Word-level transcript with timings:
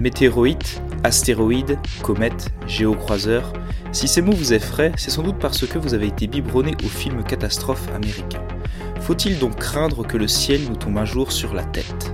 Météoroïdes, 0.00 0.62
astéroïdes, 1.04 1.78
comètes, 2.02 2.52
géocroiseurs, 2.66 3.52
si 3.92 4.08
ces 4.08 4.22
mots 4.22 4.32
vous 4.32 4.52
effraient, 4.52 4.92
c'est 4.96 5.10
sans 5.10 5.22
doute 5.22 5.38
parce 5.38 5.66
que 5.66 5.78
vous 5.78 5.94
avez 5.94 6.06
été 6.06 6.26
biberonné 6.26 6.74
au 6.84 6.88
film 6.88 7.22
catastrophe 7.24 7.88
américain. 7.94 8.42
Faut-il 9.00 9.38
donc 9.38 9.56
craindre 9.56 10.06
que 10.06 10.16
le 10.16 10.28
ciel 10.28 10.60
nous 10.68 10.76
tombe 10.76 10.98
un 10.98 11.04
jour 11.04 11.32
sur 11.32 11.52
la 11.52 11.64
tête? 11.64 12.12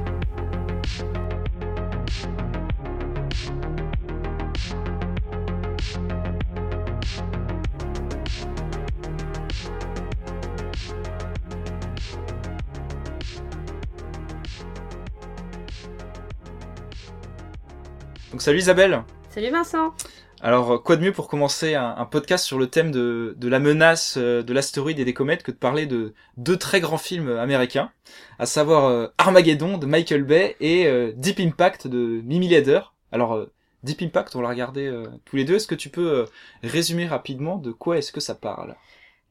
Salut 18.47 18.59
Isabelle 18.59 19.03
Salut 19.29 19.51
Vincent 19.51 19.93
Alors 20.41 20.81
quoi 20.81 20.95
de 20.95 21.03
mieux 21.03 21.11
pour 21.11 21.27
commencer 21.27 21.75
un, 21.75 22.05
podcast 22.05 22.45
sur 22.45 22.61
le 22.61 22.69
thème 22.69 22.93
de, 22.93 23.35
de 23.37 23.49
la 23.49 23.59
menace 23.59 24.19
euh, 24.19 24.45
de 24.45 24.53
l'astéroïde 24.53 25.01
et 25.01 25.05
des 25.05 25.15
comètes 25.15 25.43
que 25.43 25.51
de 25.51 25.57
parler 25.57 25.87
de 25.87 26.15
deux 26.37 26.57
très 26.57 26.79
grands 26.79 26.97
films 26.97 27.29
américains, 27.29 27.91
à 28.39 28.47
savoir 28.47 28.85
euh, 28.85 29.09
Armageddon 29.19 29.79
de 29.79 29.87
Michael 29.87 30.23
Bay 30.23 30.55
et 30.61 30.87
euh, 30.87 31.11
Deep 31.17 31.41
Impact 31.41 31.89
de 31.89 32.21
Mimi 32.23 32.47
Leder. 32.47 32.83
Alors 33.11 33.49
Deep 33.83 34.01
Impact, 34.03 34.37
on 34.37 34.43
l'a 34.43 34.51
regardé 34.51 34.97
tous 35.25 35.35
les 35.35 35.45
deux, 35.45 35.57
est-ce 35.57 35.67
que 35.67 35.75
tu 35.75 35.89
peux 35.89 36.27
résumer 36.63 37.09
rapidement 37.09 37.57
de 37.57 37.73
quoi 37.73 37.99
est-ce 37.99 38.13
que 38.13 38.21
ça 38.21 38.37
parle? 38.37 38.77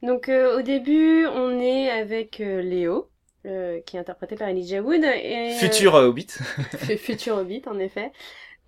Donc 0.03 0.29
au 0.29 0.61
début 0.61 1.25
on 1.25 1.57
est 1.61 1.89
avec 1.89 2.39
Léo, 2.39 3.07
qui 3.43 3.95
est 3.95 3.97
interprété 3.97 4.35
par 4.35 4.49
Elijah 4.49 4.81
Wood. 4.81 5.05
Et, 5.05 5.51
Futur 5.57 5.93
Hobbit. 5.93 6.27
Futur 6.97 7.37
Hobbit, 7.37 7.61
en 7.67 7.79
effet. 7.79 8.11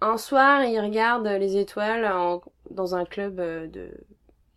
Un 0.02 0.17
soir, 0.17 0.64
il 0.64 0.80
regarde 0.80 1.28
les 1.28 1.58
étoiles 1.58 2.09
dans 2.70 2.95
un 2.95 3.06
club 3.06 3.40
euh, 3.40 3.67
de... 3.67 3.90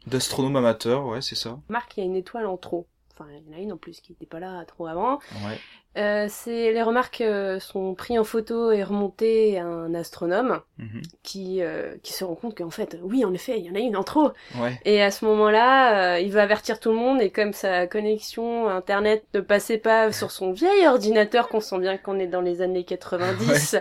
D'astronomes 0.07 0.57
amateurs, 0.57 1.07
ouais, 1.07 1.23
c'est 1.23 1.35
ça. 1.35 1.59
Marc, 1.69 1.97
il 1.97 2.01
y 2.01 2.03
a 2.03 2.07
une 2.07 2.17
étoile 2.17 2.47
en 2.47 2.57
trop. 2.57 2.87
Enfin, 3.13 3.29
il 3.31 3.51
y 3.51 3.55
en 3.55 3.59
a 3.59 3.61
une 3.61 3.73
en 3.73 3.77
plus 3.77 4.01
qui 4.01 4.13
n'était 4.13 4.27
pas 4.27 4.41
là 4.41 4.65
trop 4.67 4.87
avant. 4.87 5.19
Ouais. 5.47 5.59
Euh, 5.99 6.27
c'est 6.29 6.71
les 6.71 6.83
remarques 6.85 7.21
euh, 7.21 7.59
sont 7.59 7.95
prises 7.95 8.17
en 8.17 8.23
photo 8.23 8.71
et 8.71 8.85
remontées 8.85 9.59
à 9.59 9.65
un 9.65 9.93
astronome 9.93 10.61
mhm. 10.79 11.03
qui 11.25 11.63
euh, 11.63 11.97
qui 12.05 12.13
se 12.13 12.23
rend 12.23 12.37
compte 12.37 12.57
qu'en 12.57 12.71
fait 12.71 12.97
oui 13.03 13.25
en 13.25 13.35
effet 13.35 13.59
il 13.59 13.67
y 13.67 13.71
en 13.73 13.75
a 13.75 13.81
une 13.81 13.97
en 13.97 14.05
trop 14.05 14.31
ouais. 14.61 14.79
et 14.85 15.03
à 15.03 15.11
ce 15.11 15.25
moment-là 15.25 16.21
il 16.21 16.31
veut 16.31 16.39
avertir 16.39 16.79
tout 16.79 16.91
le 16.91 16.97
monde 16.97 17.21
et 17.21 17.31
comme 17.31 17.53
sa 17.53 17.89
connexion 17.89 18.69
internet 18.69 19.25
ne 19.35 19.41
passait 19.41 19.79
pas 19.79 20.13
sur 20.13 20.31
son 20.31 20.53
vieil 20.53 20.87
ordinateur 20.87 21.49
qu'on 21.49 21.59
sent 21.59 21.81
bien 21.81 21.97
qu'on 21.97 22.21
est 22.21 22.29
dans 22.29 22.41
les 22.41 22.63
années 22.63 22.85
90 22.85 23.77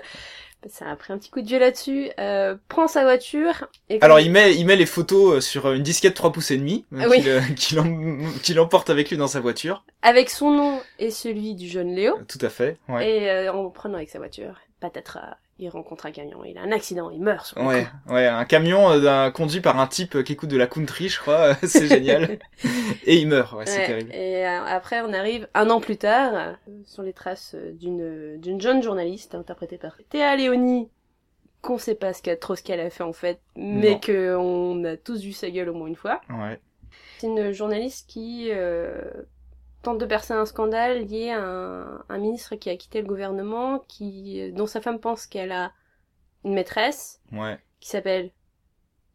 ça 0.68 0.90
a 0.90 0.96
pris 0.96 1.14
un 1.14 1.18
petit 1.18 1.30
coup 1.30 1.42
de 1.42 1.48
vieux 1.48 1.60
là-dessus, 1.60 2.10
euh, 2.20 2.56
prend 2.68 2.88
sa 2.88 3.04
voiture 3.04 3.68
et 3.90 4.02
Alors 4.02 4.20
il 4.20 4.32
met 4.32 4.56
il 4.56 4.66
met 4.66 4.76
les 4.76 4.86
photos 4.86 5.36
euh, 5.38 5.42
sur 5.42 5.72
une 5.72 5.84
disquette 5.84 6.16
3 6.16 6.32
pouces 6.32 6.52
et 6.52 6.58
demi 6.58 6.86
euh, 6.94 7.42
ah 7.42 7.54
qu'il 8.44 8.60
emporte 8.60 8.90
avec 8.90 9.10
lui 9.10 9.18
dans 9.18 9.28
sa 9.28 9.40
voiture. 9.40 9.86
Avec 10.02 10.30
son 10.30 10.52
nom 10.52 10.82
et 11.00 11.12
celui 11.12 11.56
du 11.56 11.68
jeune 11.68 11.96
Léo. 11.96 12.18
Tout 12.28 12.40
à 12.42 12.50
fait. 12.50 12.78
Ouais. 12.90 13.10
Et 13.10 13.50
en 13.50 13.70
prenant 13.70 13.96
avec 13.96 14.10
sa 14.10 14.20
voiture, 14.20 14.56
patatras 14.80 15.38
il 15.60 15.70
rencontre 15.70 16.06
un 16.06 16.12
camion, 16.12 16.44
il 16.46 16.58
a 16.58 16.62
un 16.62 16.72
accident, 16.72 17.10
il 17.10 17.22
meurt. 17.22 17.46
Sur 17.46 17.58
ouais, 17.58 17.86
ouais, 18.08 18.26
un 18.26 18.46
camion 18.46 18.92
euh, 18.92 19.30
conduit 19.30 19.60
par 19.60 19.80
un 19.80 19.88
type 19.88 20.16
euh, 20.16 20.24
qui 20.24 20.34
écoute 20.34 20.50
de 20.50 20.58
la 20.58 20.68
country, 20.68 21.10
je 21.10 21.20
crois, 21.20 21.56
c'est 21.64 21.88
génial. 21.88 22.40
et 23.06 23.18
il 23.18 23.28
meurt, 23.28 23.54
ouais, 23.54 23.66
c'est 23.66 23.86
terrible. 23.86 24.12
Et 24.14 24.46
euh, 24.46 24.64
après, 24.66 25.02
on 25.02 25.12
arrive 25.14 25.48
un 25.54 25.70
an 25.70 25.82
plus 25.82 25.98
tard 25.98 26.56
sur 26.86 27.04
les 27.04 27.14
traces 27.14 27.56
d'une 27.74 28.40
d'une 28.40 28.62
jeune 28.62 28.82
journaliste 28.82 29.36
interprétée 29.36 29.78
par 29.78 29.98
Théa 30.10 30.36
Léonie, 30.38 30.90
qu'on 31.62 31.78
sait 31.78 31.96
pas 31.96 32.14
ce 32.14 32.34
trop 32.36 32.56
ce 32.56 32.64
qu'elle 32.64 32.80
a 32.80 32.90
fait 32.90 33.04
en 33.04 33.14
fait, 33.14 33.42
mais 33.58 34.00
que 34.00 34.36
on 34.38 34.84
a 34.86 34.96
tous 34.96 35.22
vu 35.22 35.34
sa 35.34 35.50
gueule 35.50 35.70
au 35.70 35.74
moins 35.74 35.88
une 35.88 35.96
fois. 35.96 36.22
Ouais. 36.30 36.60
C'est 37.18 37.28
une 37.28 37.52
journaliste 37.52 38.10
qui 38.10 38.50
tente 39.82 39.98
de 39.98 40.06
percer 40.06 40.34
un 40.34 40.46
scandale 40.46 41.06
lié 41.06 41.32
à 41.32 42.04
un, 42.10 42.18
ministre 42.18 42.56
qui 42.56 42.70
a 42.70 42.76
quitté 42.76 43.02
le 43.02 43.08
gouvernement, 43.08 43.80
qui, 43.88 44.52
dont 44.54 44.68
sa 44.68 44.82
femme 44.82 45.00
pense 45.00 45.26
qu'elle 45.26 45.52
a 45.52 45.72
une 46.44 46.54
maîtresse, 46.54 47.22
ouais. 47.32 47.58
qui 47.80 47.90
s'appelle 47.90 48.32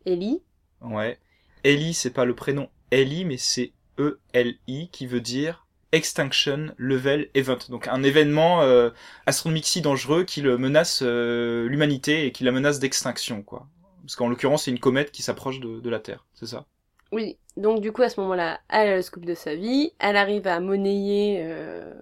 Ellie. 0.06 0.42
Ouais. 0.80 1.18
Ellie, 1.64 1.94
c'est 1.94 2.10
pas 2.10 2.24
le 2.24 2.34
prénom 2.34 2.68
Ellie, 2.90 3.24
mais 3.24 3.36
c'est 3.36 3.72
E-L-I, 3.98 4.88
qui 4.90 5.06
veut 5.06 5.20
dire 5.20 5.66
Extinction 5.92 6.74
Level 6.76 7.30
Event. 7.34 7.58
Donc 7.68 7.86
un 7.88 8.02
événement 8.02 8.62
euh, 8.62 8.90
astronomique 9.26 9.66
si 9.66 9.80
dangereux 9.80 10.24
qui 10.24 10.40
le 10.40 10.58
menace 10.58 11.00
euh, 11.02 11.68
l'humanité 11.68 12.26
et 12.26 12.32
qui 12.32 12.44
la 12.44 12.52
menace 12.52 12.80
d'extinction, 12.80 13.42
quoi. 13.42 13.68
Parce 14.02 14.16
qu'en 14.16 14.28
l'occurrence, 14.28 14.64
c'est 14.64 14.70
une 14.70 14.80
comète 14.80 15.12
qui 15.12 15.22
s'approche 15.22 15.60
de, 15.60 15.80
de 15.80 15.90
la 15.90 16.00
Terre, 16.00 16.26
c'est 16.34 16.46
ça? 16.46 16.66
Oui, 17.14 17.38
donc 17.56 17.80
du 17.80 17.92
coup 17.92 18.02
à 18.02 18.08
ce 18.08 18.20
moment-là, 18.20 18.58
elle 18.68 18.88
a 18.88 18.96
le 18.96 19.02
scoop 19.02 19.24
de 19.24 19.34
sa 19.34 19.54
vie, 19.54 19.92
elle 20.00 20.16
arrive 20.16 20.48
à 20.48 20.58
monnayer 20.58 21.38
euh, 21.44 21.94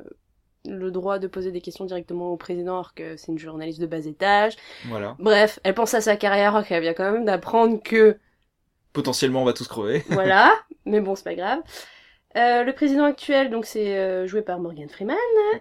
le 0.64 0.90
droit 0.90 1.18
de 1.18 1.26
poser 1.26 1.52
des 1.52 1.60
questions 1.60 1.84
directement 1.84 2.32
au 2.32 2.38
président 2.38 2.74
alors 2.74 2.94
que 2.94 3.18
c'est 3.18 3.30
une 3.30 3.38
journaliste 3.38 3.78
de 3.78 3.86
bas 3.86 4.06
étage. 4.06 4.56
Voilà. 4.86 5.14
Bref, 5.18 5.60
elle 5.64 5.74
pense 5.74 5.92
à 5.92 6.00
sa 6.00 6.16
carrière 6.16 6.56
alors 6.56 6.66
qu'elle 6.66 6.82
vient 6.82 6.94
quand 6.94 7.12
même 7.12 7.26
d'apprendre 7.26 7.82
que... 7.82 8.16
Potentiellement 8.94 9.42
on 9.42 9.44
va 9.44 9.52
tous 9.52 9.68
crever. 9.68 10.02
voilà, 10.08 10.50
mais 10.86 11.00
bon 11.00 11.14
c'est 11.14 11.24
pas 11.24 11.34
grave. 11.34 11.60
Euh, 12.34 12.64
le 12.64 12.72
président 12.72 13.04
actuel, 13.04 13.50
donc 13.50 13.66
c'est 13.66 13.98
euh, 13.98 14.26
joué 14.26 14.40
par 14.40 14.58
Morgan 14.58 14.88
Freeman. 14.88 15.16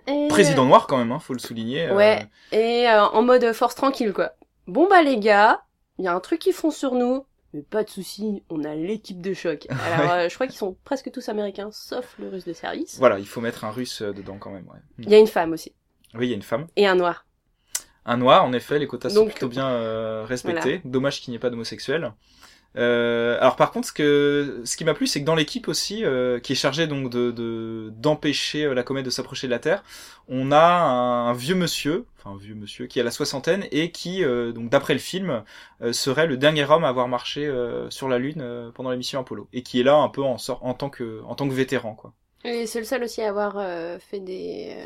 Et, 0.08 0.30
président 0.30 0.64
noir 0.64 0.88
quand 0.88 0.98
même, 0.98 1.12
hein, 1.12 1.20
faut 1.20 1.34
le 1.34 1.40
souligner. 1.40 1.92
Ouais, 1.92 2.26
et 2.54 2.88
en 2.90 3.22
mode 3.22 3.52
force 3.52 3.76
tranquille 3.76 4.14
quoi. 4.14 4.32
Bon 4.68 4.88
bah 4.88 5.02
les 5.02 5.18
gars, 5.18 5.64
il 5.98 6.06
y 6.06 6.08
a 6.08 6.14
un 6.14 6.20
truc 6.22 6.40
qui 6.40 6.54
font 6.54 6.72
sur 6.72 6.94
nous, 6.94 7.26
mais 7.54 7.62
pas 7.62 7.84
de 7.84 7.90
souci, 7.90 8.44
on 8.50 8.64
a 8.64 8.76
l'équipe 8.76 9.22
de 9.22 9.34
choc. 9.34 9.68
Alors, 9.94 10.12
euh, 10.12 10.30
je 10.30 10.36
crois 10.36 10.48
qu'ils 10.48 10.58
sont 10.58 10.76
presque 10.84 11.12
tous 11.12 11.28
américains, 11.30 11.70
sauf 11.72 12.16
le 12.20 12.30
russe 12.30 12.46
de 12.46 12.54
service. 12.54 12.98
Voilà, 12.98 13.20
il 13.20 13.28
faut 13.28 13.42
mettre 13.42 13.66
un 13.66 13.72
russe 13.72 14.02
euh, 14.02 14.14
dedans 14.14 14.38
quand 14.40 14.52
même. 14.52 14.68
Ouais. 14.68 14.80
Il 15.00 15.10
y 15.10 15.16
a 15.16 15.20
une 15.20 15.28
femme 15.28 15.52
aussi. 15.52 15.74
Oui, 16.14 16.28
il 16.28 16.30
y 16.30 16.34
a 16.34 16.36
une 16.36 16.42
femme. 16.42 16.68
Et 16.76 16.88
un 16.88 16.96
noir. 16.96 17.26
Un 18.06 18.18
noir, 18.18 18.44
en 18.46 18.54
effet, 18.54 18.80
les 18.80 18.88
quotas 18.88 19.10
sont 19.10 19.26
plutôt 19.26 19.48
bien 19.48 19.70
euh, 19.70 20.26
respectés. 20.28 20.82
Dommage 20.86 21.22
qu'il 21.22 21.32
n'y 21.32 21.36
ait 21.36 21.40
pas 21.40 21.50
d'homosexuels. 21.50 22.14
Euh, 22.78 23.38
alors 23.40 23.56
par 23.58 23.72
contre, 23.72 23.88
ce 23.88 23.94
que 23.94 24.62
ce 24.64 24.78
qui 24.78 24.86
m'a 24.86 24.94
plu, 24.94 25.08
c'est 25.08 25.20
que 25.20 25.26
dans 25.26 25.36
l'équipe 25.36 25.68
aussi, 25.68 26.06
euh, 26.06 26.40
qui 26.40 26.54
est 26.54 26.56
chargée 26.56 26.88
donc 26.88 27.10
de 27.10 27.92
d'empêcher 27.98 28.66
euh, 28.66 28.74
la 28.74 28.84
comète 28.84 29.06
de 29.06 29.10
s'approcher 29.10 29.48
de 29.48 29.52
la 29.52 29.60
Terre, 29.60 29.84
on 30.30 30.52
a 30.52 30.62
un, 30.62 31.34
vieux 31.34 31.56
monsieur, 31.56 32.06
enfin 32.18 32.32
un 32.32 32.38
vieux 32.38 32.56
monsieur 32.56 32.88
qui 32.88 33.00
a 33.00 33.04
la 33.04 33.12
soixantaine 33.12 33.66
et 33.72 33.92
qui, 33.92 34.24
donc 34.24 34.70
d'après 34.70 34.94
le 34.94 35.00
film, 35.00 35.44
serait 35.92 36.28
le 36.28 36.38
dernier 36.38 36.64
homme 36.70 36.86
à 36.86 36.90
avoir 36.90 37.08
marché 37.08 37.52
sur 37.90 38.08
la 38.08 38.18
Lune 38.18 38.72
pendant 38.74 38.90
la 38.90 38.96
mission 38.96 39.20
Apollo 39.20 39.50
et 39.52 39.64
qui 39.64 39.82
est 39.82 39.84
là 39.84 39.96
un 39.96 40.10
peu 40.10 40.24
en, 40.24 40.38
en 40.62 40.74
tant 40.74 40.90
que 40.90 41.22
en 41.26 41.36
tant 41.36 41.50
que 41.50 41.54
vétéran 41.54 41.96
quoi. 41.96 42.14
Et 42.46 42.66
c'est 42.66 42.80
le 42.80 42.86
seul 42.86 43.04
aussi 43.04 43.22
à 43.22 43.30
avoir 43.30 43.56
fait 44.00 44.22
des 44.22 44.78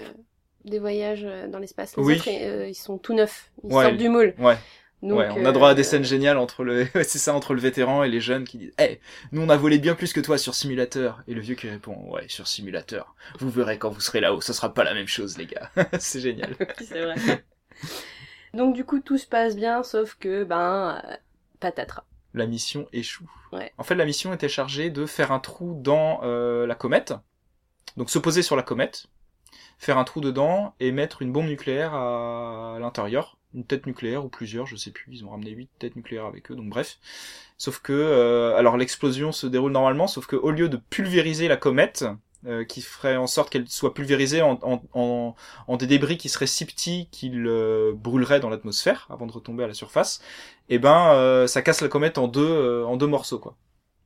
des 0.64 0.80
voyages 0.80 1.28
dans 1.50 1.60
l'espace. 1.60 1.96
Les 1.96 2.04
oui. 2.04 2.16
autres, 2.16 2.28
ils 2.30 2.74
sont 2.74 2.98
tout 2.98 3.14
neufs, 3.14 3.52
ils 3.64 3.72
sortent 3.72 3.98
du 3.98 4.10
moule. 4.10 4.34
Ouais 4.40 4.58
ouais, 5.14 5.30
on 5.36 5.46
a 5.46 5.52
droit 5.52 5.70
à 5.70 5.74
des 5.74 5.82
euh, 5.82 5.84
scènes 5.84 6.04
géniales 6.04 6.38
entre 6.38 6.64
le, 6.64 6.88
c'est 6.94 7.18
ça, 7.18 7.34
entre 7.34 7.54
le 7.54 7.62
vétéran 7.62 8.04
et 8.04 8.10
les 8.10 8.22
jeunes 8.22 8.44
qui 8.46 8.58
disent, 8.58 8.74
eh, 8.80 9.00
nous 9.32 9.42
on 9.42 9.50
a 9.50 9.58
volé 9.58 9.78
bien 9.78 9.96
plus 9.96 10.14
que 10.14 10.20
toi 10.20 10.38
sur 10.38 10.56
simulateur. 10.56 11.24
Et 11.28 11.34
le 11.34 11.42
vieux 11.42 11.56
qui 11.56 11.70
répond, 11.70 11.96
ouais, 12.12 12.26
sur 12.28 12.48
simulateur. 12.48 13.16
Vous 13.40 13.50
verrez 13.50 13.78
quand 13.78 13.90
vous 13.90 14.02
serez 14.02 14.20
là-haut, 14.20 14.42
ça 14.42 14.54
sera 14.54 14.74
pas 14.74 14.84
la 14.84 14.94
même 14.94 15.08
chose, 15.08 15.38
les 15.38 15.46
gars. 15.46 15.70
c'est 16.00 16.20
génial. 16.20 16.56
c'est 16.80 17.02
vrai. 17.02 17.44
Donc 18.54 18.74
du 18.74 18.86
coup, 18.86 19.00
tout 19.00 19.18
se 19.18 19.28
passe 19.28 19.56
bien, 19.56 19.84
sauf 19.84 20.16
que, 20.16 20.44
ben, 20.44 21.02
euh, 21.06 21.16
patatras. 21.60 22.06
La 22.34 22.48
mission 22.48 22.88
échoue. 22.92 23.30
Ouais. 23.52 23.72
En 23.78 23.84
fait, 23.84 23.96
la 23.96 24.06
mission 24.06 24.34
était 24.34 24.50
chargée 24.50 24.90
de 24.90 25.06
faire 25.06 25.32
un 25.32 25.40
trou 25.40 25.78
dans 25.82 26.22
euh, 26.24 26.66
la 26.66 26.76
comète. 26.76 27.14
Donc 27.98 28.10
se 28.10 28.20
poser 28.20 28.42
sur 28.42 28.56
la 28.56 28.64
comète, 28.64 29.08
faire 29.78 29.98
un 29.98 30.04
trou 30.04 30.20
dedans 30.20 30.76
et 30.80 30.92
mettre 30.92 31.22
une 31.22 31.32
bombe 31.32 31.48
nucléaire 31.48 31.94
à 31.94 32.78
l'intérieur 32.80 33.38
une 33.56 33.64
tête 33.64 33.88
nucléaire 33.88 34.24
ou 34.26 34.30
plusieurs, 34.30 34.68
je 34.68 34.76
sais 34.76 34.92
plus, 34.92 35.08
ils 35.12 35.26
ont 35.26 35.30
ramené 35.30 35.52
huit 35.52 35.70
têtes 35.80 35.96
nucléaires 35.96 36.26
avec 36.26 36.52
eux, 36.52 36.56
donc 36.56 36.70
bref. 36.70 36.98
Sauf 37.58 37.80
que, 37.80 37.94
euh, 37.94 38.56
alors 38.58 38.78
l'explosion 38.78 39.32
se 39.32 39.48
déroule 39.48 39.72
normalement, 39.72 40.08
sauf 40.08 40.28
que 40.28 40.36
au 40.36 40.52
lieu 40.52 40.70
de 40.70 40.78
pulvériser 40.78 41.48
la 41.48 41.58
comète, 41.58 42.06
euh, 42.46 42.64
qui 42.64 42.82
ferait 42.82 43.16
en 43.16 43.26
sorte 43.26 43.50
qu'elle 43.50 43.68
soit 43.68 43.96
pulvérisée 43.96 44.42
en, 44.44 44.60
en, 44.94 45.36
en, 45.68 45.78
des 45.78 45.88
débris 45.88 46.18
qui 46.18 46.30
seraient 46.30 46.46
si 46.46 46.66
petits 46.66 47.08
qu'ils 47.10 47.48
euh, 47.48 47.94
brûleraient 47.96 48.40
dans 48.40 48.50
l'atmosphère 48.50 49.08
avant 49.10 49.26
de 49.26 49.32
retomber 49.32 49.64
à 49.64 49.68
la 49.68 49.74
surface, 49.74 50.22
et 50.70 50.76
eh 50.76 50.80
ben 50.80 51.48
ça 51.48 51.62
casse 51.62 51.82
la 51.82 51.88
comète 51.88 52.18
en 52.18 52.28
deux 52.28 52.84
en 52.84 52.98
deux 52.98 53.08
morceaux 53.08 53.40
quoi. 53.40 53.56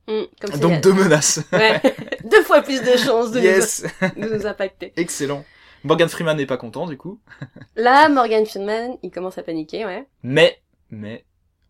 Mmh, 0.08 0.58
donc 0.58 0.80
deux 0.80 0.92
menaces. 0.92 1.40
Ouais. 1.52 1.80
deux 2.24 2.42
fois 2.42 2.62
plus 2.62 2.82
de 2.82 2.96
chances 2.96 3.30
de, 3.30 3.40
nous, 3.40 4.20
de 4.28 4.36
nous 4.36 4.46
impacter. 4.46 4.92
Excellent. 4.96 5.44
Morgan 5.84 6.08
Freeman 6.08 6.36
n'est 6.36 6.46
pas 6.46 6.56
content 6.56 6.86
du 6.86 6.96
coup. 6.96 7.20
Là, 7.76 8.08
Morgan 8.08 8.44
Freeman, 8.44 8.96
il 9.02 9.10
commence 9.10 9.38
à 9.38 9.42
paniquer, 9.42 9.84
ouais. 9.84 10.06
Mais, 10.22 10.60
mais, 10.90 11.24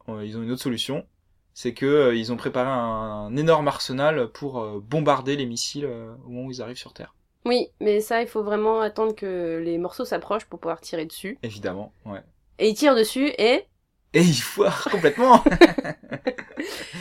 euh, 0.09 0.25
ils 0.25 0.37
ont 0.37 0.43
une 0.43 0.51
autre 0.51 0.63
solution. 0.63 1.07
C'est 1.55 1.75
que 1.75 1.87
euh, 1.87 2.15
ils 2.15 2.33
ont 2.33 2.37
préparé 2.37 2.71
un, 2.71 3.37
énorme 3.37 3.69
arsenal 3.69 4.29
pour 4.29 4.61
euh, 4.61 4.81
bombarder 4.81 5.37
les 5.37 5.47
missiles 5.47 5.87
au 5.87 6.29
moment 6.29 6.47
où 6.47 6.51
ils 6.51 6.63
arrivent 6.63 6.77
sur 6.77 6.93
Terre. 6.93 7.15
Oui, 7.45 7.69
mais 7.81 8.01
ça, 8.01 8.21
il 8.23 8.29
faut 8.29 8.43
vraiment 8.43 8.81
attendre 8.81 9.15
que 9.15 9.61
les 9.65 9.79
morceaux 9.79 10.05
s'approchent 10.05 10.45
pour 10.45 10.61
pouvoir 10.61 10.81
tirer 10.81 11.07
dessus. 11.07 11.39
Évidemment, 11.43 11.93
ouais. 12.05 12.21
Et 12.59 12.69
ils 12.69 12.75
tirent 12.75 12.95
dessus 12.95 13.29
et 13.39 13.65
Et 14.13 14.21
il 14.21 14.35
foire 14.35 14.89
complètement. 14.91 15.43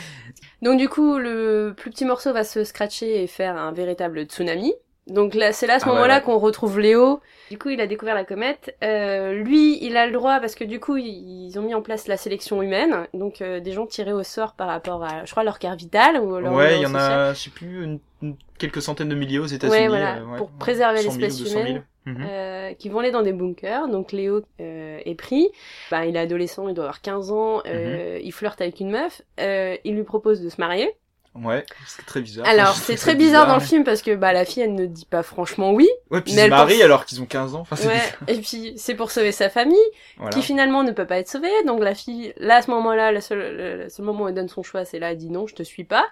Donc 0.62 0.78
du 0.78 0.88
coup, 0.88 1.18
le 1.18 1.74
plus 1.76 1.90
petit 1.90 2.04
morceau 2.04 2.32
va 2.32 2.44
se 2.44 2.64
scratcher 2.64 3.22
et 3.22 3.26
faire 3.26 3.56
un 3.56 3.72
véritable 3.72 4.24
tsunami. 4.24 4.72
Donc 5.10 5.34
là, 5.34 5.52
c'est 5.52 5.66
là 5.66 5.74
à 5.74 5.78
ce 5.78 5.84
ah 5.86 5.92
moment-là 5.92 6.20
qu'on 6.20 6.38
retrouve 6.38 6.80
Léo. 6.80 7.20
Du 7.50 7.58
coup, 7.58 7.68
il 7.68 7.80
a 7.80 7.86
découvert 7.86 8.14
la 8.14 8.24
comète. 8.24 8.76
Euh, 8.82 9.34
lui, 9.34 9.84
il 9.84 9.96
a 9.96 10.06
le 10.06 10.12
droit 10.12 10.40
parce 10.40 10.54
que 10.54 10.64
du 10.64 10.80
coup, 10.80 10.96
ils 10.96 11.58
ont 11.58 11.62
mis 11.62 11.74
en 11.74 11.82
place 11.82 12.06
la 12.06 12.16
sélection 12.16 12.62
humaine, 12.62 13.06
donc 13.12 13.42
euh, 13.42 13.60
des 13.60 13.72
gens 13.72 13.86
tirés 13.86 14.12
au 14.12 14.22
sort 14.22 14.54
par 14.54 14.68
rapport 14.68 15.04
à, 15.04 15.24
je 15.24 15.30
crois, 15.30 15.44
leur 15.44 15.58
carte 15.58 15.78
vitale 15.78 16.18
ou 16.20 16.38
leur. 16.38 16.52
Ouais, 16.52 16.76
il 16.76 16.82
y 16.82 16.86
en 16.86 16.94
a, 16.94 17.34
je 17.34 17.38
sais 17.40 17.50
plus, 17.50 17.84
une, 17.84 18.36
quelques 18.58 18.82
centaines 18.82 19.08
de 19.08 19.14
milliers 19.14 19.38
aux 19.38 19.46
États-Unis. 19.46 19.78
Ouais, 19.78 19.88
voilà, 19.88 20.18
euh, 20.18 20.36
pour 20.36 20.50
préserver 20.50 21.02
l'espèce 21.02 21.40
humaine. 21.40 21.82
Mhm. 22.06 22.26
Euh, 22.26 22.72
qui 22.74 22.88
vont 22.88 23.00
aller 23.00 23.10
dans 23.10 23.22
des 23.22 23.32
bunkers. 23.32 23.88
Donc 23.88 24.12
Léo 24.12 24.42
euh, 24.60 25.00
est 25.04 25.14
pris. 25.14 25.48
Bah, 25.90 26.06
il 26.06 26.16
est 26.16 26.20
adolescent, 26.20 26.68
il 26.68 26.74
doit 26.74 26.84
avoir 26.84 27.02
15 27.02 27.30
ans. 27.30 27.62
Euh, 27.66 28.16
mhm. 28.16 28.22
Il 28.24 28.32
flirte 28.32 28.60
avec 28.60 28.80
une 28.80 28.90
meuf. 28.90 29.22
Euh, 29.38 29.76
il 29.84 29.96
lui 29.96 30.04
propose 30.04 30.40
de 30.40 30.48
se 30.48 30.60
marier. 30.60 30.90
Ouais, 31.34 31.64
c'est 31.86 32.04
très 32.04 32.20
bizarre. 32.20 32.46
Alors, 32.46 32.74
c'est 32.74 32.96
très 32.96 33.14
bizarre, 33.14 33.46
dans 33.46 33.54
le 33.54 33.60
film 33.60 33.84
parce 33.84 34.02
que 34.02 34.14
bah 34.14 34.32
la 34.32 34.44
fille 34.44 34.64
elle 34.64 34.74
ne 34.74 34.86
dit 34.86 35.06
pas 35.06 35.22
franchement 35.22 35.72
oui. 35.72 35.88
Ouais, 36.10 36.20
puis 36.20 36.32
ils 36.32 36.38
se 36.38 36.48
marient 36.48 36.82
alors 36.82 37.06
qu'ils 37.06 37.22
ont 37.22 37.26
15 37.26 37.54
ans. 37.54 37.60
Enfin, 37.60 37.76
ouais, 37.86 38.00
et 38.26 38.40
puis 38.40 38.74
c'est 38.76 38.94
pour 38.94 39.10
sauver 39.12 39.32
sa 39.32 39.48
famille 39.48 39.78
qui 40.32 40.42
finalement 40.42 40.82
ne 40.82 40.90
peut 40.90 41.06
pas 41.06 41.18
être 41.18 41.28
sauvée. 41.28 41.50
Donc 41.66 41.82
la 41.82 41.94
fille, 41.94 42.34
là 42.36 42.56
à 42.56 42.62
ce 42.62 42.70
moment-là, 42.72 43.12
le 43.12 43.20
seul, 43.20 43.38
le 43.38 44.04
moment 44.04 44.24
où 44.24 44.28
elle 44.28 44.34
donne 44.34 44.48
son 44.48 44.62
choix, 44.62 44.84
c'est 44.84 44.98
là 44.98 45.12
elle 45.12 45.18
dit 45.18 45.30
non, 45.30 45.46
je 45.46 45.54
te 45.54 45.62
suis 45.62 45.84
pas. 45.84 46.04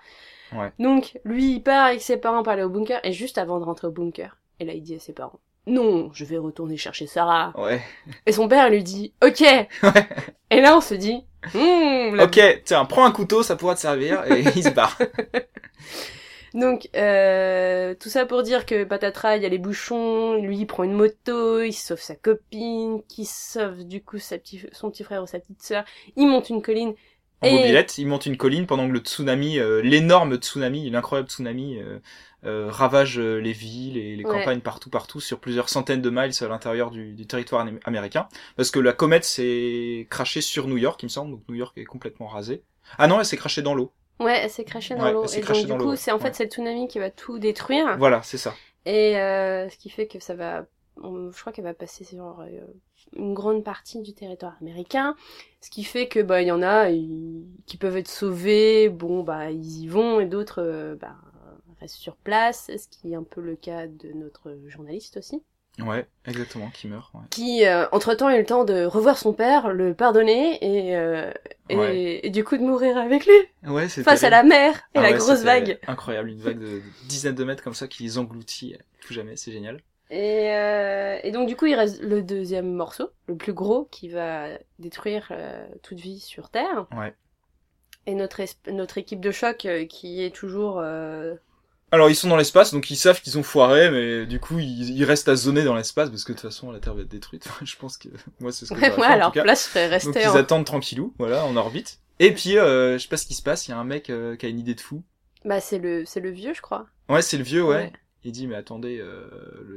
Ouais. 0.53 0.73
Donc 0.79 1.19
lui 1.25 1.55
il 1.55 1.61
part 1.61 1.87
avec 1.87 2.01
ses 2.01 2.17
parents 2.17 2.43
pour 2.43 2.53
aller 2.53 2.63
au 2.63 2.71
bunker 2.71 3.01
et 3.03 3.13
juste 3.13 3.39
avant 3.39 3.59
de 3.59 3.65
rentrer 3.65 3.89
au 3.89 3.93
bunker, 3.93 4.39
et 4.61 4.65
là 4.65 4.73
il 4.73 4.83
dit 4.83 4.95
à 4.95 5.01
ses 5.01 5.13
parents 5.13 5.41
non, 5.69 6.11
je 6.13 6.25
vais 6.25 6.39
retourner 6.39 6.77
chercher 6.77 7.07
Sarah. 7.07 7.53
Ouais. 7.57 7.81
Et 8.27 8.33
son 8.33 8.49
père 8.49 8.71
lui 8.71 8.83
dit, 8.83 9.13
ok. 9.23 9.41
Ouais. 9.83 10.09
Et 10.51 10.61
là, 10.63 10.77
on 10.77 10.81
se 10.81 10.95
dit, 10.95 11.25
hmm, 11.55 12.21
ok, 12.21 12.63
tiens, 12.65 12.85
prends 12.85 13.05
un 13.05 13.11
couteau, 13.11 13.43
ça 13.43 13.57
pourra 13.57 13.75
te 13.75 13.81
servir, 13.81 14.25
et 14.31 14.41
il 14.57 14.63
se 14.63 14.71
barre. 14.71 14.99
Donc, 16.55 16.89
euh, 16.97 17.95
tout 18.01 18.09
ça 18.09 18.25
pour 18.27 18.43
dire 18.43 18.65
que 18.65 18.85
Patatra, 18.85 19.37
il 19.37 19.43
y 19.43 19.47
a 19.47 19.49
les 19.49 19.59
bouchons, 19.59 20.35
lui, 20.35 20.59
il 20.59 20.67
prend 20.67 20.83
une 20.83 20.95
moto, 20.95 21.63
il 21.63 21.73
sauve 21.73 22.01
sa 22.01 22.17
copine, 22.17 23.03
qui 23.09 23.25
sauve 23.27 23.85
du 23.85 24.03
coup 24.03 24.19
sa 24.19 24.39
petit, 24.39 24.63
son 24.73 24.91
petit 24.91 25.05
frère 25.05 25.23
ou 25.23 25.27
sa 25.27 25.39
petite 25.39 25.63
sœur, 25.63 25.85
il 26.17 26.27
monte 26.27 26.49
une 26.49 26.63
colline. 26.63 26.95
En 27.43 27.47
et... 27.47 27.53
mobilette, 27.53 27.99
il 27.99 28.07
monte 28.07 28.27
une 28.27 28.37
colline 28.37 28.67
pendant 28.67 28.89
que 28.89 28.93
le 28.93 29.01
tsunami, 29.01 29.59
euh, 29.59 29.83
l'énorme 29.83 30.37
tsunami, 30.37 30.91
l'incroyable 30.91 31.29
tsunami, 31.29 31.79
euh, 31.79 31.99
euh, 32.45 32.69
ravage 32.71 33.19
euh, 33.19 33.39
les 33.39 33.53
villes 33.53 33.97
et 33.97 34.15
les 34.15 34.23
campagnes 34.23 34.61
partout 34.61 34.91
partout 34.91 35.21
sur 35.21 35.41
plusieurs 35.41 35.69
centaines 35.69 36.01
de 36.01 36.11
miles 36.11 36.31
à 36.41 36.47
l'intérieur 36.47 36.93
du, 36.93 37.13
du, 37.13 37.27
territoire 37.27 37.67
américain. 37.85 38.29
Parce 38.57 38.71
que 38.71 38.79
la 38.79 38.93
comète 38.93 39.25
s'est 39.25 40.07
crachée 40.09 40.41
sur 40.41 40.69
New 40.69 40.77
York 40.77 41.03
il 41.03 41.07
me 41.07 41.11
semble 41.11 41.33
donc 41.33 41.43
New 41.49 41.57
York 41.57 41.77
est 41.77 41.85
complètement 41.85 42.29
rasé 42.29 42.63
ah 42.97 43.09
non 43.09 43.19
elle 43.19 43.27
s'est 43.27 43.37
crachée 43.37 43.63
dans 43.63 43.75
l'eau. 43.75 43.93
Ouais 44.21 44.39
elle 44.43 44.51
s'est 44.51 44.65
crachée 44.65 44.95
dans 44.95 45.11
l'eau. 45.11 45.27
et 45.27 45.41
donc 45.43 45.79
du 45.79 45.85
coup 45.85 45.97
c'est 45.97 46.13
en 46.13 46.19
fait 46.21 46.35
c'est 46.35 46.45
le 46.45 46.51
tsunami 46.51 46.87
qui 46.87 47.01
va 47.01 47.11
tout 47.11 47.41
détruire. 47.41 47.97
Voilà 47.99 48.23
c'est 48.23 48.39
ça. 48.39 48.55
Et 48.87 49.19
euh, 49.19 49.69
ce 49.69 49.77
qui 49.77 49.91
fait 49.91 50.07
que 50.07 50.21
ça 50.21 50.35
va 50.35 50.65
je 51.01 51.41
crois 51.41 51.53
qu'elle 51.53 51.65
va 51.65 51.75
passer 51.75 52.03
sur 52.05 52.41
euh, 52.41 52.61
une 53.17 53.33
grande 53.33 53.63
partie 53.63 54.01
du 54.01 54.15
territoire 54.15 54.57
américain, 54.61 55.15
ce 55.61 55.71
qui 55.71 55.85
fait 55.85 56.09
que 56.09 56.21
bah 56.21 56.43
il 56.43 56.49
y 56.49 56.53
en 56.53 56.63
a 56.63 56.91
qui 56.91 57.77
peuvent 57.79 57.97
être 57.97 58.09
sauvés, 58.09 58.89
bon 58.89 59.23
bah 59.23 59.51
ils 59.51 59.83
y 59.83 59.87
vont. 59.87 60.19
Et 60.19 60.27
d'autres 60.27 60.97
bah 61.01 61.15
reste 61.81 61.97
sur 61.97 62.17
place, 62.17 62.71
ce 62.77 62.89
qui 62.89 63.13
est 63.13 63.17
un 63.17 63.23
peu 63.23 63.41
le 63.41 63.57
cas 63.57 63.87
de 63.87 64.13
notre 64.13 64.57
journaliste 64.67 65.17
aussi. 65.17 65.43
Ouais, 65.81 66.07
exactement, 66.27 66.71
qui 66.71 66.89
meurt. 66.89 67.13
Qui, 67.31 67.65
euh, 67.65 67.87
entre-temps, 67.93 68.27
a 68.27 68.37
eu 68.37 68.41
le 68.41 68.47
temps 68.47 68.65
de 68.65 68.85
revoir 68.85 69.17
son 69.17 69.33
père, 69.33 69.73
le 69.73 69.95
pardonner 69.95 70.59
et, 70.61 70.97
euh, 70.97 71.33
et, 71.69 72.31
du 72.31 72.43
coup 72.43 72.57
de 72.57 72.63
mourir 72.63 72.97
avec 72.97 73.27
lui. 73.27 73.71
Ouais, 73.71 73.89
Face 73.89 74.25
à 74.25 74.31
la 74.31 74.43
mer 74.43 74.75
et 74.95 74.99
ah 74.99 75.03
la 75.03 75.13
grosse 75.13 75.43
vague. 75.43 75.79
Incroyable, 75.87 76.31
une 76.31 76.41
vague 76.41 76.59
de, 76.59 76.83
dizaines 77.07 77.37
de 77.37 77.45
mètres 77.45 77.63
comme 77.63 77.75
ça 77.75 77.87
qui 77.87 78.03
les 78.03 78.19
engloutit 78.19 78.77
tout 79.01 79.13
jamais, 79.13 79.37
c'est 79.37 79.53
génial. 79.53 79.81
Et, 80.11 80.51
euh, 80.53 81.19
et 81.23 81.31
donc 81.31 81.47
du 81.47 81.55
coup, 81.55 81.67
il 81.67 81.75
reste 81.75 82.03
le 82.03 82.23
deuxième 82.23 82.73
morceau, 82.73 83.11
le 83.27 83.37
plus 83.37 83.53
gros, 83.53 83.85
qui 83.85 84.09
va 84.09 84.49
détruire 84.81 85.33
toute 85.83 85.99
vie 85.99 86.19
sur 86.19 86.51
Terre. 86.51 86.87
Ouais. 86.97 87.15
Et 88.07 88.15
notre, 88.15 88.43
notre 88.69 88.99
équipe 88.99 89.21
de 89.21 89.31
choc 89.31 89.69
qui 89.89 90.25
est 90.25 90.35
toujours 90.35 90.83
alors 91.91 92.11
ils 92.11 92.15
sont 92.15 92.29
dans 92.29 92.37
l'espace, 92.37 92.73
donc 92.73 92.91
ils 92.91 92.97
savent 92.97 93.21
qu'ils 93.21 93.39
ont 93.39 93.43
foiré, 93.43 93.91
mais 93.91 94.27
du 94.27 94.41
coup 94.41 94.59
ils, 94.59 95.05
restent 95.05 95.29
à 95.29 95.37
zoner 95.37 95.65
dans 95.65 95.75
l'espace 95.75 96.11
parce 96.11 96.25
que 96.25 96.33
de 96.33 96.39
toute 96.39 96.49
façon 96.49 96.71
la 96.71 96.81
Terre 96.81 96.95
va 96.95 97.03
être 97.03 97.09
détruite. 97.09 97.49
je 97.63 97.77
pense 97.77 97.97
que 97.97 98.09
moi 98.41 98.53
c'est 98.53 98.67
ce 98.67 98.75
que 98.75 98.81
ouais, 98.81 98.95
ouais, 98.97 99.07
alors 99.07 99.33
place 99.33 99.65
serait 99.65 99.87
rester. 99.87 100.13
Donc 100.13 100.35
ils 100.35 100.39
attendent 100.39 100.67
tranquillou, 100.67 101.15
voilà, 101.19 101.45
en 101.45 101.57
orbite. 101.57 102.01
Et 102.19 102.33
puis 102.35 102.59
euh, 102.59 102.95
je 102.95 103.03
sais 103.03 103.09
pas 103.09 103.17
ce 103.17 103.27
qui 103.27 103.35
se 103.35 103.43
passe, 103.43 103.69
il 103.69 103.71
y 103.71 103.75
a 103.75 103.79
un 103.79 103.85
mec 103.85 104.11
euh, 104.11 104.37
qui 104.37 104.47
a 104.47 104.49
une 104.49 104.59
idée 104.59 104.75
de 104.75 104.81
fou. 104.81 105.03
Bah 105.45 105.61
c'est 105.61 105.79
le 105.79 106.05
c'est 106.05 106.21
le 106.21 106.31
vieux, 106.31 106.53
je 106.53 106.61
crois. 106.61 106.87
Ouais, 107.09 107.23
c'est 107.23 107.39
le 107.39 107.45
vieux, 107.45 107.65
ouais. 107.65 107.93
Il 108.29 108.33
dit 108.33 108.47
mais 108.47 108.57
attendez, 108.57 108.99
euh, 109.01 109.27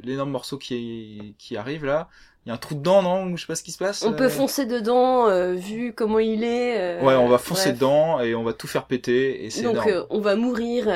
l'énorme 0.04 0.30
morceau 0.30 0.58
qui 0.58 1.36
qui 1.38 1.56
arrive 1.56 1.86
là, 1.86 2.10
il 2.46 2.50
y 2.50 2.52
a 2.52 2.56
un 2.56 2.58
trou 2.58 2.76
dedans, 2.76 3.02
non 3.02 3.34
je 3.38 3.40
sais 3.40 3.48
pas 3.48 3.56
ce 3.56 3.64
qui 3.64 3.72
se 3.72 3.78
passe. 3.78 4.04
On 4.04 4.12
peut 4.12 4.26
euh. 4.26 4.30
foncer 4.30 4.66
dedans, 4.66 5.30
euh, 5.30 5.54
vu 5.54 5.94
comment 5.94 6.20
il 6.20 6.44
est. 6.44 7.02
Ouais, 7.02 7.16
on 7.16 7.30
va 7.30 7.38
foncer 7.38 7.72
dedans 7.72 8.20
et 8.20 8.36
on 8.36 8.44
va 8.44 8.52
tout 8.52 8.68
faire 8.68 8.88
péter. 8.88 9.46
Et 9.46 9.50
c'est 9.50 9.62
Donc 9.62 9.88
on 10.10 10.20
va 10.20 10.36
mourir 10.36 10.90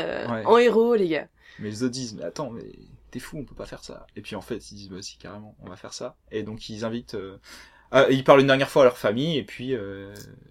en 0.45 0.57
héros, 0.57 0.95
les 0.95 1.07
gars. 1.07 1.27
Mais 1.59 1.69
les 1.69 1.83
autres 1.83 1.93
disent, 1.93 2.15
mais 2.15 2.25
attends, 2.25 2.49
mais 2.49 2.65
t'es 3.09 3.19
fou, 3.19 3.37
on 3.37 3.45
peut 3.45 3.55
pas 3.55 3.65
faire 3.65 3.85
ça. 3.85 4.05
Et 4.17 4.21
puis 4.21 4.35
en 4.35 4.41
fait, 4.41 4.69
ils 4.71 4.75
disent, 4.75 4.89
bah 4.89 5.01
si, 5.01 5.15
carrément, 5.17 5.55
on 5.63 5.69
va 5.69 5.77
faire 5.77 5.93
ça. 5.93 6.17
Et 6.33 6.43
donc 6.43 6.67
ils 6.67 6.83
invitent... 6.83 7.15
Ah, 7.91 8.07
ils 8.09 8.25
parlent 8.25 8.41
une 8.41 8.47
dernière 8.47 8.69
fois 8.69 8.81
à 8.81 8.85
leur 8.85 8.97
famille 8.97 9.37
et 9.37 9.43
puis 9.43 9.77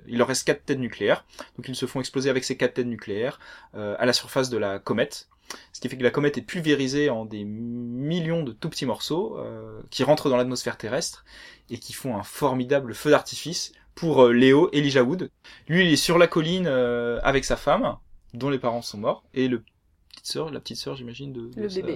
il 0.07 0.17
leur 0.17 0.27
reste 0.27 0.47
quatre 0.47 0.65
têtes 0.65 0.79
nucléaires. 0.79 1.27
Donc 1.59 1.69
ils 1.69 1.77
se 1.77 1.85
font 1.85 2.01
exploser 2.01 2.31
avec 2.31 2.45
ces 2.45 2.57
quatre 2.57 2.73
têtes 2.73 2.87
nucléaires 2.87 3.39
à 3.75 4.07
la 4.07 4.15
surface 4.15 4.49
de 4.49 4.57
la 4.57 4.79
comète. 4.79 5.29
Ce 5.73 5.81
qui 5.81 5.89
fait 5.89 5.97
que 5.97 6.03
la 6.03 6.11
comète 6.11 6.39
est 6.39 6.43
pulvérisée 6.43 7.11
en 7.11 7.25
des 7.25 7.45
millions 7.45 8.43
de 8.43 8.53
tout 8.53 8.71
petits 8.71 8.87
morceaux 8.87 9.39
euh, 9.39 9.81
qui 9.91 10.05
rentrent 10.05 10.31
dans 10.31 10.37
l'atmosphère 10.37 10.77
terrestre 10.77 11.25
et 11.71 11.79
qui 11.79 11.93
font 11.93 12.17
un 12.17 12.23
formidable 12.23 12.95
feu 12.95 13.11
d'artifice 13.11 13.73
pour 13.95 14.25
euh, 14.25 14.33
Léo 14.33 14.71
Elijah 14.73 15.03
Wood. 15.03 15.31
Lui, 15.69 15.87
il 15.87 15.93
est 15.93 15.97
sur 15.97 16.19
la 16.19 16.27
colline 16.27 16.67
euh, 16.67 17.21
avec 17.23 17.45
sa 17.45 17.57
femme, 17.57 17.97
dont 18.33 18.51
les 18.51 18.59
parents 18.59 18.83
sont 18.83 18.99
morts, 18.99 19.25
et 19.35 19.49
le 19.49 19.63
petite 20.11 20.27
sœur, 20.27 20.51
la 20.51 20.61
petite 20.61 20.77
sœur, 20.77 20.97
j'imagine, 20.97 21.33
de, 21.33 21.51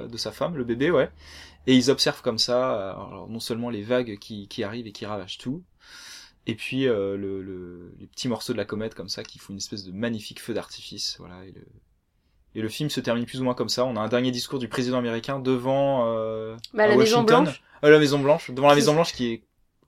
de, 0.06 0.16
sa, 0.16 0.32
femme, 0.32 0.56
le 0.56 0.64
bébé, 0.64 0.90
ouais. 0.90 1.10
Et 1.66 1.74
ils 1.74 1.90
observent 1.90 2.22
comme 2.22 2.38
ça, 2.38 2.90
alors, 2.90 3.28
non 3.28 3.40
seulement 3.40 3.70
les 3.70 3.82
vagues 3.82 4.18
qui, 4.18 4.48
qui 4.48 4.62
arrivent 4.62 4.86
et 4.86 4.92
qui 4.92 5.06
ravagent 5.06 5.38
tout, 5.38 5.62
et 6.46 6.54
puis 6.54 6.84
le, 6.84 7.16
le, 7.16 7.94
les 7.98 8.06
petits 8.06 8.28
morceaux 8.28 8.52
de 8.52 8.58
la 8.58 8.64
comète 8.64 8.94
comme 8.94 9.08
ça 9.08 9.22
qui 9.22 9.38
font 9.38 9.52
une 9.52 9.58
espèce 9.58 9.84
de 9.84 9.92
magnifique 9.92 10.40
feu 10.40 10.54
d'artifice, 10.54 11.16
voilà. 11.18 11.44
Et 11.44 11.52
le, 11.52 11.64
et 12.58 12.60
le 12.60 12.68
film 12.68 12.90
se 12.90 12.98
termine 12.98 13.24
plus 13.24 13.40
ou 13.40 13.44
moins 13.44 13.54
comme 13.54 13.68
ça. 13.68 13.84
On 13.84 13.94
a 13.94 14.00
un 14.00 14.08
dernier 14.08 14.32
discours 14.32 14.58
du 14.58 14.66
président 14.66 14.98
américain 14.98 15.38
devant 15.38 16.08
euh, 16.08 16.56
bah, 16.74 16.88
la 16.88 16.96
Maison 16.96 17.22
Blanche. 17.22 17.62
Euh, 17.84 17.90
la 17.90 17.98
Maison 18.00 18.18
Blanche, 18.18 18.50
devant 18.50 18.66
la 18.66 18.74
Maison 18.74 18.94
Blanche 18.94 19.12
qui 19.12 19.32
est 19.32 19.42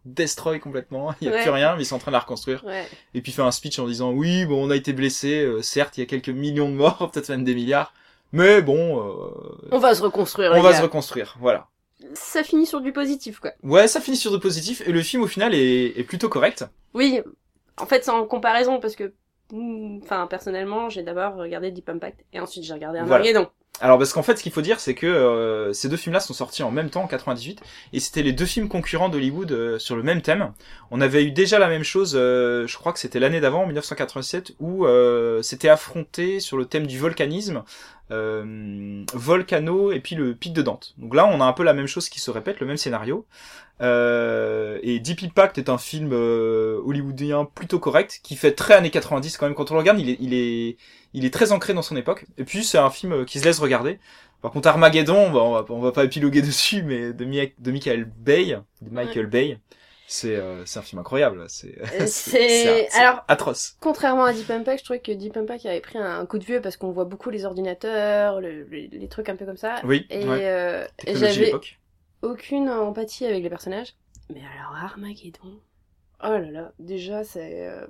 destroy 0.05 0.61
complètement. 0.61 1.13
Il 1.21 1.29
y 1.29 1.35
a 1.35 1.43
plus 1.43 1.51
rien, 1.51 1.75
mais 1.75 1.83
ils 1.83 1.87
sont 1.87 1.97
en 1.97 1.99
train 1.99 2.13
de 2.13 2.15
la 2.15 2.21
reconstruire. 2.21 2.65
Et 3.13 3.21
puis 3.23 3.33
fait 3.33 3.43
un 3.43 3.51
speech 3.51 3.81
en 3.81 3.89
disant 3.89 4.13
oui, 4.13 4.47
bon, 4.47 4.65
on 4.65 4.71
a 4.71 4.77
été 4.77 4.93
blessé. 4.93 5.43
Euh, 5.43 5.63
certes, 5.63 5.99
il 5.99 6.01
y 6.01 6.03
a 6.05 6.07
quelques 6.07 6.29
millions 6.29 6.71
de 6.71 6.77
morts, 6.77 7.11
peut-être 7.13 7.29
même 7.29 7.43
des 7.43 7.57
milliards, 7.57 7.93
mais 8.31 8.63
bon. 8.63 9.01
Euh, 9.01 9.69
on 9.73 9.79
va 9.79 9.93
se 9.97 10.03
reconstruire. 10.03 10.53
On 10.55 10.63
va 10.63 10.73
se 10.73 10.83
reconstruire, 10.83 11.37
voilà. 11.41 11.67
Ça 12.15 12.45
finit 12.45 12.67
sur 12.67 12.81
du 12.81 12.93
positif, 12.93 13.41
quoi. 13.41 13.51
Ouais, 13.65 13.89
ça 13.89 14.01
finit 14.01 14.17
sur 14.17 14.31
du 14.31 14.39
positif, 14.39 14.81
et 14.87 14.93
le 14.93 15.03
film 15.03 15.25
au 15.25 15.27
final 15.27 15.55
est, 15.55 15.99
est 15.99 16.05
plutôt 16.05 16.29
correct. 16.29 16.65
Oui, 16.95 17.21
en 17.79 17.87
fait, 17.87 18.05
c'est 18.05 18.13
en 18.13 18.25
comparaison, 18.27 18.79
parce 18.79 18.95
que 18.95 19.13
Enfin, 20.03 20.27
personnellement, 20.27 20.89
j'ai 20.89 21.03
d'abord 21.03 21.37
regardé 21.37 21.71
Deep 21.71 21.89
Impact 21.89 22.25
et 22.33 22.41
ensuite 22.41 22.65
j'ai 22.65 22.75
regardé 22.75 22.99
Armageddon. 22.99 23.49
Alors 23.81 23.97
parce 23.97 24.13
qu'en 24.13 24.23
fait, 24.23 24.37
ce 24.37 24.43
qu'il 24.43 24.53
faut 24.53 24.61
dire, 24.61 24.79
c'est 24.79 24.95
que 24.95 25.07
euh, 25.07 25.73
ces 25.73 25.89
deux 25.89 25.97
films-là 25.97 26.21
sont 26.21 26.35
sortis 26.35 26.63
en 26.63 26.71
même 26.71 26.91
temps 26.91 27.03
en 27.03 27.07
98, 27.07 27.63
et 27.95 28.01
c'était 28.01 28.23
les 28.23 28.33
deux 28.33 28.45
films 28.45 28.69
concurrents 28.69 29.09
d'Hollywood 29.09 29.53
euh, 29.53 29.79
sur 29.79 29.97
le 29.97 30.03
même 30.03 30.21
thème. 30.21 30.53
On 30.91 31.01
avait 31.01 31.25
eu 31.25 31.31
déjà 31.31 31.59
la 31.59 31.69
même 31.69 31.83
chose, 31.83 32.13
euh, 32.15 32.67
je 32.67 32.77
crois 32.77 32.93
que 32.93 32.99
c'était 32.99 33.21
l'année 33.21 33.41
d'avant, 33.41 33.65
1987, 33.67 34.53
où 34.61 34.87
c'était 35.43 35.69
affronté 35.69 36.41
sur 36.41 36.57
le 36.59 36.67
thème 36.67 36.87
du 36.87 36.99
volcanisme, 36.99 37.63
Volcano 38.11 39.93
et 39.93 40.01
puis 40.01 40.15
le 40.15 40.35
pic 40.35 40.53
de 40.53 40.63
Dante. 40.63 40.95
Donc 40.99 41.15
là, 41.15 41.27
on 41.27 41.41
a 41.41 41.45
un 41.45 41.53
peu 41.53 41.63
la 41.63 41.73
même 41.73 41.87
chose 41.87 42.09
qui 42.09 42.21
se 42.21 42.31
répète, 42.31 42.61
le 42.61 42.67
même 42.67 42.77
scénario. 42.77 43.27
Euh, 43.81 44.79
et 44.83 44.99
Deep 44.99 45.23
Impact 45.23 45.57
est 45.59 45.71
un 45.71 45.79
film 45.79 46.11
euh, 46.13 46.81
hollywoodien 46.85 47.47
plutôt 47.47 47.79
correct, 47.79 48.21
qui 48.23 48.37
fait 48.37 48.53
très 48.53 48.75
années 48.75 48.91
90 48.91 49.37
quand 49.37 49.47
même. 49.47 49.55
Quand 49.55 49.71
on 49.71 49.75
le 49.75 49.81
regarde, 49.81 49.99
il 49.99 50.11
est, 50.11 50.17
il 50.21 50.35
est, 50.35 50.77
il 51.15 51.25
est 51.25 51.33
très 51.33 51.53
ancré 51.53 51.73
dans 51.73 51.83
son 51.83 51.97
époque. 51.97 52.27
Et 52.37 52.45
puis 52.45 52.65
c'est 52.65 52.79
un 52.79 52.91
film 52.91 53.25
qui 53.25 53.39
se 53.39 53.45
laisse 53.45 53.59
regarder. 53.59 53.99
Par 54.43 54.51
contre, 54.53 54.69
Armageddon, 54.69 55.17
on 55.17 55.31
va, 55.31 55.65
on 55.69 55.81
va 55.81 55.93
pas 55.93 56.05
épiloguer 56.05 56.43
dessus, 56.43 56.83
mais 56.83 57.13
de, 57.13 57.25
de 57.25 57.71
Michael 57.71 58.05
Bay, 58.05 58.59
de 58.83 58.91
Michael 58.91 59.27
Bay, 59.27 59.59
c'est 60.13 60.35
euh, 60.35 60.65
un 60.75 60.83
film 60.83 60.99
incroyable. 60.99 61.47
C'est 62.09 62.89
alors 62.99 63.23
atroce. 63.29 63.77
Contrairement 63.81 64.25
à 64.25 64.33
Deep 64.33 64.51
Impact, 64.51 64.81
je 64.81 64.85
trouvais 64.85 64.99
que 64.99 65.13
Deep 65.13 65.37
Impact 65.37 65.67
avait 65.67 65.81
pris 65.81 65.99
un 65.99 66.27
coup 66.27 66.41
de 66.41 66.45
vieux 66.45 66.61
parce 66.61 66.77
qu'on 66.77 66.91
voit 66.91 67.05
beaucoup 67.05 67.31
les 67.31 67.45
ordinateurs, 67.45 68.41
les 68.41 69.09
trucs 69.09 69.29
un 69.29 69.37
peu 69.37 69.47
comme 69.47 69.57
ça. 69.57 69.77
Oui. 69.85 70.09
Et, 70.11 70.25
euh, 70.27 70.85
et 71.07 71.15
j'avais 71.15 71.53
aucune 72.23 72.69
empathie 72.69 73.25
avec 73.25 73.45
les 73.45 73.49
personnages. 73.49 73.95
Mais 74.35 74.43
alors 74.59 74.75
Armageddon. 74.75 75.61
Oh 76.25 76.29
là 76.31 76.51
là, 76.51 76.73
déjà, 76.81 77.23
c'est. 77.23 77.69
Euh, 77.69 77.87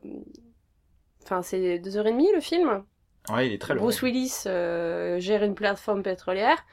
enfin, 1.22 1.40
c'est 1.40 1.78
deux 1.78 1.96
heures 1.96 2.06
et 2.06 2.12
demie 2.12 2.30
le 2.34 2.40
film. 2.40 2.84
Ouais, 3.30 3.46
il 3.46 3.54
est 3.54 3.58
très 3.58 3.72
long. 3.72 3.80
Bruce 3.80 4.02
Willis 4.02 4.42
euh, 4.44 5.18
gère 5.20 5.42
une 5.42 5.54
plateforme 5.54 6.02
pétrolière 6.02 6.66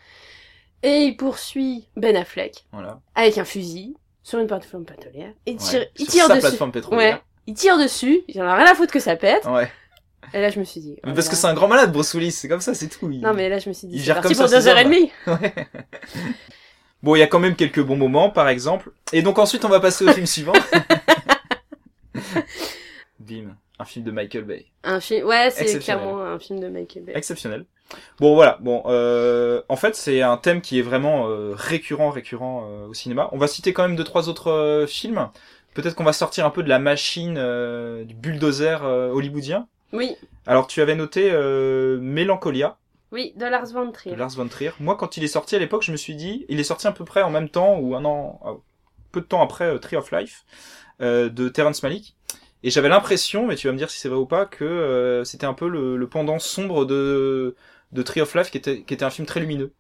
et 0.84 1.04
il 1.04 1.16
poursuit 1.16 1.88
Ben 1.96 2.18
Affleck 2.18 2.66
voilà. 2.74 3.00
avec 3.16 3.38
un 3.38 3.46
fusil 3.46 3.96
sur 4.28 4.40
une 4.40 4.48
plateforme 4.48 4.84
pétrolière. 4.84 5.32
Et 5.46 5.52
il 5.52 5.58
tire, 5.58 5.86
il 5.96 6.06
tire 6.06 6.28
dessus. 6.28 6.42
Plateforme 6.42 6.74
pétrolière. 6.74 7.16
Ouais, 7.16 7.22
il 7.48 7.54
tire 7.54 7.78
dessus. 7.78 8.24
Il 8.28 8.42
en 8.42 8.46
a 8.46 8.56
rien 8.56 8.70
à 8.70 8.76
foutre 8.76 8.92
que 8.92 9.00
ça 9.00 9.16
pète. 9.16 9.46
Ouais. 9.46 9.72
Et 10.34 10.42
là, 10.42 10.50
je 10.50 10.60
me 10.60 10.66
suis 10.66 10.82
dit. 10.82 10.98
Oh 11.06 11.14
parce 11.16 11.30
que 11.30 11.38
c'est 11.38 11.48
un 11.48 11.54
grand 11.54 11.70
malade, 11.70 11.94
Bruce 11.94 12.14
Willis. 12.14 12.34
C'est 12.34 12.50
comme 12.50 12.60
ça, 12.60 12.74
c'est 12.74 12.90
tout. 12.90 13.08
Non, 13.08 13.34
mais 13.34 13.48
là, 13.48 13.60
je 13.60 13.70
me 13.70 13.74
suis 13.74 13.88
dit. 13.88 13.96
Il 13.96 14.02
gère 14.02 14.20
comme 14.20 14.34
pour 14.34 14.50
deux 14.50 14.68
heures 14.68 14.78
et 14.78 14.84
demie. 14.84 15.12
Ouais. 15.26 15.54
Bon, 17.04 17.16
il 17.16 17.20
y 17.20 17.22
a 17.22 17.28
quand 17.28 17.40
même 17.40 17.56
quelques 17.56 17.80
bons 17.80 17.96
moments, 17.96 18.32
par 18.32 18.50
exemple. 18.50 18.92
Et 19.14 19.22
donc 19.22 19.38
ensuite, 19.38 19.64
on 19.64 19.70
va 19.70 19.80
passer 19.80 20.04
au 20.04 20.12
film 20.12 20.26
suivant. 20.26 20.54
Bim, 23.20 23.56
un 23.78 23.86
film 23.86 24.04
de 24.04 24.10
Michael 24.10 24.46
Bay. 24.46 24.66
Un 24.84 25.00
film, 25.00 25.28
ouais, 25.28 25.52
c'est 25.52 25.78
clairement 25.78 26.24
un 26.24 26.40
film 26.40 26.60
de 26.60 26.70
Michael 26.70 27.04
Bay. 27.04 27.14
Exceptionnel. 27.16 27.66
Bon, 28.20 28.36
voilà. 28.36 28.58
Bon, 28.62 28.84
euh, 28.86 29.62
en 29.70 29.76
fait, 29.76 29.96
c'est 29.96 30.22
un 30.22 30.38
thème 30.38 30.62
qui 30.62 30.80
est 30.80 30.82
vraiment 30.82 31.28
euh, 31.28 31.54
récurrent, 31.56 32.10
récurrent 32.10 32.68
euh, 32.70 32.88
au 32.88 32.94
cinéma. 32.94 33.30
On 33.32 33.38
va 33.38 33.48
citer 33.48 33.74
quand 33.74 33.84
même 33.84 33.96
deux, 33.96 34.04
trois 34.04 34.30
autres 34.30 34.52
euh, 34.52 34.88
films. 34.88 35.30
Peut-être 35.74 35.96
qu'on 35.96 36.04
va 36.04 36.14
sortir 36.14 36.46
un 36.46 36.50
peu 36.50 36.64
de 36.64 36.70
la 36.70 36.80
machine 36.80 37.36
du 38.04 38.16
bulldozer 38.16 38.84
hollywoodien. 38.84 39.68
Oui. 39.94 40.16
Alors, 40.48 40.66
tu 40.66 40.82
avais 40.82 40.96
noté 40.96 41.32
Mélancolia. 42.02 42.78
Oui, 43.12 43.34
de 43.38 43.46
Lars 43.46 43.68
von 43.68 43.92
Trier. 43.92 44.16
De 44.16 44.20
Lars 44.20 44.32
von 44.32 44.48
Trier. 44.48 44.72
Moi, 44.80 44.96
quand 44.98 45.18
il 45.18 45.24
est 45.24 45.28
sorti 45.28 45.56
à 45.56 45.60
l'époque, 45.60 45.84
je 45.84 45.92
me 45.92 45.98
suis 45.98 46.16
dit, 46.16 46.46
il 46.50 46.60
est 46.60 46.64
sorti 46.64 46.88
à 46.88 46.92
peu 46.92 47.06
près 47.06 47.22
en 47.22 47.30
même 47.30 47.48
temps 47.48 47.78
ou 47.78 47.96
un 47.96 48.04
an, 48.04 48.40
euh, 48.46 48.52
peu 49.12 49.22
de 49.22 49.26
temps 49.26 49.42
après 49.42 49.66
euh, 49.66 49.78
Tree 49.78 49.96
of 49.96 50.12
Life 50.12 50.46
euh, 51.00 51.30
de 51.30 51.48
Terrence 51.48 51.84
Malick. 51.84 52.16
Et 52.64 52.70
j'avais 52.70 52.90
l'impression, 52.90 53.46
mais 53.48 53.56
tu 53.56 53.68
vas 53.68 53.74
me 53.74 53.78
dire 53.78 53.90
si 53.90 54.00
c'est 54.00 54.10
vrai 54.10 54.18
ou 54.18 54.26
pas, 54.26 54.46
que 54.46 54.66
euh, 54.66 55.24
c'était 55.24 55.46
un 55.46 55.54
peu 55.54 55.70
le, 55.70 55.96
le, 55.96 56.08
pendant 56.08 56.40
sombre 56.40 56.86
de 56.86 57.56
de 57.92 58.02
Tree 58.02 58.22
of 58.22 58.34
Life, 58.36 58.52
qui 58.52 58.58
était 58.58 58.84
qui 58.84 58.94
était 58.94 59.06
un 59.06 59.10
film 59.10 59.26
très 59.26 59.40
lumineux. 59.40 59.74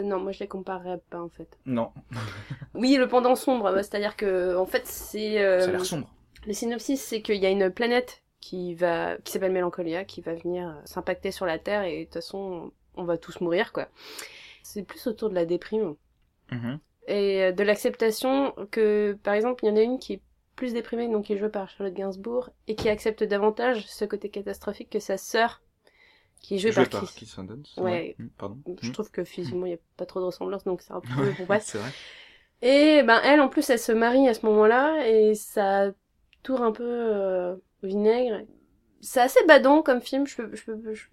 Non, 0.00 0.18
moi 0.18 0.32
je 0.32 0.40
les 0.40 0.48
comparerais 0.48 1.00
pas 1.10 1.20
en 1.20 1.28
fait. 1.28 1.58
Non. 1.66 1.92
oui, 2.74 2.96
le 2.96 3.08
pendant 3.08 3.36
sombre, 3.36 3.72
c'est-à-dire 3.76 4.16
que 4.16 4.56
en 4.56 4.66
fait 4.66 4.86
c'est. 4.86 5.38
Ça 5.60 5.68
a 5.68 5.72
l'air 5.72 5.84
sombre. 5.84 6.12
Le 6.46 6.52
synopsis, 6.52 7.00
c'est 7.00 7.22
qu'il 7.22 7.36
y 7.36 7.46
a 7.46 7.50
une 7.50 7.70
planète 7.70 8.22
qui 8.42 8.74
va 8.74 9.16
qui 9.18 9.32
s'appelle 9.32 9.52
Mélancolia 9.52 10.04
qui 10.04 10.20
va 10.20 10.34
venir 10.34 10.68
euh, 10.68 10.72
s'impacter 10.84 11.30
sur 11.30 11.46
la 11.46 11.58
Terre 11.58 11.84
et 11.84 12.00
de 12.00 12.04
toute 12.04 12.14
façon 12.14 12.72
on 12.94 13.04
va 13.04 13.16
tous 13.16 13.40
mourir 13.40 13.72
quoi. 13.72 13.88
C'est 14.62 14.82
plus 14.82 15.06
autour 15.06 15.30
de 15.30 15.34
la 15.34 15.46
déprime 15.46 15.94
mm-hmm. 16.50 16.78
et 17.06 17.42
euh, 17.44 17.52
de 17.52 17.62
l'acceptation 17.62 18.52
que 18.70 19.16
par 19.22 19.34
exemple 19.34 19.64
il 19.64 19.68
y 19.68 19.70
en 19.70 19.76
a 19.76 19.82
une 19.82 19.98
qui 19.98 20.14
est 20.14 20.22
plus 20.56 20.74
déprimée 20.74 21.08
donc 21.08 21.26
qui 21.26 21.32
est 21.32 21.38
jouée 21.38 21.48
par 21.48 21.70
Charlotte 21.70 21.94
Gainsbourg 21.94 22.50
et 22.66 22.74
qui 22.74 22.88
accepte 22.88 23.22
davantage 23.22 23.86
ce 23.86 24.04
côté 24.04 24.28
catastrophique 24.28 24.90
que 24.90 24.98
sa 24.98 25.16
sœur 25.16 25.62
qui 26.42 26.56
est 26.56 26.74
par, 26.74 26.88
par 26.88 27.14
Chris. 27.14 27.34
Ouais. 27.78 28.16
Mm, 28.18 28.26
pardon. 28.36 28.58
Je 28.82 28.88
mm. 28.88 28.92
trouve 28.92 29.10
que 29.10 29.24
physiquement 29.24 29.66
il 29.66 29.70
n'y 29.70 29.76
a 29.76 29.80
pas 29.96 30.06
trop 30.06 30.20
de 30.20 30.26
ressemblance 30.26 30.64
donc 30.64 30.82
c'est 30.82 30.92
un 30.92 31.00
peu 31.00 31.08
bon, 31.48 31.58
c'est 31.60 31.78
vrai. 31.78 31.90
Et 32.60 33.02
ben 33.04 33.20
elle 33.24 33.40
en 33.40 33.48
plus 33.48 33.70
elle 33.70 33.78
se 33.78 33.92
marie 33.92 34.28
à 34.28 34.34
ce 34.34 34.44
moment-là 34.46 35.08
et 35.08 35.34
ça 35.34 35.92
tourne 36.42 36.62
un 36.62 36.72
peu 36.72 36.84
euh, 36.84 37.56
vinaigre. 37.82 38.44
C'est 39.00 39.20
assez 39.20 39.44
badon 39.46 39.82
comme 39.82 40.00
film, 40.00 40.26
je 40.26 40.36
peux, 40.36 40.54
je 40.54 40.64
peux, 40.64 40.94
je 40.94 41.04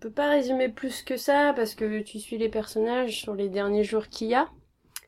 peux 0.00 0.10
pas 0.10 0.30
résumer 0.30 0.68
plus 0.68 1.02
que 1.02 1.16
ça 1.16 1.52
parce 1.54 1.74
que 1.74 2.00
tu 2.00 2.20
suis 2.20 2.38
les 2.38 2.48
personnages 2.48 3.20
sur 3.20 3.34
les 3.34 3.48
derniers 3.48 3.84
jours 3.84 4.08
qu'il 4.08 4.28
y 4.28 4.34
a. 4.34 4.48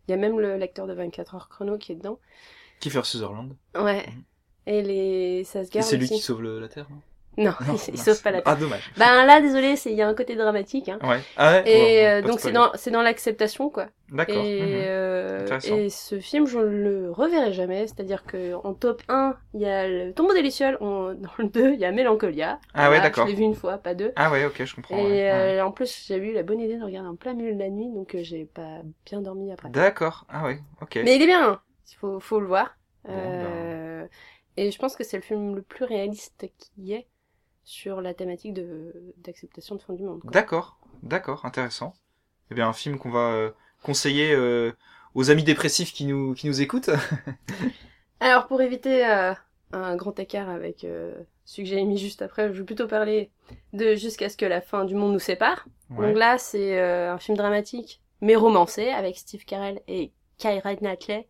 Il 0.09 0.11
y 0.11 0.15
a 0.15 0.17
même 0.17 0.41
le 0.41 0.57
lecteur 0.57 0.87
de 0.87 0.93
24 0.95 1.35
heures 1.35 1.49
chrono 1.49 1.79
qui 1.79 1.93
est 1.93 1.97
dedans. 1.97 2.19
Kiefer 2.81 3.05
Sutherland. 3.05 3.57
Ouais. 3.75 4.07
Mhm. 4.07 4.25
Et 4.67 4.83
les 4.83 5.45
ça 5.45 5.65
se 5.65 5.71
garde. 5.71 5.87
c'est 5.87 5.97
lui 5.97 6.09
qui 6.09 6.19
sauve 6.19 6.43
la 6.43 6.69
Terre, 6.69 6.89
non? 6.91 7.01
Non, 7.41 7.53
il, 7.89 7.99
sauve 7.99 8.23
pas 8.23 8.31
la 8.31 8.39
tête. 8.39 8.47
Ah, 8.47 8.55
dommage. 8.55 8.93
Ben 8.97 9.25
là, 9.25 9.41
désolé, 9.41 9.77
c'est 9.77 9.91
il 9.91 9.97
y 9.97 10.03
a 10.03 10.09
un 10.09 10.15
côté 10.15 10.37
dramatique. 10.37 10.89
Hein. 10.89 10.99
Ouais. 11.03 11.21
Ah 11.37 11.53
ouais. 11.53 11.71
Et 11.71 12.07
euh, 12.07 12.23
donc 12.23 12.41
c'est 12.41 12.53
dans 12.53 12.71
c'est 12.75 12.91
dans 12.91 13.03
l'acceptation 13.03 13.71
quoi. 13.71 13.87
D'accord. 14.13 14.45
Et, 14.45 14.61
mhm. 14.61 14.69
euh, 14.87 15.59
et 15.65 15.89
ce 15.89 16.19
film, 16.19 16.47
je 16.47 16.59
le 16.59 17.11
reverrai 17.11 17.53
jamais. 17.53 17.87
C'est-à-dire 17.87 18.25
que 18.25 18.55
en 18.55 18.75
top 18.75 19.03
1, 19.09 19.37
il 19.55 19.61
y 19.61 19.67
a 19.67 19.87
le 19.87 20.13
Tombeau 20.13 20.35
des 20.35 20.43
Lucioles. 20.43 20.79
Dans 20.81 21.31
le 21.39 21.49
2, 21.49 21.75
il 21.75 21.81
y 21.81 21.85
a 21.85 21.93
Mélancolia. 21.93 22.59
Ah 22.75 22.91
ouais, 22.91 23.01
d'accord. 23.01 23.27
Je 23.27 23.33
l'ai 23.33 23.37
vu 23.37 23.45
une 23.45 23.55
fois, 23.55 23.79
pas 23.79 23.95
deux. 23.95 24.13
Ah 24.17 24.31
ouais, 24.31 24.45
ok, 24.45 24.65
je 24.65 24.75
comprends. 24.75 24.97
Et 24.97 25.31
euh, 25.31 25.65
en 25.65 25.71
plus, 25.71 26.05
j'ai 26.07 26.17
eu 26.17 26.33
la 26.33 26.43
bonne 26.43 26.61
idée 26.61 26.77
de 26.77 26.85
regarder 26.85 27.09
en 27.09 27.17
plein 27.17 27.35
milieu 27.35 27.55
de 27.55 27.59
la 27.59 27.71
nuit, 27.71 27.91
donc 27.93 28.15
euh, 28.15 28.23
j'ai 28.23 28.45
pas 28.45 28.81
bien 29.07 29.21
dormi 29.21 29.53
après. 29.53 29.71
D'accord. 29.71 30.27
Ah 30.29 30.45
ouais, 30.45 30.61
ok. 30.83 31.01
Mais 31.05 31.17
il 31.17 31.23
est 31.23 31.27
bien. 31.27 31.51
Hein. 31.51 31.61
Il 31.91 31.97
faut 31.97 32.21
faut 32.21 32.41
le 32.41 32.47
voir. 32.47 32.77
Bon, 33.05 33.15
ben... 33.15 34.09
Et 34.57 34.71
je 34.71 34.79
pense 34.79 34.97
que 34.97 35.05
c'est 35.05 35.17
le 35.17 35.23
film 35.23 35.55
le 35.55 35.63
plus 35.63 35.85
réaliste 35.85 36.47
qui 36.59 36.93
est 36.93 37.07
sur 37.71 38.01
la 38.01 38.15
thématique 38.15 38.53
de 38.53 38.93
d'acceptation 39.19 39.77
de 39.77 39.81
fin 39.81 39.95
du 39.95 40.03
monde. 40.03 40.21
D'accord, 40.25 40.81
d'accord, 41.05 41.45
intéressant. 41.45 41.95
Eh 42.51 42.55
bien, 42.57 42.67
un 42.67 42.73
film 42.73 42.99
qu'on 42.99 43.11
va 43.11 43.31
euh, 43.31 43.51
conseiller 43.85 44.33
euh, 44.35 44.73
aux 45.15 45.31
amis 45.31 45.45
dépressifs 45.45 45.93
qui 45.93 46.05
nous 46.05 46.35
qui 46.35 46.49
nous 46.49 46.61
écoutent. 46.61 46.91
Alors, 48.21 48.49
pour 48.49 48.61
éviter 48.61 49.07
euh, 49.07 49.33
un 49.73 49.95
grand 49.95 50.19
écart 50.19 50.49
avec 50.49 50.85
celui 51.45 51.69
que 51.69 51.75
j'ai 51.77 51.85
mis 51.85 51.97
juste 51.97 52.23
après, 52.23 52.53
je 52.53 52.59
vais 52.59 52.65
plutôt 52.65 52.89
parler 52.89 53.31
de 53.73 53.95
Jusqu'à 53.95 54.29
ce 54.29 54.37
que 54.37 54.47
la 54.47 54.61
fin 54.61 54.85
du 54.85 54.97
monde 54.97 55.13
nous 55.13 55.21
sépare. 55.21 55.65
Donc 55.91 56.17
là, 56.17 56.39
c'est 56.39 56.81
un 56.81 57.19
film 57.19 57.37
dramatique, 57.37 58.01
mais 58.21 58.35
romancé, 58.35 58.89
avec 58.89 59.17
Steve 59.17 59.45
Carell 59.45 59.81
et 59.87 60.11
Kyra 60.39 60.75
Knightley 60.75 61.29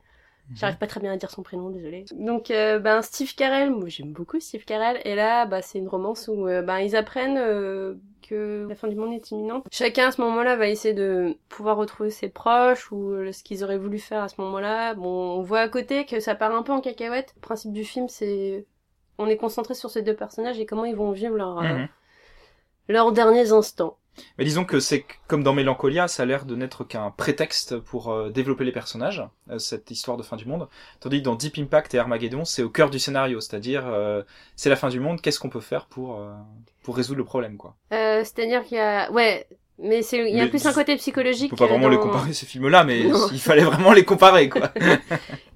J'arrive 0.55 0.79
pas 0.79 0.87
très 0.87 1.01
bien 1.01 1.13
à 1.13 1.17
dire 1.17 1.31
son 1.31 1.43
prénom, 1.43 1.71
désolé. 1.71 2.05
Donc, 2.13 2.51
euh, 2.51 2.79
ben 2.79 3.03
Steve 3.03 3.35
Carell, 3.35 3.71
moi 3.71 3.89
j'aime 3.89 4.13
beaucoup 4.13 4.41
Steve 4.41 4.65
Carell, 4.65 5.01
et 5.05 5.15
là, 5.15 5.47
bah 5.47 5.63
c'est 5.63 5.79
une 5.79 5.89
romance 5.89 6.29
où 6.29 6.49
euh, 6.49 6.63
ben 6.63 6.79
ils 6.81 6.97
apprennent 6.97 7.39
euh, 7.39 7.95
que 8.29 8.67
la 8.69 8.75
fin 8.75 8.89
du 8.89 8.97
monde 8.97 9.13
est 9.13 9.31
imminente. 9.31 9.67
Chacun 9.71 10.09
à 10.09 10.11
ce 10.13 10.21
moment-là 10.23 10.57
va 10.57 10.69
essayer 10.69 10.95
de 10.95 11.37
pouvoir 11.49 11.77
retrouver 11.77 12.11
ses 12.11 12.29
proches 12.29 12.91
ou 12.91 13.15
ce 13.33 13.43
qu'ils 13.45 13.63
auraient 13.63 13.79
voulu 13.79 13.99
faire 13.99 14.23
à 14.23 14.29
ce 14.29 14.41
moment-là. 14.41 14.95
Bon, 14.95 15.39
on 15.39 15.43
voit 15.43 15.61
à 15.61 15.69
côté 15.69 16.05
que 16.05 16.19
ça 16.19 16.35
part 16.35 16.55
un 16.55 16.63
peu 16.63 16.73
en 16.73 16.81
cacahuète. 16.81 17.33
Le 17.37 17.41
principe 17.41 17.73
du 17.73 17.85
film, 17.85 18.09
c'est 18.09 18.67
on 19.19 19.27
est 19.27 19.37
concentré 19.37 19.75
sur 19.75 19.91
ces 19.91 20.03
deux 20.03 20.15
personnages 20.15 20.59
et 20.59 20.67
comment 20.67 20.85
ils 20.85 20.97
vont 20.97 21.13
vivre 21.13 21.37
leur 21.37 21.63
mhm. 21.63 21.89
leurs 22.89 23.13
derniers 23.13 23.53
instants. 23.53 23.97
Mais 24.39 24.45
disons 24.45 24.65
que 24.65 24.81
c'est 24.81 25.05
comme 25.27 25.43
dans 25.43 25.53
Mélancolia, 25.53 26.09
ça 26.09 26.23
a 26.23 26.27
l'air 26.27 26.45
de 26.45 26.57
n'être 26.57 26.85
qu'un 26.85 27.11
prétexte 27.11 27.79
pour 27.79 28.11
euh, 28.11 28.31
développer 28.31 28.65
les 28.65 28.73
personnages, 28.73 29.23
euh, 29.51 29.59
cette 29.59 29.91
histoire 29.91 30.17
de 30.17 30.23
fin 30.23 30.37
du 30.37 30.47
monde. 30.47 30.69
Tandis 31.01 31.21
que 31.21 31.25
dans 31.25 31.35
Deep 31.35 31.59
Impact 31.59 31.95
et 31.95 31.99
Armageddon, 31.99 32.45
c'est 32.45 32.63
au 32.63 32.71
cœur 32.71 32.91
du 32.91 32.99
scénario, 32.99 33.41
c'est-à-dire 33.41 33.87
euh, 33.87 34.23
c'est 34.57 34.71
la 34.71 34.77
fin 34.77 34.89
du 34.89 35.01
monde, 35.01 35.21
qu'est-ce 35.21 35.41
qu'on 35.41 35.51
peut 35.51 35.61
faire 35.61 35.87
pour 35.87 36.21
pour 36.83 36.97
résoudre 36.97 37.19
le 37.19 37.25
problème, 37.25 37.57
quoi. 37.57 37.77
c'est-à-dire 37.91 38.65
qu'il 38.65 38.79
y 38.79 38.81
a, 38.81 39.11
ouais, 39.13 39.47
mais 39.83 40.03
c'est, 40.03 40.31
il 40.31 40.37
y 40.37 40.41
a 40.41 40.47
plus 40.47 40.65
un 40.67 40.73
côté 40.73 40.97
psychologique. 40.97 41.53
On 41.53 41.57
peut 41.57 41.65
pas 41.65 41.71
vraiment 41.71 41.89
les 41.89 41.99
comparer 41.99 42.33
ces 42.33 42.47
films-là, 42.47 42.85
mais 42.85 43.01
il 43.33 43.41
fallait 43.41 43.65
vraiment 43.65 43.93
les 43.93 44.05
comparer, 44.05 44.49
quoi. 44.49 44.71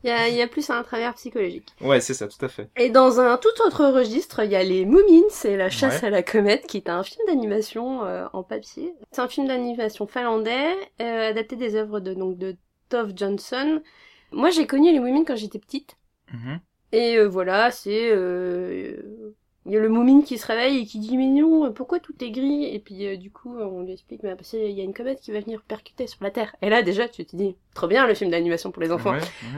il, 0.04 0.09
y 0.09 0.11
a, 0.11 0.28
il 0.28 0.35
y 0.35 0.43
a 0.43 0.47
plus 0.47 0.71
un 0.71 0.83
travers 0.83 1.14
psychologique. 1.14 1.69
Ouais, 1.81 2.00
c'est 2.00 2.14
ça, 2.14 2.26
tout 2.26 2.43
à 2.45 2.49
fait. 2.49 2.69
Et 2.76 2.90
dans 2.90 3.21
un 3.21 3.37
tout 3.37 3.49
autre 3.66 3.87
registre, 3.87 4.43
il 4.45 4.50
y 4.50 4.57
a 4.57 4.64
les 4.64 4.87
Moomins 4.87 5.28
c'est 5.31 5.57
la 5.57 5.71
chasse 5.71 6.02
à 6.02 6.11
la 6.11 6.23
comète, 6.23 6.66
qui 6.66 6.78
est 6.78 6.88
un 6.88 7.02
film 7.02 7.26
d'animation 7.26 8.04
euh, 8.04 8.26
en 8.33 8.43
papier. 8.43 8.95
C'est 9.12 9.21
un 9.21 9.28
film 9.28 9.47
d'animation 9.47 10.07
finlandais, 10.07 10.75
euh, 11.02 11.31
adapté 11.31 11.57
des 11.57 11.76
œuvres 11.76 12.00
de 12.00 12.14
donc 12.14 12.38
de 12.38 12.57
Tove 12.88 13.12
Johnson. 13.14 13.83
Moi, 14.33 14.50
j'ai 14.50 14.66
connu 14.66 14.90
les 14.93 15.00
Moomins 15.00 15.25
quand 15.25 15.37
j'étais 15.37 15.59
petite. 15.59 15.97
Mm-hmm. 16.33 16.59
Et 16.93 17.19
euh, 17.19 17.25
voilà, 17.25 17.71
c'est 17.71 18.12
il 19.66 19.73
y 19.73 19.76
a 19.76 19.80
le 19.80 19.88
moumine 19.88 20.25
qui 20.25 20.37
se 20.37 20.47
réveille 20.47 20.78
et 20.78 20.87
qui 20.87 20.99
dit 20.99 21.16
mais 21.16 21.28
non 21.28 21.73
pourquoi 21.73 21.99
tout 21.99 22.14
est 22.23 22.30
gris? 22.30 22.64
Et 22.64 22.78
puis 22.78 23.06
euh, 23.06 23.16
du 23.16 23.30
coup 23.30 23.56
on 23.59 23.83
lui 23.83 23.92
explique 23.92 24.23
mais 24.23 24.35
parce 24.35 24.50
qu'il 24.50 24.71
y 24.71 24.80
a 24.80 24.85
une 24.85 24.94
comète 24.94 25.21
qui 25.21 25.33
va 25.33 25.40
venir 25.40 25.62
percuter 25.62 26.06
sur 26.06 26.23
la 26.23 26.30
terre. 26.30 26.54
Et 26.62 26.68
là 26.68 26.83
déjà 26.83 27.09
tu 27.09 27.25
te 27.25 27.35
dis 27.35 27.56
trop 27.75 27.87
bien 27.87 28.06
le 28.06 28.14
film 28.14 28.30
d'animation 28.30 28.71
pour 28.71 28.83
les 28.83 28.92
enfants. 28.92 29.16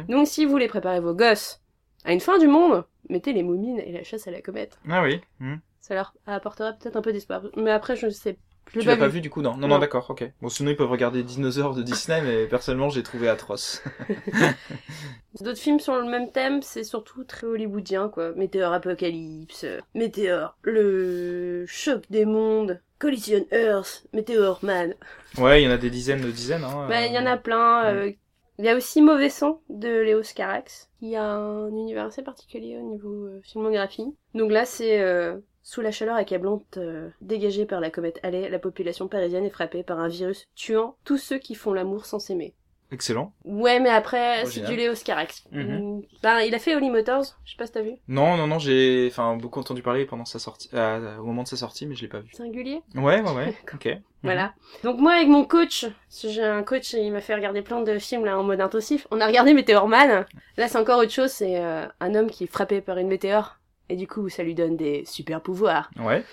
Donc 0.09 0.27
si 0.27 0.45
vous 0.45 0.51
voulez 0.51 0.69
préparer 0.69 1.01
vos 1.01 1.15
gosses 1.15 1.61
à 2.05 2.13
une 2.13 2.21
fin 2.21 2.39
du 2.39 2.47
monde 2.47 2.85
mettez 3.09 3.33
les 3.33 3.43
moumines 3.43 3.79
et 3.79 3.93
la 3.93 4.05
chasse 4.05 4.27
à 4.29 4.31
la 4.31 4.41
comète. 4.41 4.79
Ah 4.89 5.03
oui 5.03 5.21
hmm. 5.41 5.57
ça 5.81 5.95
leur 5.95 6.15
apportera 6.27 6.73
peut-être 6.73 6.97
un 6.97 7.03
peu 7.03 7.13
d'espoir. 7.13 7.43
Mais 7.57 7.71
après 7.71 7.97
je 7.97 8.07
ne 8.07 8.11
sais 8.11 8.39
je 8.75 8.81
tu 8.81 8.87
l'as 8.87 8.97
pas 8.97 9.09
vu. 9.09 9.21
du 9.21 9.31
coup, 9.31 9.43
non 9.43 9.57
Non, 9.57 9.69
non, 9.69 9.79
d'accord, 9.79 10.11
ok. 10.11 10.31
Bon, 10.41 10.49
sinon 10.49 10.71
ils 10.71 10.77
peuvent 10.77 10.91
regarder 10.91 11.23
Dinosaures 11.23 11.75
de 11.75 11.83
Disney, 11.83 12.21
mais 12.23 12.47
personnellement 12.47 12.91
j'ai 12.91 13.03
trouvé 13.03 13.29
atroce. 13.29 13.83
D'autres 15.41 15.59
films 15.61 15.81
sur 15.81 15.95
le 15.97 16.05
même 16.05 16.31
thème, 16.33 16.63
c'est 16.63 16.85
surtout 16.85 17.25
très 17.25 17.47
hollywoodien, 17.47 18.09
quoi. 18.09 18.33
Météore 18.33 18.73
Apocalypse, 18.73 19.67
Météore, 19.95 20.57
le 20.63 21.65
choc 21.67 22.05
des 22.11 22.25
mondes, 22.25 22.81
Collision 22.99 23.45
Earth, 23.53 24.07
Météore 24.13 24.61
Man. 24.63 24.95
Ouais, 25.39 25.63
il 25.63 25.67
y 25.67 25.69
en 25.69 25.73
a 25.73 25.77
des 25.77 25.91
dizaines 25.91 26.23
de 26.23 26.31
dizaines. 26.31 26.65
Hein, 26.65 26.87
bah, 26.89 27.07
il 27.07 27.13
y 27.13 27.19
en 27.19 27.27
a 27.27 27.37
plein. 27.37 27.85
Euh, 27.87 28.13
il 28.59 28.65
y 28.65 28.69
a 28.71 28.77
aussi 28.77 29.03
Mauvais 29.03 29.29
Sang 29.29 29.61
de 29.69 30.01
Léo 30.01 30.23
Carax, 30.35 30.89
qui 30.99 31.15
a 31.15 31.25
un 31.25 31.69
univers 31.69 32.07
assez 32.07 32.23
particulier 32.23 32.79
au 32.79 32.91
niveau 32.91 33.27
euh, 33.27 33.41
filmographie. 33.45 34.15
Donc 34.35 34.51
là, 34.51 34.65
c'est 34.65 35.01
euh, 35.01 35.37
sous 35.67 35.81
la 35.81 35.91
chaleur 35.91 36.15
accablante 36.15 36.77
euh, 36.77 37.09
dégagée 37.21 37.67
par 37.67 37.81
la 37.81 37.91
comète 37.91 38.21
Halley, 38.23 38.49
la 38.49 38.61
population 38.61 39.09
parisienne 39.09 39.45
est 39.45 39.51
frappée 39.51 39.83
par 39.83 39.99
un 39.99 40.07
virus 40.07 40.47
tuant 40.55 40.97
tous 41.05 41.19
ceux 41.19 41.39
qui 41.39 41.57
font 41.57 41.73
l'amour 41.73 42.07
sans 42.07 42.21
s'aimer. 42.21 42.55
Excellent. 42.93 43.33
Ouais, 43.45 43.81
mais 43.81 43.89
après, 43.89 44.47
c'est 44.47 44.61
du 44.61 44.77
Léo 44.77 44.95
Scarax. 44.95 45.43
Mhm. 45.51 46.03
Ben, 46.23 46.39
il 46.43 46.55
a 46.55 46.61
fait 46.61 46.77
Holly 46.77 46.89
Motors, 46.89 47.25
je 47.45 47.51
sais 47.51 47.57
pas 47.57 47.67
si 47.67 47.73
t'as 47.73 47.83
vu. 47.83 47.95
Non, 48.07 48.37
non, 48.37 48.47
non, 48.47 48.61
j'ai, 48.61 49.09
enfin, 49.11 49.35
beaucoup 49.35 49.59
entendu 49.59 49.83
parler 49.83 50.07
pendant 50.07 50.25
sa 50.25 50.39
sortie, 50.39 50.71
euh, 50.73 51.19
au 51.19 51.25
moment 51.25 51.43
de 51.43 51.49
sa 51.49 51.57
sortie, 51.57 51.85
mais 51.85 51.97
je 51.97 52.03
l'ai 52.03 52.09
pas 52.09 52.21
vu. 52.21 52.31
Singulier 52.33 52.83
Ouais, 52.95 53.21
ouais, 53.21 53.33
ouais. 53.33 53.55
ok. 53.75 53.89
Voilà. 54.23 54.55
Donc 54.85 55.01
moi, 55.01 55.15
avec 55.15 55.27
mon 55.27 55.45
coach, 55.45 55.87
j'ai 56.11 56.45
un 56.45 56.63
coach, 56.63 56.93
il 56.93 57.11
m'a 57.11 57.21
fait 57.21 57.35
regarder 57.35 57.63
plein 57.63 57.83
de 57.83 57.99
films 57.99 58.25
là 58.25 58.39
en 58.39 58.45
mode 58.45 58.61
intensif. 58.61 59.09
On 59.11 59.21
a 59.21 59.27
regardé 59.27 59.53
Meteor 59.53 59.89
Man. 59.89 60.27
Là, 60.57 60.69
c'est 60.69 60.79
encore 60.79 61.01
autre 61.01 61.11
chose. 61.13 61.31
C'est 61.31 61.59
euh, 61.59 61.87
un 61.99 62.15
homme 62.15 62.31
qui 62.31 62.45
est 62.45 62.49
frappé 62.49 62.81
par 62.81 62.99
une 62.99 63.09
météore 63.09 63.56
et 63.89 63.97
du 63.97 64.07
coup, 64.07 64.29
ça 64.29 64.43
lui 64.43 64.55
donne 64.55 64.77
des 64.77 65.05
super 65.05 65.41
pouvoirs. 65.41 65.91
Ouais. 65.99 66.25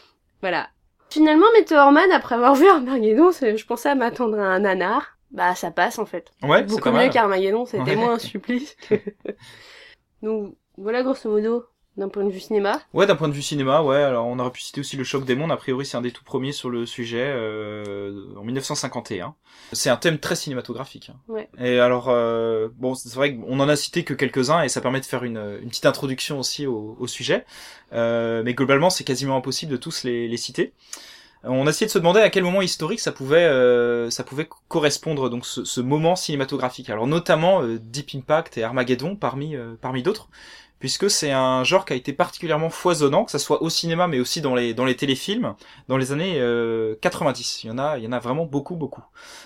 Voilà. 0.41 0.69
Finalement, 1.10 1.45
Meteor 1.57 1.91
Man, 1.91 2.12
après 2.12 2.36
avoir 2.36 2.55
vu 2.55 2.67
Armageddon, 2.67 3.31
je 3.31 3.65
pensais 3.65 3.89
à 3.89 3.95
m'attendre 3.95 4.39
à 4.39 4.45
un 4.45 4.60
nanar 4.60 5.13
bah 5.33 5.55
ça 5.55 5.72
passe 5.72 6.00
en 6.00 6.05
fait. 6.05 6.31
Ouais, 6.43 6.63
Beaucoup 6.63 6.91
mieux 6.91 7.10
qu'Armageddon, 7.10 7.65
c'était 7.65 7.95
moins 7.95 8.13
un 8.13 8.19
supplice. 8.19 8.77
Donc 10.22 10.55
voilà 10.77 11.03
grosso 11.03 11.29
modo 11.29 11.65
d'un 11.98 12.10
point 12.10 12.24
de 12.24 12.32
vue 12.32 12.40
cinéma. 12.40 12.82
Ouais, 12.94 13.06
d'un 13.06 13.16
point 13.16 13.28
de 13.28 13.34
vue 13.34 13.42
cinéma, 13.42 13.82
ouais. 13.84 14.02
Alors 14.02 14.26
on 14.26 14.40
aurait 14.40 14.52
pu 14.52 14.62
citer 14.62 14.80
aussi 14.80 14.98
le 14.98 15.04
choc 15.04 15.26
des 15.26 15.36
mondes. 15.36 15.52
A 15.52 15.58
priori, 15.58 15.86
c'est 15.86 15.98
un 15.98 16.02
des 16.02 16.12
tout 16.12 16.24
premiers 16.24 16.52
sur 16.52 16.70
le 16.70 16.86
sujet 16.86 17.26
euh, 17.26 18.34
en 18.36 18.44
1951. 18.44 19.36
C'est 19.74 19.90
un 19.90 19.98
thème 19.98 20.18
très 20.18 20.36
cinématographique. 20.36 21.12
Hein. 21.14 21.20
Ouais. 21.28 21.50
Et 21.60 21.80
alors 21.80 22.10
euh, 22.10 22.70
bon, 22.78 22.96
c'est 22.96 23.14
vrai 23.14 23.36
qu'on 23.36 23.60
en 23.60 23.70
a 23.70 23.76
cité 23.76 24.04
que 24.04 24.14
quelques-uns 24.14 24.64
et 24.64 24.70
ça 24.70 24.82
permet 24.82 25.02
de 25.02 25.06
faire 25.06 25.24
une, 25.24 25.60
une 25.62 25.70
petite 25.70 25.86
introduction 25.86 26.40
aussi 26.40 26.66
au, 26.66 26.98
au 27.00 27.08
sujet. 27.08 27.46
Euh, 27.94 28.42
mais 28.44 28.54
globalement, 28.56 28.90
c'est 28.90 29.04
quasiment 29.04 29.38
impossible 29.38 29.72
de 29.72 29.78
tous 29.78 30.04
les, 30.04 30.28
les 30.28 30.38
citer 30.38 30.74
on 31.44 31.68
a 31.68 31.70
essayé 31.70 31.88
de 31.88 31.92
se 31.92 32.00
demander 32.00 32.22
à 32.22 32.30
quel 32.30 32.44
moment 32.44 32.62
historique 32.62 33.02
ça 33.02 33.12
pouvait 33.12 33.44
euh, 33.44 34.10
ça 34.10 34.24
pouvait 34.24 34.48
correspondre 34.70 35.30
donc 35.30 35.46
ce, 35.46 35.82
moment 35.82 36.16
cinématographique. 36.16 36.90
Alors 36.90 37.06
notamment 37.06 37.62
euh, 37.62 37.80
Deep 37.80 38.12
Impact 38.16 38.58
et 38.58 38.64
Armageddon 38.64 39.16
parmi 39.16 39.56
euh, 39.56 39.76
parmi 39.80 40.04
d'autres 40.04 40.30
puisque 40.84 41.10
c'est 41.10 41.32
un 41.32 41.63
genre 41.63 41.86
qui 41.86 41.94
a 41.94 41.96
été 41.96 42.12
particulièrement 42.12 42.70
foisonnant, 42.70 43.24
que 43.24 43.32
ça 43.32 43.40
soit 43.40 43.63
au 43.63 43.70
cinéma 43.70 44.10
mais 44.10 44.20
aussi 44.20 44.42
dans 44.42 44.54
les 44.54 44.96
téléfilms 44.98 45.56
dans 45.88 45.96
les 45.96 46.12
années 46.12 46.44
90. 47.00 47.63
Il 47.63 47.68
y 47.68 47.72
en 47.72 47.78
a 47.78 47.98
il 47.98 48.04
y 48.04 48.08
en 48.08 48.12
a 48.12 48.20
vraiment 48.20 48.44
beaucoup 48.44 48.75
beaucoup. 48.75 49.02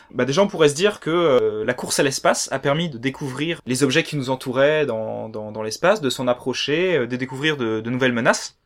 Bah 0.10 0.26
déjà 0.26 0.42
on 0.42 0.48
pourrait 0.48 0.70
se 0.70 0.74
dire 0.74 1.00
que 1.00 1.64
la 1.64 1.74
course 1.76 2.00
à 2.00 2.04
l'espace 2.04 2.52
a 2.52 2.58
permis 2.58 2.90
de 2.90 2.98
découvrir 2.98 3.62
les 3.68 3.84
objets 3.84 4.02
qui 4.02 4.16
nous 4.16 4.32
entouraient 4.32 4.88
dans 4.88 5.62
l'espace, 5.64 6.02
de 6.02 6.10
s'en 6.10 6.28
approcher, 6.28 7.06
de 7.06 7.16
découvrir 7.16 7.56
de 7.56 7.88
nouvelles 7.88 8.14
menaces. 8.14 8.58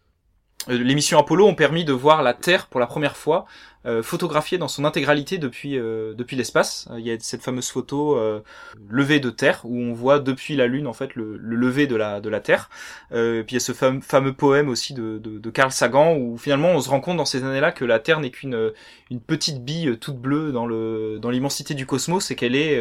Euh, 0.70 0.77
les 0.77 0.96
missions 0.96 1.20
Apollo 1.20 1.48
ont 1.48 1.56
permis 1.56 1.86
de 1.86 1.94
voir 1.94 2.24
la 2.24 2.34
Terre 2.34 2.68
pour 2.68 2.80
la 2.80 2.88
première 2.88 3.18
fois 3.18 3.46
euh, 3.88 4.03
photographiée 4.03 4.60
dans 4.60 4.68
son 4.68 4.86
intégralité 4.86 5.39
depuis 5.39 5.75
euh, 5.75 6.13
depuis 6.13 6.36
l'espace. 6.36 6.88
Il 7.00 7.03
y 7.03 7.10
a 7.10 7.18
cette 7.20 7.41
fameuse 7.41 7.72
photo 7.72 8.15
euh, 8.15 8.44
levée 8.88 9.20
de 9.20 9.32
Terre 9.32 9.62
où 9.63 9.75
on 9.75 9.91
voit 9.91 10.20
depuis 10.20 10.56
la 10.56 10.68
Lune 10.68 10.86
en 10.86 10.94
fait 10.94 11.15
le, 11.15 11.36
le 11.36 11.56
lever 11.56 11.88
de 11.88 11.96
la 11.96 12.22
de 12.22 12.30
la 12.30 12.41
Terre. 12.41 12.70
puis 13.10 13.18
il 13.20 13.53
y 13.53 13.58
a 13.58 13.60
ce 13.60 13.72
fameux, 13.72 14.01
fameux 14.01 14.34
poème 14.34 14.70
aussi 14.70 14.94
de, 14.94 15.18
de, 15.18 15.39
de, 15.39 15.50
Carl 15.50 15.72
Sagan 15.72 16.15
où 16.15 16.38
finalement 16.38 16.70
on 16.70 16.80
se 16.80 16.89
rend 16.89 17.01
compte 17.01 17.18
dans 17.18 17.25
ces 17.25 17.44
années-là 17.44 17.72
que 17.72 17.84
la 17.84 17.98
Terre 17.98 18.20
n'est 18.20 18.30
qu'une 18.30 18.72
une 19.10 19.20
petite 19.20 19.65
bille 19.65 19.98
toute 19.98 20.18
bleue 20.18 20.51
dans 20.51 20.68
le 20.68 21.18
dans 21.20 21.32
l'immensité 21.32 21.74
du 21.74 21.88
cosmos 21.88 22.30
et 22.30 22.36
qu'elle 22.36 22.56
est 22.56 22.80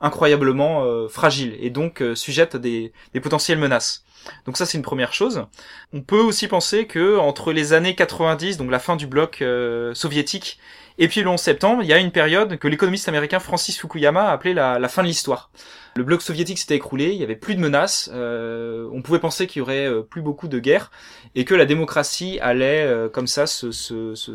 incroyablement 0.00 1.08
fragile 1.08 1.56
et 1.58 1.70
donc 1.70 2.04
sujette 2.14 2.54
à 2.54 2.58
des, 2.60 2.92
des 3.14 3.20
potentielles 3.20 3.58
menaces. 3.58 4.05
Donc 4.46 4.56
ça 4.56 4.66
c'est 4.66 4.78
une 4.78 4.84
première 4.84 5.12
chose. 5.12 5.44
On 5.92 6.00
peut 6.00 6.20
aussi 6.20 6.48
penser 6.48 6.86
que 6.86 7.18
entre 7.18 7.52
les 7.52 7.72
années 7.72 7.94
90, 7.94 8.56
donc 8.56 8.70
la 8.70 8.78
fin 8.78 8.96
du 8.96 9.06
bloc 9.06 9.42
euh, 9.42 9.94
soviétique, 9.94 10.58
et 10.98 11.08
puis 11.08 11.22
le 11.22 11.28
11 11.28 11.40
septembre, 11.40 11.82
il 11.82 11.88
y 11.88 11.92
a 11.92 11.98
une 11.98 12.10
période 12.10 12.58
que 12.58 12.68
l'économiste 12.68 13.08
américain 13.08 13.38
Francis 13.38 13.78
Fukuyama 13.78 14.28
a 14.28 14.32
appelée 14.32 14.54
la, 14.54 14.88
fin 14.88 15.02
de 15.02 15.08
l'histoire. 15.08 15.50
Le 15.96 16.04
bloc 16.04 16.20
soviétique 16.20 16.58
s'était 16.58 16.76
écroulé, 16.76 17.06
il 17.06 17.16
y 17.16 17.22
avait 17.22 17.36
plus 17.36 17.54
de 17.54 17.60
menaces, 17.60 18.10
euh, 18.12 18.86
on 18.92 19.00
pouvait 19.00 19.18
penser 19.18 19.46
qu'il 19.46 19.60
y 19.60 19.62
aurait 19.62 19.86
euh, 19.86 20.02
plus 20.02 20.20
beaucoup 20.20 20.46
de 20.46 20.58
guerres 20.58 20.90
et 21.34 21.46
que 21.46 21.54
la 21.54 21.64
démocratie 21.64 22.38
allait 22.40 22.86
comme 23.12 23.26
ça 23.26 23.46
se, 23.46 23.72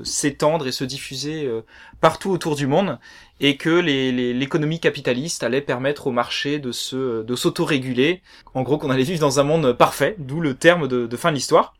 s'étendre 0.03 0.67
et 0.67 0.71
se 0.71 0.83
diffuser 0.83 1.49
partout 1.99 2.31
autour 2.31 2.55
du 2.55 2.67
monde 2.67 2.99
et 3.39 3.57
que 3.57 3.69
l'économie 3.69 4.79
capitaliste 4.79 5.43
allait 5.43 5.61
permettre 5.61 6.07
au 6.07 6.11
marché 6.11 6.59
de 6.59 6.71
se 6.71 7.23
de 7.23 7.35
s'autoréguler. 7.35 8.21
En 8.53 8.61
gros, 8.61 8.77
qu'on 8.77 8.91
allait 8.91 9.03
vivre 9.03 9.19
dans 9.19 9.39
un 9.39 9.43
monde 9.43 9.73
parfait, 9.73 10.15
d'où 10.19 10.41
le 10.41 10.53
terme 10.53 10.87
de 10.87 11.17
fin 11.17 11.29
de 11.29 11.35
l'histoire 11.35 11.73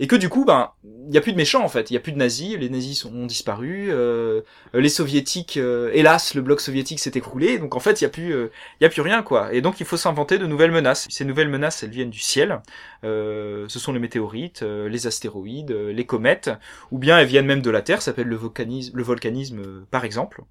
et 0.00 0.06
que 0.06 0.16
du 0.16 0.30
coup, 0.30 0.46
ben, 0.46 0.70
il 0.82 1.14
y 1.14 1.18
a 1.18 1.20
plus 1.20 1.32
de 1.32 1.36
méchants 1.36 1.62
en 1.62 1.68
fait, 1.68 1.90
il 1.90 1.94
y 1.94 1.96
a 1.98 2.00
plus 2.00 2.12
de 2.12 2.16
nazis, 2.16 2.56
les 2.56 2.70
nazis 2.70 3.04
ont 3.04 3.26
disparu, 3.26 3.88
euh, 3.90 4.40
les 4.72 4.88
soviétiques, 4.88 5.58
euh, 5.58 5.90
hélas, 5.92 6.34
le 6.34 6.40
bloc 6.40 6.62
soviétique 6.62 7.00
s'est 7.00 7.12
écroulé, 7.14 7.58
donc 7.58 7.76
en 7.76 7.80
fait, 7.80 8.00
il 8.00 8.04
y 8.04 8.06
a 8.06 8.10
plus, 8.10 8.32
euh, 8.32 8.50
y 8.80 8.86
a 8.86 8.88
plus 8.88 9.02
rien 9.02 9.22
quoi. 9.22 9.52
Et 9.52 9.60
donc, 9.60 9.78
il 9.78 9.84
faut 9.84 9.98
s'inventer 9.98 10.38
de 10.38 10.46
nouvelles 10.46 10.70
menaces. 10.70 11.06
Ces 11.10 11.26
nouvelles 11.26 11.50
menaces, 11.50 11.82
elles 11.82 11.90
viennent 11.90 12.10
du 12.10 12.18
ciel. 12.18 12.62
ce 13.02 13.66
sont 13.68 13.92
les 13.92 13.98
météorites, 13.98 14.62
les 14.62 15.06
astéroïdes, 15.06 15.72
les 15.72 16.06
comètes, 16.06 16.50
ou 16.90 16.98
bien 16.98 17.18
elles 17.18 17.26
viennent 17.26 17.46
même 17.46 17.62
de 17.62 17.70
la 17.70 17.82
Terre. 17.82 18.00
Ça 18.00 18.06
s'appelle 18.06 18.28
le 18.28 19.02
volcanisme 19.02 19.84
par 19.90 20.06
exemple. 20.06 20.42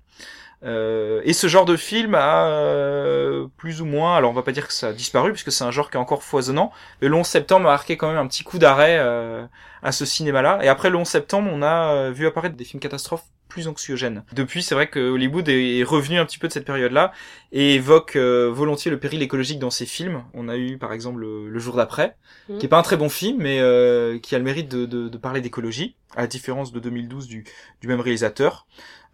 Euh, 0.63 1.21
et 1.23 1.33
ce 1.33 1.47
genre 1.47 1.65
de 1.65 1.77
film 1.77 2.15
a 2.15 2.47
euh, 2.47 3.47
plus 3.57 3.81
ou 3.81 3.85
moins, 3.85 4.17
alors 4.17 4.31
on 4.31 4.33
va 4.33 4.43
pas 4.43 4.51
dire 4.51 4.67
que 4.67 4.73
ça 4.73 4.89
a 4.89 4.93
disparu 4.93 5.31
puisque 5.31 5.53
c'est 5.53 5.63
un 5.63 5.71
genre 5.71 5.89
qui 5.89 5.95
est 5.95 5.99
encore 5.99 6.21
foisonnant, 6.21 6.71
le 6.99 7.13
11 7.13 7.25
septembre 7.25 7.67
a 7.67 7.71
marqué 7.71 7.95
quand 7.95 8.09
même 8.09 8.17
un 8.17 8.27
petit 8.27 8.43
coup 8.43 8.59
d'arrêt 8.59 8.97
euh, 8.99 9.45
à 9.83 9.91
ce 9.91 10.05
cinéma-là. 10.05 10.59
Et 10.61 10.67
après 10.67 10.89
le 10.89 10.97
11 10.97 11.07
septembre, 11.07 11.49
on 11.53 11.61
a 11.61 12.09
vu 12.11 12.27
apparaître 12.27 12.55
des 12.55 12.65
films 12.65 12.81
catastrophes 12.81 13.23
plus 13.49 13.67
anxiogènes. 13.67 14.23
Depuis, 14.33 14.63
c'est 14.63 14.75
vrai 14.75 14.87
que 14.87 14.99
Hollywood 14.99 15.49
est 15.49 15.83
revenu 15.83 16.17
un 16.17 16.25
petit 16.25 16.37
peu 16.37 16.47
de 16.47 16.53
cette 16.53 16.65
période-là 16.65 17.11
et 17.51 17.75
évoque 17.75 18.15
volontiers 18.15 18.91
le 18.91 18.99
péril 18.99 19.21
écologique 19.21 19.59
dans 19.59 19.71
ses 19.71 19.85
films. 19.85 20.23
On 20.33 20.47
a 20.47 20.55
eu 20.55 20.77
par 20.77 20.93
exemple 20.93 21.19
Le, 21.19 21.59
Jour 21.59 21.75
d'après, 21.75 22.15
mmh. 22.47 22.57
qui 22.59 22.65
est 22.65 22.69
pas 22.69 22.79
un 22.79 22.83
très 22.83 22.95
bon 22.95 23.09
film, 23.09 23.39
mais 23.41 23.57
qui 24.21 24.35
a 24.35 24.37
le 24.37 24.43
mérite 24.43 24.69
de, 24.69 24.85
de, 24.85 25.09
de 25.09 25.17
parler 25.17 25.41
d'écologie, 25.41 25.95
à 26.15 26.21
la 26.21 26.27
différence 26.27 26.71
de 26.71 26.79
2012 26.79 27.27
du, 27.27 27.43
du 27.81 27.87
même 27.87 27.99
réalisateur. 27.99 28.65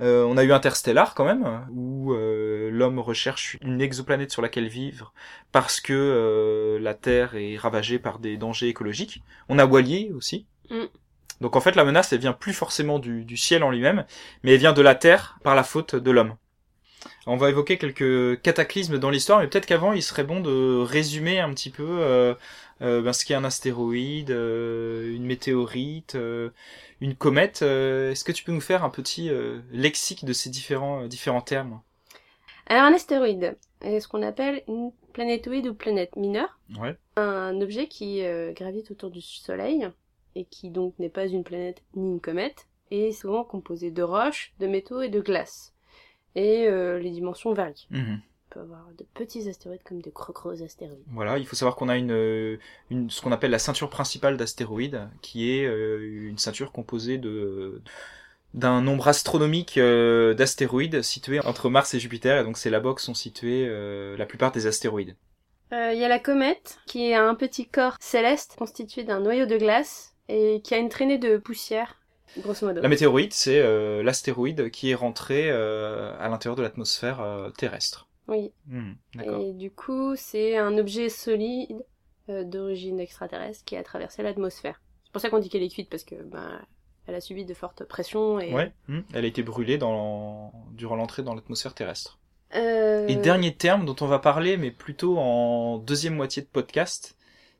Euh, 0.01 0.25
on 0.25 0.37
a 0.37 0.43
eu 0.43 0.51
Interstellar 0.51 1.15
quand 1.15 1.25
même, 1.25 1.65
où 1.71 2.13
euh, 2.13 2.69
l'homme 2.71 2.99
recherche 2.99 3.57
une 3.61 3.81
exoplanète 3.81 4.31
sur 4.31 4.41
laquelle 4.41 4.67
vivre 4.67 5.13
parce 5.51 5.79
que 5.79 5.93
euh, 5.93 6.79
la 6.79 6.93
Terre 6.93 7.35
est 7.35 7.57
ravagée 7.57 7.99
par 7.99 8.19
des 8.19 8.37
dangers 8.37 8.67
écologiques. 8.67 9.23
On 9.47 9.57
a 9.57 9.65
Wally 9.65 10.11
aussi. 10.13 10.45
Mm. 10.69 10.85
Donc 11.41 11.55
en 11.55 11.61
fait 11.61 11.75
la 11.75 11.83
menace 11.83 12.13
elle 12.13 12.19
vient 12.19 12.33
plus 12.33 12.53
forcément 12.53 12.99
du, 12.99 13.37
ciel 13.37 13.63
en 13.63 13.71
lui-même, 13.71 14.05
mais 14.43 14.53
elle 14.53 14.59
vient 14.59 14.73
de 14.73 14.81
la 14.81 14.95
Terre 14.95 15.37
par 15.43 15.55
la 15.55 15.63
faute 15.63 15.95
de 15.95 16.11
l'homme. 16.11 16.35
On 17.27 17.37
va 17.37 17.49
évoquer 17.49 17.77
quelques 17.77 18.41
cataclysmes 18.41 18.97
dans 18.97 19.09
l'histoire, 19.09 19.39
mais 19.39 19.47
peut-être 19.47 19.65
qu'avant 19.65 19.93
il 19.93 20.01
serait 20.01 20.23
bon 20.23 20.39
de 20.39 20.79
résumer 20.79 21.39
un 21.39 21.53
petit 21.53 21.69
peu 21.69 22.35
ben, 22.79 23.13
ce 23.13 23.25
qu'est 23.25 23.35
un 23.35 23.43
astéroïde, 23.43 24.29
une 24.29 25.25
météorite, 25.25 26.17
une 27.01 27.15
comète. 27.15 27.61
Euh, 27.61 28.11
est-ce 28.11 28.23
que 28.23 28.31
tu 28.31 28.43
peux 28.43 28.51
nous 28.51 28.61
faire 28.61 28.83
un 28.83 28.89
petit 28.89 29.29
euh, 29.29 29.59
lexique 29.71 30.25
de 30.25 30.33
ces 30.33 30.49
différents, 30.49 31.03
euh, 31.03 31.07
différents 31.07 31.41
termes? 31.41 31.81
Alors 32.67 32.83
un 32.83 32.93
astéroïde 32.93 33.57
est 33.81 33.99
ce 33.99 34.07
qu'on 34.07 34.23
appelle 34.23 34.63
une 34.67 34.91
planétoïde 35.13 35.67
ou 35.67 35.75
planète 35.75 36.15
mineure? 36.15 36.59
Ouais. 36.79 36.95
Un 37.15 37.61
objet 37.61 37.87
qui 37.87 38.23
gravite 38.55 38.89
autour 38.89 39.11
du 39.11 39.21
Soleil 39.21 39.87
et 40.35 40.45
qui 40.45 40.69
donc 40.69 40.93
n'est 40.99 41.09
pas 41.09 41.27
une 41.27 41.43
planète 41.43 41.81
ni 41.95 42.09
une 42.09 42.21
comète 42.21 42.67
est 42.91 43.11
souvent 43.11 43.43
composé 43.43 43.89
de 43.91 44.03
roches, 44.03 44.53
de 44.59 44.67
métaux 44.67 45.01
et 45.01 45.09
de 45.09 45.19
glace. 45.19 45.73
Et 46.35 46.69
les 46.69 47.11
dimensions 47.11 47.53
varient. 47.53 47.87
Mhm 47.89 48.19
avoir 48.59 48.87
de 48.97 49.05
petits 49.13 49.47
astéroïdes 49.49 49.83
comme 49.83 50.01
de 50.01 50.09
gros 50.09 50.63
astéroïdes. 50.63 51.03
Voilà, 51.11 51.37
il 51.37 51.45
faut 51.45 51.55
savoir 51.55 51.75
qu'on 51.75 51.89
a 51.89 51.97
une, 51.97 52.59
une 52.89 53.09
ce 53.09 53.21
qu'on 53.21 53.31
appelle 53.31 53.51
la 53.51 53.59
ceinture 53.59 53.89
principale 53.89 54.37
d'astéroïdes, 54.37 55.07
qui 55.21 55.51
est 55.51 55.65
euh, 55.65 56.27
une 56.29 56.37
ceinture 56.37 56.71
composée 56.71 57.17
de 57.17 57.81
d'un 58.53 58.81
nombre 58.81 59.09
astronomique 59.09 59.77
euh, 59.77 60.33
d'astéroïdes 60.33 61.01
situés 61.01 61.41
entre 61.41 61.69
Mars 61.69 61.93
et 61.93 61.99
Jupiter, 61.99 62.39
et 62.39 62.43
donc 62.43 62.57
c'est 62.57 62.69
là-bas 62.69 62.93
que 62.93 63.01
sont 63.01 63.13
situés 63.13 63.65
euh, 63.67 64.15
la 64.15 64.25
plupart 64.25 64.51
des 64.51 64.65
astéroïdes. 64.67 65.15
Il 65.71 65.99
y 65.99 66.05
a 66.05 66.07
la 66.07 66.19
comète, 66.19 66.77
qui 66.85 67.09
est 67.09 67.15
un 67.15 67.35
petit 67.35 67.67
corps 67.67 67.97
céleste 67.99 68.55
constitué 68.57 69.03
d'un 69.03 69.19
noyau 69.19 69.45
de 69.45 69.57
glace 69.57 70.14
et 70.29 70.61
qui 70.63 70.73
a 70.73 70.77
une 70.77 70.89
traînée 70.89 71.17
de 71.17 71.37
poussière 71.37 72.01
Grosso 72.39 72.65
modo. 72.67 72.81
La 72.81 72.89
météorite, 72.89 73.33
c'est 73.33 73.63
l'astéroïde 74.03 74.69
qui 74.69 74.91
est 74.91 74.95
rentré 74.95 75.49
à 75.51 76.27
l'intérieur 76.27 76.55
de 76.57 76.63
l'atmosphère 76.63 77.23
terrestre. 77.57 78.09
Oui. 78.27 78.51
Hmm, 78.67 78.93
et 79.23 79.53
du 79.53 79.71
coup, 79.71 80.15
c'est 80.15 80.57
un 80.57 80.77
objet 80.77 81.09
solide 81.09 81.85
euh, 82.29 82.43
d'origine 82.43 82.99
extraterrestre 82.99 83.63
qui 83.65 83.75
a 83.75 83.83
traversé 83.83 84.23
l'atmosphère. 84.23 84.81
C'est 85.03 85.11
pour 85.11 85.21
ça 85.21 85.29
qu'on 85.29 85.39
dit 85.39 85.49
qu'elle 85.49 85.63
est 85.63 85.69
cuite 85.69 85.89
parce 85.89 86.03
que 86.03 86.15
ben 86.15 86.59
elle 87.07 87.13
a 87.13 87.21
subi 87.21 87.45
de 87.45 87.53
fortes 87.53 87.83
pressions 87.83 88.39
et. 88.39 88.51
Ouais. 88.51 88.73
Hmm. 88.87 89.01
Elle 89.13 89.25
a 89.25 89.27
été 89.27 89.43
brûlée 89.43 89.77
dans 89.77 90.51
durant 90.71 90.95
l'entrée 90.95 91.21
dans 91.21 91.35
l'atmosphère 91.35 91.75
terrestre. 91.75 92.17
Euh... 92.55 93.07
Et 93.07 93.15
dernier 93.15 93.53
terme 93.53 93.85
dont 93.85 93.95
on 94.01 94.07
va 94.07 94.19
parler, 94.19 94.57
mais 94.57 94.71
plutôt 94.71 95.17
en 95.17 95.77
deuxième 95.77 96.15
moitié 96.15 96.41
de 96.41 96.47
podcast, 96.47 97.15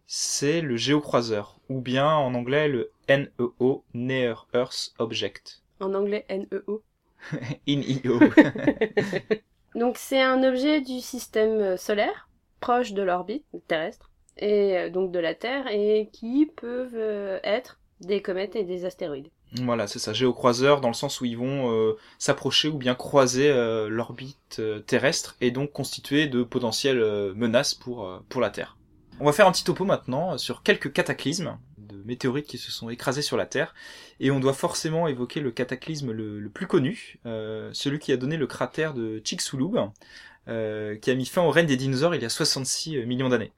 c'est 0.07 0.61
le 0.61 0.77
géocroiseur, 0.77 1.59
ou 1.69 1.81
bien 1.81 2.07
en 2.07 2.33
anglais 2.33 2.67
le 2.67 2.91
NEO, 3.09 3.83
Near 3.93 4.47
Earth 4.53 4.93
Object. 4.99 5.63
En 5.79 5.93
anglais 5.93 6.25
NEO. 6.29 6.83
INEO. 7.67 8.19
Donc 9.75 9.97
c'est 9.97 10.21
un 10.21 10.43
objet 10.43 10.81
du 10.81 10.99
système 10.99 11.77
solaire, 11.77 12.29
proche 12.59 12.93
de 12.93 13.01
l'orbite 13.01 13.45
terrestre, 13.67 14.11
et 14.37 14.89
donc 14.89 15.11
de 15.11 15.19
la 15.19 15.33
Terre, 15.33 15.67
et 15.69 16.09
qui 16.11 16.45
peuvent 16.45 17.39
être 17.43 17.79
des 18.01 18.21
comètes 18.21 18.55
et 18.55 18.63
des 18.63 18.85
astéroïdes. 18.85 19.29
Voilà, 19.63 19.87
c'est 19.87 19.99
ça, 19.99 20.13
géocroiseurs 20.13 20.81
dans 20.81 20.89
le 20.89 20.93
sens 20.93 21.21
où 21.21 21.25
ils 21.25 21.37
vont 21.37 21.71
euh, 21.71 21.97
s'approcher 22.19 22.67
ou 22.67 22.77
bien 22.77 22.95
croiser 22.95 23.49
euh, 23.49 23.87
l'orbite 23.87 24.57
euh, 24.59 24.79
terrestre 24.79 25.35
et 25.39 25.51
donc 25.51 25.71
constituer 25.71 26.27
de 26.27 26.43
potentielles 26.43 27.33
menaces 27.35 27.73
pour, 27.73 28.21
pour 28.27 28.41
la 28.41 28.49
Terre. 28.49 28.74
On 29.19 29.25
va 29.25 29.31
faire 29.31 29.47
un 29.47 29.51
petit 29.51 29.63
topo 29.63 29.85
maintenant 29.85 30.37
sur 30.37 30.61
quelques 30.61 30.91
cataclysmes 30.91 31.57
de 31.77 32.03
météorites 32.03 32.47
qui 32.47 32.57
se 32.57 32.71
sont 32.71 32.89
écrasés 32.89 33.21
sur 33.21 33.37
la 33.37 33.45
Terre 33.45 33.73
et 34.19 34.29
on 34.29 34.39
doit 34.39 34.53
forcément 34.53 35.07
évoquer 35.07 35.39
le 35.39 35.51
cataclysme 35.51 36.11
le, 36.11 36.49
plus 36.49 36.67
connu, 36.67 37.17
celui 37.23 37.99
qui 37.99 38.11
a 38.11 38.17
donné 38.17 38.35
le 38.35 38.45
cratère 38.45 38.93
de 38.93 39.21
Chicxulub, 39.23 39.77
qui 40.47 40.51
a 40.51 41.15
mis 41.15 41.25
fin 41.25 41.41
au 41.43 41.49
règne 41.49 41.65
des 41.65 41.77
dinosaures 41.77 42.13
il 42.13 42.21
y 42.21 42.25
a 42.25 42.29
66 42.29 43.05
millions 43.05 43.29
d'années. 43.29 43.53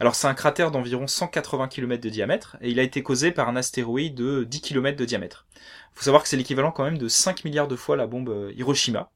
Alors 0.00 0.14
c'est 0.14 0.26
un 0.26 0.34
cratère 0.34 0.70
d'environ 0.70 1.06
180 1.06 1.68
km 1.68 2.02
de 2.02 2.08
diamètre 2.08 2.56
et 2.60 2.70
il 2.70 2.78
a 2.78 2.82
été 2.82 3.02
causé 3.02 3.32
par 3.32 3.48
un 3.48 3.56
astéroïde 3.56 4.14
de 4.14 4.44
10 4.44 4.60
km 4.60 4.96
de 4.96 5.04
diamètre. 5.04 5.46
Il 5.54 5.98
faut 5.98 6.04
savoir 6.04 6.22
que 6.22 6.28
c'est 6.28 6.36
l'équivalent 6.36 6.70
quand 6.70 6.84
même 6.84 6.98
de 6.98 7.08
5 7.08 7.44
milliards 7.44 7.68
de 7.68 7.76
fois 7.76 7.96
la 7.96 8.06
bombe 8.06 8.28
euh, 8.28 8.52
Hiroshima. 8.56 9.10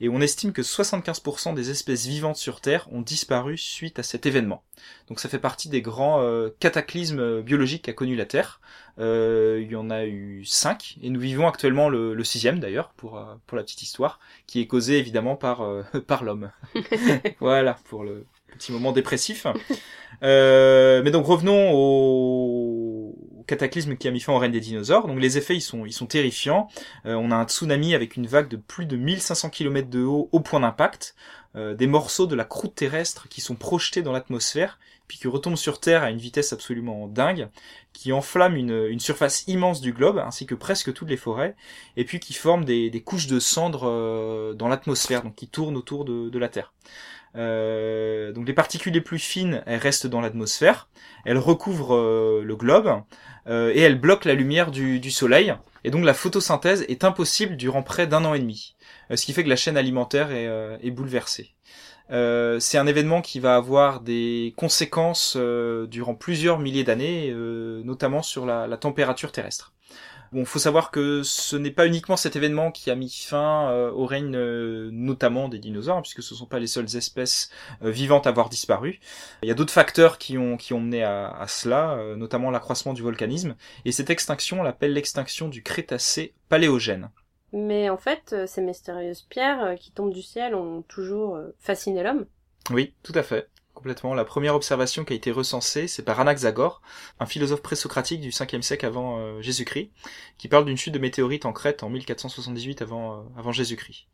Et 0.00 0.08
on 0.08 0.20
estime 0.20 0.52
que 0.52 0.62
75% 0.62 1.54
des 1.54 1.70
espèces 1.70 2.06
vivantes 2.06 2.36
sur 2.36 2.60
Terre 2.60 2.88
ont 2.92 3.00
disparu 3.00 3.56
suite 3.56 3.98
à 3.98 4.02
cet 4.02 4.26
événement. 4.26 4.62
Donc 5.08 5.20
ça 5.20 5.28
fait 5.28 5.38
partie 5.38 5.68
des 5.68 5.82
grands 5.82 6.20
euh, 6.22 6.50
cataclysmes 6.58 7.20
euh, 7.20 7.42
biologiques 7.42 7.84
qu'a 7.84 7.92
connu 7.92 8.16
la 8.16 8.26
Terre. 8.26 8.60
il 8.98 9.68
y 9.70 9.76
en 9.76 9.90
a 9.90 10.04
eu 10.04 10.44
5 10.44 10.98
et 11.02 11.10
nous 11.10 11.20
vivons 11.20 11.46
actuellement 11.46 11.88
le, 11.88 12.14
le 12.14 12.24
sixième 12.24 12.60
d'ailleurs 12.60 12.90
pour 12.96 13.24
pour 13.46 13.56
la 13.56 13.62
petite 13.62 13.82
histoire, 13.82 14.18
qui 14.46 14.60
est 14.60 14.66
causé 14.66 14.98
évidemment 14.98 15.36
par 15.36 15.62
par 16.06 16.24
l'homme. 16.24 16.50
voilà 17.40 17.78
pour 17.84 18.04
le 18.04 18.26
petit 18.54 18.72
moment 18.72 18.92
dépressif. 18.92 19.46
Euh, 20.22 21.02
mais 21.02 21.10
donc 21.10 21.26
revenons 21.26 21.72
au... 21.72 22.83
cataclysme 23.46 23.96
qui 23.96 24.08
a 24.08 24.10
mis 24.10 24.20
fin 24.20 24.32
au 24.32 24.38
règne 24.38 24.52
des 24.52 24.60
dinosaures. 24.60 25.06
Donc 25.06 25.20
les 25.20 25.38
effets 25.38 25.56
ils 25.56 25.60
sont 25.60 25.84
ils 25.86 25.92
sont 25.92 26.06
terrifiants. 26.06 26.68
Euh, 27.06 27.14
on 27.14 27.30
a 27.30 27.36
un 27.36 27.44
tsunami 27.44 27.94
avec 27.94 28.16
une 28.16 28.26
vague 28.26 28.48
de 28.48 28.56
plus 28.56 28.86
de 28.86 28.96
1500 28.96 29.50
km 29.50 29.88
de 29.88 30.02
haut 30.02 30.28
au 30.32 30.40
point 30.40 30.60
d'impact, 30.60 31.14
euh, 31.56 31.74
des 31.74 31.86
morceaux 31.86 32.26
de 32.26 32.34
la 32.34 32.44
croûte 32.44 32.74
terrestre 32.74 33.28
qui 33.28 33.40
sont 33.40 33.54
projetés 33.54 34.02
dans 34.02 34.12
l'atmosphère 34.12 34.78
puis 35.06 35.18
qui 35.18 35.28
retombent 35.28 35.56
sur 35.56 35.80
Terre 35.80 36.02
à 36.02 36.10
une 36.10 36.16
vitesse 36.16 36.54
absolument 36.54 37.06
dingue, 37.08 37.50
qui 37.92 38.10
enflamment 38.10 38.56
une, 38.56 38.86
une, 38.86 39.00
surface 39.00 39.44
immense 39.46 39.82
du 39.82 39.92
globe, 39.92 40.16
ainsi 40.16 40.46
que 40.46 40.54
presque 40.54 40.94
toutes 40.94 41.10
les 41.10 41.18
forêts, 41.18 41.56
et 41.98 42.06
puis 42.06 42.20
qui 42.20 42.32
forment 42.32 42.64
des, 42.64 42.88
des 42.88 43.02
couches 43.02 43.26
de 43.26 43.38
cendres 43.38 44.54
dans 44.54 44.66
l'atmosphère, 44.66 45.22
donc 45.22 45.34
qui 45.34 45.46
tournent 45.46 45.76
autour 45.76 46.06
de, 46.06 46.30
de 46.30 46.38
la 46.38 46.48
Terre. 46.48 46.72
Euh, 47.36 48.32
donc 48.32 48.46
les 48.46 48.52
particules 48.52 48.92
les 48.92 49.00
plus 49.00 49.18
fines, 49.18 49.62
elles 49.66 49.78
restent 49.78 50.06
dans 50.06 50.20
l'atmosphère, 50.20 50.88
elles 51.24 51.38
recouvrent 51.38 51.96
euh, 51.96 52.42
le 52.44 52.56
globe 52.56 52.86
euh, 52.86 53.00
et 53.46 53.80
elles 53.80 54.00
bloquent 54.00 54.28
la 54.28 54.34
lumière 54.34 54.70
du, 54.70 55.10
soleil. 55.10 55.54
Et 55.84 55.90
donc 55.90 56.04
la 56.04 56.14
photosynthèse 56.14 56.84
est 56.88 57.04
impossible 57.04 57.56
durant 57.56 57.82
près 57.82 58.06
d'un 58.06 58.24
an 58.24 58.34
et 58.34 58.38
demi, 58.38 58.74
ce 59.14 59.24
qui 59.24 59.32
fait 59.32 59.44
que 59.44 59.48
la 59.48 59.56
chaîne 59.56 59.76
alimentaire 59.76 60.30
est, 60.32 60.48
est 60.82 60.90
bouleversée. 60.90 61.54
c'est 62.08 62.78
un 62.78 62.86
événement 62.86 63.20
qui 63.20 63.40
va 63.40 63.56
avoir 63.56 64.00
des 64.00 64.54
conséquences 64.56 65.36
durant 65.36 66.14
plusieurs 66.14 66.58
milliers 66.58 66.84
d'années, 66.84 67.34
notamment 67.84 68.22
sur 68.22 68.46
la 68.46 68.76
température 68.78 69.30
terrestre. 69.30 69.74
Bon, 70.34 70.44
faut 70.44 70.58
savoir 70.58 70.90
que 70.90 71.22
ce 71.22 71.54
n'est 71.54 71.70
pas 71.70 71.86
uniquement 71.86 72.16
cet 72.16 72.34
événement 72.34 72.72
qui 72.72 72.90
a 72.90 72.96
mis 72.96 73.08
fin 73.08 73.70
euh, 73.70 73.92
au 73.92 74.04
règne 74.04 74.34
euh, 74.34 74.90
notamment 74.90 75.48
des 75.48 75.60
dinosaures, 75.60 76.02
puisque 76.02 76.24
ce 76.24 76.34
ne 76.34 76.38
sont 76.38 76.46
pas 76.46 76.58
les 76.58 76.66
seules 76.66 76.96
espèces 76.96 77.50
euh, 77.84 77.90
vivantes 77.92 78.26
à 78.26 78.30
avoir 78.30 78.48
disparu. 78.48 78.98
Il 79.44 79.48
y 79.48 79.52
a 79.52 79.54
d'autres 79.54 79.72
facteurs 79.72 80.18
qui 80.18 80.36
ont 80.36 80.56
qui 80.56 80.72
ont 80.72 80.80
mené 80.80 81.04
à, 81.04 81.28
à 81.28 81.46
cela, 81.46 82.16
notamment 82.16 82.50
l'accroissement 82.50 82.94
du 82.94 83.02
volcanisme. 83.02 83.54
Et 83.84 83.92
cette 83.92 84.10
extinction, 84.10 84.58
on 84.58 84.62
l'appelle 84.64 84.94
l'extinction 84.94 85.46
du 85.46 85.62
Crétacé 85.62 86.34
paléogène. 86.48 87.10
Mais 87.52 87.88
en 87.88 87.96
fait, 87.96 88.34
ces 88.48 88.60
mystérieuses 88.60 89.22
pierres 89.22 89.76
qui 89.78 89.92
tombent 89.92 90.12
du 90.12 90.22
ciel 90.22 90.56
ont 90.56 90.82
toujours 90.82 91.38
fasciné 91.60 92.02
l'homme. 92.02 92.26
Oui, 92.72 92.92
tout 93.04 93.12
à 93.14 93.22
fait 93.22 93.48
complètement. 93.84 94.14
La 94.14 94.24
première 94.24 94.54
observation 94.54 95.04
qui 95.04 95.12
a 95.12 95.16
été 95.16 95.30
recensée, 95.30 95.88
c'est 95.88 96.02
par 96.02 96.18
Anaxagore, 96.18 96.80
un 97.20 97.26
philosophe 97.26 97.60
présocratique 97.60 98.22
du 98.22 98.30
5e 98.30 98.62
siècle 98.62 98.86
avant 98.86 99.18
euh, 99.18 99.42
Jésus-Christ, 99.42 99.90
qui 100.38 100.48
parle 100.48 100.64
d'une 100.64 100.78
chute 100.78 100.94
de 100.94 100.98
météorites 100.98 101.44
en 101.44 101.52
Crète 101.52 101.82
en 101.82 101.90
1478 101.90 102.80
avant, 102.80 103.12
euh, 103.12 103.16
avant 103.36 103.52
Jésus-Christ. 103.52 104.06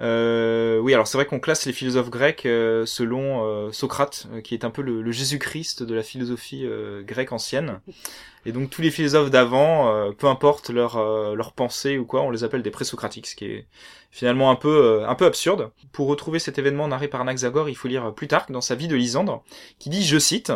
Euh, 0.00 0.80
oui, 0.80 0.92
alors 0.94 1.06
c'est 1.06 1.16
vrai 1.16 1.26
qu'on 1.26 1.38
classe 1.38 1.64
les 1.64 1.72
philosophes 1.72 2.10
grecs 2.10 2.44
euh, 2.44 2.84
selon 2.86 3.70
Socrate, 3.70 4.26
qui 4.42 4.54
est 4.54 4.64
un 4.64 4.70
peu 4.70 4.82
le, 4.82 5.12
Jésus-Christ 5.12 5.84
de 5.84 5.94
la 5.94 6.02
philosophie 6.02 6.66
grecque 7.02 7.30
ancienne. 7.30 7.80
Et 8.46 8.52
donc 8.52 8.68
tous 8.68 8.82
les 8.82 8.90
philosophes 8.90 9.30
d'avant, 9.30 10.12
peu 10.18 10.26
importe 10.26 10.70
leur 10.70 10.98
leur 11.34 11.52
pensée 11.52 11.96
ou 11.98 12.04
quoi, 12.04 12.22
on 12.22 12.30
les 12.30 12.42
appelle 12.42 12.62
des 12.62 12.72
présocratiques, 12.72 13.28
ce 13.28 13.36
qui 13.36 13.46
est 13.46 13.66
finalement 14.14 14.52
un 14.52 14.54
peu 14.54 15.04
un 15.08 15.14
peu 15.16 15.26
absurde. 15.26 15.72
Pour 15.90 16.06
retrouver 16.06 16.38
cet 16.38 16.56
événement 16.56 16.86
narré 16.86 17.08
par 17.08 17.20
Anaxagore, 17.20 17.68
il 17.68 17.74
faut 17.74 17.88
lire 17.88 18.14
Plutarque 18.14 18.52
dans 18.52 18.60
sa 18.60 18.76
vie 18.76 18.86
de 18.86 18.94
Lysandre, 18.94 19.42
qui 19.80 19.90
dit, 19.90 20.04
je 20.04 20.18
cite. 20.20 20.52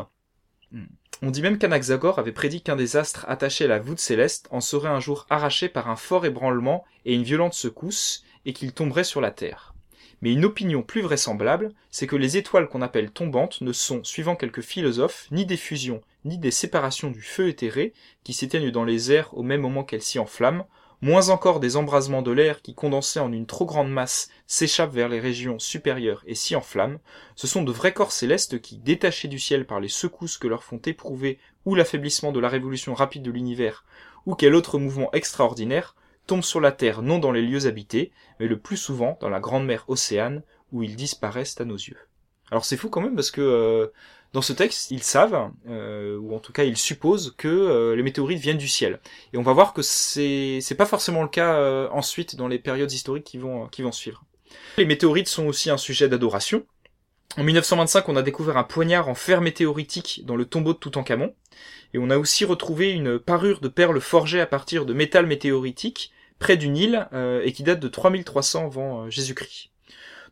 On 1.22 1.32
dit 1.32 1.42
même 1.42 1.58
qu'Anaxagore 1.58 2.20
avait 2.20 2.30
prédit 2.30 2.62
qu'un 2.62 2.76
des 2.76 2.96
astres 2.96 3.24
attachés 3.28 3.64
à 3.64 3.68
la 3.68 3.80
voûte 3.80 3.98
céleste 3.98 4.46
en 4.52 4.60
serait 4.60 4.88
un 4.88 5.00
jour 5.00 5.26
arraché 5.28 5.68
par 5.68 5.90
un 5.90 5.96
fort 5.96 6.24
ébranlement 6.24 6.84
et 7.04 7.14
une 7.14 7.24
violente 7.24 7.54
secousse, 7.54 8.22
et 8.46 8.52
qu'il 8.52 8.72
tomberait 8.72 9.02
sur 9.02 9.20
la 9.20 9.32
Terre. 9.32 9.74
Mais 10.22 10.32
une 10.32 10.44
opinion 10.44 10.82
plus 10.82 11.00
vraisemblable, 11.00 11.72
c'est 11.90 12.06
que 12.06 12.14
les 12.14 12.36
étoiles 12.36 12.68
qu'on 12.68 12.82
appelle 12.82 13.10
tombantes 13.10 13.60
ne 13.60 13.72
sont, 13.72 14.04
suivant 14.04 14.36
quelques 14.36 14.62
philosophes, 14.62 15.26
ni 15.32 15.46
des 15.46 15.56
fusions, 15.56 16.00
ni 16.24 16.38
des 16.38 16.52
séparations 16.52 17.10
du 17.10 17.22
feu 17.22 17.48
éthéré, 17.48 17.92
qui 18.22 18.34
s'éteignent 18.34 18.70
dans 18.70 18.84
les 18.84 19.10
airs 19.10 19.36
au 19.36 19.42
même 19.42 19.62
moment 19.62 19.82
qu'elles 19.82 20.02
s'y 20.02 20.20
enflamment, 20.20 20.68
moins 21.00 21.28
encore 21.28 21.60
des 21.60 21.76
embrasements 21.76 22.22
de 22.22 22.32
l'air 22.32 22.62
qui, 22.62 22.74
condensés 22.74 23.20
en 23.20 23.32
une 23.32 23.46
trop 23.46 23.66
grande 23.66 23.90
masse, 23.90 24.28
s'échappent 24.46 24.92
vers 24.92 25.08
les 25.08 25.20
régions 25.20 25.58
supérieures 25.58 26.22
et 26.26 26.34
s'y 26.34 26.56
enflamment, 26.56 26.98
ce 27.36 27.46
sont 27.46 27.62
de 27.62 27.72
vrais 27.72 27.92
corps 27.92 28.12
célestes 28.12 28.60
qui, 28.60 28.78
détachés 28.78 29.28
du 29.28 29.38
ciel 29.38 29.66
par 29.66 29.80
les 29.80 29.88
secousses 29.88 30.38
que 30.38 30.48
leur 30.48 30.64
font 30.64 30.80
éprouver 30.84 31.38
ou 31.64 31.74
l'affaiblissement 31.74 32.32
de 32.32 32.40
la 32.40 32.48
révolution 32.48 32.94
rapide 32.94 33.22
de 33.22 33.30
l'univers, 33.30 33.84
ou 34.26 34.34
quel 34.34 34.54
autre 34.54 34.78
mouvement 34.78 35.12
extraordinaire, 35.12 35.94
tombent 36.26 36.42
sur 36.42 36.60
la 36.60 36.72
Terre 36.72 37.02
non 37.02 37.18
dans 37.18 37.32
les 37.32 37.42
lieux 37.42 37.66
habités, 37.66 38.12
mais 38.40 38.46
le 38.46 38.58
plus 38.58 38.76
souvent 38.76 39.18
dans 39.20 39.30
la 39.30 39.40
grande 39.40 39.66
mer 39.66 39.84
Océane, 39.88 40.42
où 40.72 40.82
ils 40.82 40.96
disparaissent 40.96 41.60
à 41.60 41.64
nos 41.64 41.76
yeux. 41.76 41.98
Alors 42.50 42.64
c'est 42.64 42.76
fou 42.76 42.88
quand 42.88 43.00
même 43.00 43.14
parce 43.14 43.30
que 43.30 43.40
euh, 43.40 43.88
dans 44.32 44.42
ce 44.42 44.52
texte, 44.52 44.90
ils 44.90 45.02
savent, 45.02 45.50
euh, 45.68 46.18
ou 46.18 46.34
en 46.34 46.38
tout 46.38 46.52
cas 46.52 46.64
ils 46.64 46.76
supposent 46.76 47.34
que 47.36 47.48
euh, 47.48 47.96
les 47.96 48.02
météorites 48.02 48.38
viennent 48.38 48.58
du 48.58 48.68
ciel. 48.68 49.00
Et 49.32 49.38
on 49.38 49.42
va 49.42 49.52
voir 49.52 49.72
que 49.72 49.82
c'est 49.82 50.76
pas 50.76 50.86
forcément 50.86 51.22
le 51.22 51.28
cas 51.28 51.88
ensuite 51.90 52.36
dans 52.36 52.48
les 52.48 52.58
périodes 52.58 52.92
historiques 52.92 53.24
qui 53.24 53.38
vont 53.38 53.66
qui 53.68 53.82
vont 53.82 53.92
suivre. 53.92 54.24
Les 54.76 54.86
météorites 54.86 55.28
sont 55.28 55.46
aussi 55.46 55.70
un 55.70 55.76
sujet 55.76 56.08
d'adoration. 56.08 56.64
En 57.36 57.42
1925, 57.42 58.08
on 58.08 58.16
a 58.16 58.22
découvert 58.22 58.56
un 58.56 58.64
poignard 58.64 59.08
en 59.08 59.14
fer 59.14 59.40
météoritique 59.40 60.22
dans 60.24 60.34
le 60.34 60.46
tombeau 60.46 60.72
de 60.72 60.78
Toutankhamon, 60.78 61.34
et 61.94 61.98
on 61.98 62.10
a 62.10 62.18
aussi 62.18 62.44
retrouvé 62.44 62.90
une 62.90 63.18
parure 63.18 63.60
de 63.60 63.68
perles 63.68 64.00
forgées 64.00 64.40
à 64.40 64.46
partir 64.46 64.86
de 64.86 64.94
métal 64.94 65.26
météoritique 65.26 66.12
près 66.38 66.56
du 66.56 66.68
Nil 66.68 67.08
euh, 67.12 67.42
et 67.44 67.52
qui 67.52 67.62
date 67.62 67.80
de 67.80 67.88
3300 67.88 68.66
avant 68.66 69.04
euh, 69.04 69.10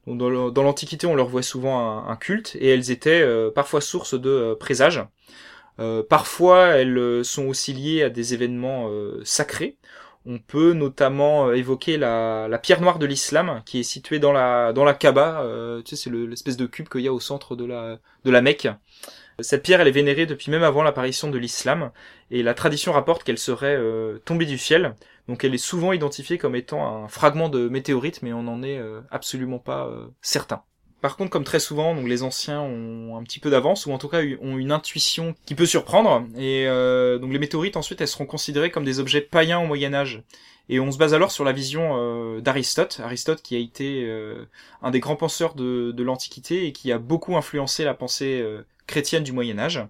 Dans 0.07 0.63
l'Antiquité, 0.63 1.07
on 1.07 1.17
leur 1.17 1.29
voit 1.29 1.43
souvent 1.43 2.07
un, 2.07 2.17
culte 2.17 2.57
et 2.61 2.69
elles 2.69 2.93
étaient 2.93 3.23
euh, 3.23 3.51
parfois 3.51 3.81
source 3.81 4.15
de 4.19 4.55
présages. 4.59 5.05
parfois, 6.09 6.69
elles 6.69 7.25
sont 7.25 7.47
aussi 7.47 7.73
liées 7.73 8.05
à 8.05 8.11
des 8.11 8.35
événements 8.35 8.89
sacrés. 9.25 9.77
On 10.29 10.39
peut 10.39 10.73
notamment 10.73 11.53
évoquer 11.53 11.99
la, 11.99 12.59
pierre 12.63 12.81
noire 12.81 12.99
de 12.99 13.07
l'islam 13.07 13.63
qui 13.67 13.81
est 13.81 13.85
située 13.85 14.19
dans 14.19 14.33
la 14.33 14.73
dans 14.73 14.93
Kaaba. 14.95 15.45
c'est 15.85 16.11
l'espèce 16.11 16.57
de 16.57 16.67
cube 16.67 16.89
qu'il 16.89 17.03
y 17.03 17.09
a 17.09 17.13
au 17.13 17.21
centre 17.21 17.57
de 17.57 17.65
la 17.65 17.99
de 18.25 18.31
la 18.31 18.43
Mecque. 18.43 18.69
Cette 19.41 19.63
pierre, 19.63 19.83
elle 19.83 19.89
est 19.89 19.91
vénérée 19.91 20.25
depuis 20.25 20.51
même 20.51 20.63
avant 20.63 20.83
l'apparition 20.83 21.29
de 21.31 21.37
l'islam, 21.37 21.91
et 22.31 22.43
la 22.43 22.55
tradition 22.55 22.93
rapporte 22.93 23.23
qu'elle 23.23 23.39
serait 23.39 23.79
tombée 24.25 24.47
du 24.47 24.57
ciel, 24.57 24.95
donc 25.29 25.45
elle 25.45 25.55
est 25.55 25.59
souvent 25.59 25.93
identifiée 25.93 26.39
comme 26.39 26.55
étant 26.55 26.87
un 26.87 27.09
fragment 27.09 27.49
de 27.49 27.69
météorite, 27.69 28.23
mais 28.23 28.33
on 28.33 28.45
n'en 28.45 28.63
est 28.63 28.79
euh, 28.79 29.01
absolument 29.11 29.59
pas 29.59 29.87
euh, 29.87 30.07
certain. 30.23 30.63
Par 31.01 31.17
contre, 31.17 31.31
comme 31.31 31.45
très 31.45 31.61
souvent, 31.61 31.95
donc 31.95 32.09
les 32.09 32.23
anciens 32.23 32.61
ont 32.61 33.17
un 33.17 33.23
petit 33.23 33.39
peu 33.39 33.51
d'avance, 33.51 33.87
ou 33.87 33.93
en 33.93 33.99
tout 33.99 34.09
cas 34.09 34.23
ont 34.41 34.57
une 34.57 34.73
intuition 34.73 35.35
qui 35.45 35.55
peut 35.55 35.67
surprendre, 35.67 36.27
et 36.37 36.67
euh, 36.67 37.19
donc 37.19 37.33
les 37.33 37.39
météorites 37.39 37.77
ensuite 37.77 38.01
elles 38.01 38.09
seront 38.09 38.27
considérées 38.27 38.71
comme 38.71 38.85
des 38.85 38.99
objets 38.99 39.21
païens 39.21 39.61
au 39.61 39.67
Moyen 39.67 39.95
Âge. 39.95 40.23
Et 40.69 40.81
on 40.81 40.91
se 40.91 40.99
base 40.99 41.15
alors 41.15 41.31
sur 41.31 41.45
la 41.45 41.53
vision 41.53 42.41
d'Aristote, 42.41 43.01
Aristote 43.01 43.41
qui 43.41 43.55
a 43.55 43.59
été 43.61 44.13
un 44.83 44.91
des 44.91 44.99
grands 44.99 45.15
penseurs 45.15 45.55
de, 45.55 45.93
de 45.93 46.03
l'Antiquité 46.03 46.67
et 46.67 46.73
qui 46.73 46.91
a 46.91 46.99
beaucoup 46.99 47.37
influencé 47.37 47.85
la 47.85 47.95
pensée 47.95 48.45
chrétienne 48.87 49.23
du 49.23 49.33
Moyen 49.33 49.59
Âge, 49.59 49.85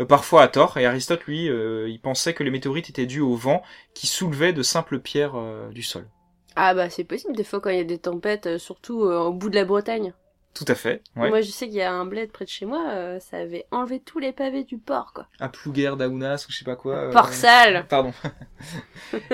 euh, 0.00 0.04
parfois 0.04 0.42
à 0.42 0.48
tort, 0.48 0.76
et 0.78 0.86
Aristote, 0.86 1.24
lui, 1.24 1.48
euh, 1.48 1.88
il 1.88 2.00
pensait 2.00 2.34
que 2.34 2.42
les 2.42 2.50
météorites 2.50 2.90
étaient 2.90 3.06
dues 3.06 3.20
au 3.20 3.34
vent 3.34 3.62
qui 3.94 4.06
soulevait 4.06 4.52
de 4.52 4.62
simples 4.62 5.00
pierres 5.00 5.36
euh, 5.36 5.68
du 5.70 5.82
sol. 5.82 6.08
Ah 6.56 6.74
bah 6.74 6.90
c'est 6.90 7.04
possible 7.04 7.36
des 7.36 7.44
fois 7.44 7.60
quand 7.60 7.70
il 7.70 7.76
y 7.76 7.80
a 7.80 7.84
des 7.84 7.98
tempêtes, 7.98 8.58
surtout 8.58 9.02
au 9.02 9.32
bout 9.32 9.48
de 9.48 9.54
la 9.54 9.64
Bretagne. 9.64 10.12
Tout 10.58 10.64
à 10.66 10.74
fait. 10.74 11.02
Moi, 11.14 11.40
je 11.40 11.50
sais 11.52 11.66
qu'il 11.66 11.76
y 11.76 11.82
a 11.82 11.92
un 11.92 12.04
bled 12.04 12.32
près 12.32 12.44
de 12.44 12.50
chez 12.50 12.66
moi, 12.66 12.90
euh, 12.90 13.20
ça 13.20 13.36
avait 13.36 13.66
enlevé 13.70 14.00
tous 14.00 14.18
les 14.18 14.32
pavés 14.32 14.64
du 14.64 14.76
port, 14.76 15.12
quoi. 15.14 15.28
À 15.38 15.48
Plouguer, 15.48 15.92
Daounas, 15.96 16.46
ou 16.48 16.52
je 16.52 16.58
sais 16.58 16.64
pas 16.64 16.74
quoi. 16.74 16.96
Euh... 16.96 17.12
Port 17.12 17.32
sale 17.32 17.86
Pardon. 17.88 18.12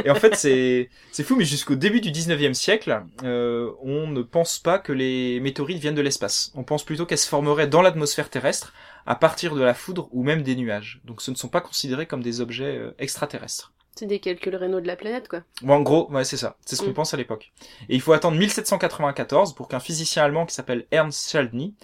et 0.05 0.11
en 0.11 0.17
fait, 0.17 0.35
c'est 0.35 0.91
c'est 1.13 1.23
fou, 1.23 1.37
mais 1.37 1.47
jusqu'au 1.47 1.77
début 1.77 2.03
du 2.03 2.11
19e 2.11 2.53
siècle, 2.53 3.03
euh, 3.23 3.71
on 3.81 4.07
ne 4.07 4.21
pense 4.21 4.59
pas 4.59 4.79
que 4.79 4.93
les 4.93 5.41
météorites 5.41 5.79
viennent 5.79 5.95
de 5.95 6.03
l'espace. 6.03 6.53
On 6.57 6.63
pense 6.63 6.85
plutôt 6.85 7.07
qu'elles 7.07 7.17
se 7.17 7.29
formeraient 7.29 7.69
dans 7.69 7.81
l'atmosphère 7.81 8.29
terrestre, 8.29 8.75
à 9.07 9.15
partir 9.15 9.55
de 9.55 9.63
la 9.63 9.75
foudre 9.75 10.09
ou 10.13 10.23
même 10.23 10.43
des 10.43 10.57
nuages. 10.57 11.01
Donc 11.05 11.23
ce 11.23 11.31
ne 11.31 11.37
sont 11.37 11.49
pas 11.49 11.61
considérés 11.61 12.07
comme 12.07 12.23
des 12.23 12.41
objets 12.41 12.77
euh, 12.77 12.95
extraterrestres. 12.99 13.73
C'est 13.97 14.07
des 14.07 14.19
calculs 14.19 14.57
rénaux 14.57 14.81
de 14.81 14.89
la 14.89 14.97
planète, 14.97 15.29
quoi. 15.29 15.43
Bon, 15.63 15.75
en 15.75 15.81
gros, 15.81 16.11
ouais, 16.11 16.25
c'est 16.25 16.37
ça. 16.37 16.57
C'est 16.67 16.75
ce 16.75 16.83
qu'on 16.83 16.91
mm. 16.91 16.95
pense 16.95 17.15
à 17.15 17.17
l'époque. 17.17 17.53
Et 17.89 17.95
il 17.95 18.01
faut 18.01 18.13
attendre 18.13 18.37
1794 18.37 19.55
pour 19.55 19.69
qu'un 19.69 19.79
physicien 19.79 20.25
allemand 20.25 20.47
qui 20.47 20.55
s'appelle 20.55 20.87
Ernst 20.91 21.31
Chladni 21.31 21.77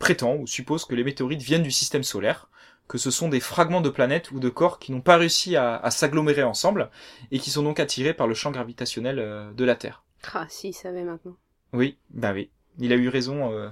prétend 0.00 0.34
ou 0.34 0.46
suppose 0.46 0.84
que 0.84 0.96
les 0.96 1.04
météorites 1.04 1.42
viennent 1.42 1.62
du 1.62 1.70
système 1.70 2.02
solaire, 2.02 2.48
que 2.88 2.98
ce 2.98 3.12
sont 3.12 3.28
des 3.28 3.40
fragments 3.40 3.80
de 3.80 3.88
planètes 3.88 4.32
ou 4.32 4.40
de 4.40 4.48
corps 4.48 4.80
qui 4.80 4.90
n'ont 4.90 5.00
pas 5.00 5.16
réussi 5.16 5.56
à, 5.56 5.88
s'agglomérer 5.90 6.42
ensemble 6.42 6.90
et 7.30 7.38
qui 7.38 7.50
sont 7.50 7.62
donc 7.62 7.78
attirés 7.78 8.14
par 8.14 8.26
le 8.26 8.34
champ 8.34 8.50
gravitationnel 8.50 9.18
euh, 9.20 9.52
de 9.52 9.64
la 9.64 9.76
Terre. 9.76 10.02
Ah, 10.32 10.46
si, 10.48 10.70
il 10.70 10.74
savait 10.74 11.04
maintenant. 11.04 11.36
Oui, 11.72 11.98
bah 12.10 12.32
oui. 12.32 12.50
Il 12.78 12.92
a 12.92 12.96
eu 12.96 13.08
raison 13.08 13.52
euh, 13.52 13.68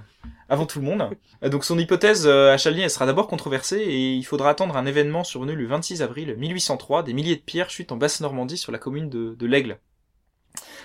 avant 0.49 0.65
tout 0.65 0.79
le 0.79 0.85
monde. 0.85 1.09
Euh, 1.43 1.49
donc 1.49 1.65
son 1.65 1.77
hypothèse 1.77 2.25
euh, 2.25 2.53
à 2.53 2.57
sera 2.57 3.05
d'abord 3.05 3.27
controversée 3.27 3.79
et 3.79 4.13
il 4.13 4.23
faudra 4.23 4.49
attendre 4.49 4.77
un 4.77 4.85
événement 4.85 5.23
survenu 5.23 5.55
le 5.55 5.67
26 5.67 6.01
avril 6.01 6.35
1803. 6.37 7.03
Des 7.03 7.13
milliers 7.13 7.35
de 7.35 7.41
pierres 7.41 7.69
chutent 7.69 7.91
en 7.91 7.97
Basse-Normandie 7.97 8.57
sur 8.57 8.71
la 8.71 8.77
commune 8.77 9.09
de, 9.09 9.45
l'Aigle. 9.45 9.79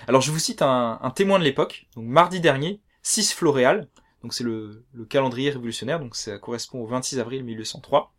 Alors 0.07 0.21
je 0.21 0.31
vous 0.31 0.39
cite 0.39 0.61
un, 0.61 0.99
un 1.01 1.11
témoin 1.11 1.39
de 1.39 1.43
l'époque. 1.43 1.87
Donc 1.95 2.05
mardi 2.05 2.41
dernier, 2.41 2.81
6 3.03 3.33
Floréal, 3.33 3.87
donc 4.21 4.33
c'est 4.33 4.43
le, 4.43 4.83
le, 4.93 5.05
calendrier 5.05 5.49
révolutionnaire, 5.49 5.99
donc 5.99 6.15
ça 6.15 6.37
correspond 6.37 6.79
au 6.81 6.87
26 6.87 7.19
avril 7.19 7.43
1803. 7.43 8.13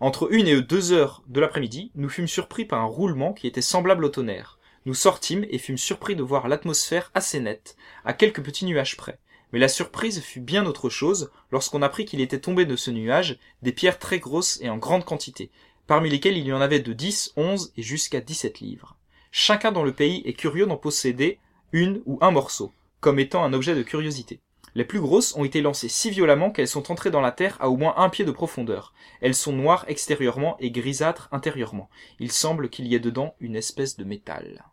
Entre 0.00 0.32
une 0.32 0.46
et 0.46 0.60
deux 0.60 0.92
heures 0.92 1.22
de 1.28 1.40
l'après-midi, 1.40 1.92
nous 1.94 2.08
fûmes 2.08 2.28
surpris 2.28 2.64
par 2.66 2.80
un 2.80 2.86
roulement 2.86 3.32
qui 3.32 3.46
était 3.46 3.62
semblable 3.62 4.04
au 4.04 4.08
tonnerre. 4.08 4.58
Nous 4.86 4.94
sortîmes 4.94 5.46
et 5.48 5.58
fûmes 5.58 5.78
surpris 5.78 6.14
de 6.14 6.22
voir 6.22 6.46
l'atmosphère 6.46 7.10
assez 7.14 7.40
nette, 7.40 7.76
à 8.04 8.12
quelques 8.12 8.42
petits 8.42 8.66
nuages 8.66 8.96
près. 8.98 9.18
Mais 9.52 9.58
la 9.58 9.68
surprise 9.68 10.20
fut 10.20 10.40
bien 10.40 10.66
autre 10.66 10.90
chose 10.90 11.30
lorsqu'on 11.50 11.80
apprit 11.80 12.04
qu'il 12.04 12.20
était 12.20 12.40
tombé 12.40 12.66
de 12.66 12.76
ce 12.76 12.90
nuage 12.90 13.38
des 13.62 13.72
pierres 13.72 13.98
très 13.98 14.18
grosses 14.18 14.58
et 14.60 14.68
en 14.68 14.76
grande 14.76 15.04
quantité, 15.04 15.50
parmi 15.86 16.10
lesquelles 16.10 16.36
il 16.36 16.46
y 16.46 16.52
en 16.52 16.60
avait 16.60 16.80
de 16.80 16.92
dix, 16.92 17.32
onze 17.36 17.72
et 17.76 17.82
jusqu'à 17.82 18.20
dix-sept 18.20 18.60
livres. 18.60 18.96
Chacun 19.30 19.72
dans 19.72 19.84
le 19.84 19.92
pays 19.92 20.22
est 20.26 20.34
curieux 20.34 20.66
d'en 20.66 20.76
posséder 20.76 21.38
une 21.72 22.02
ou 22.04 22.18
un 22.20 22.30
morceau, 22.30 22.72
comme 23.00 23.18
étant 23.18 23.42
un 23.42 23.52
objet 23.52 23.74
de 23.74 23.82
curiosité. 23.82 24.40
Les 24.74 24.84
plus 24.84 25.00
grosses 25.00 25.34
ont 25.36 25.44
été 25.44 25.62
lancées 25.62 25.88
si 25.88 26.10
violemment 26.10 26.50
qu'elles 26.50 26.68
sont 26.68 26.90
entrées 26.90 27.10
dans 27.10 27.20
la 27.20 27.32
terre 27.32 27.56
à 27.60 27.70
au 27.70 27.76
moins 27.76 27.94
un 27.96 28.10
pied 28.10 28.24
de 28.24 28.32
profondeur. 28.32 28.92
Elles 29.20 29.34
sont 29.34 29.52
noires 29.52 29.84
extérieurement 29.88 30.56
et 30.58 30.70
grisâtres 30.70 31.28
intérieurement. 31.32 31.88
Il 32.18 32.32
semble 32.32 32.68
qu'il 32.68 32.86
y 32.86 32.94
ait 32.94 33.00
dedans 33.00 33.34
une 33.40 33.56
espèce 33.56 33.96
de 33.96 34.04
métal. 34.04 34.64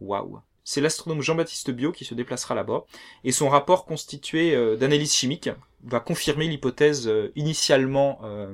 Waouh. 0.00 0.40
C'est 0.68 0.80
l'astronome 0.80 1.22
Jean-Baptiste 1.22 1.70
Biot 1.70 1.92
qui 1.92 2.04
se 2.04 2.14
déplacera 2.14 2.56
là-bas, 2.56 2.86
et 3.22 3.30
son 3.30 3.48
rapport 3.48 3.84
constitué 3.84 4.52
euh, 4.52 4.76
d'analyse 4.76 5.14
chimique 5.14 5.48
va 5.84 6.00
confirmer 6.00 6.48
l'hypothèse 6.48 7.06
euh, 7.06 7.30
initialement 7.36 8.18
euh, 8.24 8.52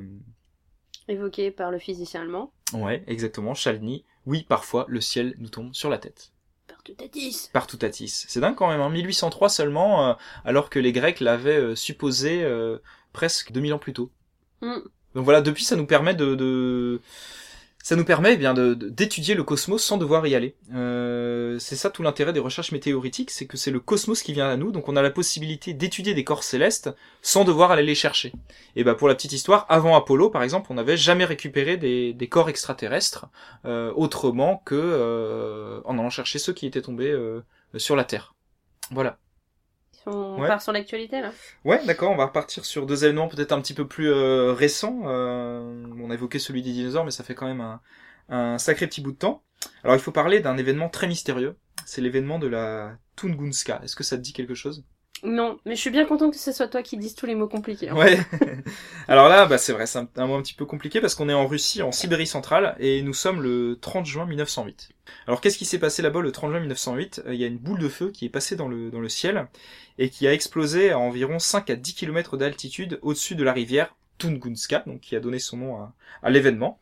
évoquée 1.09 1.51
par 1.51 1.71
le 1.71 1.79
physicien 1.79 2.21
allemand. 2.21 2.53
Ouais, 2.75 3.03
exactement, 3.07 3.55
Chalny. 3.55 4.05
Oui, 4.27 4.45
parfois 4.47 4.85
le 4.89 5.01
ciel 5.01 5.35
nous 5.39 5.49
tombe 5.49 5.75
sur 5.75 5.89
la 5.89 5.97
tête. 5.97 6.33
Partutatis. 6.69 7.49
Partutatis. 7.51 8.27
C'est 8.29 8.41
dingue 8.41 8.57
quand 8.57 8.69
même, 8.69 8.83
hein. 8.83 8.91
1803 8.91 9.49
seulement, 9.49 10.17
alors 10.45 10.69
que 10.69 10.79
les 10.79 10.93
Grecs 10.93 11.21
l'avaient 11.21 11.75
supposé 11.77 12.47
presque 13.13 13.53
2000 13.53 13.75
ans 13.75 13.79
plus 13.79 13.93
tôt. 13.95 14.11
Mm. 14.61 14.81
Donc 15.15 15.25
voilà, 15.25 15.41
depuis 15.41 15.65
ça 15.65 15.77
nous 15.77 15.87
permet 15.87 16.15
de 16.15 17.01
ça 17.83 17.97
nous 17.97 18.05
permet 18.05 18.35
eh 18.35 18.37
bien 18.37 18.55
d'étudier 18.55 19.35
le 19.35 19.43
cosmos 19.43 19.83
sans 19.83 19.97
devoir 19.97 20.27
y 20.27 20.35
aller. 20.35 20.55
Euh, 20.73 21.59
c'est 21.59 21.77
ça 21.77 21.91
tout 21.91 22.03
l'intérêt 22.03 22.33
des 22.33 22.41
recherches 22.41 22.73
météoritiques, 22.73 23.31
c'est 23.31 23.47
que 23.47 23.57
c'est 23.57 23.71
le 23.71 23.81
cosmos 23.81 24.23
qui 24.23 24.33
vient 24.33 24.49
à 24.49 24.57
nous, 24.57 24.71
donc 24.71 24.89
on 24.89 24.97
a 24.97 25.03
la 25.03 25.11
possibilité 25.11 25.75
d'étudier 25.75 26.15
des 26.15 26.25
corps 26.25 26.45
célestes 26.45 26.91
sans 27.21 27.45
devoir 27.45 27.73
aller 27.73 27.83
les 27.83 27.95
chercher. 27.95 28.33
Et 28.77 28.85
ben 28.85 28.95
pour 28.95 29.09
la 29.09 29.15
petite 29.15 29.33
histoire, 29.33 29.67
avant 29.69 29.97
Apollo 29.97 30.31
par 30.31 30.43
exemple, 30.43 30.69
on 30.71 30.75
n'avait 30.75 30.97
jamais 30.97 31.25
récupéré 31.25 31.77
des, 31.77 32.29
corps 32.31 32.49
extraterrestres 32.49 33.27
euh, 33.65 33.93
autrement 33.95 34.63
que 34.65 34.75
euh, 34.75 35.81
en 35.85 35.99
allant 35.99 36.09
chercher 36.09 36.39
ceux 36.39 36.53
qui 36.53 36.67
étaient 36.67 36.83
tombés 36.83 37.15
sur 37.77 37.97
la 37.97 38.05
Terre. 38.05 38.35
Voilà. 38.91 39.19
On 40.07 40.39
part 40.39 40.63
sur 40.63 40.73
l'actualité 40.73 41.21
là 41.21 41.33
Ouais, 41.65 41.85
d'accord, 41.87 42.11
on 42.11 42.17
va 42.17 42.27
repartir 42.27 42.65
sur 42.65 42.87
deux 42.87 43.05
événements 43.05 43.29
peut-être 43.29 43.53
un 43.53 43.61
petit 43.61 43.75
peu 43.75 43.87
plus 43.87 44.11
euh, 44.11 44.53
récents. 44.53 45.03
Euh, 45.07 45.85
on 45.99 46.11
a 46.11 46.15
évoqué 46.15 46.39
celui 46.39 46.63
des 46.63 46.73
dinosaures, 46.73 47.05
mais 47.05 47.11
ça 47.11 47.25
fait 47.25 47.35
quand 47.35 47.47
même 47.47 47.61
un, 47.61 47.81
un 48.29 48.59
sacré 48.59 48.87
petit 48.87 49.01
bout 49.01 49.13
de 49.13 49.19
temps. 49.19 49.45
Alors 49.85 49.97
il 49.97 50.01
faut 50.01 50.13
parler 50.13 50.41
d'un 50.41 50.57
événement 50.57 50.89
très 50.89 51.07
mystérieux. 51.07 51.57
C'est 51.87 52.01
l'événement 52.01 52.39
de 52.39 52.47
la 52.47 52.97
Tunguska. 53.17 53.81
Est-ce 53.83 53.97
que 53.97 54.05
ça 54.05 54.17
te 54.17 54.23
dit 54.23 54.33
quelque 54.33 54.55
chose? 54.55 54.85
Non, 55.25 55.61
mais 55.65 55.77
je 55.77 55.81
suis 55.81 55.91
bien 55.91 56.05
content 56.05 56.31
que 56.31 56.37
ce 56.37 56.51
soit 56.51 56.67
toi 56.67 56.83
qui 56.83 56.97
dises 56.97 57.15
tous 57.15 57.27
les 57.27 57.37
mots 57.37 57.47
compliqués. 57.47 57.91
Hein. 57.91 57.97
Ouais. 57.97 58.19
Alors 59.09 59.29
là, 59.29 59.47
bah 59.47 59.57
c'est 59.57 59.73
vrai, 59.73 59.87
c'est 59.87 60.01
un, 60.17 60.27
mot 60.27 60.35
un 60.35 60.43
petit 60.43 60.55
peu 60.55 60.67
compliqué 60.67 61.01
parce 61.01 61.15
qu'on 61.15 61.29
est 61.29 61.35
en 61.35 61.47
Russie, 61.47 61.81
en 61.83 61.93
Sibérie 61.93 62.27
centrale, 62.27 62.75
et 62.81 63.03
nous 63.03 63.15
sommes 63.15 63.41
le 63.41 63.79
30 63.81 64.05
juin 64.05 64.27
1908. 64.27 64.91
Alors 65.29 65.41
qu'est-ce 65.41 65.59
qui 65.59 65.65
s'est 65.65 65.79
passé 65.79 66.03
là-bas 66.03 66.23
le 66.23 66.33
30 66.33 66.51
juin 66.51 66.61
1908 66.61 67.23
Il 67.29 67.35
y 67.37 67.45
a 67.45 67.47
une 67.47 67.59
boule 67.59 67.79
de 67.79 67.89
feu 67.89 68.11
qui 68.11 68.25
est 68.25 68.31
passée 68.31 68.57
dans 68.57 68.67
le, 68.67 68.91
dans 68.91 69.01
le 69.01 69.09
ciel 69.09 69.47
et 69.99 70.09
qui 70.11 70.27
a 70.27 70.33
explosé 70.33 70.91
à 70.91 70.99
environ 70.99 71.39
5 71.39 71.71
à 71.71 71.77
10 71.77 71.95
km 71.95 72.37
d'altitude 72.37 72.99
au-dessus 73.03 73.37
de 73.37 73.45
la 73.45 73.53
rivière 73.53 73.95
Tungunska, 74.19 74.83
donc 74.87 75.01
qui 75.01 75.15
a 75.15 75.21
donné 75.21 75.39
son 75.39 75.57
nom 75.57 75.77
à, 75.77 75.95
à 76.25 76.31
l'événement. 76.31 76.81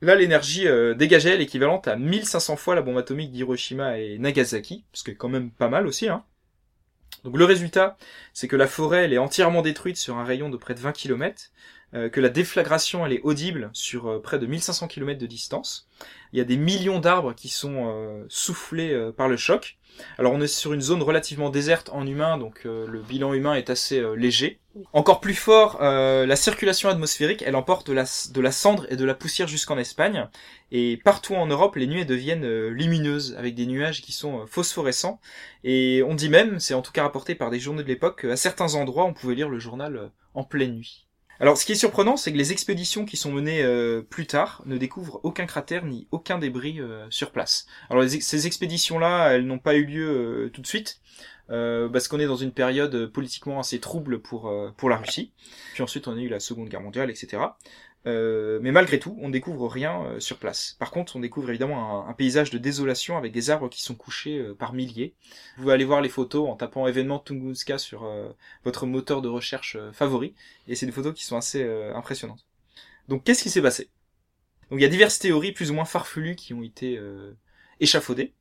Là, 0.00 0.14
l'énergie 0.14 0.66
euh, 0.66 0.94
dégagée 0.94 1.30
est 1.30 1.36
l'équivalente 1.36 1.86
à 1.88 1.96
1500 1.96 2.56
fois 2.56 2.74
la 2.74 2.82
bombe 2.82 2.98
atomique 2.98 3.30
d'Hiroshima 3.30 3.98
et 3.98 4.18
Nagasaki, 4.18 4.84
ce 4.92 5.04
qui 5.04 5.10
est 5.10 5.14
quand 5.14 5.28
même 5.28 5.50
pas 5.50 5.68
mal 5.68 5.86
aussi, 5.86 6.08
hein. 6.08 6.24
Donc 7.24 7.36
le 7.36 7.44
résultat, 7.44 7.96
c'est 8.32 8.48
que 8.48 8.56
la 8.56 8.66
forêt 8.66 9.04
elle 9.04 9.12
est 9.12 9.18
entièrement 9.18 9.62
détruite 9.62 9.96
sur 9.96 10.16
un 10.16 10.24
rayon 10.24 10.48
de 10.48 10.56
près 10.56 10.74
de 10.74 10.80
20 10.80 10.92
km, 10.92 11.50
euh, 11.94 12.08
que 12.08 12.20
la 12.20 12.30
déflagration 12.30 13.04
elle 13.06 13.12
est 13.12 13.20
audible 13.22 13.70
sur 13.72 14.08
euh, 14.08 14.20
près 14.20 14.38
de 14.38 14.46
1500 14.46 14.88
km 14.88 15.20
de 15.20 15.26
distance. 15.26 15.88
Il 16.32 16.38
y 16.38 16.40
a 16.40 16.44
des 16.44 16.56
millions 16.56 16.98
d'arbres 16.98 17.34
qui 17.34 17.48
sont 17.48 17.90
euh, 17.90 18.24
soufflés 18.28 19.10
par 19.16 19.28
le 19.28 19.36
choc. 19.36 19.76
Alors 20.18 20.32
on 20.32 20.40
est 20.40 20.46
sur 20.46 20.72
une 20.72 20.80
zone 20.80 21.02
relativement 21.02 21.50
déserte 21.50 21.90
en 21.92 22.06
humain, 22.06 22.38
donc 22.38 22.64
le 22.64 23.00
bilan 23.00 23.34
humain 23.34 23.54
est 23.54 23.70
assez 23.70 24.02
léger. 24.16 24.58
Encore 24.92 25.20
plus 25.20 25.34
fort, 25.34 25.78
la 25.80 26.36
circulation 26.36 26.88
atmosphérique, 26.88 27.42
elle 27.46 27.56
emporte 27.56 27.86
de 27.86 27.92
la, 27.92 28.04
de 28.32 28.40
la 28.40 28.52
cendre 28.52 28.86
et 28.90 28.96
de 28.96 29.04
la 29.04 29.14
poussière 29.14 29.48
jusqu'en 29.48 29.78
Espagne. 29.78 30.28
Et 30.70 30.98
partout 31.04 31.34
en 31.34 31.46
Europe, 31.46 31.76
les 31.76 31.86
nuées 31.86 32.04
deviennent 32.04 32.68
lumineuses, 32.68 33.34
avec 33.38 33.54
des 33.54 33.66
nuages 33.66 34.02
qui 34.02 34.12
sont 34.12 34.46
phosphorescents. 34.46 35.20
Et 35.64 36.02
on 36.06 36.14
dit 36.14 36.28
même, 36.28 36.58
c'est 36.58 36.74
en 36.74 36.82
tout 36.82 36.92
cas 36.92 37.02
rapporté 37.02 37.34
par 37.34 37.50
des 37.50 37.60
journaux 37.60 37.82
de 37.82 37.88
l'époque, 37.88 38.22
qu'à 38.22 38.36
certains 38.36 38.74
endroits, 38.74 39.04
on 39.04 39.12
pouvait 39.12 39.34
lire 39.34 39.48
le 39.48 39.58
journal 39.58 40.10
en 40.34 40.44
pleine 40.44 40.76
nuit. 40.76 41.06
Alors, 41.42 41.58
ce 41.58 41.66
qui 41.66 41.72
est 41.72 41.74
surprenant, 41.74 42.16
c'est 42.16 42.32
que 42.32 42.38
les 42.38 42.52
expéditions 42.52 43.04
qui 43.04 43.16
sont 43.16 43.32
menées 43.32 43.64
euh, 43.64 44.00
plus 44.00 44.28
tard 44.28 44.62
ne 44.64 44.76
découvrent 44.76 45.18
aucun 45.24 45.44
cratère 45.44 45.84
ni 45.84 46.06
aucun 46.12 46.38
débris 46.38 46.80
euh, 46.80 47.04
sur 47.10 47.32
place. 47.32 47.66
Alors, 47.90 48.04
ces 48.08 48.46
expéditions-là, 48.46 49.30
elles 49.32 49.44
n'ont 49.44 49.58
pas 49.58 49.74
eu 49.74 49.84
lieu 49.84 50.08
euh, 50.08 50.50
tout 50.50 50.60
de 50.60 50.68
suite, 50.68 51.00
parce 51.48 52.06
qu'on 52.06 52.20
est 52.20 52.26
dans 52.26 52.36
une 52.36 52.52
période 52.52 53.08
politiquement 53.08 53.58
assez 53.58 53.80
trouble 53.80 54.20
pour 54.20 54.50
pour 54.78 54.88
la 54.88 54.96
Russie. 54.96 55.32
Puis 55.74 55.82
ensuite, 55.82 56.08
on 56.08 56.16
a 56.16 56.20
eu 56.20 56.28
la 56.28 56.40
Seconde 56.40 56.70
Guerre 56.70 56.80
mondiale, 56.80 57.10
etc. 57.10 57.42
Euh, 58.06 58.58
mais 58.60 58.72
malgré 58.72 58.98
tout, 58.98 59.16
on 59.20 59.28
découvre 59.28 59.68
rien 59.68 60.02
euh, 60.04 60.20
sur 60.20 60.38
place. 60.38 60.76
Par 60.78 60.90
contre, 60.90 61.16
on 61.16 61.20
découvre 61.20 61.50
évidemment 61.50 62.08
un, 62.08 62.12
paysage 62.14 62.50
de 62.50 62.58
désolation 62.58 63.16
avec 63.16 63.32
des 63.32 63.50
arbres 63.50 63.68
qui 63.68 63.82
sont 63.82 63.94
couchés 63.94 64.38
euh, 64.38 64.54
par 64.54 64.72
milliers. 64.72 65.14
Vous 65.56 65.62
pouvez 65.62 65.74
aller 65.74 65.84
voir 65.84 66.00
les 66.00 66.08
photos 66.08 66.48
en 66.48 66.56
tapant 66.56 66.86
événement 66.86 67.20
Tunguska 67.20 67.78
sur 67.78 68.10
votre 68.64 68.86
moteur 68.86 69.22
de 69.22 69.28
recherche 69.28 69.76
favori, 69.92 70.34
et 70.66 70.74
c'est 70.74 70.86
des 70.86 70.92
photos 70.92 71.14
qui 71.14 71.24
sont 71.24 71.36
assez 71.36 71.64
impressionnantes. 71.94 72.44
Donc, 73.08 73.24
qu'est-ce 73.24 73.42
qui 73.42 73.50
s'est 73.50 73.62
passé? 73.62 73.88
Donc, 74.70 74.80
il 74.80 74.82
y 74.82 74.86
a 74.86 74.88
diverses 74.88 75.18
théories 75.18 75.52
plus 75.52 75.70
ou 75.70 75.74
moins 75.74 75.84
farfelues 75.84 76.36
qui 76.36 76.54
ont 76.54 76.62
été 76.62 77.00
échafaudées. 77.80 78.32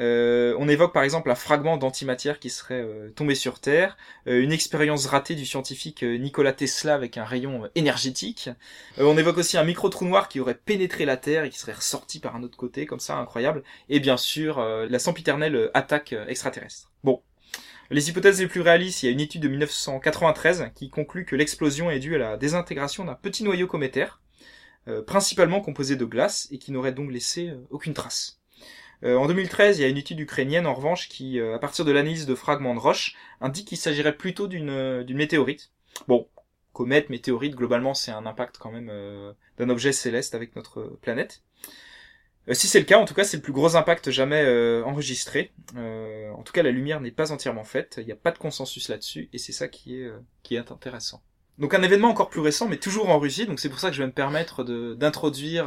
Euh, 0.00 0.56
on 0.58 0.68
évoque 0.68 0.92
par 0.92 1.04
exemple 1.04 1.30
un 1.30 1.34
fragment 1.34 1.76
d'antimatière 1.76 2.40
qui 2.40 2.50
serait 2.50 2.82
euh, 2.82 3.10
tombé 3.10 3.34
sur 3.34 3.60
Terre, 3.60 3.96
euh, 4.26 4.42
une 4.42 4.52
expérience 4.52 5.06
ratée 5.06 5.34
du 5.34 5.46
scientifique 5.46 6.02
Nikola 6.02 6.52
Tesla 6.52 6.94
avec 6.94 7.16
un 7.16 7.24
rayon 7.24 7.68
énergétique. 7.74 8.50
on 8.98 9.16
évoque 9.16 9.38
aussi 9.38 9.56
un 9.56 9.64
micro-trou 9.64 10.04
noir 10.04 10.28
qui 10.28 10.40
aurait 10.40 10.58
pénétré 10.58 11.04
la 11.04 11.16
Terre 11.16 11.44
et 11.44 11.50
qui 11.50 11.58
serait 11.58 11.72
ressorti 11.72 12.18
par 12.18 12.34
un 12.36 12.42
autre 12.42 12.56
côté, 12.56 12.86
comme 12.86 13.00
ça, 13.00 13.16
incroyable. 13.16 13.62
Et 13.88 14.00
bien 14.00 14.16
sûr, 14.16 14.60
la 14.60 14.98
sempiternelle 14.98 15.70
attaque 15.74 16.14
extraterrestre. 16.28 16.90
Bon. 17.02 17.22
Les 17.90 18.08
hypothèses 18.08 18.40
les 18.40 18.46
plus 18.46 18.62
réalistes, 18.62 19.02
il 19.02 19.06
y 19.06 19.08
a 19.10 19.12
une 19.12 19.20
étude 19.20 19.42
de 19.42 19.48
1993 19.48 20.70
qui 20.74 20.88
conclut 20.90 21.24
que 21.24 21.36
l'explosion 21.36 21.90
est 21.90 21.98
due 21.98 22.14
à 22.16 22.18
la 22.18 22.36
désintégration 22.36 23.04
d'un 23.04 23.14
petit 23.14 23.44
noyau 23.44 23.66
cométaire, 23.66 24.20
principalement 25.06 25.60
composé 25.60 25.96
de 25.96 26.04
glace 26.04 26.48
et 26.50 26.58
qui 26.58 26.72
n'aurait 26.72 26.92
donc 26.92 27.10
laissé 27.10 27.52
aucune 27.70 27.94
trace. 27.94 28.40
En 29.04 29.26
2013, 29.26 29.78
il 29.78 29.82
y 29.82 29.84
a 29.84 29.88
une 29.88 29.96
étude 29.96 30.18
ukrainienne 30.20 30.66
en 30.66 30.74
revanche 30.74 31.08
qui, 31.08 31.38
à 31.40 31.58
partir 31.58 31.84
de 31.84 31.92
l'analyse 31.92 32.26
de 32.26 32.34
fragments 32.34 32.74
de 32.74 32.80
roches, 32.80 33.14
indique 33.40 33.68
qu'il 33.68 33.78
s'agirait 33.78 34.16
plutôt 34.16 34.46
d'une 34.46 35.02
d'une 35.02 35.16
météorite. 35.16 35.72
Bon, 36.08 36.26
comète, 36.72 37.10
météorite, 37.10 37.54
globalement, 37.54 37.92
c'est 37.92 38.12
un 38.12 38.24
impact 38.24 38.56
quand 38.58 38.70
même 38.70 38.90
d'un 39.58 39.68
objet 39.68 39.92
céleste 39.92 40.34
avec 40.34 40.56
notre 40.56 40.98
planète. 41.02 41.42
Euh, 42.48 42.54
si 42.54 42.68
c'est 42.68 42.78
le 42.78 42.84
cas, 42.84 42.98
en 42.98 43.04
tout 43.04 43.14
cas, 43.14 43.24
c'est 43.24 43.36
le 43.38 43.42
plus 43.42 43.52
gros 43.52 43.76
impact 43.76 44.10
jamais 44.10 44.42
euh, 44.44 44.84
enregistré. 44.84 45.52
Euh, 45.76 46.30
en 46.32 46.42
tout 46.42 46.52
cas, 46.52 46.62
la 46.62 46.70
lumière 46.70 47.00
n'est 47.00 47.10
pas 47.10 47.32
entièrement 47.32 47.64
faite. 47.64 47.96
Il 47.98 48.06
n'y 48.06 48.12
a 48.12 48.16
pas 48.16 48.30
de 48.30 48.38
consensus 48.38 48.88
là-dessus, 48.88 49.28
et 49.32 49.38
c'est 49.38 49.52
ça 49.52 49.68
qui 49.68 50.02
est 50.50 50.70
intéressant. 50.70 51.22
Donc 51.58 51.74
un 51.74 51.82
événement 51.82 52.08
encore 52.08 52.30
plus 52.30 52.40
récent, 52.40 52.68
mais 52.68 52.76
toujours 52.76 53.08
en 53.10 53.18
Russie. 53.18 53.46
Donc 53.46 53.60
c'est 53.60 53.68
pour 53.68 53.78
ça 53.78 53.88
que 53.90 53.96
je 53.96 54.02
vais 54.02 54.06
me 54.06 54.12
permettre 54.12 54.64
d'introduire 54.94 55.66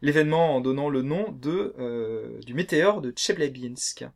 l'événement 0.00 0.56
en 0.56 0.60
donnant 0.60 0.88
le 0.88 1.02
nom 1.02 1.32
de 1.32 2.38
du 2.44 2.54
météore 2.54 3.00
de 3.00 3.10
Tcheliabinsk. 3.10 4.06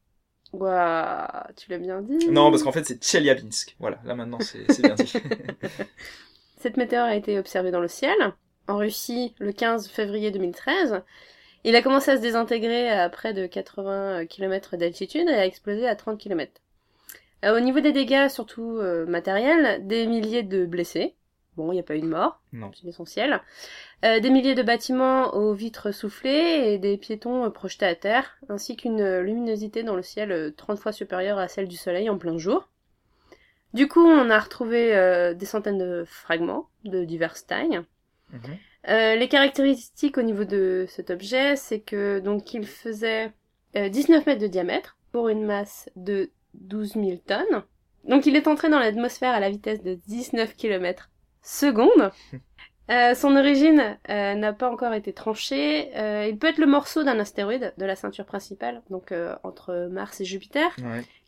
Waouh, 0.53 1.53
tu 1.57 1.71
l'as 1.71 1.79
bien 1.79 2.01
dit. 2.01 2.29
Non, 2.31 2.51
parce 2.51 2.63
qu'en 2.63 2.73
fait 2.73 2.85
c'est 2.85 3.03
Tcheliabinsk. 3.03 3.77
Voilà, 3.81 3.99
là 4.05 4.15
maintenant 4.15 4.39
c'est 4.41 4.81
bien 4.81 4.95
dit. 4.95 5.13
Cette 6.59 6.77
météore 6.77 7.07
a 7.07 7.15
été 7.15 7.39
observée 7.39 7.71
dans 7.71 7.81
le 7.81 7.89
ciel 7.89 8.17
en 8.67 8.77
Russie 8.77 9.35
le 9.39 9.53
15 9.53 9.89
février 9.89 10.31
2013 10.31 11.03
il 11.65 11.77
a 11.77 11.83
commencé 11.83 12.11
à 12.11 12.17
se 12.17 12.23
désintégrer 12.23 12.89
à 12.89 13.09
près 13.11 13.35
de 13.35 13.47
80 13.47 14.27
km 14.27 14.77
d'altitude 14.77 15.29
et 15.29 15.35
a 15.35 15.47
explosé 15.47 15.87
à 15.89 15.97
30 15.97 16.19
km. 16.19 16.53
Euh, 17.45 17.57
au 17.57 17.61
niveau 17.61 17.81
des 17.81 17.93
dégâts, 17.93 18.29
surtout 18.29 18.79
euh, 18.79 19.07
matériels, 19.07 19.87
des 19.87 20.07
milliers 20.07 20.43
de 20.43 20.67
blessés. 20.67 21.15
Bon, 21.57 21.73
il 21.73 21.75
n'y 21.75 21.81
a 21.81 21.85
pas 21.85 21.97
eu 21.97 22.01
de 22.01 22.07
mort, 22.07 22.41
c'est 22.53 22.85
l'essentiel. 22.85 23.41
Euh, 24.05 24.21
des 24.21 24.31
milliers 24.31 24.55
de 24.55 24.63
bâtiments 24.63 25.35
aux 25.35 25.55
vitres 25.55 25.93
soufflées 25.93 26.73
et 26.73 26.79
des 26.79 26.97
piétons 26.97 27.51
projetés 27.51 27.87
à 27.87 27.97
terre, 27.97 28.39
ainsi 28.49 28.77
qu'une 28.77 29.19
luminosité 29.19 29.83
dans 29.83 29.97
le 29.97 30.03
ciel 30.03 30.55
30 30.57 30.79
fois 30.79 30.93
supérieure 30.93 31.39
à 31.39 31.49
celle 31.49 31.67
du 31.67 31.77
soleil 31.77 32.09
en 32.09 32.17
plein 32.17 32.39
jour. 32.39 32.69
Du 33.75 33.89
coup, 33.89 34.07
on 34.07 34.31
a 34.31 34.39
retrouvé 34.39 35.35
des 35.37 35.47
centaines 35.47 35.79
de 35.79 36.05
fragments 36.07 36.69
de 36.85 37.05
diverses 37.05 37.45
tailles. 37.45 37.81
Mhm. 38.33 38.59
Euh, 38.89 39.17
les 39.17 39.29
caractéristiques 39.29 40.19
au 40.19 40.23
niveau 40.23 40.45
de 40.45 40.87
cet 40.89 41.11
objet, 41.11 41.57
c'est 41.57 41.81
que 41.81 42.21
donc 42.21 42.55
il 42.55 42.67
faisait 42.67 43.33
19 43.75 44.23
euh, 44.23 44.31
mètres 44.31 44.41
de 44.41 44.47
diamètre 44.47 44.97
pour 45.13 45.29
une 45.29 45.45
masse 45.45 45.91
de 45.97 46.31
12 46.61 46.95
000 46.95 47.17
tonnes. 47.27 47.63
Donc 48.05 48.27
il 48.27 48.37
est 48.37 48.49
entré 48.49 48.69
dans 48.69 48.79
l'atmosphère 48.79 49.35
à 49.35 49.41
la 49.41 49.51
vitesse 49.51 49.83
de 49.83 49.95
19 50.07 50.57
km 50.57 51.11
seconde. 51.43 52.11
Euh, 52.91 53.15
son 53.15 53.37
origine 53.37 53.99
n'a 54.09 54.53
pas 54.55 54.71
encore 54.71 54.95
été 54.95 55.13
tranchée. 55.13 55.91
il 56.27 56.39
peut 56.39 56.47
être 56.47 56.57
le 56.57 56.67
morceau 56.67 57.05
d'un 57.05 57.19
astéroïde 57.19 57.75
de 57.77 57.85
la 57.85 57.95
ceinture 57.97 58.25
principale, 58.25 58.81
donc 58.89 59.13
entre 59.43 59.91
Mars 59.93 60.23
et 60.23 60.25
Jupiter, 60.25 60.75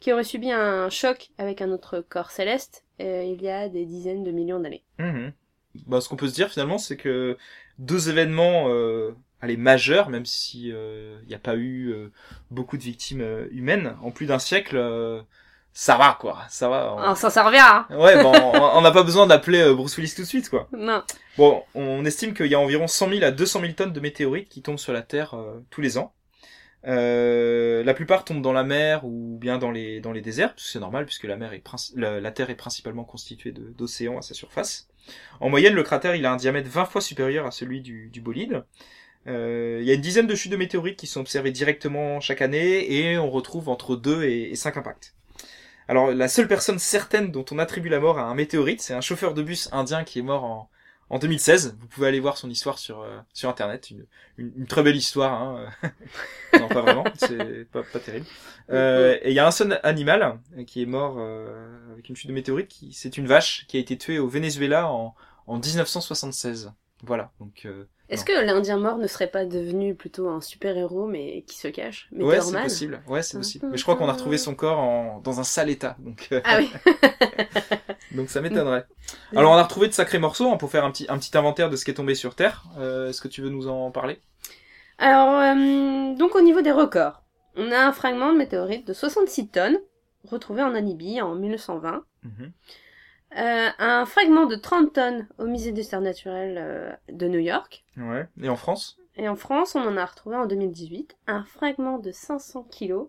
qui 0.01 0.11
aurait 0.11 0.25
subi 0.25 0.51
un 0.53 0.88
choc 0.88 1.29
avec 1.37 1.61
un 1.61 1.71
autre 1.71 2.03
corps 2.09 2.31
céleste 2.31 2.83
il 2.99 3.43
y 3.43 3.51
a 3.51 3.69
des 3.69 3.85
dizaines 3.85 4.25
de 4.25 4.31
millions 4.31 4.59
d'années. 4.59 4.83
Bah, 5.87 6.01
ce 6.01 6.09
qu'on 6.09 6.16
peut 6.16 6.29
se 6.29 6.35
dire 6.35 6.49
finalement, 6.51 6.79
c'est 6.79 6.97
que 6.97 7.37
deux 7.79 8.11
événements, 8.11 8.69
euh, 8.69 9.12
allez, 9.40 9.57
majeurs, 9.57 10.09
même 10.09 10.26
si 10.26 10.68
il 10.68 10.72
euh, 10.74 11.18
n'y 11.29 11.35
a 11.35 11.38
pas 11.38 11.55
eu 11.57 11.88
euh, 11.92 12.11
beaucoup 12.50 12.76
de 12.76 12.83
victimes 12.83 13.20
euh, 13.20 13.46
humaines 13.50 13.96
en 14.03 14.11
plus 14.11 14.26
d'un 14.26 14.38
siècle, 14.38 14.76
ça 15.72 15.96
va 15.96 16.16
quoi, 16.20 16.38
ça 16.48 16.68
va. 16.68 16.94
On... 16.94 16.98
Ah, 16.98 17.14
ça, 17.14 17.31
ça 17.31 17.44
revient. 17.44 17.59
Hein. 17.61 17.87
ouais, 17.96 18.22
bon, 18.22 18.33
on 18.33 18.81
n'a 18.81 18.90
pas 18.90 19.03
besoin 19.03 19.26
d'appeler 19.26 19.72
Bruce 19.74 19.96
Willis 19.96 20.14
tout 20.14 20.22
de 20.22 20.26
suite 20.26 20.50
quoi. 20.50 20.68
Non. 20.76 21.03
Bon, 21.37 21.62
on 21.74 22.05
estime 22.05 22.35
qu'il 22.35 22.46
y 22.46 22.55
a 22.55 22.61
environ 22.61 22.87
100 22.87 23.09
000 23.11 23.24
à 23.24 23.31
200 23.31 23.61
000 23.61 23.72
tonnes 23.72 23.92
de 23.92 24.00
météorites 24.00 24.48
qui 24.48 24.62
tombent 24.62 24.79
sur 24.79 24.92
la 24.92 25.03
Terre 25.03 25.35
tous 25.70 25.81
les 25.81 25.98
ans. 25.98 26.12
Euh, 26.87 27.85
la 27.85 27.92
plupart 27.92 28.24
tombent 28.24 28.40
dans 28.40 28.55
la 28.55 28.64
mer 28.64 29.05
ou 29.05 29.37
bien 29.38 29.59
dans 29.59 29.70
les 29.70 30.00
dans 30.00 30.12
les 30.12 30.22
déserts, 30.22 30.55
c'est 30.57 30.81
normal 30.81 31.05
puisque 31.05 31.24
la 31.24 31.37
mer 31.37 31.53
est 31.53 31.62
la, 31.94 32.20
la, 32.20 32.31
Terre 32.31 32.48
est 32.48 32.55
principalement 32.55 33.05
constituée 33.05 33.53
d'océans 33.53 34.16
à 34.18 34.22
sa 34.22 34.33
surface. 34.33 34.88
En 35.40 35.50
moyenne, 35.50 35.74
le 35.74 35.83
cratère 35.83 36.14
il 36.14 36.24
a 36.24 36.33
un 36.33 36.37
diamètre 36.37 36.70
20 36.70 36.87
fois 36.87 37.00
supérieur 37.03 37.46
à 37.46 37.50
celui 37.50 37.83
du, 37.83 38.09
du 38.09 38.20
bolide. 38.20 38.64
Euh, 39.27 39.79
il 39.81 39.87
y 39.87 39.91
a 39.91 39.95
une 39.95 40.01
dizaine 40.01 40.27
de 40.27 40.35
chutes 40.35 40.53
de 40.53 40.57
météorites 40.57 40.99
qui 40.99 41.07
sont 41.07 41.21
observées 41.21 41.51
directement 41.51 42.21
chaque 42.21 42.41
année 42.43 42.93
et 42.93 43.19
on 43.19 43.31
retrouve 43.31 43.69
entre 43.69 43.97
2 43.97 44.25
et, 44.25 44.51
et 44.51 44.57
5 44.57 44.77
impacts. 44.79 45.15
Alors 45.89 46.13
la 46.13 46.29
seule 46.29 46.49
personne 46.49 46.79
certaine 46.79 47.33
dont 47.33 47.45
on 47.51 47.59
attribue 47.59 47.89
la 47.89 48.01
mort 48.01 48.19
à 48.19 48.23
un 48.23 48.35
météorite, 48.35 48.81
c'est 48.81 48.95
un 48.95 49.01
chauffeur 49.01 49.35
de 49.35 49.43
bus 49.43 49.69
indien 49.73 50.05
qui 50.05 50.21
est 50.21 50.23
mort 50.23 50.45
en, 50.45 50.71
en 51.11 51.19
2016. 51.19 51.77
Vous 51.79 51.87
pouvez 51.89 52.07
aller 52.07 52.21
voir 52.21 52.39
son 52.39 52.49
histoire 52.49 52.79
sur 52.79 53.03
euh, 53.03 53.19
sur 53.35 53.49
internet, 53.49 53.91
une, 53.91 54.07
une, 54.39 54.67
très 54.67 54.83
belle 54.83 54.97
histoire. 54.97 55.33
Hein. 55.43 55.69
non, 56.59 56.69
pas 56.69 56.81
vraiment, 56.81 57.05
c'est 57.17 57.69
pas, 57.71 57.83
pas 57.83 57.99
terrible. 57.99 58.27
Euh, 58.71 59.19
et 59.23 59.31
il 59.31 59.35
y 59.35 59.41
a 59.41 59.47
un 59.47 59.51
seul 59.51 59.81
animal 59.83 60.39
qui 60.67 60.81
est 60.83 60.87
mort 60.87 61.17
euh, 61.19 61.93
avec 61.93 62.09
une 62.09 62.17
chute 62.17 62.29
de 62.29 62.35
météorite. 62.35 62.73
C'est 62.93 63.19
une 63.19 63.27
vache 63.27 63.67
qui 63.67 63.77
a 63.77 63.81
été 63.81 63.99
tuée 63.99 64.19
au 64.19 64.29
Venezuela 64.29 64.89
en 64.89 65.15
en 65.49 65.59
1976. 65.59 66.73
Voilà. 67.03 67.31
Donc 67.41 67.63
euh, 67.65 67.87
est-ce 68.11 68.25
que 68.25 68.45
l'Indien 68.45 68.77
mort 68.77 68.99
ne 68.99 69.07
serait 69.07 69.29
pas 69.29 69.45
devenu 69.45 69.95
plutôt 69.95 70.29
un 70.29 70.41
super-héros 70.41 71.07
mais 71.07 71.43
qui 71.47 71.57
se 71.57 71.69
cache 71.69 72.09
mais 72.11 72.25
Ouais, 72.25 72.41
c'est 72.41 72.61
possible. 72.61 73.03
Ouais, 73.07 73.23
c'est 73.23 73.37
possible. 73.37 73.69
Mais 73.71 73.77
je 73.77 73.83
crois 73.85 73.95
qu'on 73.95 74.09
a 74.09 74.13
retrouvé 74.13 74.37
son 74.37 74.55
corps 74.57 74.81
en... 74.81 75.21
dans 75.21 75.39
un 75.39 75.45
sale 75.45 75.71
état. 75.71 75.97
Donc, 76.01 76.29
euh, 76.33 76.41
ah 76.45 76.59
oui. 76.59 76.71
donc 78.17 78.29
ça 78.29 78.41
m'étonnerait. 78.41 78.85
Alors 79.35 79.53
on 79.53 79.57
a 79.57 79.63
retrouvé 79.63 79.87
de 79.87 79.93
sacrés 79.93 80.19
morceaux 80.19 80.51
hein, 80.51 80.57
pour 80.57 80.71
faire 80.71 80.85
un 80.85 80.91
petit, 80.91 81.07
un 81.09 81.19
petit 81.19 81.37
inventaire 81.39 81.71
de 81.71 81.77
ce 81.77 81.85
qui 81.85 81.93
est 81.93 81.95
tombé 81.95 82.17
sur 82.17 82.35
Terre. 82.35 82.65
Euh, 82.79 83.09
Est-ce 83.09 83.21
que 83.21 83.29
tu 83.29 83.43
veux 83.43 83.51
nous 83.51 83.69
en 83.69 83.93
parler? 83.93 84.21
Alors, 84.99 85.39
euh, 85.39 86.15
donc 86.17 86.35
au 86.35 86.41
niveau 86.41 86.63
des 86.63 86.73
records, 86.73 87.23
on 87.55 87.71
a 87.71 87.79
un 87.79 87.93
fragment 87.93 88.33
de 88.33 88.39
météorite 88.39 88.87
de 88.89 88.93
66 88.93 89.49
tonnes 89.49 89.79
retrouvé 90.25 90.63
en 90.63 90.71
Namibie 90.71 91.21
en 91.21 91.35
1920. 91.35 92.05
Euh, 93.37 93.69
un 93.79 94.07
fragment 94.07 94.47
de 94.47 94.57
30 94.57 94.93
tonnes 94.93 95.29
au 95.38 95.47
musée 95.47 95.73
d'histoire 95.73 96.03
naturelle 96.03 96.59
euh, 96.59 96.93
de 97.11 97.29
New 97.29 97.38
York. 97.38 97.85
Ouais. 97.97 98.27
Et 98.43 98.49
en 98.49 98.57
France? 98.57 98.99
Et 99.16 99.29
en 99.29 99.37
France, 99.37 99.75
on 99.75 99.81
en 99.81 99.97
a 99.97 100.05
retrouvé 100.05 100.37
en 100.37 100.47
2018 100.47 101.16
un 101.27 101.45
fragment 101.45 101.99
de 101.99 102.11
500 102.11 102.64
kilos 102.71 103.09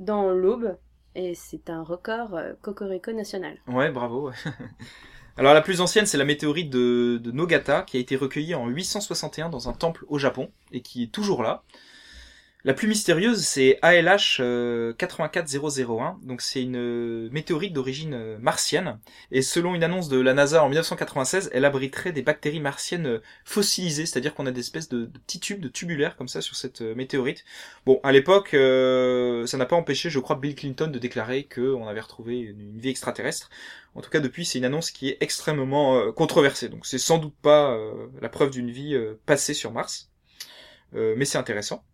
dans 0.00 0.30
l'Aube. 0.30 0.78
Et 1.14 1.34
c'est 1.34 1.68
un 1.68 1.82
record 1.82 2.34
euh, 2.34 2.54
cocorico 2.62 3.12
national. 3.12 3.58
Ouais, 3.66 3.90
bravo. 3.90 4.30
Alors 5.36 5.54
la 5.54 5.62
plus 5.62 5.80
ancienne, 5.80 6.06
c'est 6.06 6.18
la 6.18 6.24
météorite 6.24 6.70
de, 6.70 7.18
de 7.22 7.30
Nogata, 7.30 7.82
qui 7.82 7.96
a 7.98 8.00
été 8.00 8.16
recueillie 8.16 8.54
en 8.54 8.68
861 8.68 9.48
dans 9.48 9.68
un 9.68 9.72
temple 9.72 10.04
au 10.08 10.18
Japon, 10.18 10.50
et 10.72 10.82
qui 10.82 11.02
est 11.02 11.12
toujours 11.12 11.42
là. 11.42 11.62
La 12.64 12.74
plus 12.74 12.86
mystérieuse, 12.86 13.44
c'est 13.44 13.80
ALH 13.82 14.40
84001. 14.96 16.20
Donc 16.22 16.40
c'est 16.42 16.62
une 16.62 16.76
euh, 16.76 17.28
météorite 17.32 17.72
d'origine 17.72 18.14
euh, 18.14 18.38
martienne. 18.38 19.00
Et 19.32 19.42
selon 19.42 19.74
une 19.74 19.82
annonce 19.82 20.08
de 20.08 20.20
la 20.20 20.32
NASA 20.32 20.62
en 20.62 20.68
1996, 20.68 21.50
elle 21.52 21.64
abriterait 21.64 22.12
des 22.12 22.22
bactéries 22.22 22.60
martiennes 22.60 23.06
euh, 23.06 23.22
fossilisées, 23.44 24.06
c'est-à-dire 24.06 24.32
qu'on 24.32 24.46
a 24.46 24.52
des 24.52 24.60
espèces 24.60 24.88
de, 24.88 25.06
petits 25.06 25.40
tubes, 25.40 25.60
de 25.60 25.66
tubulaires 25.66 26.14
comme 26.16 26.28
ça 26.28 26.40
sur 26.40 26.54
cette 26.54 26.82
météorite. 26.82 27.44
Bon, 27.84 27.98
à 28.04 28.12
l'époque, 28.12 28.50
ça 28.52 29.56
n'a 29.56 29.66
pas 29.66 29.76
empêché, 29.76 30.08
je 30.08 30.20
crois, 30.20 30.36
Bill 30.36 30.54
Clinton 30.54 30.86
de 30.86 30.98
déclarer 31.00 31.48
qu'on 31.52 31.88
avait 31.88 32.00
retrouvé 32.00 32.38
une, 32.38 32.78
vie 32.78 32.90
extraterrestre. 32.90 33.50
En 33.96 34.02
tout 34.02 34.10
cas, 34.10 34.20
depuis, 34.20 34.44
c'est 34.44 34.58
une 34.58 34.64
annonce 34.64 34.92
qui 34.92 35.08
est 35.08 35.16
extrêmement 35.20 36.12
controversée. 36.12 36.68
Donc 36.68 36.86
c'est 36.86 36.98
sans 36.98 37.18
doute 37.18 37.34
pas 37.42 37.76
la 38.20 38.28
preuve 38.28 38.50
d'une 38.50 38.70
vie 38.70 38.96
passée 39.26 39.54
sur 39.54 39.72
Mars. 39.72 40.10
mais 40.92 41.24
c'est 41.24 41.38
intéressant. 41.38 41.84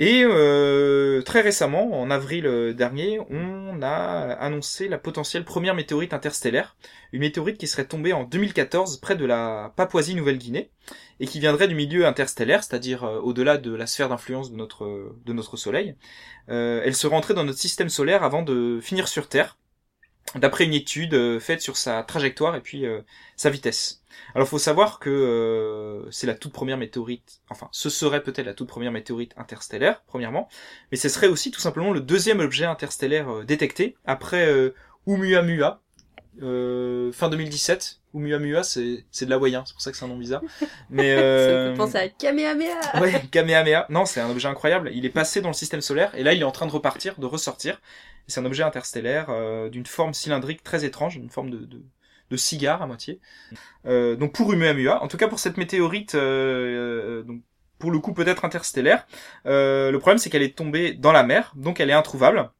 Et 0.00 0.24
euh, 0.24 1.22
très 1.22 1.42
récemment, 1.42 2.00
en 2.00 2.10
avril 2.10 2.46
euh, 2.46 2.72
dernier, 2.72 3.20
on 3.30 3.82
a 3.82 4.32
annoncé 4.40 4.88
la 4.88 4.98
potentielle 4.98 5.44
première 5.44 5.74
météorite 5.74 6.14
interstellaire, 6.14 6.76
une 7.12 7.20
météorite 7.20 7.58
qui 7.58 7.66
serait 7.66 7.84
tombée 7.84 8.12
en 8.12 8.24
2014 8.24 8.96
près 8.98 9.16
de 9.16 9.24
la 9.26 9.72
Papouasie-Nouvelle-Guinée 9.76 10.70
et 11.20 11.26
qui 11.26 11.40
viendrait 11.40 11.68
du 11.68 11.74
milieu 11.74 12.06
interstellaire, 12.06 12.64
c'est-à-dire 12.64 13.04
euh, 13.04 13.20
au-delà 13.20 13.58
de 13.58 13.72
la 13.74 13.86
sphère 13.86 14.08
d'influence 14.08 14.50
de 14.50 14.56
notre 14.56 15.14
de 15.24 15.32
notre 15.32 15.56
Soleil. 15.56 15.94
elle 16.48 16.94
serait 16.94 17.14
entrée 17.14 17.34
dans 17.34 17.44
notre 17.44 17.58
système 17.58 17.88
solaire 17.88 18.24
avant 18.24 18.42
de 18.42 18.80
finir 18.82 19.08
sur 19.08 19.28
Terre, 19.28 19.58
d'après 20.34 20.64
une 20.64 20.74
étude 20.74 21.38
faite 21.38 21.60
sur 21.60 21.76
sa 21.76 22.02
trajectoire 22.02 22.56
et 22.56 22.60
puis 22.60 22.84
sa 23.36 23.50
vitesse. 23.50 24.01
Alors, 24.34 24.48
faut 24.48 24.58
savoir 24.58 24.98
que 24.98 25.10
euh, 25.10 26.10
c'est 26.10 26.26
la 26.26 26.34
toute 26.34 26.52
première 26.52 26.78
météorite, 26.78 27.40
enfin, 27.50 27.68
ce 27.72 27.90
serait 27.90 28.22
peut-être 28.22 28.46
la 28.46 28.54
toute 28.54 28.68
première 28.68 28.92
météorite 28.92 29.32
interstellaire, 29.36 30.02
premièrement, 30.06 30.48
mais 30.90 30.96
ce 30.96 31.08
serait 31.08 31.28
aussi 31.28 31.50
tout 31.50 31.60
simplement 31.60 31.92
le 31.92 32.00
deuxième 32.00 32.40
objet 32.40 32.64
interstellaire 32.64 33.28
euh, 33.30 33.44
détecté 33.44 33.96
après 34.04 34.46
euh, 34.46 34.74
Oumuamua, 35.06 35.80
euh, 36.42 37.12
fin 37.12 37.28
2017. 37.28 38.00
Oumuamua, 38.14 38.62
c'est 38.62 39.04
c'est 39.10 39.24
de 39.24 39.30
l'hawaïen, 39.30 39.64
c'est 39.66 39.72
pour 39.72 39.82
ça 39.82 39.90
que 39.90 39.96
c'est 39.96 40.04
un 40.04 40.08
nom 40.08 40.18
bizarre. 40.18 40.42
Mais 40.90 41.14
euh... 41.14 41.66
ça 41.66 41.70
me 41.72 41.76
penser 41.76 41.96
à 41.96 42.08
Kamehameha. 42.08 43.00
ouais, 43.00 43.22
Kamehameha. 43.30 43.86
Non, 43.88 44.04
c'est 44.04 44.20
un 44.20 44.30
objet 44.30 44.48
incroyable. 44.48 44.90
Il 44.94 45.04
est 45.06 45.10
passé 45.10 45.40
dans 45.40 45.48
le 45.48 45.54
système 45.54 45.80
solaire 45.80 46.14
et 46.14 46.22
là, 46.22 46.34
il 46.34 46.40
est 46.40 46.44
en 46.44 46.52
train 46.52 46.66
de 46.66 46.72
repartir, 46.72 47.18
de 47.18 47.26
ressortir. 47.26 47.80
C'est 48.28 48.40
un 48.40 48.44
objet 48.44 48.62
interstellaire 48.62 49.28
d'une 49.70 49.84
forme 49.84 50.14
cylindrique 50.14 50.62
très 50.62 50.84
étrange, 50.84 51.16
une 51.16 51.28
forme 51.28 51.50
de, 51.50 51.58
de 51.58 51.82
de 52.32 52.36
cigare 52.36 52.82
à 52.82 52.86
moitié. 52.86 53.20
Euh, 53.86 54.16
donc 54.16 54.32
pour 54.32 54.52
Umuamua, 54.52 55.02
en 55.02 55.08
tout 55.08 55.18
cas 55.18 55.28
pour 55.28 55.38
cette 55.38 55.58
météorite, 55.58 56.14
euh, 56.14 57.20
euh, 57.20 57.22
donc 57.22 57.42
pour 57.78 57.90
le 57.90 57.98
coup 57.98 58.14
peut-être 58.14 58.44
interstellaire. 58.44 59.06
le 59.44 59.96
problème 59.98 60.18
c'est 60.18 60.30
qu'elle 60.30 60.42
est 60.42 60.56
tombée 60.56 60.94
dans 60.94 61.12
la 61.12 61.22
mer, 61.22 61.52
donc 61.54 61.78
elle 61.78 61.90
est 61.90 61.94
introuvable 61.94 62.50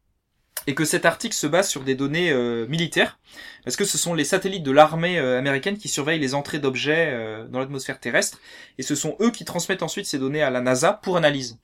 et 0.69 0.77
que 0.77 0.85
cet 0.85 1.07
article 1.07 1.35
se 1.35 1.49
base 1.49 1.69
sur 1.69 1.83
des 1.83 1.97
données 1.97 2.33
militaires, 2.69 3.19
parce 3.65 3.75
que 3.75 3.85
ce 3.85 3.99
sont 3.99 4.15
les 4.15 4.25
satellites 4.25 4.63
de 4.63 4.71
l'armée 4.71 5.19
américaine 5.19 5.77
qui 5.77 5.89
surveillent 5.89 6.21
les 6.21 6.35
entrées 6.35 6.61
d'objets 6.61 7.47
dans 7.49 7.59
l'atmosphère 7.59 7.99
terrestre, 7.99 8.39
et 8.79 8.85
ce 8.85 8.95
sont 8.95 9.17
eux 9.21 9.33
qui 9.33 9.45
transmettent 9.45 9.83
ensuite 9.83 10.07
ces 10.07 10.21
données 10.21 10.43
à 10.43 10.51
la 10.51 10.61
NASA 10.61 10.93
pour 11.03 11.17
analyse, 11.17 11.59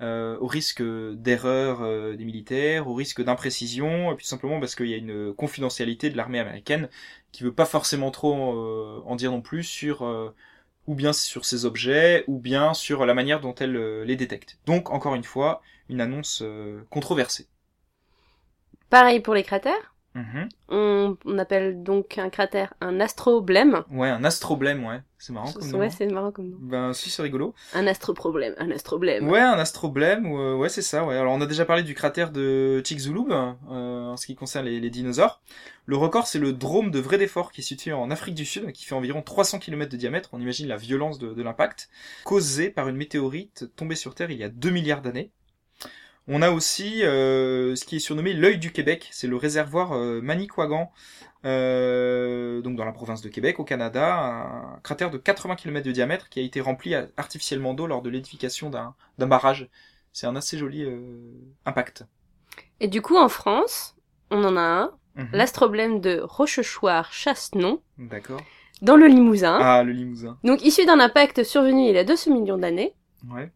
au 0.00 0.46
risque 0.46 0.82
d'erreur 0.82 2.16
des 2.16 2.24
militaires, 2.24 2.88
au 2.88 2.94
risque 2.94 3.22
d'imprécision, 3.22 4.12
et 4.12 4.16
puis 4.16 4.26
simplement 4.26 4.60
parce 4.60 4.74
qu'il 4.74 4.88
y 4.88 4.94
a 4.94 4.98
une 4.98 5.32
confidentialité 5.34 6.10
de 6.10 6.16
l'armée 6.16 6.40
américaine 6.40 6.88
qui 7.32 7.42
veut 7.42 7.54
pas 7.54 7.64
forcément 7.64 8.10
trop 8.10 8.34
en 8.34 9.16
dire 9.16 9.30
non 9.30 9.40
plus 9.40 9.62
sur 9.62 10.02
ou 10.86 10.94
bien 10.94 11.14
sur 11.14 11.46
ces 11.46 11.64
objets, 11.64 12.24
ou 12.26 12.38
bien 12.38 12.74
sur 12.74 13.06
la 13.06 13.14
manière 13.14 13.40
dont 13.40 13.54
elle 13.54 14.02
les 14.02 14.16
détecte. 14.16 14.58
Donc, 14.66 14.90
encore 14.90 15.14
une 15.14 15.24
fois, 15.24 15.62
une 15.88 16.02
annonce 16.02 16.42
controversée. 16.90 17.46
Pareil 18.90 19.20
pour 19.20 19.34
les 19.34 19.44
cratères? 19.44 19.93
Mhm. 20.14 20.48
On, 20.68 21.38
appelle 21.38 21.82
donc 21.82 22.18
un 22.18 22.30
cratère 22.30 22.74
un 22.80 23.00
astroblème. 23.00 23.82
Ouais, 23.90 24.08
un 24.08 24.22
astroblème, 24.22 24.84
ouais. 24.84 25.00
C'est 25.18 25.32
marrant 25.32 25.52
comme 25.52 25.68
nom. 25.68 25.78
Ouais, 25.78 25.90
c'est 25.90 26.06
marrant 26.06 26.30
comme 26.30 26.50
nom. 26.50 26.56
Ben 26.60 26.92
si, 26.92 27.10
c'est 27.10 27.22
rigolo. 27.22 27.54
Un 27.72 27.86
astroproblème, 27.88 28.54
un 28.58 28.70
astroblème. 28.70 29.28
Ouais, 29.28 29.40
un 29.40 29.58
astroblème, 29.58 30.26
euh, 30.26 30.54
ouais, 30.54 30.68
c'est 30.68 30.82
ça, 30.82 31.04
ouais. 31.04 31.16
Alors 31.16 31.32
on 31.34 31.40
a 31.40 31.46
déjà 31.46 31.64
parlé 31.64 31.82
du 31.82 31.94
cratère 31.94 32.30
de 32.30 32.80
Chicxulub, 32.84 33.32
euh, 33.32 33.54
en 34.10 34.16
ce 34.16 34.26
qui 34.26 34.36
concerne 34.36 34.66
les, 34.66 34.90
dinosaures. 34.90 35.42
Le 35.86 35.96
record, 35.96 36.28
c'est 36.28 36.38
le 36.38 36.52
drôme 36.52 36.90
de 36.92 37.00
Vredefort, 37.00 37.50
qui 37.50 37.62
est 37.62 37.64
situé 37.64 37.92
en 37.92 38.10
Afrique 38.10 38.36
du 38.36 38.44
Sud, 38.44 38.70
qui 38.72 38.84
fait 38.84 38.94
environ 38.94 39.22
300 39.22 39.58
km 39.58 39.90
de 39.90 39.96
diamètre. 39.96 40.30
On 40.32 40.40
imagine 40.40 40.68
la 40.68 40.76
violence 40.76 41.18
de, 41.18 41.34
de 41.34 41.42
l'impact, 41.42 41.88
causé 42.24 42.70
par 42.70 42.88
une 42.88 42.96
météorite 42.96 43.74
tombée 43.74 43.96
sur 43.96 44.14
Terre 44.14 44.30
il 44.30 44.38
y 44.38 44.44
a 44.44 44.48
2 44.48 44.70
milliards 44.70 45.02
d'années. 45.02 45.32
On 46.26 46.40
a 46.40 46.50
aussi 46.50 47.04
euh, 47.04 47.76
ce 47.76 47.84
qui 47.84 47.96
est 47.96 48.00
surnommé 48.00 48.32
l'œil 48.32 48.58
du 48.58 48.72
Québec, 48.72 49.08
c'est 49.12 49.26
le 49.26 49.36
réservoir 49.36 49.92
euh, 49.92 50.22
Manicouagan, 50.22 50.90
euh, 51.44 52.62
donc 52.62 52.76
dans 52.76 52.86
la 52.86 52.92
province 52.92 53.20
de 53.20 53.28
Québec, 53.28 53.60
au 53.60 53.64
Canada, 53.64 54.14
un 54.14 54.80
cratère 54.82 55.10
de 55.10 55.18
80 55.18 55.56
km 55.56 55.86
de 55.86 55.92
diamètre 55.92 56.30
qui 56.30 56.40
a 56.40 56.42
été 56.42 56.62
rempli 56.62 56.94
artificiellement 57.18 57.74
d'eau 57.74 57.86
lors 57.86 58.00
de 58.00 58.08
l'édification 58.08 58.70
d'un 58.70 58.94
barrage. 59.26 59.68
C'est 60.12 60.26
un 60.26 60.34
assez 60.36 60.56
joli 60.56 60.86
impact. 61.66 62.04
Et 62.80 62.88
du 62.88 63.02
coup, 63.02 63.16
en 63.16 63.28
France, 63.28 63.94
on 64.30 64.44
en 64.44 64.56
a 64.56 64.62
un, 64.62 64.92
mhm. 65.16 65.28
l'astroblème 65.32 66.00
de 66.00 66.20
Rochechouart-Chassenon. 66.20 67.80
D'accord. 67.98 68.40
Dans 68.80 68.96
le 68.96 69.06
Limousin. 69.06 69.58
Ah, 69.60 69.82
le 69.82 69.92
Limousin. 69.92 70.38
Donc 70.42 70.64
issu 70.64 70.86
d'un 70.86 71.00
impact 71.00 71.42
survenu 71.42 71.88
il 71.88 71.94
y 71.94 71.98
a 71.98 72.04
200 72.04 72.32
millions 72.32 72.58
d'années. 72.58 72.94
Ouais. 73.28 73.50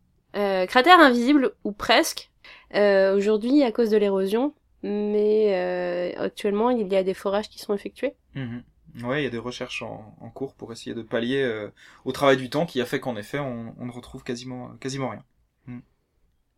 cratère 0.66 1.01
invisible, 1.01 1.53
ou 1.64 1.73
presque, 1.73 2.31
euh, 2.75 3.16
aujourd'hui 3.16 3.62
à 3.62 3.73
cause 3.73 3.91
de 3.91 3.97
l'érosion, 3.97 4.55
mais 4.83 5.55
euh, 5.55 6.12
actuellement 6.23 6.71
il 6.71 6.93
y 6.93 6.97
a 6.97 7.03
des 7.03 7.14
forages 7.14 7.49
qui 7.49 7.59
sont 7.59 7.75
effectués. 7.75 8.14
Mhm. 8.35 8.62
Ouais, 9.05 9.21
il 9.21 9.25
y 9.25 9.27
a 9.27 9.31
des 9.31 9.39
recherches 9.39 9.83
en, 9.83 10.31
cours 10.35 10.55
pour 10.55 10.73
essayer 10.73 10.95
de 10.95 11.03
pallier 11.03 11.43
euh, 11.43 11.71
au 12.05 12.12
travail 12.12 12.37
du 12.37 12.51
temps 12.51 12.66
qui 12.66 12.81
a 12.81 12.87
fait 12.87 13.01
qu'en 13.01 13.16
effet 13.16 13.39
on, 13.39 13.75
ne 13.79 13.91
retrouve 13.91 14.23
quasiment 14.23 14.71
quasiment 14.81 15.11
rien. 15.11 15.25
Mhm. 15.66 15.83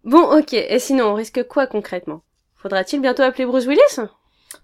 Bon, 0.05 0.39
ok. 0.39 0.55
Et 0.55 0.79
sinon, 0.79 1.07
on 1.07 1.15
risque 1.15 1.47
quoi 1.47 1.67
concrètement? 1.67 2.23
Faudra-t-il 2.55 3.01
bientôt 3.03 3.23
appeler 3.23 3.47
Bruce 3.47 3.67
Willis? 3.67 4.01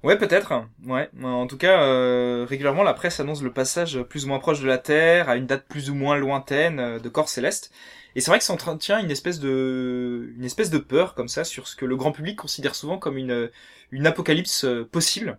Ouais, 0.03 0.17
peut-être. 0.19 0.53
Ouais. 0.85 1.11
En 1.23 1.47
tout 1.47 1.57
cas, 1.59 2.45
régulièrement, 2.45 2.83
la 2.83 2.95
presse 2.95 3.21
annonce 3.21 3.43
le 3.43 3.53
passage 3.53 4.03
plus 4.03 4.25
ou 4.25 4.29
moins 4.29 4.39
proche 4.39 4.61
de 4.61 4.67
la 4.67 4.79
Terre, 4.79 5.29
à 5.29 5.37
une 5.37 5.47
date 5.47 5.67
plus 5.69 5.91
ou 5.91 5.95
moins 5.95 6.17
lointaine, 6.17 6.99
de 6.99 7.09
corps 7.09 7.29
célestes. 7.29 7.73
Et 8.15 8.21
c'est 8.21 8.31
vrai 8.31 8.39
que 8.39 8.45
ça 8.45 8.55
entretient 8.55 8.99
une 8.99 9.11
espèce 9.11 9.41
de, 9.41 10.33
une 10.37 10.45
espèce 10.45 10.71
de 10.71 10.79
peur 10.79 11.15
comme 11.15 11.29
ça 11.29 11.45
sur 11.45 11.69
ce 11.69 11.77
que 11.77 11.85
le 11.85 11.97
grand 11.97 12.13
public 12.13 12.39
considère 12.39 12.75
souvent 12.75 12.97
comme 12.97 13.19
une, 13.19 13.51
une 13.91 14.07
apocalypse 14.07 14.65
euh, 14.65 14.89
possible. 14.91 15.39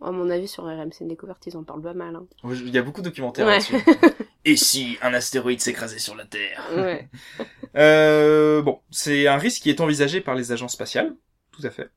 À 0.00 0.12
mon 0.12 0.30
avis, 0.30 0.46
sur 0.46 0.62
RMC 0.62 1.08
Découverte, 1.08 1.44
ils 1.46 1.56
en 1.56 1.64
parlent 1.64 1.82
pas 1.82 1.94
mal. 1.94 2.14
Hein. 2.14 2.24
Il 2.44 2.70
y 2.70 2.78
a 2.78 2.82
beaucoup 2.82 3.00
de 3.00 3.08
documentaires 3.08 3.46
là-dessus. 3.46 3.74
Et 4.44 4.56
si 4.56 4.96
un 5.02 5.12
astéroïde 5.12 5.60
s'écrasait 5.60 5.98
sur 5.98 6.14
la 6.14 6.24
Terre? 6.24 6.64
Ouais. 6.76 7.08
euh, 7.76 8.62
Bon, 8.62 8.78
c'est 8.92 9.26
un 9.26 9.36
risque 9.36 9.62
qui 9.62 9.70
est 9.70 9.80
envisagé 9.80 10.20
par 10.20 10.36
les 10.36 10.52
agences 10.52 10.74
spatiales, 10.74 11.16
tout 11.50 11.66
à 11.66 11.70
fait. 11.70 11.90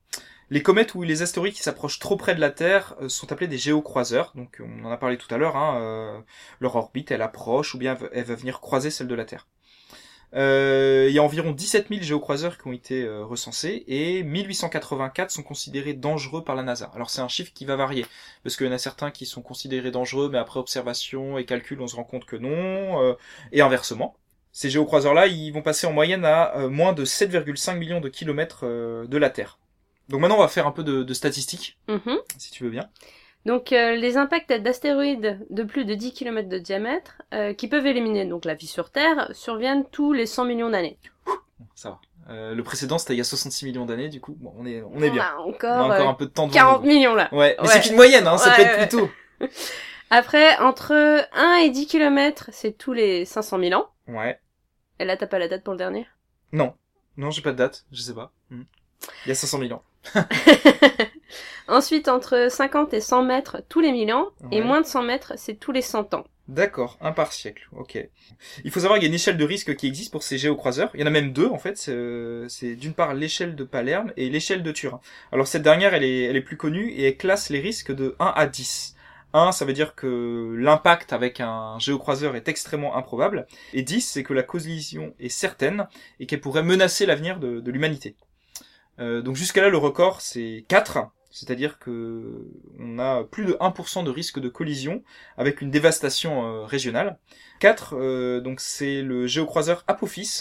Les 0.52 0.62
comètes 0.62 0.94
ou 0.94 1.02
les 1.02 1.22
astéroïdes 1.22 1.54
qui 1.54 1.62
s'approchent 1.62 1.98
trop 1.98 2.16
près 2.16 2.34
de 2.34 2.40
la 2.40 2.50
Terre 2.50 2.94
euh, 3.00 3.08
sont 3.08 3.32
appelés 3.32 3.48
des 3.48 3.58
géocroiseurs. 3.58 4.32
Donc 4.34 4.60
on 4.60 4.84
en 4.84 4.90
a 4.90 4.96
parlé 4.96 5.16
tout 5.16 5.32
à 5.34 5.38
l'heure. 5.38 5.56
Hein, 5.56 5.80
euh, 5.80 6.20
leur 6.60 6.76
orbite, 6.76 7.10
elle 7.10 7.22
approche 7.22 7.74
ou 7.74 7.78
bien 7.78 7.96
elle 8.12 8.24
va 8.24 8.34
venir 8.34 8.60
croiser 8.60 8.90
celle 8.90 9.08
de 9.08 9.14
la 9.14 9.24
Terre. 9.24 9.46
Euh, 10.34 11.06
il 11.10 11.14
y 11.14 11.18
a 11.18 11.22
environ 11.22 11.52
17 11.52 11.88
000 11.90 12.02
géocroiseurs 12.02 12.56
qui 12.56 12.66
ont 12.66 12.72
été 12.72 13.02
euh, 13.02 13.22
recensés 13.24 13.84
et 13.86 14.22
1884 14.22 15.30
sont 15.30 15.42
considérés 15.42 15.92
dangereux 15.92 16.42
par 16.42 16.54
la 16.54 16.62
NASA. 16.62 16.90
Alors 16.94 17.10
c'est 17.10 17.20
un 17.20 17.28
chiffre 17.28 17.52
qui 17.52 17.66
va 17.66 17.76
varier 17.76 18.06
parce 18.42 18.56
qu'il 18.56 18.66
y 18.66 18.70
en 18.70 18.72
a 18.72 18.78
certains 18.78 19.10
qui 19.10 19.26
sont 19.26 19.42
considérés 19.42 19.90
dangereux 19.90 20.30
mais 20.32 20.38
après 20.38 20.58
observation 20.58 21.36
et 21.36 21.44
calcul 21.44 21.80
on 21.82 21.86
se 21.86 21.96
rend 21.96 22.04
compte 22.04 22.24
que 22.24 22.36
non 22.36 23.02
euh, 23.02 23.14
et 23.52 23.60
inversement. 23.60 24.16
Ces 24.52 24.68
géocroiseurs-là, 24.68 25.28
ils 25.28 25.50
vont 25.50 25.62
passer 25.62 25.86
en 25.86 25.94
moyenne 25.94 26.26
à 26.26 26.68
moins 26.68 26.92
de 26.92 27.06
7,5 27.06 27.78
millions 27.78 28.00
de 28.00 28.10
kilomètres 28.10 28.66
de 28.66 29.16
la 29.16 29.30
Terre. 29.30 29.58
Donc 30.12 30.20
maintenant, 30.20 30.36
on 30.36 30.42
va 30.42 30.48
faire 30.48 30.66
un 30.66 30.72
peu 30.72 30.84
de, 30.84 31.14
statistiques, 31.14 31.78
mm-hmm. 31.88 32.18
si 32.36 32.50
tu 32.50 32.64
veux 32.64 32.70
bien. 32.70 32.88
Donc 33.46 33.72
euh, 33.72 33.96
les 33.96 34.18
impacts 34.18 34.52
d'astéroïdes 34.52 35.44
de 35.48 35.62
plus 35.62 35.86
de 35.86 35.94
10 35.94 36.12
km 36.12 36.50
de 36.50 36.58
diamètre, 36.58 37.22
euh, 37.32 37.54
qui 37.54 37.66
peuvent 37.66 37.86
éliminer 37.86 38.26
donc 38.26 38.44
la 38.44 38.54
vie 38.54 38.66
sur 38.66 38.90
Terre, 38.90 39.30
surviennent 39.32 39.86
tous 39.90 40.12
les 40.12 40.26
100 40.26 40.44
millions 40.44 40.68
d'années. 40.68 40.98
Ça 41.74 41.88
va. 41.88 42.00
Euh, 42.28 42.54
le 42.54 42.62
précédent 42.62 42.98
c'était 42.98 43.14
il 43.14 43.16
y 43.16 43.22
a 43.22 43.24
66 43.24 43.64
millions 43.64 43.86
d'années, 43.86 44.10
du 44.10 44.20
coup 44.20 44.36
bon, 44.38 44.54
on 44.56 44.66
est 44.66 44.82
on 44.82 45.02
est 45.02 45.10
bien. 45.10 45.24
A 45.24 45.40
encore, 45.40 45.86
on 45.86 45.90
a 45.90 45.94
encore 45.94 46.08
un 46.10 46.14
peu 46.14 46.26
de 46.26 46.30
temps. 46.30 46.48
40 46.48 46.84
millions 46.84 47.14
là. 47.14 47.30
Ouais, 47.32 47.56
mais 47.60 47.68
c'est 47.68 47.88
une 47.88 47.96
moyenne, 47.96 48.26
hein, 48.26 48.36
ça 48.36 48.52
peut 48.52 48.62
être 48.62 48.78
plus 48.78 48.98
tôt. 48.98 49.10
Après, 50.10 50.58
entre 50.58 50.92
1 51.32 51.54
et 51.64 51.70
10 51.70 51.86
km, 51.86 52.50
c'est 52.52 52.76
tous 52.76 52.92
les 52.92 53.24
500 53.24 53.58
000 53.58 53.80
ans. 53.80 53.86
Ouais. 54.06 54.38
Et 54.98 55.06
là, 55.06 55.16
t'as 55.16 55.26
pas 55.26 55.38
la 55.38 55.48
date 55.48 55.64
pour 55.64 55.72
le 55.72 55.78
dernier? 55.78 56.06
Non. 56.52 56.74
Non, 57.16 57.30
j'ai 57.30 57.40
pas 57.40 57.52
de 57.52 57.56
date, 57.56 57.86
je 57.90 58.02
sais 58.02 58.12
pas. 58.12 58.30
Hmm. 58.50 58.64
Il 59.24 59.30
y 59.30 59.32
a 59.32 59.34
500 59.34 59.58
000 59.58 59.72
ans. 59.72 59.82
Ensuite, 61.68 62.08
entre 62.08 62.48
50 62.50 62.92
et 62.94 63.00
100 63.00 63.24
mètres 63.24 63.62
tous 63.68 63.80
les 63.80 63.92
1000 63.92 64.12
ans, 64.12 64.28
et 64.50 64.60
moins 64.60 64.80
de 64.80 64.86
100 64.86 65.02
mètres, 65.02 65.32
c'est 65.36 65.54
tous 65.54 65.72
les 65.72 65.82
100 65.82 66.14
ans. 66.14 66.24
D'accord, 66.48 66.98
un 67.00 67.12
par 67.12 67.32
siècle, 67.32 67.68
ok. 67.76 67.98
Il 68.64 68.70
faut 68.72 68.80
savoir 68.80 68.98
qu'il 68.98 69.04
y 69.04 69.06
a 69.06 69.08
une 69.08 69.14
échelle 69.14 69.36
de 69.36 69.44
risque 69.44 69.76
qui 69.76 69.86
existe 69.86 70.10
pour 70.10 70.24
ces 70.24 70.38
géocroiseurs. 70.38 70.90
Il 70.94 71.00
y 71.00 71.02
en 71.04 71.06
a 71.06 71.10
même 71.10 71.32
deux, 71.32 71.46
en 71.46 71.58
fait. 71.58 71.78
C'est 72.48 72.74
d'une 72.74 72.94
part 72.94 73.14
l'échelle 73.14 73.54
de 73.54 73.64
Palerme 73.64 74.12
et 74.16 74.28
l'échelle 74.28 74.62
de 74.62 74.72
Turin. 74.72 75.00
Alors 75.30 75.46
cette 75.46 75.62
dernière, 75.62 75.94
elle 75.94 76.04
est, 76.04 76.24
elle 76.24 76.36
est 76.36 76.42
plus 76.42 76.56
connue 76.56 76.90
et 76.90 77.04
elle 77.04 77.16
classe 77.16 77.48
les 77.48 77.60
risques 77.60 77.92
de 77.92 78.16
1 78.18 78.32
à 78.34 78.46
10. 78.46 78.96
1, 79.34 79.52
ça 79.52 79.64
veut 79.64 79.72
dire 79.72 79.94
que 79.94 80.54
l'impact 80.58 81.12
avec 81.12 81.40
un 81.40 81.78
géocroiseur 81.78 82.36
est 82.36 82.48
extrêmement 82.48 82.96
improbable. 82.96 83.46
Et 83.72 83.82
10, 83.82 84.00
c'est 84.00 84.24
que 84.24 84.34
la 84.34 84.42
collision 84.42 85.14
est 85.20 85.28
certaine 85.28 85.86
et 86.20 86.26
qu'elle 86.26 86.40
pourrait 86.40 86.62
menacer 86.64 87.06
l'avenir 87.06 87.38
de, 87.38 87.60
de 87.60 87.70
l'humanité. 87.70 88.16
Euh, 88.98 89.22
donc 89.22 89.36
jusqu'à 89.36 89.62
là, 89.62 89.68
le 89.68 89.78
record, 89.78 90.20
c'est 90.20 90.64
4 90.68 91.10
c'est-à-dire 91.34 91.78
que 91.78 92.46
on 92.78 92.98
a 92.98 93.24
plus 93.24 93.46
de 93.46 93.54
1% 93.54 94.04
de 94.04 94.10
risque 94.10 94.38
de 94.38 94.50
collision 94.50 95.02
avec 95.38 95.62
une 95.62 95.70
dévastation 95.70 96.44
euh, 96.44 96.66
régionale. 96.66 97.18
4, 97.60 97.96
euh, 97.96 98.40
donc 98.42 98.60
c'est 98.60 99.00
le 99.00 99.26
géocroiseur 99.26 99.82
Apophis 99.88 100.40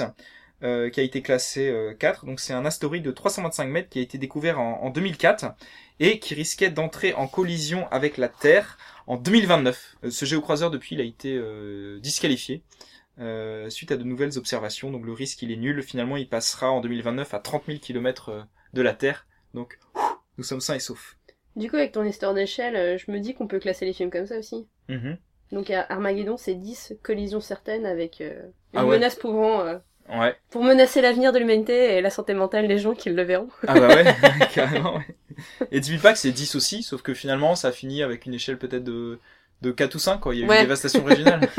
qui 0.62 1.00
a 1.00 1.04
été 1.04 1.24
classé 1.24 1.74
4, 1.98 2.28
donc 2.28 2.40
c'est 2.40 2.54
un 2.54 2.66
astéroïde 2.66 3.02
de 3.02 3.10
325 3.10 3.66
mètres 3.66 3.90
qui 3.90 3.98
a 3.98 4.02
été 4.04 4.20
découvert 4.20 4.60
en, 4.60 4.92
2004 4.92 5.56
et 6.00 6.20
qui 6.20 6.36
risquait 6.36 6.70
d'entrer 6.70 7.16
en 7.16 7.26
collision 7.26 7.88
avec 7.90 8.18
la 8.18 8.28
Terre 8.28 8.78
en 9.08 9.18
2029. 9.18 9.96
ce 10.12 10.26
géocroiseur 10.26 10.70
depuis 10.70 10.94
il 10.94 11.02
a 11.02 11.04
été 11.04 11.42
disqualifié. 12.00 12.62
Suite 13.70 13.92
à 13.92 13.98
de 13.98 14.04
nouvelles 14.04 14.38
observations, 14.38 14.92
donc 14.92 15.06
le 15.06 15.14
risque 15.14 15.42
il 15.42 15.52
est 15.52 15.58
nul. 15.58 15.84
Finalement, 15.84 16.18
il 16.18 16.28
passera 16.28 16.72
en 16.72 16.82
2029 16.82 17.34
à 17.34 17.40
30 17.40 17.64
000 17.68 17.80
km 17.80 18.48
de 18.74 18.82
la 18.82 18.94
Terre. 18.94 19.28
Donc, 19.54 19.78
nous 20.38 20.44
sommes 20.44 20.62
sains 20.62 20.76
et 20.76 20.80
saufs. 20.80 21.18
Du 21.56 21.70
coup, 21.70 21.76
avec 21.76 21.92
ton 21.92 22.04
histoire 22.04 22.34
d'échelle, 22.34 22.76
euh, 22.76 22.98
je 22.98 23.12
me 23.12 23.20
dis 23.20 23.34
qu'on 23.34 23.48
peut 23.48 23.60
classer 23.60 23.86
les 23.86 23.94
films 23.94 24.10
comme 24.10 24.26
ça 24.26 24.38
aussi. 24.38 24.68
Mm-hmm. 24.90 25.18
Donc 25.52 25.70
Armageddon, 25.70 26.38
c'est 26.38 26.56
10 26.56 26.94
collisions 27.04 27.42
certaines 27.42 27.86
avec 27.86 28.22
euh, 28.22 28.42
une 28.74 28.80
ah 28.80 28.86
menace 28.86 29.16
pouvant... 29.16 29.62
Euh, 29.62 29.78
ouais. 30.10 30.34
Pour 30.50 30.64
menacer 30.64 31.02
l'avenir 31.02 31.34
de 31.34 31.40
l'humanité 31.40 31.98
et 31.98 32.02
la 32.02 32.10
santé 32.10 32.34
mentale 32.34 32.70
des 32.70 32.78
gens 32.78 32.94
qui 32.94 33.10
le 33.10 33.22
verront. 33.24 33.50
Ah 33.68 33.78
bah 33.78 33.90
ouais, 33.90 34.06
carrément, 34.54 34.96
ouais. 34.96 35.68
Et 35.72 35.82
pas 36.02 36.14
que 36.14 36.20
c'est 36.20 36.32
10 36.32 36.56
aussi, 36.56 36.84
sauf 36.84 37.02
que 37.02 37.14
finalement, 37.14 37.56
ça 37.56 37.74
finit 37.74 38.02
avec 38.02 38.26
une 38.26 38.34
échelle 38.34 38.58
peut-être 38.58 38.86
de, 38.86 39.20
de 39.62 39.72
4 39.72 39.96
ou 39.96 40.00
5, 40.00 40.20
quoi. 40.22 40.34
Il 40.34 40.40
y 40.40 40.44
a 40.44 40.46
eu 40.46 40.50
une 40.50 40.64
dévastation 40.64 41.04
régionale. 41.04 41.42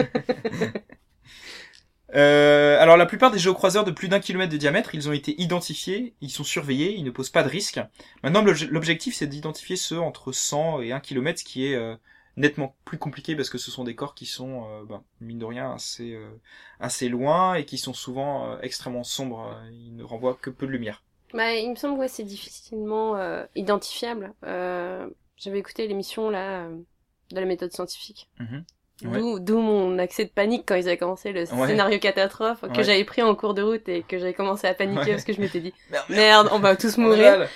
Euh, 2.15 2.79
alors 2.79 2.97
la 2.97 3.07
plupart 3.07 3.31
des 3.31 3.39
géocroiseurs 3.39 3.85
de 3.85 3.91
plus 3.91 4.09
d'un 4.09 4.21
kilomètre 4.21 4.53
de 4.53 4.59
diamètre, 4.59 4.95
ils 4.95 5.09
ont 5.09 5.13
été 5.13 5.41
identifiés, 5.41 6.15
ils 6.21 6.31
sont 6.31 6.45
surveillés, 6.45 6.95
ils 6.95 7.05
ne 7.05 7.11
posent 7.11 7.31
pas 7.31 7.43
de 7.43 7.49
risque. 7.49 7.81
Maintenant 8.23 8.45
l'objectif 8.71 9.15
c'est 9.15 9.27
d'identifier 9.27 9.77
ceux 9.77 9.99
entre 9.99 10.33
100 10.33 10.83
et 10.83 10.93
1 10.93 11.01
kilomètre, 11.01 11.41
ce 11.41 11.45
qui 11.45 11.67
est 11.67 11.75
euh, 11.75 11.95
nettement 12.37 12.77
plus 12.85 12.99
compliqué 12.99 13.35
parce 13.35 13.49
que 13.49 13.59
ce 13.59 13.71
sont 13.71 13.85
des 13.85 13.95
corps 13.95 14.15
qui 14.15 14.27
sont, 14.27 14.67
ben, 14.85 15.03
mine 15.21 15.39
de 15.39 15.45
rien, 15.45 15.73
assez, 15.73 16.19
assez 16.81 17.09
loin 17.09 17.55
et 17.55 17.65
qui 17.65 17.79
sont 17.79 17.93
souvent 17.93 18.59
extrêmement 18.61 19.05
sombres. 19.05 19.55
Ils 19.71 19.95
ne 19.95 20.03
renvoient 20.03 20.39
que 20.41 20.49
peu 20.49 20.67
de 20.67 20.73
lumière. 20.73 21.03
Bah, 21.35 21.53
il 21.55 21.71
me 21.71 21.77
semble 21.77 21.99
que 21.99 22.09
c'est 22.09 22.23
difficilement 22.23 23.19
identifiable. 23.55 24.33
J'avais 24.43 25.59
écouté 25.59 25.87
l'émission 25.87 26.31
là 26.31 26.69
de 27.33 27.41
la 27.41 27.47
méthode 27.47 27.73
scientifique. 27.73 28.31
Mhm. 29.05 29.38
D'où 29.40 29.59
mon 29.59 29.98
accès 29.98 30.24
de 30.24 30.30
panique 30.30 30.64
quand 30.66 30.74
ils 30.74 30.86
avaient 30.86 30.96
commencé 30.96 31.32
le 31.32 31.46
scénario 31.46 31.98
catastrophe 31.98 32.64
que 32.74 32.82
j'avais 32.82 33.05
pris 33.05 33.22
en 33.22 33.34
cours 33.34 33.55
de 33.55 33.62
route 33.62 33.88
et 33.88 34.03
que 34.03 34.18
j'avais 34.18 34.34
commencé 34.34 34.66
à 34.66 34.74
paniquer 34.74 35.12
parce 35.12 35.24
que 35.24 35.32
je 35.32 35.40
m'étais 35.40 35.61
dit 35.61 35.74
merde, 36.09 36.48
on 36.53 36.59
va 36.59 36.76
tous 36.76 36.96
mourir. 36.98 37.48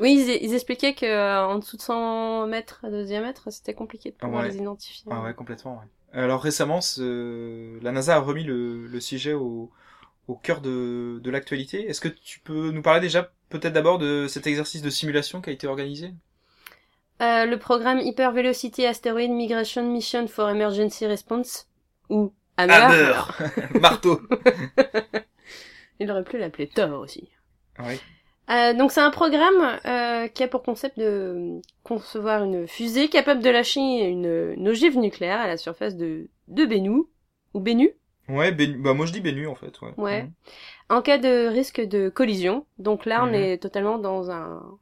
Oui, 0.00 0.40
ils, 0.42 0.54
expliquaient 0.54 0.94
que 0.94 1.06
euh, 1.06 1.46
en 1.46 1.58
dessous 1.60 1.76
de 1.76 1.82
100 1.82 2.48
mètres 2.48 2.88
de 2.88 3.04
diamètre, 3.04 3.52
c'était 3.52 3.74
compliqué 3.74 4.10
de 4.10 4.16
pouvoir 4.16 4.42
les 4.42 4.56
identifier. 4.56 5.10
Ah 5.10 5.22
ouais, 5.22 5.34
complètement. 5.34 5.80
Alors 6.12 6.42
récemment, 6.42 6.80
la 6.98 7.92
NASA 7.92 8.16
a 8.16 8.18
remis 8.18 8.44
le, 8.44 9.00
sujet 9.00 9.34
au, 9.34 9.70
au 10.28 10.34
cœur 10.34 10.60
de, 10.60 11.20
de 11.22 11.30
l'actualité. 11.30 11.88
Est-ce 11.88 12.00
que 12.00 12.08
tu 12.08 12.40
peux 12.40 12.70
nous 12.70 12.82
parler 12.82 13.00
déjà 13.00 13.30
peut-être 13.50 13.72
d'abord 13.72 13.98
de 13.98 14.26
cet 14.28 14.46
exercice 14.46 14.82
de 14.82 14.90
simulation 14.90 15.40
qui 15.40 15.50
a 15.50 15.52
été 15.52 15.66
organisé? 15.66 16.12
Euh, 17.22 17.46
le 17.46 17.58
programme 17.58 18.00
Hyper 18.00 18.32
Velocity 18.32 18.86
Asteroid 18.86 19.28
Migration 19.28 19.84
Mission 19.90 20.26
for 20.26 20.50
Emergency 20.50 21.06
Response, 21.06 21.68
ou 22.10 22.32
Hammer. 22.56 23.12
Marteau. 23.80 24.20
Il 26.00 26.10
aurait 26.10 26.24
pu 26.24 26.38
l'appeler 26.38 26.68
Thor 26.68 27.00
aussi. 27.00 27.28
Oui. 27.78 28.00
Euh, 28.50 28.74
donc 28.74 28.92
c'est 28.92 29.00
un 29.00 29.10
programme 29.10 29.78
euh, 29.86 30.28
qui 30.28 30.42
a 30.42 30.48
pour 30.48 30.62
concept 30.62 30.98
de 30.98 31.62
concevoir 31.82 32.44
une 32.44 32.66
fusée 32.66 33.08
capable 33.08 33.42
de 33.42 33.48
lâcher 33.48 33.80
une, 33.80 34.68
ogive 34.68 34.98
nucléaire 34.98 35.40
à 35.40 35.46
la 35.46 35.56
surface 35.56 35.96
de, 35.96 36.28
de 36.48 36.66
Bennu, 36.66 37.04
ou 37.54 37.60
Bennu 37.60 37.90
Ouais, 38.28 38.52
bah 38.52 38.94
moi 38.94 39.06
je 39.06 39.12
dis 39.12 39.20
Bennu 39.20 39.46
en 39.46 39.54
fait. 39.54 39.80
Ouais. 39.80 39.92
ouais. 39.96 40.22
Mhm. 40.24 40.32
En 40.90 41.02
cas 41.02 41.18
de 41.18 41.46
risque 41.46 41.80
de 41.80 42.08
collision, 42.08 42.66
donc 42.78 43.06
là 43.06 43.22
on 43.22 43.28
mhm. 43.28 43.34
est 43.34 43.62
totalement 43.62 43.98
dans 43.98 44.30
un 44.30 44.78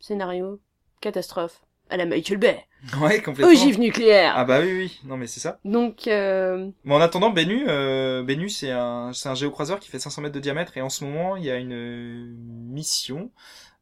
scénario 0.00 0.60
catastrophe 1.00 1.62
à 1.90 1.96
la 1.96 2.06
Michael 2.06 2.38
Bay. 2.38 2.64
Ouais, 3.00 3.20
complètement. 3.20 3.52
Ogive 3.52 3.80
nucléaire. 3.80 4.34
Ah 4.36 4.44
bah 4.44 4.60
oui, 4.60 4.72
oui. 4.72 5.00
Non 5.04 5.16
mais 5.16 5.26
c'est 5.26 5.40
ça. 5.40 5.58
Donc. 5.64 6.06
Euh... 6.06 6.70
Mais 6.84 6.94
en 6.94 7.00
attendant, 7.00 7.30
Bennu, 7.30 7.64
euh, 7.66 8.22
Bennu 8.22 8.48
c'est 8.48 8.70
un, 8.70 9.12
c'est 9.12 9.28
un 9.28 9.34
géocroiseur 9.34 9.80
qui 9.80 9.90
fait 9.90 9.98
500 9.98 10.22
mètres 10.22 10.34
de 10.34 10.40
diamètre 10.40 10.76
et 10.76 10.82
en 10.82 10.88
ce 10.88 11.02
moment 11.02 11.36
il 11.36 11.44
y 11.44 11.50
a 11.50 11.56
une 11.56 12.36
mission, 12.70 13.30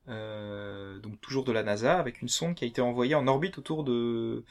euh, 0.09 0.99
donc 1.01 1.21
toujours 1.21 1.45
de 1.45 1.53
la 1.53 1.63
NASA, 1.63 1.99
avec 1.99 2.23
une 2.23 2.29
sonde 2.29 2.55
qui 2.55 2.65
a 2.65 2.67
été 2.67 2.81
envoyée 2.81 3.15
en 3.15 3.27
orbite 3.27 3.59
autour 3.59 3.85
de 3.85 4.45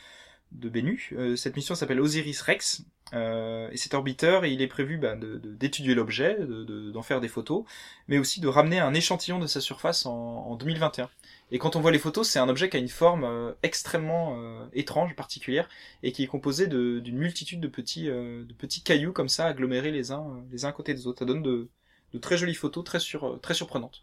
de 0.51 0.69
Bennu. 0.69 1.09
Euh, 1.13 1.35
cette 1.35 1.55
mission 1.55 1.75
s'appelle 1.75 1.99
Osiris 1.99 2.41
Rex. 2.41 2.83
Euh, 3.13 3.69
et 3.71 3.77
cet 3.77 3.93
orbiteur, 3.93 4.45
il 4.45 4.61
est 4.61 4.67
prévu 4.67 4.97
bah, 4.97 5.15
d'étudier 5.15 5.93
l'objet, 5.93 6.37
d'en 6.39 7.01
faire 7.03 7.21
des 7.21 7.27
photos, 7.27 7.63
mais 8.07 8.17
aussi 8.17 8.39
de 8.39 8.47
ramener 8.47 8.79
un 8.79 8.93
échantillon 8.93 9.39
de 9.39 9.47
sa 9.47 9.61
surface 9.61 10.05
en, 10.05 10.13
en 10.13 10.55
2021. 10.55 11.09
Et 11.53 11.59
quand 11.59 11.75
on 11.75 11.81
voit 11.81 11.91
les 11.91 11.99
photos, 11.99 12.27
c'est 12.27 12.39
un 12.39 12.49
objet 12.49 12.67
qui 12.67 12.77
a 12.77 12.79
une 12.79 12.89
forme 12.89 13.25
euh, 13.25 13.51
extrêmement 13.61 14.35
euh, 14.39 14.65
étrange, 14.73 15.15
particulière, 15.15 15.69
et 16.01 16.11
qui 16.11 16.23
est 16.23 16.27
composé 16.27 16.65
d'une 16.65 17.15
multitude 17.15 17.61
de 17.61 17.67
petits, 17.67 18.09
euh, 18.09 18.43
de 18.43 18.53
petits 18.53 18.81
cailloux 18.81 19.13
comme 19.13 19.29
ça, 19.29 19.45
agglomérés 19.45 19.91
les 19.91 20.11
uns, 20.11 20.43
les 20.51 20.65
uns 20.65 20.69
à 20.69 20.71
côté 20.71 20.95
des 20.95 21.05
autres. 21.05 21.19
Ça 21.19 21.25
donne 21.25 21.43
de, 21.43 21.69
de 22.11 22.17
très 22.17 22.37
jolies 22.37 22.55
photos, 22.55 22.83
très, 22.83 22.99
sur, 22.99 23.39
très 23.39 23.53
surprenantes. 23.53 24.01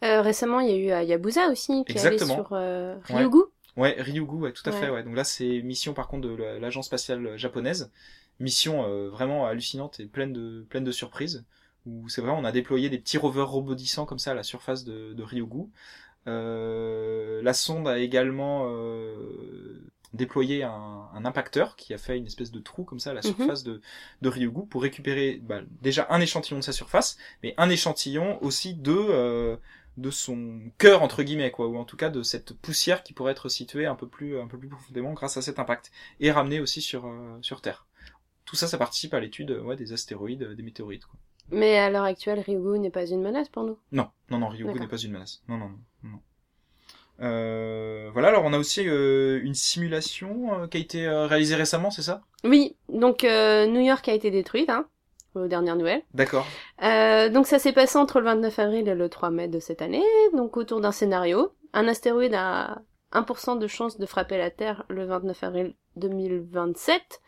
récemment, 0.00 0.60
il 0.60 0.70
y 0.70 0.74
a 0.74 0.76
eu 0.76 0.90
à 0.92 1.02
Yabusa 1.02 1.48
aussi, 1.48 1.84
qui 1.86 1.98
est 1.98 2.06
allé 2.06 2.20
sur 2.20 2.50
Ryugu. 2.50 3.40
Ouais. 3.76 3.96
Ryugu, 3.98 4.36
ouais, 4.36 4.52
tout 4.52 4.70
à 4.70 4.70
fait. 4.70 4.88
Ouais. 4.88 5.02
Donc 5.02 5.16
là, 5.16 5.24
c'est 5.24 5.60
mission 5.62 5.94
par 5.94 6.06
contre 6.06 6.28
de 6.28 6.34
l'agence 6.34 6.86
spatiale 6.86 7.36
japonaise. 7.36 7.90
Mission 8.38 9.08
vraiment 9.08 9.44
hallucinante 9.46 9.98
et 9.98 10.06
pleine 10.06 10.32
de, 10.32 10.64
pleine 10.70 10.84
de 10.84 10.92
surprises. 10.92 11.44
Où 11.84 12.08
c'est 12.08 12.20
vrai, 12.20 12.30
on 12.30 12.44
a 12.44 12.52
déployé 12.52 12.90
des 12.90 12.98
petits 12.98 13.18
rovers 13.18 13.48
robotissants 13.48 14.06
comme 14.06 14.20
ça 14.20 14.30
à 14.30 14.34
la 14.34 14.44
surface 14.44 14.84
de, 14.84 15.14
de 15.14 15.22
Ryugu. 15.24 15.66
Euh, 16.28 17.42
la 17.42 17.52
sonde 17.52 17.88
a 17.88 17.98
également 17.98 18.66
euh, 18.68 19.82
déployé 20.12 20.62
un, 20.62 21.08
un, 21.12 21.24
impacteur 21.24 21.74
qui 21.74 21.92
a 21.94 21.98
fait 21.98 22.16
une 22.16 22.26
espèce 22.26 22.52
de 22.52 22.60
trou 22.60 22.84
comme 22.84 23.00
ça 23.00 23.10
à 23.10 23.14
la 23.14 23.22
mhm. 23.24 23.34
surface 23.34 23.64
de, 23.64 23.80
de 24.20 24.28
Ryugu 24.28 24.66
pour 24.66 24.82
récupérer 24.82 25.40
bah, 25.42 25.60
déjà 25.80 26.06
un 26.10 26.20
échantillon 26.20 26.58
de 26.58 26.64
sa 26.64 26.72
surface, 26.72 27.18
mais 27.42 27.54
un 27.56 27.70
échantillon 27.70 28.42
aussi 28.42 28.74
de 28.74 28.94
euh, 28.94 29.56
de 29.96 30.10
son 30.10 30.60
cœur 30.78 31.02
entre 31.02 31.22
guillemets 31.22 31.50
quoi, 31.50 31.66
ou 31.66 31.76
en 31.76 31.84
tout 31.84 31.96
cas 31.96 32.08
de 32.08 32.22
cette 32.22 32.54
poussière 32.54 33.02
qui 33.02 33.12
pourrait 33.12 33.32
être 33.32 33.48
située 33.48 33.86
un 33.86 33.96
peu 33.96 34.06
plus 34.06 34.38
un 34.38 34.46
peu 34.46 34.58
plus 34.58 34.68
profondément 34.68 35.12
grâce 35.12 35.36
à 35.36 35.42
cet 35.42 35.58
impact 35.58 35.90
et 36.20 36.30
ramenée 36.30 36.60
aussi 36.60 36.80
sur 36.80 37.12
sur 37.42 37.60
Terre. 37.60 37.86
Tout 38.44 38.56
ça, 38.56 38.66
ça 38.66 38.78
participe 38.78 39.14
à 39.14 39.20
l'étude 39.20 39.50
ouais, 39.50 39.76
des 39.76 39.92
astéroïdes, 39.92 40.54
des 40.54 40.62
météorites. 40.62 41.06
Quoi. 41.06 41.18
Mais 41.50 41.78
à 41.78 41.90
l'heure 41.90 42.04
actuelle, 42.04 42.40
Ryugu 42.40 42.78
n'est 42.78 42.90
pas 42.90 43.06
une 43.06 43.22
menace 43.22 43.48
pour 43.48 43.64
nous? 43.64 43.78
Non, 43.92 44.08
non, 44.30 44.38
non, 44.38 44.48
Ryugu 44.48 44.78
n'est 44.78 44.88
pas 44.88 44.96
une 44.96 45.12
menace. 45.12 45.42
Non, 45.48 45.58
non, 45.58 45.68
non. 45.68 45.78
Euh, 47.22 48.10
voilà, 48.12 48.28
alors 48.28 48.44
on 48.44 48.52
a 48.52 48.58
aussi 48.58 48.86
euh, 48.86 49.40
une 49.42 49.54
simulation 49.54 50.54
euh, 50.54 50.66
qui 50.66 50.76
a 50.76 50.80
été 50.80 51.08
réalisée 51.08 51.54
récemment, 51.54 51.90
c'est 51.90 52.02
ça? 52.02 52.22
Oui, 52.44 52.76
donc 52.88 53.22
New 53.22 53.80
York 53.80 54.08
a 54.08 54.12
été 54.12 54.30
détruite, 54.30 54.70
hein, 54.70 54.86
aux 55.34 55.46
dernières 55.46 55.76
nouvelles. 55.76 56.02
D'accord. 56.14 56.46
donc 56.80 57.46
ça 57.46 57.58
s'est 57.58 57.72
passé 57.72 57.96
entre 57.98 58.18
le 58.18 58.26
29 58.26 58.58
avril 58.58 58.88
et 58.88 58.94
le 58.94 59.08
3 59.08 59.30
mai 59.30 59.48
de 59.48 59.60
cette 59.60 59.82
année, 59.82 60.04
donc 60.34 60.56
autour 60.56 60.80
d'un 60.80 60.92
scénario. 60.92 61.52
Un 61.72 61.88
astéroïde 61.88 62.34
a 62.34 62.82
1% 63.12 63.58
de 63.58 63.66
chance 63.66 63.98
de 63.98 64.06
frapper 64.06 64.38
la 64.38 64.50
Terre 64.50 64.84
le 64.88 65.06
29 65.06 65.44
avril 65.44 65.74
2027. 65.96 67.20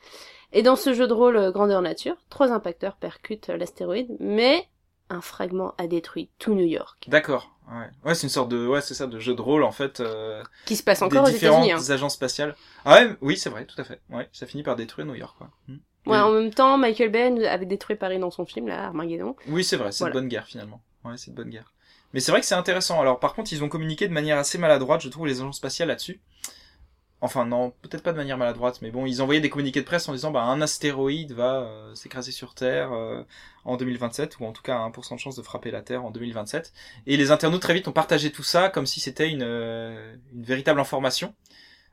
Et 0.52 0.62
dans 0.62 0.76
ce 0.76 0.94
jeu 0.94 1.06
de 1.06 1.12
rôle 1.12 1.36
euh, 1.36 1.50
grandeur 1.50 1.82
nature, 1.82 2.16
trois 2.30 2.52
impacteurs 2.52 2.96
percutent 2.96 3.50
euh, 3.50 3.56
l'astéroïde, 3.56 4.16
mais 4.20 4.68
un 5.10 5.20
fragment 5.20 5.74
a 5.78 5.86
détruit 5.86 6.30
tout 6.38 6.54
New 6.54 6.66
York. 6.66 7.06
D'accord. 7.08 7.50
Ouais, 7.70 7.88
ouais 8.04 8.14
c'est 8.14 8.24
une 8.24 8.30
sorte 8.30 8.50
de, 8.50 8.66
ouais, 8.66 8.80
c'est 8.80 8.94
ça, 8.94 9.06
de 9.06 9.18
jeu 9.18 9.34
de 9.34 9.40
rôle 9.40 9.62
en 9.62 9.72
fait. 9.72 10.00
Euh, 10.00 10.42
qui 10.66 10.76
se 10.76 10.82
passe 10.82 11.02
encore 11.02 11.24
aux 11.24 11.28
États-Unis. 11.28 11.72
Hein. 11.72 11.90
agences 11.90 12.14
spatiales. 12.14 12.54
Ah 12.84 12.94
ouais, 12.94 13.16
oui, 13.20 13.36
c'est 13.36 13.50
vrai, 13.50 13.64
tout 13.64 13.80
à 13.80 13.84
fait. 13.84 14.00
Ouais, 14.10 14.28
ça 14.32 14.46
finit 14.46 14.62
par 14.62 14.76
détruire 14.76 15.06
New 15.06 15.14
York. 15.14 15.36
Quoi. 15.38 15.50
Hmm. 15.68 15.78
Ouais, 16.06 16.18
en 16.18 16.30
même 16.30 16.52
temps, 16.52 16.76
Michael 16.76 17.10
Bay 17.10 17.46
avait 17.46 17.64
détruit 17.64 17.96
Paris 17.96 18.18
dans 18.18 18.30
son 18.30 18.44
film 18.44 18.68
là, 18.68 18.86
Armageddon. 18.86 19.36
Oui, 19.48 19.64
c'est 19.64 19.76
vrai, 19.76 19.92
c'est 19.92 20.04
une 20.04 20.12
bonne 20.12 20.28
guerre 20.28 20.46
finalement. 20.46 20.82
Ouais, 21.04 21.16
c'est 21.16 21.28
une 21.28 21.34
bonne 21.34 21.48
guerre. 21.48 21.72
Mais 22.12 22.20
c'est 22.20 22.30
vrai 22.30 22.40
que 22.40 22.46
c'est 22.46 22.54
intéressant. 22.54 23.00
Alors 23.00 23.18
par 23.18 23.34
contre, 23.34 23.52
ils 23.52 23.64
ont 23.64 23.68
communiqué 23.68 24.06
de 24.06 24.12
manière 24.12 24.38
assez 24.38 24.58
maladroite, 24.58 25.00
je 25.00 25.08
trouve, 25.08 25.26
les 25.26 25.40
agences 25.40 25.56
spatiales 25.56 25.88
là-dessus. 25.88 26.20
Enfin 27.24 27.46
non, 27.46 27.72
peut-être 27.80 28.02
pas 28.02 28.12
de 28.12 28.18
manière 28.18 28.36
maladroite, 28.36 28.82
mais 28.82 28.90
bon, 28.90 29.06
ils 29.06 29.22
envoyaient 29.22 29.40
des 29.40 29.48
communiqués 29.48 29.80
de 29.80 29.86
presse 29.86 30.06
en 30.10 30.12
disant 30.12 30.30
bah 30.30 30.42
un 30.42 30.60
astéroïde 30.60 31.32
va 31.32 31.62
euh, 31.62 31.94
s'écraser 31.94 32.32
sur 32.32 32.54
Terre 32.54 32.92
euh, 32.92 33.22
en 33.64 33.78
2027 33.78 34.40
ou 34.40 34.44
en 34.44 34.52
tout 34.52 34.60
cas 34.60 34.76
à 34.76 34.86
1% 34.90 35.14
de 35.14 35.18
chance 35.18 35.34
de 35.34 35.40
frapper 35.40 35.70
la 35.70 35.80
Terre 35.80 36.04
en 36.04 36.10
2027. 36.10 36.74
Et 37.06 37.16
les 37.16 37.30
internautes 37.30 37.62
très 37.62 37.72
vite 37.72 37.88
ont 37.88 37.92
partagé 37.92 38.30
tout 38.30 38.42
ça 38.42 38.68
comme 38.68 38.84
si 38.84 39.00
c'était 39.00 39.30
une, 39.30 39.42
euh, 39.42 40.14
une 40.34 40.42
véritable 40.42 40.78
information. 40.80 41.34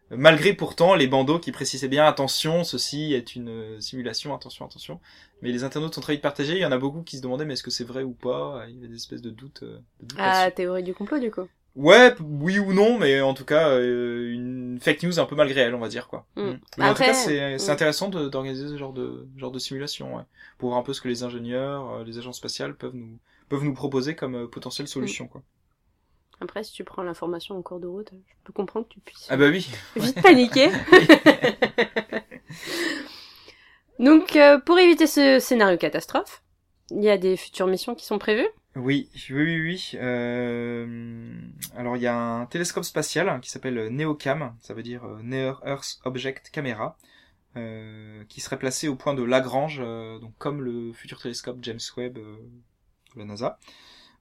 Malgré 0.09 0.53
pourtant 0.53 0.95
les 0.95 1.07
bandeaux 1.07 1.39
qui 1.39 1.53
précisaient 1.53 1.87
bien 1.87 2.03
attention, 2.03 2.65
ceci 2.65 3.13
est 3.13 3.33
une 3.33 3.79
simulation, 3.79 4.35
attention, 4.35 4.65
attention. 4.65 4.99
Mais 5.41 5.53
les 5.53 5.63
internautes 5.63 5.97
ont 5.97 6.01
très 6.01 6.15
vite 6.15 6.21
partagé, 6.21 6.55
il 6.55 6.59
y 6.59 6.65
en 6.65 6.73
a 6.73 6.77
beaucoup 6.77 7.03
qui 7.03 7.15
se 7.15 7.21
demandaient 7.21 7.45
mais 7.45 7.53
est-ce 7.53 7.63
que 7.63 7.71
c'est 7.71 7.85
vrai 7.85 8.03
ou 8.03 8.11
pas, 8.11 8.65
il 8.67 8.75
y 8.75 8.79
avait 8.79 8.89
des 8.89 8.97
espèces 8.97 9.21
de 9.21 9.29
doutes. 9.29 9.63
De 9.63 9.79
doutes 10.01 10.19
ah, 10.19 10.51
théorie 10.51 10.83
du 10.83 10.93
complot 10.93 11.19
du 11.19 11.31
coup. 11.31 11.47
Ouais, 11.75 12.13
oui 12.19 12.59
ou 12.59 12.73
non, 12.73 12.97
mais 12.97 13.21
en 13.21 13.33
tout 13.33 13.45
cas, 13.45 13.69
euh, 13.69 14.33
une 14.33 14.77
fake 14.81 15.03
news 15.03 15.19
un 15.19 15.25
peu 15.25 15.35
malgré 15.35 15.61
elle, 15.61 15.75
on 15.75 15.79
va 15.79 15.87
dire 15.87 16.07
quoi. 16.07 16.25
Mm. 16.35 16.41
Mm. 16.41 16.59
Mais 16.77 16.85
en 16.85 16.93
tout 16.93 17.03
cas, 17.03 17.13
c'est 17.13 17.57
mm. 17.57 17.69
intéressant 17.69 18.09
d'organiser 18.09 18.67
ce 18.67 18.77
genre 18.77 18.93
de 18.93 19.27
genre 19.37 19.51
de 19.51 19.59
simulation, 19.59 20.17
ouais, 20.17 20.23
pour 20.57 20.69
voir 20.69 20.79
un 20.79 20.83
peu 20.83 20.93
ce 20.93 20.99
que 20.99 21.07
les 21.07 21.23
ingénieurs, 21.23 21.89
euh, 21.93 22.03
les 22.03 22.17
agences 22.17 22.37
spatiales 22.37 22.75
peuvent 22.75 22.95
nous 22.95 23.17
peuvent 23.47 23.63
nous 23.63 23.73
proposer 23.73 24.15
comme 24.15 24.35
euh, 24.35 24.47
potentielle 24.47 24.87
solution, 24.87 25.27
quoi. 25.27 25.41
Après, 26.41 26.63
si 26.63 26.73
tu 26.73 26.83
prends 26.83 27.03
l'information 27.03 27.55
en 27.55 27.61
cours 27.61 27.79
de 27.79 27.87
route, 27.87 28.09
je 28.11 28.33
peux 28.43 28.53
comprendre 28.53 28.87
que 28.87 28.93
tu 28.93 28.99
puisses. 28.99 29.27
Ah 29.29 29.37
bah 29.37 29.49
oui. 29.49 29.69
Vite 29.95 30.21
paniquer. 30.21 30.71
Donc, 33.99 34.37
pour 34.65 34.79
éviter 34.79 35.05
ce 35.05 35.37
scénario 35.39 35.77
catastrophe, 35.77 36.41
il 36.89 37.03
y 37.03 37.09
a 37.09 37.17
des 37.17 37.37
futures 37.37 37.67
missions 37.67 37.93
qui 37.93 38.05
sont 38.05 38.17
prévues. 38.17 38.49
Oui, 38.77 39.09
oui, 39.29 39.43
oui, 39.43 39.61
oui. 39.61 39.91
Euh... 39.95 41.41
Alors 41.75 41.97
il 41.97 42.03
y 42.03 42.07
a 42.07 42.15
un 42.15 42.45
télescope 42.45 42.85
spatial 42.85 43.41
qui 43.41 43.49
s'appelle 43.49 43.89
NEOCAM, 43.89 44.55
ça 44.61 44.73
veut 44.73 44.83
dire 44.83 45.03
euh, 45.03 45.19
Near 45.21 45.61
Earth 45.65 45.99
Object 46.05 46.49
Camera, 46.51 46.97
euh, 47.57 48.23
qui 48.29 48.39
serait 48.39 48.57
placé 48.57 48.87
au 48.87 48.95
point 48.95 49.13
de 49.13 49.23
Lagrange, 49.23 49.79
donc 50.21 50.33
comme 50.37 50.61
le 50.61 50.93
futur 50.93 51.21
télescope 51.21 51.57
James 51.63 51.81
Webb 51.97 52.13
de 52.13 52.39
la 53.17 53.25
NASA. 53.25 53.59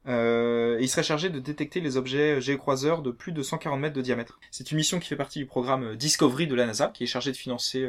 il 0.07 0.89
serait 0.89 1.05
chargé 1.05 1.31
de 1.31 1.39
détecter 1.39 1.81
les 1.81 1.97
objets 1.97 2.41
géocroiseurs 2.41 3.03
de 3.03 3.13
plus 3.13 3.31
de 3.31 3.45
140 3.45 3.81
mètres 3.81 3.95
de 3.95 4.03
diamètre. 4.03 4.41
C'est 4.51 4.73
une 4.73 4.79
mission 4.79 4.99
qui 4.99 5.07
fait 5.07 5.17
partie 5.17 5.39
du 5.39 5.47
programme 5.47 5.95
Discovery 5.95 6.49
de 6.49 6.57
la 6.57 6.67
NASA, 6.67 6.89
qui 6.89 7.05
est 7.05 7.07
chargé 7.07 7.31
de 7.31 7.37
financer 7.37 7.89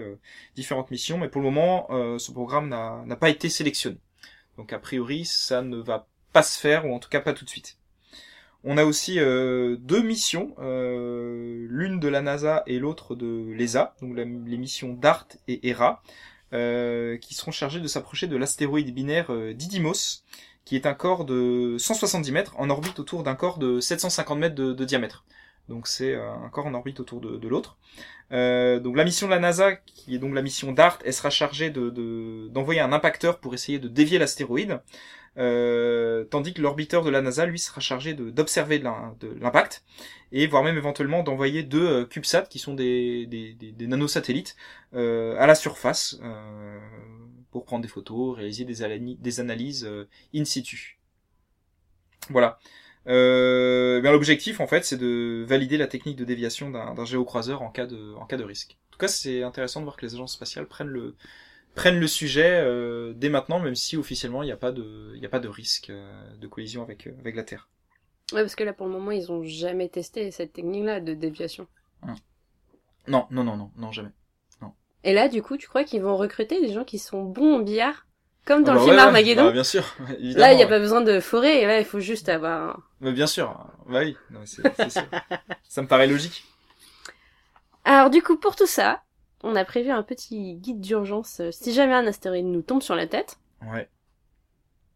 différentes 0.56 0.92
missions, 0.92 1.18
mais 1.18 1.28
pour 1.28 1.42
le 1.42 1.46
moment, 1.50 1.88
ce 2.20 2.32
programme 2.32 2.70
n'a 2.70 3.16
pas 3.16 3.30
été 3.30 3.50
sélectionné. 3.50 3.98
Donc 4.58 4.74
a 4.74 4.80
priori, 4.80 5.26
ça 5.26 5.64
ne 5.64 5.78
va 5.78 6.08
pas 6.34 6.44
se 6.44 6.60
faire, 6.60 6.86
ou 6.86 6.94
en 6.94 7.00
tout 7.00 7.10
cas 7.10 7.20
pas 7.20 7.34
tout 7.34 7.46
de 7.46 7.50
suite. 7.50 7.78
On 8.64 8.78
a 8.78 8.86
aussi 8.86 9.16
deux 9.16 10.02
missions, 10.04 10.56
l'une 10.60 12.00
de 12.00 12.08
la 12.08 12.22
NASA 12.22 12.64
et 12.68 12.78
l'autre 12.80 13.16
de 13.16 13.52
l'ESA, 13.54 13.96
donc 14.02 14.16
les 14.16 14.26
missions 14.26 14.94
DART 14.94 15.28
et 15.48 15.68
ERA, 15.70 16.04
qui 16.52 17.34
seront 17.34 17.52
chargées 17.52 17.80
de 17.80 17.88
s'approcher 17.88 18.28
de 18.28 18.38
l'astéroïde 18.38 18.94
binaire 18.94 19.32
Didymos, 19.56 20.24
qui 20.64 20.76
est 20.76 20.86
un 20.86 20.94
corps 20.94 21.26
de 21.26 21.76
170 21.80 22.32
mètres 22.32 22.54
en 22.58 22.70
orbite 22.70 23.00
autour 23.00 23.24
d'un 23.24 23.34
corps 23.34 23.58
de 23.58 23.80
750 23.80 24.38
mètres 24.38 24.56
de 24.56 24.86
diamètre. 24.86 25.26
Donc 25.72 25.88
c'est 25.88 26.14
euh, 26.14 26.34
un 26.34 26.50
corps 26.50 26.66
en 26.66 26.74
orbite 26.74 27.00
autour 27.00 27.22
de, 27.22 27.48
l'autre. 27.48 27.78
Euh, 28.32 28.80
donc 28.80 28.98
la 28.98 29.06
mission 29.06 29.28
de 29.28 29.32
la 29.32 29.40
NASA, 29.40 29.76
qui 29.76 30.16
est 30.16 30.20
donc 30.20 30.36
la 30.36 30.42
mission 30.42 30.74
DART, 30.74 31.00
elle 31.06 31.14
sera 31.14 31.30
chargée 31.30 31.70
de 31.70 31.90
d'envoyer 32.50 32.82
un 32.82 32.92
impacteur 32.92 33.40
pour 33.40 33.54
essayer 33.54 33.80
de 33.80 33.88
dévier 33.88 34.20
l'astéroïde, 34.20 34.82
euh, 35.38 36.26
tandis 36.26 36.54
que 36.54 36.62
l'orbiteur 36.62 37.04
de 37.04 37.10
la 37.10 37.22
NASA, 37.22 37.46
lui, 37.46 37.58
sera 37.58 37.80
chargé 37.80 38.14
d'observer 38.14 38.80
l'impact 38.80 39.84
et 40.34 40.46
voire 40.46 40.64
même 40.64 40.78
éventuellement 40.78 41.24
d'envoyer 41.24 41.64
deux 41.64 42.06
CubeSat, 42.06 42.44
qui 42.44 42.60
sont 42.60 42.74
des, 42.74 43.26
des, 43.28 43.54
des, 43.54 43.88
nanosatellites, 43.88 44.56
à 44.94 45.48
la 45.48 45.56
surface 45.56 46.20
pour 47.52 47.66
prendre 47.66 47.82
des 47.82 47.90
photos, 47.90 48.36
réaliser 48.38 48.66
des, 48.66 49.00
des 49.00 49.40
analyses 49.40 49.90
in 50.36 50.46
situ. 50.46 51.00
Voilà. 52.30 52.60
Euh, 53.08 54.00
bien 54.00 54.12
l'objectif 54.12 54.60
en 54.60 54.68
fait 54.68 54.86
c'est 54.86 54.98
de 54.98 55.44
valider 55.48 55.78
la 55.78 55.88
technique 55.88 56.18
de 56.18 56.24
déviation 56.24 56.70
d'un 56.70 57.06
géocroiseur 57.06 57.64
en 57.64 57.72
cas 57.72 57.88
de 57.88 58.14
en 58.14 58.26
cas 58.26 58.38
de 58.38 58.44
risque. 58.44 58.78
En 58.90 58.92
tout 58.92 59.00
cas 59.00 59.08
c'est 59.08 59.42
intéressant 59.42 59.80
de 59.80 59.86
voir 59.86 59.98
que 59.98 60.06
les 60.06 60.14
agences 60.14 60.34
spatiales 60.34 60.68
prennent 60.68 60.88
le 60.88 61.16
prennent 61.74 62.00
le 62.00 62.08
sujet 62.08 62.62
euh, 62.64 63.14
dès 63.16 63.30
maintenant 63.30 63.60
même 63.60 63.76
si 63.76 63.98
officiellement 63.98 64.44
il 64.44 64.48
n'y 64.48 64.52
a 64.52 64.58
pas 64.58 64.72
de 64.72 65.14
il 65.16 65.26
a 65.26 65.30
pas 65.30 65.40
de 65.40 65.48
risque 65.48 65.90
euh, 65.90 66.36
de 66.38 66.48
collision 66.48 66.84
avec 66.84 67.08
euh, 67.08 67.16
avec 67.20 67.36
la 67.36 67.44
Terre. 67.44 67.70
Ouais 68.34 68.42
parce 68.42 68.56
que 68.56 68.64
là 68.64 68.74
pour 68.74 68.86
le 68.86 68.94
moment 68.94 69.12
ils 69.12 69.32
ont 69.32 69.44
jamais 69.44 69.90
testé 69.90 70.30
cette 70.30 70.54
technique 70.54 70.86
là 70.86 71.00
de 71.02 71.16
déviation. 71.16 71.68
Hum. 72.04 72.16
Non 73.08 73.26
non 73.32 73.44
non 73.44 73.58
non 73.58 73.72
non 73.78 73.92
jamais. 73.92 74.12
Non. 74.62 74.74
Et 75.04 75.14
là 75.14 75.28
du 75.28 75.42
coup 75.42 75.58
tu 75.58 75.68
crois 75.68 75.86
qu'ils 75.86 76.04
vont 76.04 76.18
recruter 76.18 76.62
des 76.62 76.72
gens 76.72 76.84
qui 76.84 77.00
sont 77.00 77.24
bons 77.24 77.62
au 77.62 77.64
billard? 77.64 78.06
Comme 78.46 78.64
dans 78.64 78.74
le 78.74 78.80
film 78.80 78.98
Armageddon. 78.98 79.46
Bah, 79.46 79.52
bien 79.52 79.64
sûr. 79.64 79.96
Là, 80.20 80.54
il 80.54 80.58
n'y 80.58 80.64
a 80.64 80.68
pas 80.68 80.80
besoin 80.80 81.02
de 81.02 81.20
forêt. 81.20 81.66
Là, 81.66 81.80
il 81.80 81.86
faut 81.86 82.00
juste 82.00 82.30
avoir. 82.30 82.80
Mais 83.00 83.12
bien 83.12 83.28
sûr. 83.28 83.66
Bah 83.88 84.00
oui. 84.00 84.18
ça 85.68 85.82
me 85.82 85.88
paraît 85.88 86.08
logique. 86.08 86.46
Alors, 87.86 88.10
du 88.10 88.22
coup, 88.22 88.38
pour 88.38 88.56
tout 88.56 88.68
ça, 88.68 89.02
on 89.44 89.56
a 89.56 89.66
prévu 89.66 89.90
un 89.90 90.04
petit 90.04 90.56
guide 90.56 90.82
d'urgence 90.82 91.40
euh, 91.40 91.50
si 91.52 91.74
jamais 91.74 91.94
un 91.94 92.06
astéroïde 92.06 92.46
nous 92.46 92.62
tombe 92.62 92.82
sur 92.82 92.96
la 92.96 93.08
tête. 93.08 93.38
Ouais. 93.64 93.88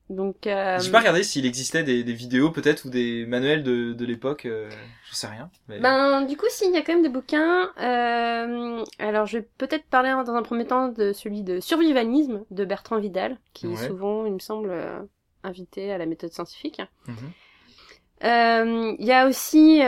Donc. 0.10 0.46
Euh... 0.46 0.80
J'ai 0.80 0.92
pas 0.92 1.00
regardé 1.00 1.24
s'il 1.24 1.46
existait 1.46 1.84
des, 1.84 2.04
des 2.04 2.14
vidéos 2.14 2.52
peut-être 2.52 2.86
ou 2.86 2.90
des 2.90 3.26
manuels 3.26 3.64
de, 3.64 3.94
de 3.94 4.06
l'époque. 4.06 4.46
Euh, 4.46 4.70
je 5.10 5.16
sais 5.16 5.28
rien. 5.28 5.50
Ben 5.68 6.22
du 6.24 6.38
coup, 6.38 6.46
s'il 6.50 6.72
y 6.74 6.78
a 6.78 6.82
quand 6.82 6.94
même 6.94 7.04
des 7.04 7.10
bouquins. 7.10 7.72
Euh... 7.80 8.84
Alors, 9.00 9.26
je 9.26 9.40
vais 9.40 9.48
peut-être 9.58 9.86
parler 9.86 10.12
dans 10.26 10.34
un 10.34 10.44
premier 10.44 10.66
temps 10.66 10.90
de 10.90 11.12
celui 11.12 11.42
de 11.42 11.60
survivalisme 11.60 12.44
de 12.52 12.66
Bertrand 12.66 13.00
Vidal, 13.00 13.38
qui 13.54 13.68
est 13.72 13.88
souvent, 13.88 14.26
il 14.26 14.34
me 14.34 14.40
semble, 14.40 14.70
euh, 14.70 15.00
invité 15.44 15.92
à 15.92 15.98
la 15.98 16.06
méthode 16.06 16.32
scientifique. 16.32 16.82
Mhm. 17.08 17.16
Euh, 18.24 18.96
il 18.98 19.06
y 19.06 19.12
a 19.12 19.28
aussi 19.28 19.82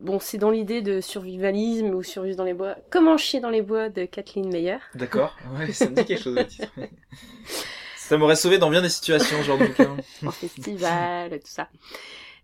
bon, 0.00 0.18
c'est 0.20 0.38
dans 0.38 0.50
l'idée 0.50 0.82
de 0.82 1.00
survivalisme 1.00 1.94
ou 1.94 2.02
survivre 2.02 2.36
dans 2.36 2.44
les 2.44 2.54
bois. 2.54 2.76
Comment 2.90 3.16
chier 3.16 3.40
dans 3.40 3.50
les 3.50 3.62
bois 3.62 3.88
de 3.88 4.04
Kathleen 4.04 4.52
Meyer. 4.52 4.78
D'accord, 4.94 5.36
ouais, 5.58 5.72
ça 5.72 5.88
me 5.88 5.94
dit 5.94 6.04
quelque 6.04 6.22
chose. 6.22 6.38
Ça 8.04 8.18
m'aurait 8.18 8.36
sauvé 8.36 8.58
dans 8.58 8.68
bien 8.68 8.82
des 8.82 8.90
situations, 8.90 9.42
genre 9.42 9.56
de 9.56 9.66
bouquin. 9.66 9.96
en 10.26 10.30
festival, 10.30 11.30
tout 11.30 11.46
ça. 11.46 11.68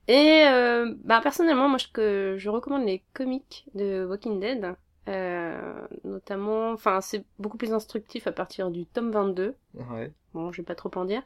Et 0.08 0.44
euh, 0.46 0.94
bah 1.04 1.20
personnellement, 1.22 1.68
moi 1.68 1.76
je, 1.78 2.34
je 2.38 2.48
recommande 2.48 2.86
les 2.86 3.02
comics 3.12 3.66
de 3.74 4.06
Walking 4.08 4.40
Dead. 4.40 4.74
Euh, 5.08 5.86
notamment, 6.04 6.72
enfin 6.72 7.02
c'est 7.02 7.24
beaucoup 7.38 7.58
plus 7.58 7.74
instructif 7.74 8.26
à 8.26 8.32
partir 8.32 8.70
du 8.70 8.86
tome 8.86 9.10
22. 9.10 9.54
Ouais. 9.74 10.10
Bon, 10.32 10.50
je 10.50 10.62
vais 10.62 10.66
pas 10.66 10.74
trop 10.74 10.90
en 10.94 11.04
dire. 11.04 11.22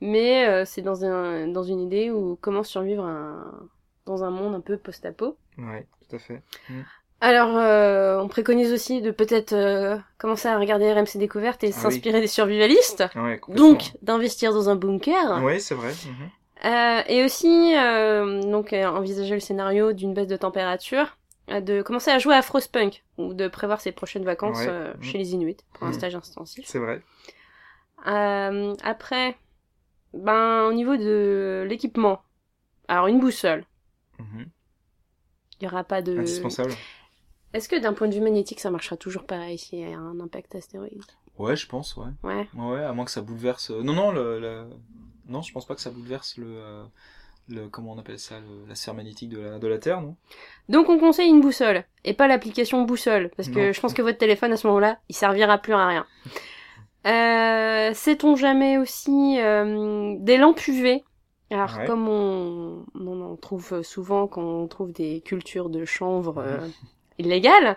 Mais 0.00 0.46
euh, 0.48 0.64
c'est 0.64 0.82
dans, 0.82 1.04
un, 1.04 1.46
dans 1.46 1.62
une 1.62 1.80
idée 1.80 2.10
où 2.10 2.36
comment 2.40 2.64
survivre 2.64 3.04
un, 3.04 3.68
dans 4.06 4.24
un 4.24 4.30
monde 4.30 4.56
un 4.56 4.60
peu 4.60 4.76
post-apo. 4.76 5.36
Ouais, 5.56 5.86
tout 6.08 6.16
à 6.16 6.18
fait. 6.18 6.42
Mm. 6.68 6.80
Alors, 7.20 7.56
euh, 7.56 8.20
on 8.20 8.28
préconise 8.28 8.72
aussi 8.72 9.02
de 9.02 9.10
peut-être 9.10 9.52
euh, 9.52 9.98
commencer 10.18 10.46
à 10.46 10.56
regarder 10.56 10.92
RMC 10.92 11.16
Découverte 11.16 11.64
et 11.64 11.68
ah 11.68 11.72
s'inspirer 11.72 12.20
des 12.20 12.28
survivalistes. 12.28 13.04
donc, 13.48 13.92
d'investir 14.02 14.52
dans 14.52 14.68
un 14.68 14.76
bunker. 14.76 15.40
Oui, 15.42 15.60
c'est 15.60 15.74
vrai. 15.74 15.90
Mhm. 15.90 16.30
Euh, 16.64 17.02
et 17.08 17.24
aussi, 17.24 17.74
donc, 18.48 18.72
envisager 18.72 19.34
le 19.34 19.40
scénario 19.40 19.92
d'une 19.92 20.14
baisse 20.14 20.28
de 20.28 20.36
température, 20.36 21.16
de 21.48 21.82
commencer 21.82 22.10
à 22.10 22.18
jouer 22.18 22.34
à 22.34 22.42
Frostpunk, 22.42 23.02
ou 23.16 23.34
de 23.34 23.48
prévoir 23.48 23.80
ses 23.80 23.90
prochaines 23.90 24.24
vacances 24.24 24.64
mhm. 24.64 25.02
chez 25.02 25.18
les 25.18 25.32
Inuits, 25.34 25.56
pour 25.72 25.84
un 25.84 25.90
mhm. 25.90 25.94
stage 25.94 26.14
intensif. 26.14 26.66
C'est 26.68 26.78
vrai. 26.78 27.02
après, 28.04 29.36
ben, 30.14 30.66
au 30.66 30.72
niveau 30.72 30.96
de 30.96 31.66
l'équipement, 31.68 32.22
alors 32.86 33.08
une 33.08 33.18
boussole. 33.18 33.64
Il 35.60 35.64
y 35.64 35.66
aura 35.66 35.82
pas 35.82 36.02
de... 36.02 36.16
Indispensable. 36.16 36.72
Est-ce 37.54 37.68
que 37.68 37.76
d'un 37.76 37.94
point 37.94 38.08
de 38.08 38.14
vue 38.14 38.20
magnétique, 38.20 38.60
ça 38.60 38.70
marchera 38.70 38.96
toujours 38.96 39.24
pareil 39.24 39.58
s'il 39.58 39.80
y 39.80 39.84
a 39.84 39.98
un 39.98 40.20
impact 40.20 40.54
astéroïde? 40.54 41.02
Ouais, 41.38 41.56
je 41.56 41.66
pense, 41.66 41.96
ouais. 41.96 42.10
Ouais. 42.22 42.48
Ouais, 42.54 42.82
à 42.82 42.92
moins 42.92 43.04
que 43.04 43.10
ça 43.10 43.22
bouleverse. 43.22 43.70
Euh, 43.70 43.82
non, 43.82 43.94
non, 43.94 44.10
le, 44.10 44.66
non, 45.28 45.42
je 45.42 45.52
pense 45.52 45.66
pas 45.66 45.74
que 45.74 45.80
ça 45.80 45.90
bouleverse 45.90 46.36
le, 46.36 46.46
euh, 46.48 46.84
le 47.48 47.68
comment 47.68 47.92
on 47.92 47.98
appelle 47.98 48.18
ça, 48.18 48.36
la 48.68 48.74
sphère 48.74 48.94
magnétique 48.94 49.30
de 49.30 49.40
la, 49.40 49.58
de 49.58 49.66
la 49.66 49.78
Terre, 49.78 50.02
non? 50.02 50.16
Donc 50.68 50.88
on 50.88 50.98
conseille 50.98 51.30
une 51.30 51.40
boussole 51.40 51.84
et 52.04 52.12
pas 52.12 52.26
l'application 52.26 52.82
boussole, 52.82 53.30
parce 53.36 53.48
que 53.48 53.72
je 53.72 53.80
pense 53.80 53.94
que 53.94 54.02
votre 54.02 54.18
téléphone 54.18 54.52
à 54.52 54.56
ce 54.56 54.66
moment-là, 54.66 54.98
il 55.08 55.14
servira 55.14 55.58
plus 55.58 55.74
à 55.74 55.86
rien. 55.86 56.06
euh, 57.06 57.94
Sait-on 57.94 58.36
jamais 58.36 58.78
aussi 58.78 59.38
euh, 59.40 60.16
des 60.18 60.36
lampes 60.36 60.66
UV 60.66 61.04
alors 61.50 61.82
comme 61.86 62.08
on, 62.08 62.84
on, 62.94 63.22
en 63.22 63.36
trouve 63.36 63.82
souvent 63.82 64.26
quand 64.26 64.42
on 64.42 64.68
trouve 64.68 64.92
des 64.92 65.22
cultures 65.22 65.70
de 65.70 65.86
chanvre 65.86 66.44
illégal, 67.18 67.76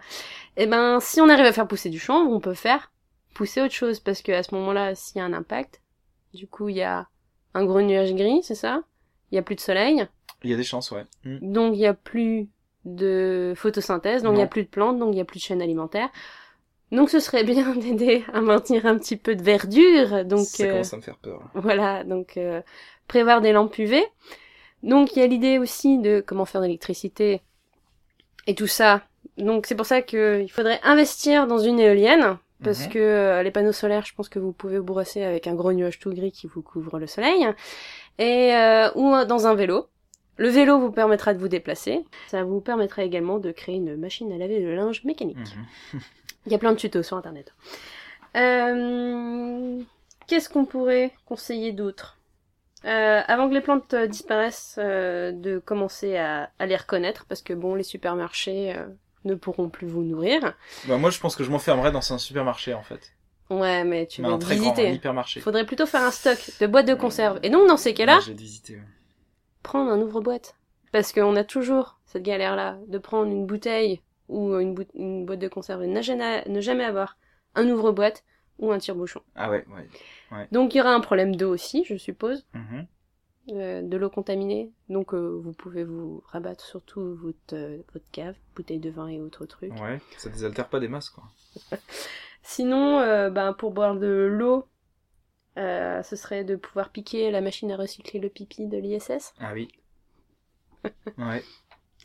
et 0.58 0.64
eh 0.64 0.66
ben 0.68 1.00
si 1.00 1.22
on 1.22 1.30
arrive 1.30 1.46
à 1.46 1.54
faire 1.54 1.68
pousser 1.68 1.90
du 1.90 2.00
chanvre, 2.00 2.30
on 2.30 2.40
peut 2.40 2.54
faire 2.54 2.92
pousser 3.34 3.62
autre 3.62 3.74
chose 3.74 4.00
parce 4.00 4.22
que 4.22 4.32
à 4.32 4.44
ce 4.44 4.54
moment-là, 4.56 4.96
s'il 4.96 5.18
y 5.18 5.22
a 5.22 5.26
un 5.26 5.34
impact, 5.34 5.82
du 6.34 6.48
coup 6.48 6.70
il 6.70 6.78
y 6.78 6.84
a 6.84 7.08
un 7.54 7.66
gros 7.66 7.82
nuage 7.82 8.14
gris, 8.14 8.42
c'est 8.44 8.56
ça? 8.56 8.84
Il 9.32 9.36
y 9.36 9.38
a 9.38 9.42
plus 9.42 9.56
de 9.56 9.62
soleil. 9.62 10.06
Il 10.44 10.50
y 10.50 10.54
a 10.54 10.58
des 10.58 10.64
chances, 10.64 10.92
ouais. 10.92 11.06
Mm. 11.24 11.54
Donc 11.54 11.76
il 11.76 11.80
y 11.80 11.86
a 11.86 11.94
plus 11.94 12.50
de 12.86 13.54
photosynthèse, 13.56 14.24
donc 14.24 14.36
il 14.36 14.40
y 14.40 14.44
a 14.44 14.48
plus 14.48 14.64
de 14.64 14.68
plantes, 14.68 14.98
donc 14.98 15.14
il 15.14 15.18
y 15.18 15.22
a 15.22 15.26
plus 15.26 15.40
de 15.40 15.44
chaîne 15.44 15.62
alimentaire. 15.62 16.10
Donc 16.92 17.10
ce 17.10 17.20
serait 17.20 17.44
bien 17.44 17.74
d'aider 17.76 18.26
à 18.34 18.42
maintenir 18.42 18.86
un 18.86 18.98
petit 18.98 19.18
peu 19.18 19.36
de 19.36 19.44
verdure. 19.44 20.26
Donc 20.26 20.46
ça 20.46 20.68
commence 20.68 20.94
à 20.94 20.98
me 20.98 21.02
faire 21.02 21.18
peur. 21.18 21.50
Voilà, 21.54 22.04
donc 22.04 22.38
euh, 22.38 22.62
prévoir 23.08 23.42
des 23.42 23.54
lampes 23.54 23.78
UV. 23.78 24.04
Donc 24.84 25.16
il 25.16 25.20
y 25.20 25.22
a 25.22 25.28
l'idée 25.28 25.58
aussi 25.60 26.00
de 26.00 26.24
comment 26.26 26.46
faire 26.46 26.62
de 26.62 26.66
l'électricité 26.66 27.42
et 28.48 28.56
tout 28.56 28.68
ça 28.68 29.04
donc 29.38 29.66
c'est 29.66 29.76
pour 29.76 29.86
ça 29.86 30.02
qu'il 30.02 30.52
faudrait 30.52 30.80
investir 30.84 31.48
dans 31.48 31.60
une 31.60 31.80
éolienne, 31.80 32.38
parce 32.64 32.86
mhm. 32.86 32.90
que 32.90 33.00
euh, 33.00 33.44
les 33.44 33.52
panneaux 33.52 33.72
solaires, 33.72 34.06
je 34.06 34.14
pense 34.14 34.30
que 34.30 34.40
vous 34.40 34.52
pouvez 34.52 34.78
vous 34.78 34.84
brosser 34.84 35.24
avec 35.24 35.48
un 35.48 35.56
gros 35.56 35.74
nuage 35.74 36.00
tout 36.00 36.14
gris 36.14 36.32
qui 36.32 36.48
vous 36.48 36.62
couvre 36.62 37.00
le 37.00 37.08
soleil, 37.08 37.48
et 38.20 38.54
euh, 38.56 38.90
ou 38.96 39.26
dans 39.26 39.48
un 39.48 39.56
vélo. 39.56 39.88
Le 40.38 40.50
vélo 40.50 40.80
vous 40.80 40.92
permettra 40.92 41.34
de 41.34 41.40
vous 41.40 41.50
déplacer. 41.50 42.04
Ça 42.28 42.44
vous 42.44 42.62
permettra 42.62 43.04
également 43.04 43.38
de 43.38 43.52
créer 43.52 43.76
une 43.76 43.96
machine 43.96 44.32
à 44.32 44.38
laver 44.38 44.60
le 44.60 44.76
linge 44.76 45.04
mécanique. 45.04 45.38
Mhm. 45.38 46.00
Il 46.46 46.52
y 46.52 46.56
a 46.56 46.58
plein 46.58 46.72
de 46.72 46.78
tutos 46.78 47.04
sur 47.04 47.18
internet. 47.18 47.54
Euh, 48.36 49.80
qu'est-ce 50.26 50.50
qu'on 50.50 50.66
pourrait 50.66 51.12
conseiller 51.26 51.72
d'autre? 51.72 52.18
Avant 52.84 53.48
que 53.48 53.54
les 53.54 53.62
plantes 53.62 53.94
disparaissent, 53.94 54.80
de 54.80 55.62
commencer 55.64 56.18
à, 56.18 56.50
à, 56.58 56.66
les 56.66 56.76
reconnaître, 56.76 57.26
parce 57.26 57.44
que 57.44 57.54
bon, 57.54 57.76
les 57.76 57.84
supermarchés, 57.84 58.74
ne 59.26 59.36
pourront 59.36 59.70
plus 59.70 59.88
vous 59.88 60.04
nourrir. 60.04 60.54
Bah 60.88 60.98
moi 60.98 61.10
je 61.10 61.20
pense 61.20 61.36
que 61.36 61.44
je 61.44 61.52
m'enfermerais 61.52 61.92
dans 61.92 62.14
un 62.14 62.18
supermarché 62.18 62.74
en 62.74 62.84
fait. 62.84 63.14
Ouais, 63.50 63.84
mais 63.84 64.08
tu 64.08 64.22
vas 64.22 64.38
visiter. 64.38 64.94
Hypermarché. 64.94 65.42
Faudrait 65.42 65.66
plutôt 65.66 65.86
faire 65.86 66.04
un 66.04 66.12
stock 66.12 66.38
de 66.60 66.68
boîtes 66.68 66.88
de 66.88 66.94
conserve. 66.94 67.40
Et 67.44 67.50
donc 67.50 67.68
dans 67.68 67.78
ces 67.78 67.94
cas-là, 67.94 68.20
prendre 69.62 69.92
un 69.92 70.00
ouvre-boîte. 70.00 70.56
Parce 70.92 71.14
qu'on 71.14 71.36
a 71.36 71.44
toujours 71.44 72.00
cette 72.06 72.24
galère-là 72.24 72.78
de 72.88 72.98
prendre 72.98 73.32
une 73.32 73.46
bouteille 73.46 74.02
ou 74.28 74.56
une, 74.58 75.26
boîte 75.26 75.40
de 75.40 75.48
conserve 75.48 75.84
et 75.84 75.88
ne 75.88 76.02
jamais, 76.02 76.44
ne 76.48 76.62
jamais 76.62 76.84
avoir 76.84 77.18
un 77.56 77.68
ouvre-boîte 77.70 78.24
ou 78.60 78.72
un 78.72 78.78
tire-bouchon. 78.78 79.22
Ah 79.36 79.50
ouais, 79.50 79.66
ouais, 79.70 80.38
ouais. 80.38 80.48
Donc 80.52 80.74
il 80.74 80.78
y 80.78 80.82
aura 80.82 80.94
un 80.94 81.00
problème 81.00 81.36
d'eau 81.36 81.54
aussi, 81.54 81.84
je 81.86 81.96
suppose. 81.98 82.46
Mm 82.54 82.82
euh, 83.52 83.82
de 83.82 83.98
l'eau 83.98 84.10
contaminée. 84.10 84.72
Donc 84.90 85.14
euh, 85.14 85.40
vous 85.44 85.54
pouvez 85.54 85.84
vous 85.84 86.24
rabattre 86.28 86.66
surtout 86.66 87.16
votre, 87.16 87.54
euh, 87.54 87.78
votre 87.94 88.06
cave, 88.12 88.36
bouteille 88.56 88.80
de 88.80 88.90
vin 88.90 89.08
et 89.08 89.20
autres 89.20 89.46
trucs. 89.46 89.74
Ouais, 89.74 90.00
ça 90.18 90.30
désaltère 90.30 90.70
pas 90.70 90.80
des 90.80 90.88
masses 90.88 91.10
quoi. 91.10 91.24
Sinon, 92.44 93.30
ben, 93.30 93.54
pour 93.54 93.72
boire 93.72 93.96
de 93.96 94.28
l'eau, 94.32 94.68
ce 95.56 96.16
serait 96.16 96.44
de 96.44 96.56
pouvoir 96.56 96.90
piquer 96.90 97.30
la 97.30 97.40
machine 97.40 97.72
à 97.72 97.78
recycler 97.78 98.20
le 98.20 98.30
pipi 98.30 98.66
de 98.66 98.78
l'ISS. 98.80 99.36
Ah 99.40 99.52
oui. 99.54 99.68
ouais. 101.20 101.44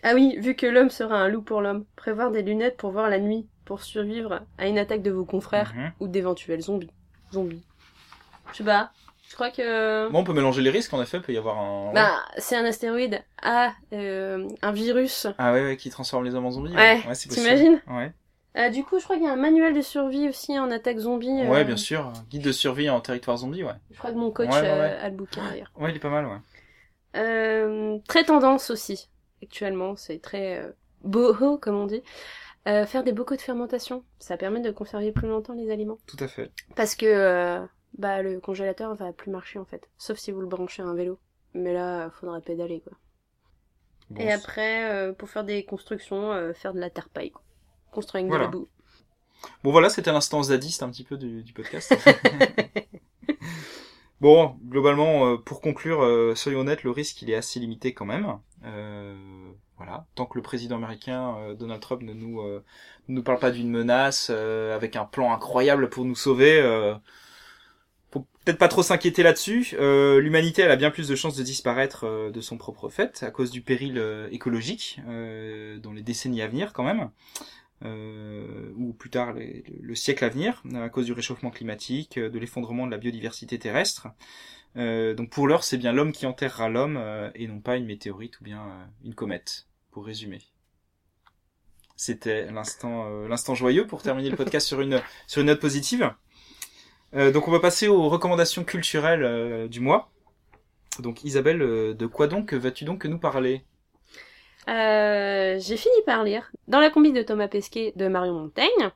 Ah 0.02 0.12
oui, 0.14 0.36
vu 0.38 0.54
que 0.54 0.66
l'homme 0.66 0.90
sera 0.90 1.16
un 1.16 1.28
loup 1.28 1.40
pour 1.40 1.62
l'homme, 1.62 1.86
prévoir 1.96 2.30
des 2.30 2.42
lunettes 2.42 2.76
pour 2.76 2.90
voir 2.90 3.08
la 3.08 3.18
nuit, 3.18 3.48
pour 3.64 3.82
survivre 3.82 4.42
à 4.58 4.68
une 4.68 4.76
attaque 4.78 5.02
de 5.02 5.10
vos 5.10 5.24
confrères 5.24 5.72
mhm. 5.74 5.92
ou 6.00 6.08
d'éventuels 6.08 6.60
zombies. 6.60 6.92
Zombies. 7.32 7.64
Je 8.52 8.58
sais 8.58 8.64
pas. 8.64 8.92
Je 9.28 9.34
crois 9.34 9.50
que. 9.50 10.08
Bon, 10.10 10.20
on 10.20 10.24
peut 10.24 10.32
mélanger 10.32 10.62
les 10.62 10.70
risques, 10.70 10.94
en 10.94 11.02
effet, 11.02 11.18
il 11.18 11.22
peut 11.22 11.32
y 11.32 11.38
avoir 11.38 11.58
un. 11.58 11.92
Bah, 11.92 12.22
c'est 12.38 12.56
un 12.56 12.64
astéroïde 12.64 13.22
à 13.42 13.72
euh, 13.92 14.48
un 14.62 14.72
virus. 14.72 15.26
Ah 15.38 15.52
ouais, 15.52 15.64
ouais, 15.64 15.76
qui 15.76 15.90
transforme 15.90 16.24
les 16.24 16.34
hommes 16.34 16.46
en 16.46 16.52
zombies. 16.52 16.74
Ouais, 16.74 17.02
ouais 17.06 17.14
t'imagines 17.14 17.80
Ouais. 17.88 18.12
Euh, 18.56 18.70
du 18.70 18.84
coup, 18.84 18.98
je 18.98 19.04
crois 19.04 19.16
qu'il 19.16 19.26
y 19.26 19.28
a 19.28 19.32
un 19.32 19.36
manuel 19.36 19.74
de 19.74 19.82
survie 19.82 20.28
aussi 20.28 20.58
en 20.58 20.70
attaque 20.70 20.98
zombie. 20.98 21.28
Euh... 21.28 21.48
Ouais, 21.48 21.64
bien 21.64 21.76
sûr. 21.76 22.12
Guide 22.30 22.42
de 22.42 22.52
survie 22.52 22.88
en 22.88 23.00
territoire 23.00 23.36
zombie, 23.36 23.62
ouais. 23.62 23.74
Je 23.90 23.98
crois 23.98 24.10
que 24.10 24.16
mon 24.16 24.30
coach 24.30 24.48
euh, 24.52 25.04
a 25.04 25.08
le 25.10 25.14
bouquin 25.14 25.42
d'ailleurs. 25.50 25.70
Ouais, 25.76 25.90
il 25.90 25.96
est 25.96 26.00
pas 26.00 26.08
mal, 26.08 26.26
ouais. 26.26 26.38
Euh, 27.16 27.98
très 28.08 28.24
tendance 28.24 28.70
aussi, 28.70 29.10
actuellement. 29.42 29.96
C'est 29.96 30.22
très 30.22 30.58
euh, 30.58 30.70
boho, 31.02 31.58
comme 31.58 31.76
on 31.76 31.86
dit. 31.86 32.02
faire 32.64 33.04
des 33.04 33.12
bocaux 33.12 33.36
de 33.36 33.42
fermentation, 33.42 34.04
ça 34.18 34.38
permet 34.38 34.60
de 34.60 34.70
conserver 34.70 35.12
plus 35.12 35.28
longtemps 35.28 35.54
les 35.54 35.70
aliments. 35.70 35.98
Tout 36.06 36.16
à 36.20 36.28
fait. 36.28 36.50
Parce 36.76 36.94
que 36.94 37.66
bah 37.98 38.22
le 38.22 38.40
congélateur 38.40 38.94
va 38.94 39.12
plus 39.12 39.30
marcher 39.30 39.58
en 39.58 39.64
fait, 39.64 39.88
sauf 39.96 40.18
si 40.18 40.32
vous 40.32 40.40
le 40.40 40.46
branchez 40.46 40.82
à 40.82 40.86
un 40.86 40.94
vélo. 40.94 41.18
Mais 41.54 41.72
là, 41.72 42.10
faudra 42.10 42.40
pédaler 42.40 42.80
quoi. 42.80 42.92
Et 44.18 44.30
après, 44.30 45.12
pour 45.18 45.28
faire 45.28 45.42
des 45.42 45.64
constructions, 45.64 46.52
faire 46.54 46.74
de 46.74 46.78
la 46.78 46.90
terre 46.90 47.08
paille 47.08 47.30
quoi 47.30 47.42
construire 47.96 48.34
avec 48.34 48.50
de 48.50 48.66
Bon 49.62 49.70
voilà, 49.70 49.88
c'était 49.88 50.12
l'instant 50.12 50.42
zadiste 50.42 50.82
un 50.82 50.90
petit 50.90 51.04
peu 51.04 51.16
du, 51.16 51.52
podcast. 51.54 51.94
bon, 54.20 54.56
globalement, 54.64 55.26
euh, 55.26 55.36
pour 55.36 55.60
conclure, 55.60 56.02
euh, 56.02 56.34
soyons 56.34 56.60
honnêtes, 56.60 56.84
le 56.84 56.90
risque 56.90 57.22
il 57.22 57.30
est 57.30 57.34
assez 57.34 57.60
limité 57.60 57.94
quand 57.94 58.04
même. 58.04 58.38
Euh, 58.64 59.14
voilà, 59.76 60.06
tant 60.14 60.26
que 60.26 60.36
le 60.36 60.42
président 60.42 60.76
américain 60.76 61.54
Donald 61.58 61.80
Trump 61.80 62.02
ne 62.02 62.14
nous 62.14 62.40
nous 63.08 63.22
parle 63.22 63.38
pas 63.38 63.50
d'une 63.50 63.70
menace 63.70 64.30
avec 64.30 64.96
un 64.96 65.04
plan 65.04 65.32
incroyable 65.32 65.90
pour 65.90 66.06
nous 66.06 66.14
sauver, 66.14 66.62
peut-être 68.46 68.58
pas 68.58 68.68
trop 68.68 68.82
s'inquiéter 68.82 69.22
là-dessus. 69.22 69.76
L'humanité 69.78 70.62
elle 70.62 70.70
a 70.70 70.76
bien 70.76 70.90
plus 70.90 71.08
de 71.08 71.14
chances 71.14 71.36
de 71.36 71.42
disparaître 71.42 72.30
de 72.32 72.40
son 72.40 72.56
propre 72.56 72.88
fait 72.88 73.22
à 73.22 73.30
cause 73.30 73.50
du 73.50 73.60
péril 73.60 74.02
écologique 74.30 75.00
dans 75.06 75.92
les 75.92 76.02
décennies 76.02 76.40
à 76.40 76.48
venir 76.48 76.72
quand 76.72 76.84
même 76.84 77.10
euh, 77.84 78.72
ou 78.76 78.92
plus 78.92 79.10
tard 79.10 79.34
le 79.34 79.94
siècle 79.94 80.24
à 80.24 80.28
venir, 80.28 80.62
à 80.74 80.88
cause 80.88 81.06
du 81.06 81.12
réchauffement 81.12 81.50
climatique, 81.50 82.18
euh, 82.18 82.30
de 82.30 82.38
l'effondrement 82.38 82.86
de 82.86 82.90
la 82.90 82.98
biodiversité 82.98 83.58
terrestre. 83.58 84.08
Euh, 84.76 85.14
donc 85.14 85.30
pour 85.30 85.46
l'heure, 85.46 85.64
c'est 85.64 85.78
bien 85.78 85.92
l'homme 85.92 86.12
qui 86.12 86.26
enterrera 86.26 86.68
l'homme 86.68 86.96
euh, 86.98 87.30
et 87.34 87.48
non 87.48 87.60
pas 87.60 87.76
une 87.76 87.86
météorite 87.86 88.40
ou 88.40 88.44
bien 88.44 88.62
euh, 88.62 88.84
une 89.04 89.14
comète, 89.14 89.66
pour 89.90 90.06
résumer. 90.06 90.40
C'était 91.98 92.50
l'instant 92.50 93.08
l'instant 93.26 93.54
joyeux 93.54 93.86
pour 93.86 94.02
terminer 94.02 94.28
le 94.28 94.36
podcast 94.36 94.66
sur 94.66 94.82
une 94.82 95.00
sur 95.26 95.40
une 95.40 95.46
note 95.46 95.60
positive. 95.60 96.12
Donc 97.16 97.48
on 97.48 97.50
va 97.50 97.60
passer 97.60 97.88
aux 97.88 98.08
recommandations 98.08 98.64
culturelles 98.64 99.68
du 99.68 99.80
mois. 99.80 100.10
Donc 100.98 101.24
Isabelle, 101.24 101.58
de 101.58 102.06
quoi 102.06 102.26
donc 102.26 102.52
vas-tu 102.52 102.84
donc 102.84 103.04
nous 103.04 103.18
parler? 103.18 103.64
Euh, 104.68 105.58
j'ai 105.60 105.76
fini 105.76 105.94
par 106.04 106.24
lire 106.24 106.50
Dans 106.66 106.80
la 106.80 106.90
combi 106.90 107.12
de 107.12 107.22
Thomas 107.22 107.48
Pesquet 107.48 107.92
de 107.96 108.08
Marion 108.08 108.34
Montaigne. 108.34 108.90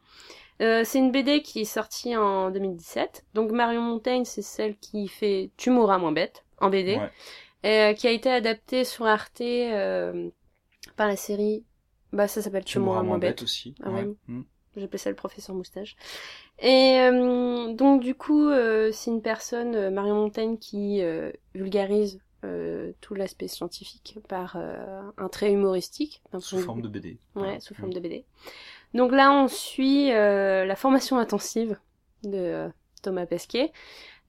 Euh, 0.61 0.83
c'est 0.85 0.99
une 0.99 1.11
BD 1.11 1.43
qui 1.43 1.61
est 1.61 1.65
sortie 1.65 2.17
en 2.17 2.51
2017. 2.51 3.25
Donc 3.35 3.51
Marion 3.51 3.81
Montaigne, 3.81 4.25
c'est 4.25 4.43
celle 4.43 4.77
qui 4.77 5.09
fait 5.09 5.51
Tu 5.57 5.71
mourras 5.71 5.99
moins 5.99 6.13
bête 6.13 6.45
en 6.59 6.69
BD, 6.69 6.99
et, 7.63 7.69
euh, 7.69 7.95
qui 7.95 8.07
a 8.07 8.11
été 8.11 8.31
adaptée 8.31 8.85
sur 8.85 9.07
Arte 9.07 9.41
euh, 9.41 10.29
par 10.97 11.09
la 11.09 11.17
série. 11.17 11.65
Bah 12.13 12.29
ça 12.29 12.43
s'appelle 12.43 12.65
Tu, 12.65 12.79
mourras 12.79 13.03
moins 13.03 13.19
bête. 13.19 13.43
aussi. 13.43 13.75
Ah 13.83 13.91
ouais. 13.91 14.09
Mm. 14.27 14.43
J'appelle 14.77 15.01
ça 15.01 15.11
le 15.11 15.17
professeur 15.17 15.55
moustache. 15.55 15.97
Et 16.61 17.01
euh, 17.01 17.73
donc 17.75 18.03
du 18.03 18.15
coup, 18.15 18.51
c'est 18.93 19.11
une 19.11 19.23
personne, 19.23 19.91
Marion 19.91 20.15
Montaigne, 20.15 20.59
qui 20.59 21.03
vulgarise 21.55 22.21
euh, 22.43 22.93
tout 23.03 23.15
l'aspect 23.15 23.49
scientifique 23.49 24.17
par 24.27 24.57
euh, 24.57 25.03
un 25.19 25.29
trait 25.29 25.53
humoristique. 25.53 26.23
Sous 26.39 26.59
forme 26.61 26.81
de 26.81 26.89
BD. 26.89 27.19
Ouais, 27.35 27.61
sous 27.61 27.75
forme 27.75 27.93
de 27.93 28.01
BD. 28.01 28.25
Donc 28.95 29.13
là, 29.13 29.31
on 29.31 29.47
suit 29.47 30.11
euh, 30.13 30.65
la 30.65 30.75
formation 30.75 31.19
intensive 31.19 31.79
de 32.23 32.71
Thomas 33.03 33.27
Pesquet, 33.27 33.73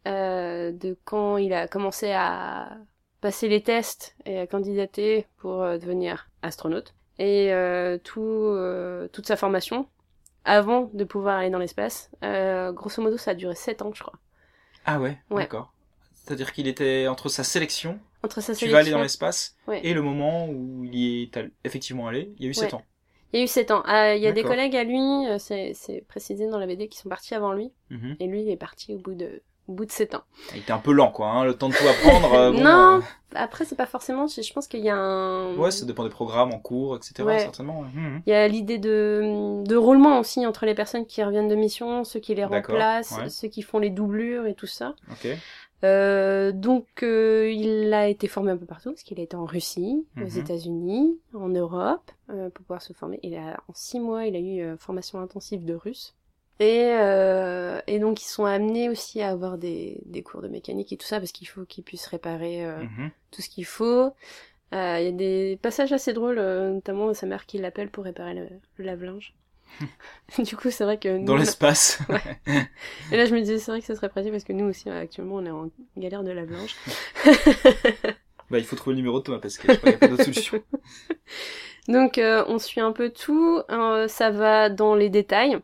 de 0.05 0.97
quand 1.05 1.37
il 1.37 1.53
a 1.53 1.69
commencé 1.69 2.11
à 2.11 2.77
passer 3.21 3.47
les 3.47 3.63
tests 3.63 4.15
et 4.25 4.39
à 4.39 4.47
candidater 4.47 5.25
pour 5.37 5.59
devenir 5.61 6.29
astronaute, 6.41 6.93
et 7.17 7.51
tout, 8.03 8.57
toute 9.13 9.27
sa 9.27 9.35
formation 9.37 9.87
avant 10.45 10.89
de 10.93 11.03
pouvoir 11.03 11.39
aller 11.39 11.49
dans 11.49 11.59
l'espace. 11.59 12.11
grosso 12.21 13.01
modo, 13.01 13.17
ça 13.17 13.31
a 13.31 13.33
duré 13.33 13.55
7 13.55 13.81
ans, 13.81 13.91
je 13.93 14.01
crois. 14.01 14.19
Ah 14.85 14.99
ouais, 14.99 15.17
ouais. 15.29 15.43
d'accord. 15.43 15.73
C'est-à-dire 16.13 16.51
qu'il 16.53 16.67
était 16.67 17.07
entre 17.07 17.29
sa 17.29 17.43
sélection, 17.43 17.99
entre 18.23 18.41
sa 18.41 18.53
sélection, 18.53 18.67
tu 18.67 18.71
vas 18.71 18.79
aller 18.79 18.91
dans 18.91 19.01
l'espace, 19.01 19.55
et 19.83 19.93
le 19.93 20.01
moment 20.01 20.47
où 20.47 20.83
il 20.85 20.95
y 20.95 21.23
est 21.23 21.39
effectivement 21.63 22.07
allé, 22.07 22.33
il 22.37 22.45
y 22.45 22.47
a 22.47 22.49
eu 22.49 22.53
7 22.53 22.73
ans. 22.73 22.83
Il 23.33 23.37
y 23.37 23.41
a 23.41 23.45
eu 23.45 23.47
7 23.47 23.71
ans. 23.71 23.83
Ah, 23.85 24.15
il 24.15 24.21
y 24.21 24.27
a 24.27 24.31
des 24.31 24.43
collègues 24.43 24.75
à 24.75 24.83
lui, 24.83 25.27
euh, 25.27 25.37
c'est 25.37 26.05
précisé 26.07 26.49
dans 26.49 26.59
la 26.59 26.67
BD, 26.67 26.87
qui 26.89 26.97
sont 26.97 27.09
partis 27.09 27.33
avant 27.33 27.53
lui. 27.53 27.71
Mhm. 27.89 28.17
Et 28.19 28.27
lui, 28.27 28.41
il 28.41 28.49
est 28.49 28.57
parti 28.57 28.93
au 28.93 28.97
bout 28.97 29.15
de, 29.15 29.41
au 29.67 29.73
bout 29.73 29.85
de 29.85 29.91
7 29.91 30.15
ans. 30.15 30.23
Il 30.53 30.59
était 30.59 30.71
un 30.71 30.79
peu 30.79 30.91
lent, 30.91 31.11
quoi, 31.11 31.27
hein, 31.27 31.45
le 31.45 31.53
temps 31.53 31.69
de 31.69 31.73
tout 31.73 31.87
apprendre. 31.87 32.33
Euh, 32.33 32.51
non, 32.51 32.97
euh. 32.97 33.01
après, 33.35 33.65
c'est 33.65 33.75
pas 33.75 33.85
forcément, 33.85 34.27
je 34.27 34.53
pense 34.53 34.67
qu'il 34.67 34.81
y 34.81 34.89
a 34.89 34.95
un... 34.95 35.55
Ouais, 35.55 35.71
ça 35.71 35.85
dépend 35.85 36.03
des 36.03 36.09
programmes 36.09 36.51
en 36.53 36.59
cours, 36.59 36.95
etc., 36.95 37.23
certainement. 37.39 37.83
Mhm. 37.93 38.21
Il 38.25 38.29
y 38.29 38.33
a 38.33 38.47
l'idée 38.47 38.77
de, 38.77 39.63
de 39.63 39.75
roulement 39.75 40.19
aussi 40.19 40.45
entre 40.45 40.65
les 40.65 40.75
personnes 40.75 41.05
qui 41.05 41.23
reviennent 41.23 41.47
de 41.47 41.55
mission, 41.55 42.03
ceux 42.03 42.19
qui 42.19 42.35
les 42.35 42.45
remplacent, 42.45 43.19
ceux 43.29 43.47
qui 43.47 43.61
font 43.61 43.79
les 43.79 43.89
doublures 43.89 44.45
et 44.45 44.53
tout 44.53 44.67
ça. 44.67 44.95
Ok. 45.11 45.27
Euh, 45.83 46.51
donc 46.51 47.01
euh, 47.01 47.51
il 47.51 47.91
a 47.93 48.07
été 48.07 48.27
formé 48.27 48.51
un 48.51 48.57
peu 48.57 48.67
partout 48.67 48.91
parce 48.91 49.01
qu'il 49.01 49.19
a 49.19 49.23
été 49.23 49.35
en 49.35 49.45
Russie, 49.45 50.05
aux 50.17 50.21
mhm. 50.21 50.37
États-Unis, 50.37 51.19
en 51.33 51.49
Europe 51.49 52.11
euh, 52.29 52.49
pour 52.49 52.65
pouvoir 52.65 52.81
se 52.81 52.93
former. 52.93 53.19
Il 53.23 53.35
a 53.35 53.59
en 53.67 53.73
six 53.73 53.99
mois, 53.99 54.25
il 54.25 54.35
a 54.35 54.39
eu 54.39 54.77
formation 54.77 55.19
intensive 55.19 55.65
de 55.65 55.73
russe. 55.73 56.15
Et, 56.61 56.93
euh, 56.93 57.81
et 57.87 57.97
donc 57.99 58.21
ils 58.21 58.27
sont 58.27 58.45
amenés 58.45 58.87
aussi 58.87 59.21
à 59.21 59.29
avoir 59.29 59.57
des, 59.57 59.99
des 60.05 60.21
cours 60.21 60.41
de 60.41 60.47
mécanique 60.47 60.93
et 60.93 60.97
tout 60.97 61.07
ça 61.07 61.19
parce 61.19 61.31
qu'il 61.31 61.47
faut 61.47 61.65
qu'ils 61.65 61.83
puissent 61.83 62.05
réparer 62.05 62.63
mhm. 62.65 63.09
tout 63.31 63.41
ce 63.41 63.49
qu'il 63.49 63.65
faut. 63.65 64.13
Il 64.71 64.77
y 64.77 65.07
a 65.07 65.11
des 65.11 65.59
passages 65.61 65.91
assez 65.91 66.13
drôles, 66.13 66.39
notamment 66.39 67.13
sa 67.13 67.25
mère 67.25 67.45
qui 67.45 67.57
l'appelle 67.57 67.89
pour 67.89 68.03
réparer 68.03 68.35
le, 68.35 68.47
le 68.77 68.85
lave-linge. 68.85 69.33
du 70.39 70.55
coup, 70.55 70.71
c'est 70.71 70.83
vrai 70.83 70.97
que... 70.97 71.23
Dans 71.23 71.35
l'espace. 71.35 71.99
Et 73.11 73.17
là, 73.17 73.25
je 73.25 73.33
me 73.33 73.39
disais, 73.39 73.57
c'est 73.57 73.71
vrai 73.71 73.79
que 73.79 73.85
ça 73.85 73.95
serait 73.95 74.09
pratique 74.09 74.31
parce 74.31 74.43
que 74.43 74.53
nous 74.53 74.65
aussi, 74.65 74.89
actuellement, 74.89 75.35
on 75.35 75.45
est 75.45 75.51
en 75.51 75.69
galère 75.97 76.23
de 76.23 76.31
la 76.31 76.45
blanche. 76.45 76.75
bah, 78.49 78.57
il 78.57 78.63
faut 78.63 78.75
trouver 78.75 78.95
le 78.95 79.01
numéro 79.01 79.19
de 79.19 79.23
Thomas 79.23 79.39
parce 79.39 79.57
qu'il 79.57 79.69
n'y 79.69 79.77
a 79.77 79.93
pas 79.93 80.07
d'autre 80.07 80.23
solution. 80.23 80.61
Donc, 81.87 82.17
euh, 82.17 82.43
on 82.47 82.59
suit 82.59 82.81
un 82.81 82.91
peu 82.91 83.09
tout. 83.09 83.61
Euh, 83.69 84.07
ça 84.07 84.31
va 84.31 84.69
dans 84.69 84.95
les 84.95 85.09
détails, 85.09 85.57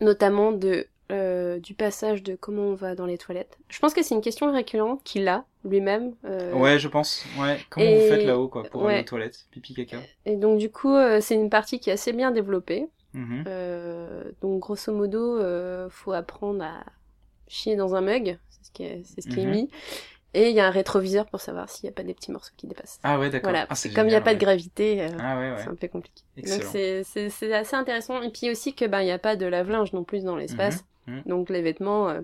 notamment 0.00 0.52
de 0.52 0.86
euh, 1.10 1.58
du 1.58 1.72
passage 1.72 2.22
de 2.22 2.36
comment 2.36 2.64
on 2.64 2.74
va 2.74 2.94
dans 2.94 3.06
les 3.06 3.16
toilettes. 3.16 3.58
Je 3.70 3.78
pense 3.78 3.94
que 3.94 4.02
c'est 4.02 4.14
une 4.14 4.20
question 4.20 4.52
récurrente 4.52 5.02
qu'il 5.04 5.26
a 5.26 5.44
lui-même. 5.64 6.14
Ouais, 6.52 6.78
je 6.78 6.88
pense. 6.88 7.24
Ouais. 7.38 7.58
Comment 7.70 7.86
vous 7.86 8.08
faites 8.08 8.26
là-haut, 8.26 8.48
quoi, 8.48 8.64
pour 8.64 8.86
aller 8.86 9.00
aux 9.00 9.04
toilettes, 9.04 9.46
pipi, 9.50 9.74
caca. 9.74 9.98
Et 10.26 10.36
donc, 10.36 10.58
du 10.58 10.70
coup, 10.70 10.94
c'est 11.20 11.34
une 11.34 11.48
partie 11.48 11.80
qui 11.80 11.88
est 11.88 11.94
assez 11.94 12.12
bien 12.12 12.30
développée. 12.30 12.88
Mhm. 13.14 13.44
Euh, 13.46 14.24
donc 14.42 14.60
grosso 14.60 14.92
modo, 14.92 15.38
euh, 15.38 15.88
faut 15.90 16.12
apprendre 16.12 16.62
à 16.62 16.84
chier 17.46 17.76
dans 17.76 17.94
un 17.94 18.00
mug, 18.00 18.38
c'est 18.50 18.64
ce 18.64 18.70
qui 18.70 18.82
est, 18.84 19.02
c'est 19.04 19.20
ce 19.22 19.28
qui 19.28 19.40
est 19.40 19.46
mhm. 19.46 19.50
mis. 19.52 19.70
Et 20.34 20.50
il 20.50 20.54
y 20.54 20.60
a 20.60 20.66
un 20.66 20.70
rétroviseur 20.70 21.26
pour 21.26 21.40
savoir 21.40 21.70
s'il 21.70 21.86
n'y 21.86 21.90
a 21.90 21.92
pas 21.92 22.02
des 22.02 22.12
petits 22.12 22.30
morceaux 22.30 22.52
qui 22.56 22.66
dépassent. 22.66 23.00
Ah 23.02 23.18
ouais, 23.18 23.30
d'accord. 23.30 23.50
Voilà. 23.50 23.66
Ah, 23.70 23.74
comme 23.94 24.06
il 24.06 24.10
n'y 24.10 24.14
a 24.14 24.20
pas 24.20 24.34
de 24.34 24.40
gravité, 24.40 25.02
euh, 25.02 25.08
ah 25.18 25.56
c'est 25.58 25.68
un 25.68 25.74
peu 25.74 25.88
compliqué. 25.88 26.22
Donc 26.36 26.62
c'est, 26.64 27.52
assez 27.52 27.76
intéressant. 27.76 28.20
Et 28.22 28.30
puis 28.30 28.50
aussi 28.50 28.74
que 28.74 28.84
ben 28.84 29.00
il 29.00 29.06
n'y 29.06 29.10
a 29.10 29.18
pas 29.18 29.36
de 29.36 29.46
lave-linge 29.46 29.92
non 29.92 30.04
plus 30.04 30.24
dans 30.24 30.36
l'espace. 30.36 30.84
Mhm. 31.06 31.22
Donc 31.24 31.48
les 31.48 31.62
vêtements, 31.62 32.10
euh, 32.10 32.20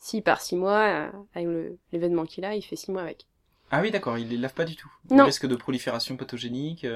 s'il 0.00 0.22
part 0.24 0.40
six 0.40 0.56
mois, 0.56 1.08
avec 1.34 1.46
le, 1.46 1.78
l'événement 1.92 2.24
qu'il 2.24 2.44
a, 2.44 2.56
il 2.56 2.62
fait 2.62 2.76
six 2.76 2.90
mois 2.90 3.02
avec. 3.02 3.26
Ah 3.70 3.80
oui, 3.80 3.90
d'accord, 3.90 4.18
il 4.18 4.28
les 4.28 4.36
lave 4.36 4.54
pas 4.54 4.64
du 4.64 4.74
tout. 4.74 4.90
Non. 5.10 5.18
Le 5.18 5.24
risque 5.24 5.46
de 5.46 5.56
prolifération 5.56 6.16
pathogénique, 6.16 6.86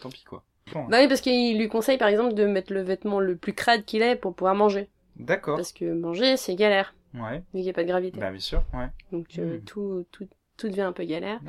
tant 0.00 0.10
pis 0.10 0.24
quoi. 0.24 0.44
Bah 0.74 0.98
oui, 1.00 1.08
parce 1.08 1.20
qu'il 1.20 1.58
lui 1.58 1.68
conseille 1.68 1.98
par 1.98 2.08
exemple 2.08 2.34
de 2.34 2.46
mettre 2.46 2.72
le 2.72 2.82
vêtement 2.82 3.18
le 3.18 3.36
plus 3.36 3.54
crade 3.54 3.84
qu'il 3.84 4.02
ait 4.02 4.16
pour 4.16 4.34
pouvoir 4.34 4.54
manger. 4.54 4.88
D'accord. 5.16 5.56
Parce 5.56 5.72
que 5.72 5.92
manger, 5.92 6.36
c'est 6.36 6.54
galère. 6.54 6.94
Ouais. 7.14 7.38
Vu 7.38 7.44
qu'il 7.52 7.62
n'y 7.62 7.70
a 7.70 7.72
pas 7.72 7.82
de 7.82 7.88
gravité. 7.88 8.20
Bah 8.20 8.30
bien 8.30 8.40
sûr, 8.40 8.62
ouais. 8.74 8.88
Donc 9.12 9.26
euh, 9.38 9.58
hmm. 9.58 9.64
tout, 9.64 10.06
tout, 10.12 10.28
tout 10.56 10.68
devient 10.68 10.82
un 10.82 10.92
peu 10.92 11.04
galère. 11.04 11.40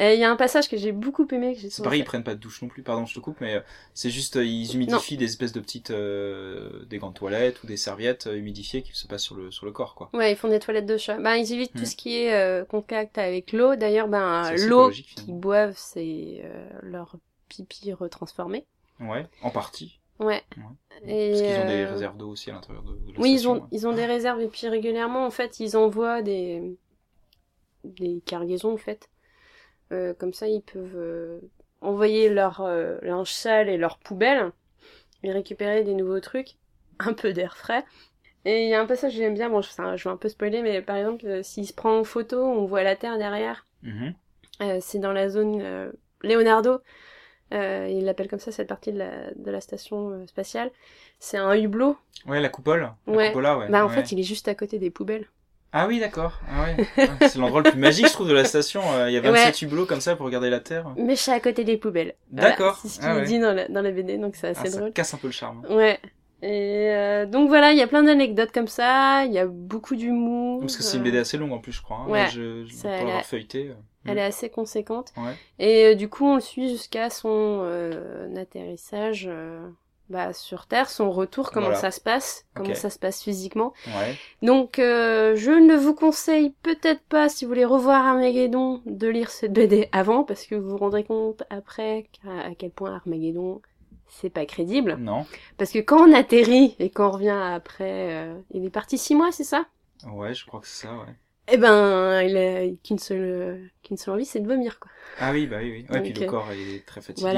Il 0.00 0.18
y 0.18 0.22
a 0.22 0.30
un 0.30 0.36
passage 0.36 0.68
que 0.68 0.76
j'ai 0.76 0.92
beaucoup 0.92 1.26
aimé. 1.32 1.56
Que 1.56 1.68
c'est 1.68 1.82
pareil, 1.82 2.00
ils 2.00 2.04
prennent 2.04 2.22
pas 2.22 2.36
de 2.36 2.40
douche 2.40 2.62
non 2.62 2.68
plus. 2.68 2.84
Pardon, 2.84 3.04
je 3.04 3.14
te 3.14 3.18
coupe, 3.18 3.40
mais 3.40 3.56
euh, 3.56 3.60
c'est 3.94 4.10
juste 4.10 4.36
euh, 4.36 4.44
ils 4.44 4.72
humidifient 4.74 5.16
des 5.16 5.24
espèces 5.24 5.52
de 5.52 5.58
petites 5.58 5.90
euh, 5.90 6.84
des 6.84 6.98
grandes 6.98 7.14
toilettes 7.14 7.62
ou 7.64 7.66
des 7.66 7.76
serviettes 7.76 8.28
humidifiées 8.32 8.82
qui 8.82 8.92
se 8.94 9.08
passent 9.08 9.24
sur 9.24 9.34
le 9.34 9.50
sur 9.50 9.66
le 9.66 9.72
corps, 9.72 9.96
quoi. 9.96 10.08
Ouais, 10.12 10.32
ils 10.32 10.36
font 10.36 10.48
des 10.48 10.60
toilettes 10.60 10.86
de 10.86 10.96
chat. 10.96 11.18
Ben 11.18 11.34
ils 11.34 11.52
évitent 11.52 11.72
tout 11.72 11.82
hmm. 11.82 11.86
ce 11.86 11.96
qui 11.96 12.16
est 12.16 12.68
contact 12.68 13.18
avec 13.18 13.52
l'eau. 13.52 13.74
D'ailleurs, 13.74 14.06
ben 14.06 14.54
l'eau 14.68 14.90
qu'ils 14.90 15.34
boivent, 15.34 15.76
c'est 15.76 16.44
leur 16.82 17.16
pipi 17.48 17.92
retransformé. 17.92 18.66
Ouais, 19.00 19.26
en 19.42 19.50
partie. 19.50 20.00
Ouais. 20.18 20.42
Et 21.06 21.30
Parce 21.30 21.42
qu'ils 21.42 21.60
ont 21.60 21.68
des 21.68 21.84
réserves 21.84 22.16
d'eau 22.16 22.30
aussi 22.30 22.50
à 22.50 22.54
l'intérieur 22.54 22.82
de, 22.82 22.92
de 22.92 23.12
la 23.12 23.20
Oui, 23.20 23.32
ils 23.32 23.48
ont, 23.48 23.66
ils 23.70 23.86
ont 23.86 23.92
des 23.92 24.06
réserves 24.06 24.40
et 24.40 24.48
puis 24.48 24.68
régulièrement, 24.68 25.24
en 25.24 25.30
fait, 25.30 25.60
ils 25.60 25.76
envoient 25.76 26.22
des, 26.22 26.76
des 27.84 28.20
cargaisons, 28.26 28.72
en 28.72 28.78
fait. 28.78 29.08
Euh, 29.92 30.14
comme 30.14 30.34
ça, 30.34 30.48
ils 30.48 30.62
peuvent 30.62 30.96
euh, 30.96 31.40
envoyer 31.80 32.28
leur 32.28 32.60
euh, 32.60 32.98
linge 33.02 33.32
sale 33.32 33.68
et 33.68 33.76
leur 33.76 33.98
poubelle 33.98 34.52
et 35.22 35.32
récupérer 35.32 35.84
des 35.84 35.94
nouveaux 35.94 36.20
trucs, 36.20 36.56
un 36.98 37.12
peu 37.12 37.32
d'air 37.32 37.56
frais. 37.56 37.84
Et 38.44 38.64
il 38.64 38.68
y 38.68 38.74
a 38.74 38.80
un 38.80 38.86
passage 38.86 39.12
que 39.12 39.18
j'aime 39.18 39.34
bien, 39.34 39.50
bon, 39.50 39.60
je, 39.62 39.70
je 39.70 40.04
vais 40.04 40.10
un 40.10 40.16
peu 40.16 40.28
spoiler, 40.28 40.62
mais 40.62 40.80
par 40.82 40.96
exemple, 40.96 41.42
s'il 41.44 41.66
se 41.66 41.72
prend 41.72 41.98
en 41.98 42.04
photo, 42.04 42.42
on 42.42 42.66
voit 42.66 42.82
la 42.82 42.96
Terre 42.96 43.18
derrière. 43.18 43.66
Mhm. 43.82 44.14
c'est 44.80 44.98
dans 44.98 45.12
la 45.12 45.28
zone 45.28 45.92
Leonardo. 46.22 46.80
Il 47.52 48.04
l'appelle 48.04 48.28
comme 48.28 48.38
ça 48.38 48.52
cette 48.52 48.68
partie 48.68 48.92
de 48.92 48.98
la, 48.98 49.10
de 49.36 49.50
la 49.50 49.60
station 49.60 50.26
spatiale. 50.26 50.70
C'est 51.18 51.38
un 51.38 51.54
hublot. 51.54 51.96
Ouais, 52.26 52.40
la 52.40 52.48
coupole. 52.48 52.92
La 53.06 53.12
ouais. 53.12 53.34
ouais. 53.34 53.68
Bah 53.68 53.84
en 53.84 53.88
fait, 53.88 54.12
il 54.12 54.20
est 54.20 54.24
juste 54.24 54.48
à 54.48 54.54
côté 54.54 54.78
des 54.78 54.90
poubelles. 54.90 55.26
Ah 55.72 55.86
oui, 55.86 56.00
d'accord. 56.00 56.40
Ah 56.48 56.64
ouais. 56.64 56.86
c'est 57.28 57.38
l'endroit 57.38 57.60
le 57.62 57.70
plus 57.70 57.78
magique, 57.78 58.06
je 58.06 58.12
trouve, 58.12 58.28
de 58.28 58.32
la 58.32 58.44
station. 58.44 58.80
Euh, 58.94 59.10
il 59.10 59.14
y 59.14 59.18
a 59.18 59.20
27 59.20 59.62
hublots 59.62 59.84
comme 59.84 60.00
ça 60.00 60.16
pour 60.16 60.24
regarder 60.24 60.48
la 60.48 60.60
Terre. 60.60 60.86
Mais 60.96 61.14
suis 61.14 61.30
à 61.30 61.40
côté 61.40 61.64
des 61.64 61.76
poubelles. 61.76 62.14
D'accord. 62.30 62.78
c'est 62.82 62.88
ce 62.88 63.00
qu'il 63.00 63.08
ah 63.08 63.20
dit 63.20 63.38
dans 63.38 63.52
la, 63.52 63.68
dans 63.68 63.82
la 63.82 63.90
BD, 63.90 64.16
donc 64.16 64.34
c'est 64.34 64.48
assez 64.48 64.68
ah, 64.68 64.70
drôle. 64.70 64.88
Ça 64.88 64.92
casse 64.92 65.14
un 65.14 65.18
peu 65.18 65.26
le 65.26 65.32
charme. 65.32 65.66
Ouais. 65.68 65.98
Et 66.40 66.88
euh, 66.90 67.26
donc 67.26 67.48
voilà, 67.48 67.72
il 67.72 67.78
y 67.78 67.82
a 67.82 67.86
plein 67.86 68.02
d'anecdotes 68.02 68.52
comme 68.52 68.68
ça, 68.68 69.24
il 69.26 69.32
y 69.32 69.38
a 69.38 69.46
beaucoup 69.46 69.96
d'humour. 69.96 70.60
Parce 70.60 70.76
que 70.76 70.82
c'est 70.82 70.96
une 70.96 71.02
BD 71.02 71.18
assez 71.18 71.36
longue 71.36 71.52
en 71.52 71.58
plus, 71.58 71.72
je 71.72 71.82
crois. 71.82 71.98
Hein. 71.98 72.08
Ouais. 72.08 72.28
Je, 72.32 72.64
je 72.64 72.74
ça, 72.74 72.88
pour 73.00 73.26
feuilleté. 73.26 73.72
Euh. 74.08 74.12
Elle 74.12 74.18
est 74.18 74.24
assez 74.24 74.50
conséquente. 74.50 75.12
Ouais. 75.16 75.34
Et 75.58 75.94
du 75.96 76.08
coup, 76.08 76.26
on 76.26 76.36
le 76.36 76.40
suit 76.40 76.68
jusqu'à 76.68 77.10
son 77.10 77.62
atterrissage 78.36 79.28
bah, 80.08 80.32
sur 80.32 80.66
Terre, 80.66 80.88
son 80.88 81.10
retour, 81.10 81.50
comment 81.50 81.74
ça 81.74 81.90
se 81.90 82.00
passe, 82.00 82.46
comment 82.54 82.74
ça 82.74 82.90
se 82.90 82.98
passe 82.98 83.22
physiquement. 83.22 83.74
Ouais. 83.86 84.16
Donc, 84.42 84.78
euh, 84.78 85.36
je 85.36 85.50
ne 85.50 85.76
vous 85.76 85.94
conseille 85.94 86.54
peut-être 86.62 87.02
pas, 87.02 87.28
si 87.28 87.44
vous 87.44 87.50
voulez 87.50 87.64
revoir 87.64 88.06
Armageddon, 88.06 88.80
de 88.86 89.08
lire 89.08 89.30
cette 89.30 89.52
BD 89.52 89.88
avant, 89.92 90.24
parce 90.24 90.46
que 90.46 90.54
vous 90.54 90.70
vous 90.70 90.78
rendrez 90.78 91.04
compte 91.04 91.42
après 91.50 92.06
à, 92.26 92.54
quel 92.56 92.70
point 92.70 92.94
Armageddon, 92.94 93.60
c'est 94.06 94.30
pas 94.30 94.46
crédible. 94.46 94.96
Non. 94.98 95.26
Parce 95.58 95.72
que 95.72 95.78
quand 95.78 96.08
on 96.08 96.12
atterrit 96.14 96.74
et 96.78 96.88
qu'on 96.88 97.10
revient 97.10 97.52
après, 97.54 98.14
euh, 98.14 98.34
il 98.52 98.64
est 98.64 98.70
parti 98.70 98.96
six 98.96 99.14
mois, 99.14 99.30
c'est 99.30 99.44
ça? 99.44 99.66
Ouais, 100.10 100.32
je 100.32 100.46
crois 100.46 100.60
que 100.60 100.66
c'est 100.66 100.86
ça, 100.86 100.94
ouais. 100.94 101.14
Eh 101.50 101.56
ben, 101.56 102.22
il 102.22 102.36
a 102.36 102.68
qu'une 102.84 102.98
seule, 102.98 103.70
qu'une 103.82 103.96
seule 103.96 104.14
envie, 104.14 104.26
c'est 104.26 104.40
de 104.40 104.46
vomir, 104.46 104.78
quoi. 104.78 104.90
Ah 105.18 105.32
oui, 105.32 105.46
bah 105.46 105.56
oui, 105.60 105.70
oui. 105.70 105.86
Ouais, 105.90 106.02
puis 106.02 106.12
le 106.12 106.26
euh, 106.26 106.30
corps 106.30 106.48
est 106.52 106.84
très 106.86 107.00
fatigué, 107.00 107.30
il, 107.30 107.36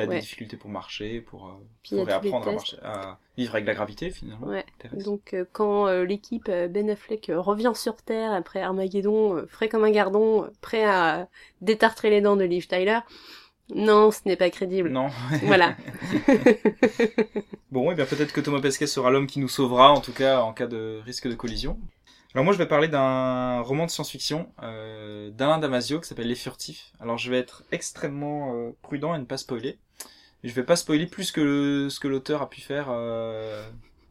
a 0.00 0.06
des 0.06 0.20
difficultés 0.20 0.56
pour 0.56 0.70
marcher, 0.70 1.20
pour, 1.20 1.46
euh, 1.46 1.52
pour 1.88 2.06
réapprendre 2.06 2.48
à, 2.48 2.52
marcher, 2.52 2.76
à 2.82 3.18
vivre 3.36 3.54
avec 3.54 3.66
la 3.66 3.74
gravité, 3.74 4.10
finalement. 4.10 4.46
Ouais. 4.46 4.64
Donc, 4.92 5.32
euh, 5.32 5.44
quand 5.52 5.90
l'équipe 6.02 6.48
Ben 6.48 6.90
Affleck 6.90 7.30
revient 7.34 7.72
sur 7.74 7.96
Terre 8.02 8.32
après 8.32 8.60
Armageddon, 8.60 9.44
frais 9.48 9.68
comme 9.68 9.84
un 9.84 9.90
gardon, 9.90 10.48
prêt 10.60 10.84
à 10.84 11.28
détartrer 11.60 12.10
les 12.10 12.20
dents 12.20 12.36
de 12.36 12.44
Liv 12.44 12.68
Tyler, 12.68 13.00
non, 13.74 14.10
ce 14.10 14.20
n'est 14.26 14.36
pas 14.36 14.50
crédible. 14.50 14.90
Non. 14.90 15.08
voilà. 15.44 15.76
bon, 17.70 17.90
et 17.90 17.94
bien 17.94 18.04
peut-être 18.04 18.32
que 18.32 18.40
Thomas 18.40 18.60
Pesquet 18.60 18.86
sera 18.86 19.10
l'homme 19.10 19.26
qui 19.26 19.40
nous 19.40 19.48
sauvera, 19.48 19.90
en 19.90 20.00
tout 20.00 20.12
cas 20.12 20.40
en 20.42 20.52
cas 20.52 20.66
de 20.66 21.00
risque 21.04 21.28
de 21.28 21.34
collision. 21.34 21.78
Alors 22.34 22.46
moi 22.46 22.54
je 22.54 22.58
vais 22.58 22.66
parler 22.66 22.88
d'un 22.88 23.60
roman 23.60 23.84
de 23.84 23.90
science-fiction 23.90 24.50
euh, 24.62 25.30
d'Alain 25.30 25.58
Damasio 25.58 26.00
qui 26.00 26.08
s'appelle 26.08 26.28
Les 26.28 26.34
Furtifs. 26.34 26.92
Alors 26.98 27.18
je 27.18 27.30
vais 27.30 27.38
être 27.38 27.62
extrêmement 27.72 28.54
euh, 28.56 28.70
prudent 28.80 29.14
et 29.14 29.18
ne 29.18 29.24
pas 29.24 29.36
spoiler. 29.36 29.78
Je 30.42 30.52
vais 30.54 30.62
pas 30.62 30.76
spoiler 30.76 31.06
plus 31.06 31.30
que 31.30 31.88
ce 31.90 32.00
que 32.00 32.08
l'auteur 32.08 32.40
a 32.40 32.48
pu 32.48 32.62
faire 32.62 32.86
euh, 32.88 33.62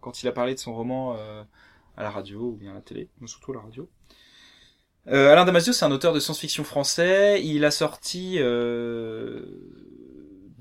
quand 0.01 0.22
il 0.22 0.28
a 0.28 0.32
parlé 0.32 0.53
de 0.53 0.59
son 0.59 0.74
roman 0.76 1.15
euh, 1.17 1.43
à 1.97 2.03
la 2.03 2.11
radio 2.11 2.41
ou 2.41 2.55
bien 2.55 2.72
à 2.72 2.76
la 2.76 2.82
télé, 2.82 3.09
mais 3.19 3.28
surtout 3.28 3.53
à 3.53 3.55
la 3.55 3.61
radio. 3.61 3.89
Alain 5.07 5.45
Damasio 5.45 5.74
c'est 5.74 5.84
un 5.84 5.91
auteur 5.91 6.13
de 6.13 6.19
science-fiction 6.19 6.63
français. 6.63 7.43
Il 7.43 7.65
a 7.65 7.72
sorti 7.72 8.38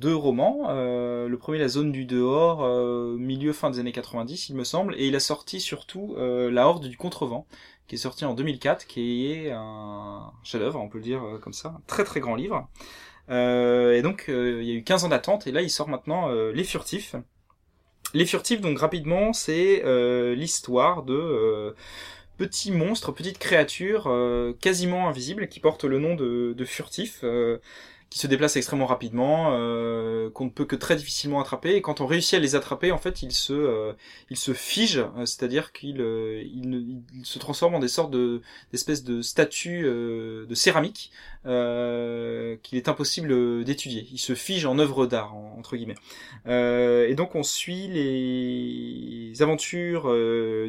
deux 0.01 0.16
romans. 0.16 0.66
Euh, 0.70 1.28
le 1.28 1.38
premier, 1.38 1.59
La 1.59 1.68
zone 1.68 1.92
du 1.92 2.07
dehors, 2.07 2.64
euh, 2.64 3.16
milieu 3.18 3.53
fin 3.53 3.70
des 3.70 3.78
années 3.78 3.92
90, 3.92 4.48
il 4.48 4.57
me 4.57 4.64
semble, 4.64 4.94
et 4.96 5.07
il 5.07 5.14
a 5.14 5.20
sorti 5.20 5.61
surtout 5.61 6.16
euh, 6.18 6.51
La 6.51 6.66
horde 6.66 6.88
du 6.88 6.96
contrevent, 6.96 7.46
qui 7.86 7.94
est 7.96 7.98
sorti 7.98 8.24
en 8.24 8.34
2004, 8.34 8.86
qui 8.86 9.30
est 9.30 9.51
un 9.53 10.32
chef-d'œuvre, 10.42 10.80
on 10.80 10.88
peut 10.88 10.98
le 10.98 11.05
dire 11.05 11.22
comme 11.42 11.53
ça, 11.53 11.68
un 11.68 11.82
très 11.86 12.05
très 12.05 12.20
grand 12.20 12.34
livre. 12.34 12.68
et 13.28 14.01
donc, 14.03 14.24
il 14.28 14.64
y 14.64 14.72
a 14.72 14.74
eu 14.74 14.82
15 14.82 15.05
ans 15.05 15.09
d'attente, 15.09 15.46
et 15.46 15.53
là, 15.53 15.61
il 15.61 15.70
sort 15.70 15.88
maintenant 15.88 16.30
Les 16.30 16.64
Furtifs. 16.64 17.14
Les 18.14 18.26
Furtifs, 18.26 18.61
donc 18.61 18.78
rapidement, 18.78 19.32
c'est 19.32 19.82
l'histoire 20.34 21.03
de 21.03 21.74
petits 22.38 22.72
monstres, 22.72 23.12
petites 23.12 23.38
créatures 23.38 24.11
quasiment 24.61 25.09
invisibles 25.09 25.48
qui 25.48 25.61
portent 25.61 25.84
le 25.84 25.98
nom 25.98 26.14
de, 26.14 26.55
de 26.57 26.64
furtifs 26.64 27.24
qui 28.11 28.18
se 28.18 28.26
déplacent 28.26 28.56
extrêmement 28.56 28.86
rapidement, 28.86 29.50
euh, 29.52 30.30
qu'on 30.30 30.46
ne 30.46 30.50
peut 30.50 30.64
que 30.64 30.74
très 30.74 30.96
difficilement 30.96 31.40
attraper. 31.40 31.76
Et 31.76 31.80
quand 31.80 32.00
on 32.00 32.06
réussit 32.06 32.34
à 32.34 32.40
les 32.40 32.56
attraper, 32.56 32.90
en 32.90 32.98
fait, 32.98 33.22
ils 33.22 33.32
se, 33.32 33.52
euh, 33.52 33.92
ils 34.30 34.36
se 34.36 34.52
figent, 34.52 35.06
euh, 35.16 35.26
c'est-à-dire 35.26 35.72
qu'ils 35.72 36.00
euh, 36.00 36.42
ils, 36.42 37.02
se 37.22 37.38
transforment 37.38 37.76
en 37.76 37.78
des 37.78 37.88
sortes 37.88 38.11
de 38.11 38.42
d'espèces 38.72 39.04
de 39.04 39.22
statues 39.22 39.82
de 39.82 40.54
céramique 40.54 41.12
qu'il 41.44 42.78
est 42.78 42.88
impossible 42.88 43.64
d'étudier. 43.64 44.08
Ils 44.11 44.18
se 44.18 44.34
figent 44.34 44.66
en 44.66 44.78
œuvre 44.78 45.06
d'art, 45.06 45.34
entre 45.34 45.76
guillemets. 45.76 45.94
et 46.46 47.14
donc 47.14 47.34
on 47.34 47.42
suit 47.42 47.88
les 47.88 49.42
aventures 49.42 50.12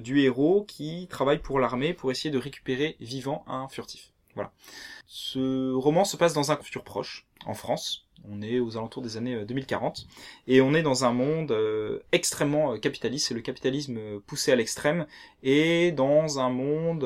du 0.02 0.22
héros 0.22 0.64
qui 0.68 1.08
travaille 1.10 1.40
pour 1.40 1.60
l'armée 1.60 1.94
pour 1.94 2.12
essayer 2.12 2.30
de 2.30 2.38
récupérer 2.38 2.98
vivant 3.00 3.44
un 3.48 3.68
furtif. 3.68 4.12
Voilà. 4.36 4.52
Ce 5.08 5.72
roman 5.74 6.06
se 6.06 6.18
passe 6.18 6.34
dans 6.34 6.52
un 6.52 6.58
futur 6.58 6.84
proche 6.84 7.26
en 7.46 7.54
France. 7.54 8.08
On 8.30 8.42
est 8.42 8.60
aux 8.60 8.78
alentours 8.78 9.02
des 9.02 9.18
années 9.18 9.46
2040 9.46 10.00
euh, 10.00 10.52
et 10.52 10.62
on 10.62 10.74
est 10.74 10.84
dans 10.84 11.06
un 11.06 11.12
monde 11.12 11.52
euh, 11.52 12.00
extrêmement 12.12 12.74
euh, 12.74 12.78
capitaliste, 12.78 13.28
c'est 13.28 13.34
le 13.34 13.42
capitalisme 13.42 14.20
poussé 14.22 14.52
à 14.52 14.56
l'extrême 14.56 15.08
et 15.44 15.92
dans 15.92 16.40
un 16.40 16.50
monde 16.50 17.06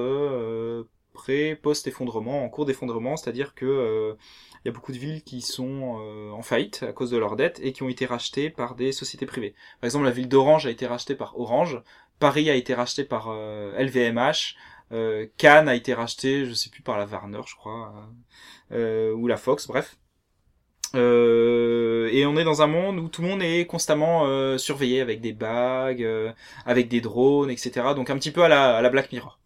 pré 1.14 1.56
post 1.56 1.88
effondrement, 1.88 2.44
en 2.44 2.50
cours 2.50 2.66
d'effondrement, 2.66 3.16
c'est-à-dire 3.16 3.56
que 3.56 4.16
il 4.64 4.68
y 4.68 4.70
a 4.70 4.74
beaucoup 4.74 4.92
de 4.92 4.98
villes 4.98 5.24
qui 5.24 5.42
sont 5.42 6.00
en 6.34 6.42
faillite 6.42 6.84
à 6.84 6.92
cause 6.92 7.12
de 7.12 7.18
leurs 7.18 7.36
dettes 7.36 7.60
et 7.64 7.72
qui 7.72 7.84
ont 7.84 7.90
été 7.90 8.06
rachetées 8.06 8.50
par 8.50 8.76
des 8.76 8.92
sociétés 8.92 9.26
privées. 9.26 9.54
Par 9.80 9.88
exemple, 9.88 10.06
la 10.06 10.12
ville 10.12 10.28
d'Orange 10.28 10.66
a 10.66 10.72
été 10.72 10.88
rachetée 10.88 11.16
par 11.16 11.40
Orange, 11.40 11.82
Paris 12.20 12.50
a 12.50 12.56
été 12.56 12.74
racheté 12.74 13.06
par 13.06 13.32
LVMH, 13.32 14.56
Cannes 15.38 15.70
a 15.70 15.76
été 15.76 15.94
racheté, 15.94 16.46
je 16.46 16.54
sais 16.54 16.70
plus 16.70 16.82
par 16.82 16.98
la 16.98 17.06
Warner, 17.06 17.42
je 17.46 17.56
crois, 17.56 18.10
ou 18.72 19.28
la 19.28 19.38
Fox, 19.38 19.68
bref. 19.68 19.98
Euh, 20.96 22.10
et 22.12 22.26
on 22.26 22.38
est 22.38 22.44
dans 22.44 22.62
un 22.62 22.68
monde 22.68 23.00
où 23.00 23.08
tout 23.08 23.22
le 23.22 23.28
monde 23.28 23.42
est 23.42 23.66
constamment 23.66 24.26
euh, 24.26 24.58
surveillé 24.58 25.02
avec 25.02 25.22
des 25.22 25.34
bagues, 25.34 26.04
euh, 26.04 26.32
avec 26.66 26.88
des 26.88 27.02
drones, 27.02 27.50
etc. 27.50 27.88
Donc 27.96 28.10
un 28.10 28.18
petit 28.18 28.32
peu 28.32 28.44
à 28.44 28.48
la, 28.48 28.78
à 28.78 28.82
la 28.82 28.90
Black 28.90 29.12
Mirror. 29.12 29.40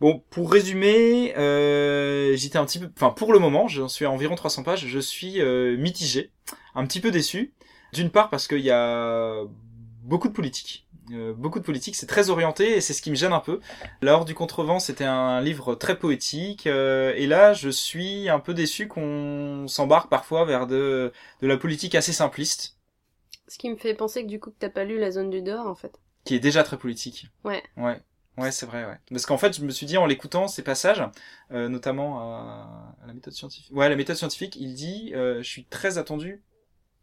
Bon, 0.00 0.22
pour 0.30 0.50
résumer, 0.50 1.32
j'étais 2.36 2.58
un 2.58 2.64
petit 2.66 2.78
peu, 2.78 2.90
enfin 2.96 3.10
pour 3.10 3.32
le 3.32 3.38
moment, 3.38 3.68
j'en 3.68 3.88
suis 3.88 4.04
à 4.04 4.10
environ 4.10 4.34
300 4.34 4.64
pages, 4.64 4.86
je 4.86 4.98
suis 4.98 5.40
mitigé, 5.78 6.30
un 6.74 6.84
petit 6.84 7.00
peu 7.00 7.10
déçu. 7.10 7.54
D'une 7.92 8.10
part 8.10 8.28
parce 8.28 8.48
qu'il 8.48 8.58
y 8.58 8.72
a 8.72 9.44
beaucoup 10.02 10.28
de 10.28 10.32
politique 10.32 10.83
euh, 10.83 10.83
beaucoup 11.36 11.58
de 11.58 11.64
politique, 11.64 11.96
c'est 11.96 12.06
très 12.06 12.30
orienté 12.30 12.76
et 12.76 12.80
c'est 12.80 12.92
ce 12.92 13.02
qui 13.02 13.10
me 13.10 13.14
gêne 13.14 13.32
un 13.32 13.40
peu. 13.40 13.60
La 14.02 14.14
Horde 14.14 14.26
du 14.26 14.34
Contrevent, 14.34 14.78
c'était 14.78 15.04
un 15.04 15.40
livre 15.40 15.74
très 15.74 15.98
poétique 15.98 16.66
euh, 16.66 17.12
et 17.16 17.26
là, 17.26 17.52
je 17.52 17.68
suis 17.68 18.28
un 18.28 18.40
peu 18.40 18.54
déçu 18.54 18.88
qu'on 18.88 19.66
s'embarque 19.68 20.08
parfois 20.08 20.44
vers 20.44 20.66
de, 20.66 21.12
de 21.40 21.46
la 21.46 21.56
politique 21.56 21.94
assez 21.94 22.12
simpliste. 22.12 22.78
Ce 23.48 23.58
qui 23.58 23.68
me 23.70 23.76
fait 23.76 23.94
penser 23.94 24.22
que 24.22 24.28
du 24.28 24.40
coup 24.40 24.50
que 24.50 24.58
t'as 24.58 24.70
pas 24.70 24.84
lu 24.84 24.98
La 24.98 25.10
Zone 25.10 25.30
du 25.30 25.42
Dehors 25.42 25.66
en 25.66 25.74
fait. 25.74 26.00
Qui 26.24 26.34
est 26.34 26.40
déjà 26.40 26.62
très 26.62 26.78
politique. 26.78 27.26
Ouais. 27.44 27.62
Ouais. 27.76 28.00
Ouais, 28.36 28.50
c'est 28.50 28.66
vrai, 28.66 28.84
ouais. 28.84 28.98
Parce 29.10 29.26
qu'en 29.26 29.38
fait, 29.38 29.56
je 29.56 29.64
me 29.64 29.70
suis 29.70 29.86
dit 29.86 29.96
en 29.96 30.06
l'écoutant 30.06 30.48
ces 30.48 30.62
passages, 30.62 31.04
euh, 31.52 31.68
notamment 31.68 32.18
à, 32.18 32.96
la 33.06 33.12
méthode 33.12 33.32
scientifique. 33.32 33.72
Ouais, 33.72 33.88
la 33.88 33.94
méthode 33.94 34.16
scientifique, 34.16 34.56
il 34.56 34.74
dit, 34.74 35.12
je 35.14 35.42
suis 35.42 35.66
très 35.66 35.98
attendu 35.98 36.42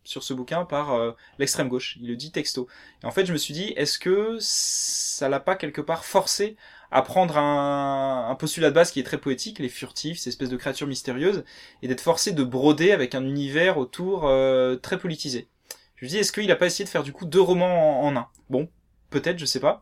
sur 0.03 0.23
ce 0.23 0.33
bouquin 0.33 0.65
par 0.65 0.93
euh, 0.93 1.11
l'extrême 1.39 1.69
gauche. 1.69 1.97
Il 2.01 2.07
le 2.07 2.15
dit 2.15 2.31
texto. 2.31 2.67
Et 3.03 3.05
en 3.05 3.11
fait, 3.11 3.25
je 3.25 3.33
me 3.33 3.37
suis 3.37 3.53
dit, 3.53 3.73
est-ce 3.75 3.99
que 3.99 4.37
ça 4.39 5.29
l'a 5.29 5.39
pas 5.39 5.55
quelque 5.55 5.81
part 5.81 6.05
forcé 6.05 6.57
à 6.91 7.01
prendre 7.01 7.37
un, 7.37 8.35
postulat 8.37 8.69
de 8.69 8.75
base 8.75 8.91
qui 8.91 8.99
est 8.99 9.03
très 9.03 9.17
poétique, 9.17 9.59
les 9.59 9.69
furtifs, 9.69 10.19
ces 10.19 10.29
espèces 10.29 10.49
de 10.49 10.57
créatures 10.57 10.87
mystérieuses, 10.87 11.45
et 11.81 11.87
d'être 11.87 12.01
forcé 12.01 12.33
de 12.33 12.43
broder 12.43 12.91
avec 12.91 13.15
un 13.15 13.23
univers 13.23 13.77
autour 13.77 14.25
euh, 14.25 14.75
très 14.75 14.97
politisé. 14.97 15.47
Je 15.95 16.05
me 16.05 16.09
dis, 16.09 16.17
est-ce 16.17 16.33
qu'il 16.33 16.51
a 16.51 16.55
pas 16.55 16.65
essayé 16.65 16.83
de 16.83 16.89
faire 16.89 17.03
du 17.03 17.13
coup 17.13 17.25
deux 17.25 17.39
romans 17.39 18.03
en, 18.03 18.15
un? 18.17 18.27
Bon, 18.49 18.67
peut-être, 19.09 19.39
je 19.39 19.45
sais 19.45 19.61
pas. 19.61 19.81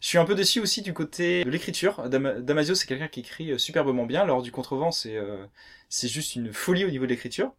Je 0.00 0.08
suis 0.08 0.18
un 0.18 0.24
peu 0.24 0.34
déçu 0.34 0.60
aussi 0.60 0.82
du 0.82 0.92
côté 0.92 1.44
de 1.44 1.50
l'écriture. 1.50 2.08
Damasio, 2.08 2.74
c'est 2.74 2.86
quelqu'un 2.86 3.08
qui 3.08 3.20
écrit 3.20 3.52
euh, 3.52 3.58
superbement 3.58 4.04
bien. 4.04 4.24
Lors 4.24 4.42
du 4.42 4.50
contrevent, 4.50 4.90
c'est 4.90 5.18
c'est 5.90 6.08
juste 6.08 6.36
une 6.36 6.52
folie 6.52 6.84
au 6.84 6.90
niveau 6.90 7.04
de 7.04 7.10
l'écriture. 7.10 7.52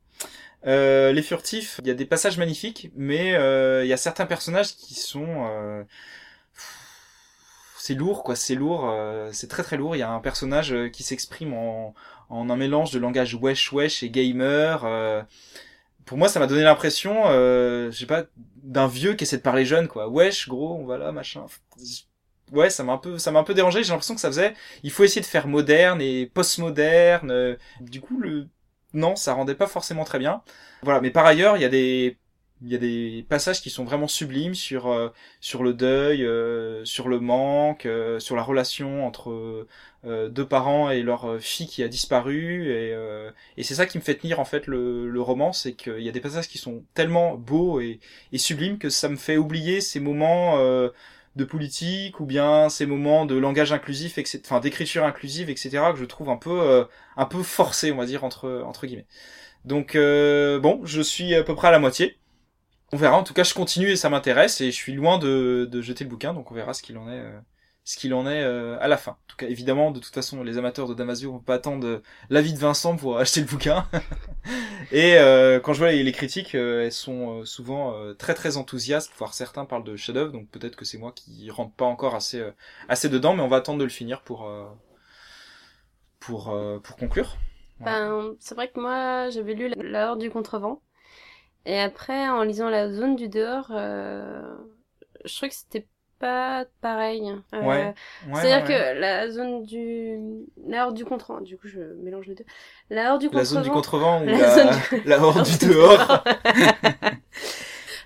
Euh, 0.67 1.11
les 1.11 1.23
furtifs, 1.23 1.79
il 1.83 1.87
y 1.87 1.91
a 1.91 1.95
des 1.95 2.05
passages 2.05 2.37
magnifiques, 2.37 2.91
mais 2.95 3.33
euh, 3.33 3.83
il 3.83 3.87
y 3.87 3.93
a 3.93 3.97
certains 3.97 4.27
personnages 4.27 4.75
qui 4.75 4.93
sont 4.93 5.47
euh, 5.49 5.83
c'est 7.77 7.95
lourd 7.95 8.23
quoi, 8.23 8.35
c'est 8.35 8.53
lourd, 8.53 8.87
euh, 8.87 9.29
c'est 9.33 9.47
très 9.47 9.63
très 9.63 9.77
lourd. 9.77 9.95
Il 9.95 9.99
y 9.99 10.03
a 10.03 10.11
un 10.11 10.19
personnage 10.19 10.75
qui 10.93 11.01
s'exprime 11.03 11.53
en, 11.53 11.95
en 12.29 12.49
un 12.49 12.55
mélange 12.57 12.91
de 12.91 12.99
langage 12.99 13.33
wesh 13.33 13.73
wesh 13.73 14.03
et 14.03 14.09
gamer. 14.11 15.25
pour 16.05 16.17
moi, 16.17 16.29
ça 16.29 16.39
m'a 16.39 16.47
donné 16.47 16.63
l'impression, 16.63 17.23
je 17.25 17.95
sais 17.97 18.05
pas, 18.05 18.25
d'un 18.63 18.87
vieux 18.87 19.15
qui 19.15 19.23
essaie 19.23 19.37
de 19.37 19.41
parler 19.41 19.65
jeune 19.65 19.87
quoi. 19.87 20.07
Wesh 20.09 20.47
gros, 20.47 20.83
voilà 20.85 21.11
machin. 21.11 21.45
Ouais, 22.51 22.69
ça 22.69 22.83
m'a 22.83 22.93
un 22.93 22.97
peu, 22.97 23.17
ça 23.17 23.31
m'a 23.31 23.39
un 23.39 23.43
peu 23.43 23.53
dérangé. 23.55 23.83
J'ai 23.83 23.91
l'impression 23.91 24.13
que 24.13 24.21
ça 24.21 24.27
faisait, 24.27 24.53
il 24.83 24.91
faut 24.91 25.03
essayer 25.03 25.21
de 25.21 25.25
faire 25.25 25.47
moderne 25.47 26.01
et 26.01 26.27
postmoderne. 26.27 27.57
Du 27.79 27.99
coup, 28.01 28.19
le 28.19 28.47
non, 28.93 29.15
ça 29.15 29.33
rendait 29.33 29.55
pas 29.55 29.67
forcément 29.67 30.03
très 30.03 30.19
bien. 30.19 30.41
Voilà, 30.83 31.01
mais 31.01 31.11
par 31.11 31.25
ailleurs, 31.25 31.57
il 31.57 31.61
y 31.61 31.65
a 31.65 31.69
des 32.77 33.25
passages 33.29 33.61
qui 33.61 33.69
sont 33.69 33.83
vraiment 33.83 34.07
sublimes 34.07 34.55
sur 34.55 34.87
euh, 34.87 35.09
le 35.59 35.73
deuil, 35.73 36.25
euh, 36.25 36.83
sur 36.85 37.07
le 37.07 37.19
manque, 37.19 37.85
euh, 37.85 38.19
sur 38.19 38.35
la 38.35 38.43
relation 38.43 39.05
entre 39.05 39.67
deux 40.03 40.47
parents 40.47 40.89
et 40.89 41.03
leur 41.03 41.39
fille 41.39 41.67
qui 41.67 41.83
a 41.83 41.87
disparu 41.87 42.71
et, 42.71 43.63
c'est 43.63 43.75
ça 43.75 43.85
qui 43.85 43.99
me 43.99 44.03
fait 44.03 44.15
tenir 44.15 44.39
en 44.39 44.45
fait 44.45 44.65
le, 44.65 45.21
roman, 45.21 45.53
c'est 45.53 45.73
qu'il 45.73 46.01
y 46.01 46.09
a 46.09 46.11
des 46.11 46.21
passages 46.21 46.47
qui 46.47 46.57
sont 46.57 46.83
tellement 46.95 47.35
beaux 47.35 47.79
et 47.79 47.99
sublimes 48.35 48.79
que 48.79 48.89
ça 48.89 49.09
me 49.09 49.15
fait 49.15 49.37
oublier 49.37 49.79
ces 49.79 49.99
moments 49.99 50.57
de 51.35 51.43
politique 51.45 52.19
ou 52.19 52.25
bien 52.25 52.69
ces 52.69 52.85
moments 52.85 53.25
de 53.25 53.35
langage 53.35 53.71
inclusif, 53.71 54.17
etc., 54.17 54.41
enfin 54.45 54.59
d'écriture 54.59 55.05
inclusive, 55.05 55.49
etc. 55.49 55.69
que 55.93 55.99
je 55.99 56.05
trouve 56.05 56.29
un 56.29 56.37
peu 56.37 56.61
euh, 56.61 56.85
un 57.17 57.25
peu 57.25 57.43
forcé, 57.43 57.91
on 57.91 57.97
va 57.97 58.05
dire 58.05 58.23
entre 58.23 58.63
entre 58.65 58.85
guillemets. 58.87 59.07
Donc 59.65 59.95
euh, 59.95 60.59
bon, 60.59 60.81
je 60.85 61.01
suis 61.01 61.35
à 61.35 61.43
peu 61.43 61.55
près 61.55 61.69
à 61.69 61.71
la 61.71 61.79
moitié. 61.79 62.19
On 62.93 62.97
verra. 62.97 63.17
En 63.17 63.23
tout 63.23 63.33
cas, 63.33 63.43
je 63.43 63.53
continue 63.53 63.89
et 63.91 63.95
ça 63.95 64.09
m'intéresse 64.09 64.61
et 64.61 64.71
je 64.71 64.75
suis 64.75 64.93
loin 64.93 65.17
de, 65.17 65.67
de 65.71 65.81
jeter 65.81 66.03
le 66.03 66.09
bouquin, 66.09 66.33
donc 66.33 66.51
on 66.51 66.55
verra 66.55 66.73
ce 66.73 66.83
qu'il 66.83 66.97
en 66.97 67.09
est. 67.09 67.23
Euh, 67.81 67.91
ce 67.91 67.97
qu'il 67.97 68.13
en 68.13 68.27
est 68.27 68.43
euh, 68.43 68.77
à 68.79 68.87
la 68.87 68.97
fin. 68.97 69.11
En 69.11 69.27
tout 69.27 69.37
cas, 69.37 69.47
évidemment, 69.47 69.91
de 69.91 69.99
toute 69.99 70.13
façon, 70.13 70.43
les 70.43 70.57
amateurs 70.57 70.87
de 70.87 70.93
Damasio 70.93 71.31
vont 71.31 71.39
pas 71.39 71.55
attendre 71.55 72.01
l'avis 72.29 72.53
de 72.53 72.59
Vincent 72.59 72.95
pour 72.95 73.17
acheter 73.19 73.41
le 73.41 73.47
bouquin. 73.47 73.87
et 74.91 75.17
euh, 75.17 75.59
quand 75.59 75.73
je 75.73 75.79
vois 75.79 75.91
les, 75.91 76.11
critiques, 76.11 76.55
euh, 76.55 76.85
elles 76.85 76.91
sont 76.91 77.43
souvent 77.45 77.95
très 78.15 78.33
très 78.33 78.57
enthousiastes, 78.57 79.11
voire 79.17 79.33
certains 79.33 79.65
parlent 79.65 79.83
de 79.83 79.95
chef-d'œuvre, 79.95 80.31
donc 80.31 80.49
peut-être 80.49 80.75
que 80.75 80.85
c'est 80.85 80.97
moi 80.97 81.11
qui 81.13 81.49
rentre 81.49 81.73
pas 81.73 81.85
encore 81.85 82.15
assez 82.15 82.43
assez 82.87 83.09
dedans, 83.09 83.33
mais 83.33 83.43
on 83.43 83.47
va 83.47 83.57
attendre 83.57 83.79
de 83.79 83.83
le 83.83 83.89
finir 83.89 84.21
pour 84.21 84.49
pour 86.19 86.55
pour 86.83 86.95
conclure. 86.97 87.35
Ben, 87.79 88.35
c'est 88.39 88.53
vrai 88.53 88.69
que 88.69 88.79
moi, 88.79 89.29
j'avais 89.31 89.55
lu 89.55 89.73
La 89.77 90.15
du 90.15 90.29
Contrevent. 90.29 90.81
Et 91.65 91.79
après, 91.79 92.29
en 92.29 92.43
lisant 92.43 92.69
La 92.69 92.91
Zone 92.91 93.15
du 93.15 93.27
Dehors, 93.27 93.67
je 93.69 95.35
trouvais 95.35 95.49
que 95.49 95.55
c'était 95.55 95.87
pas 96.21 96.65
pareil. 96.81 97.33
Euh, 97.53 97.61
ouais. 97.63 97.93
C'est-à-dire 98.33 98.63
que 98.65 98.99
la 98.99 99.29
zone 99.29 99.63
du... 99.63 100.17
La 100.67 100.85
horde 100.85 100.95
du 100.95 101.03
contrevent, 101.03 101.41
du 101.41 101.57
coup 101.57 101.67
je 101.67 101.79
mélange 102.01 102.27
les 102.27 102.35
deux. 102.35 102.45
La 102.89 103.11
horde 103.11 103.21
du 103.21 103.29
contrevent... 103.29 103.41
La 103.41 103.45
zone 103.45 103.63
du 103.63 103.69
contrevent 103.71 104.21
ou 104.21 104.25
la, 104.25 104.71
la... 105.05 105.23
horde 105.23 105.43
du 105.43 105.67
dehors? 105.67 106.23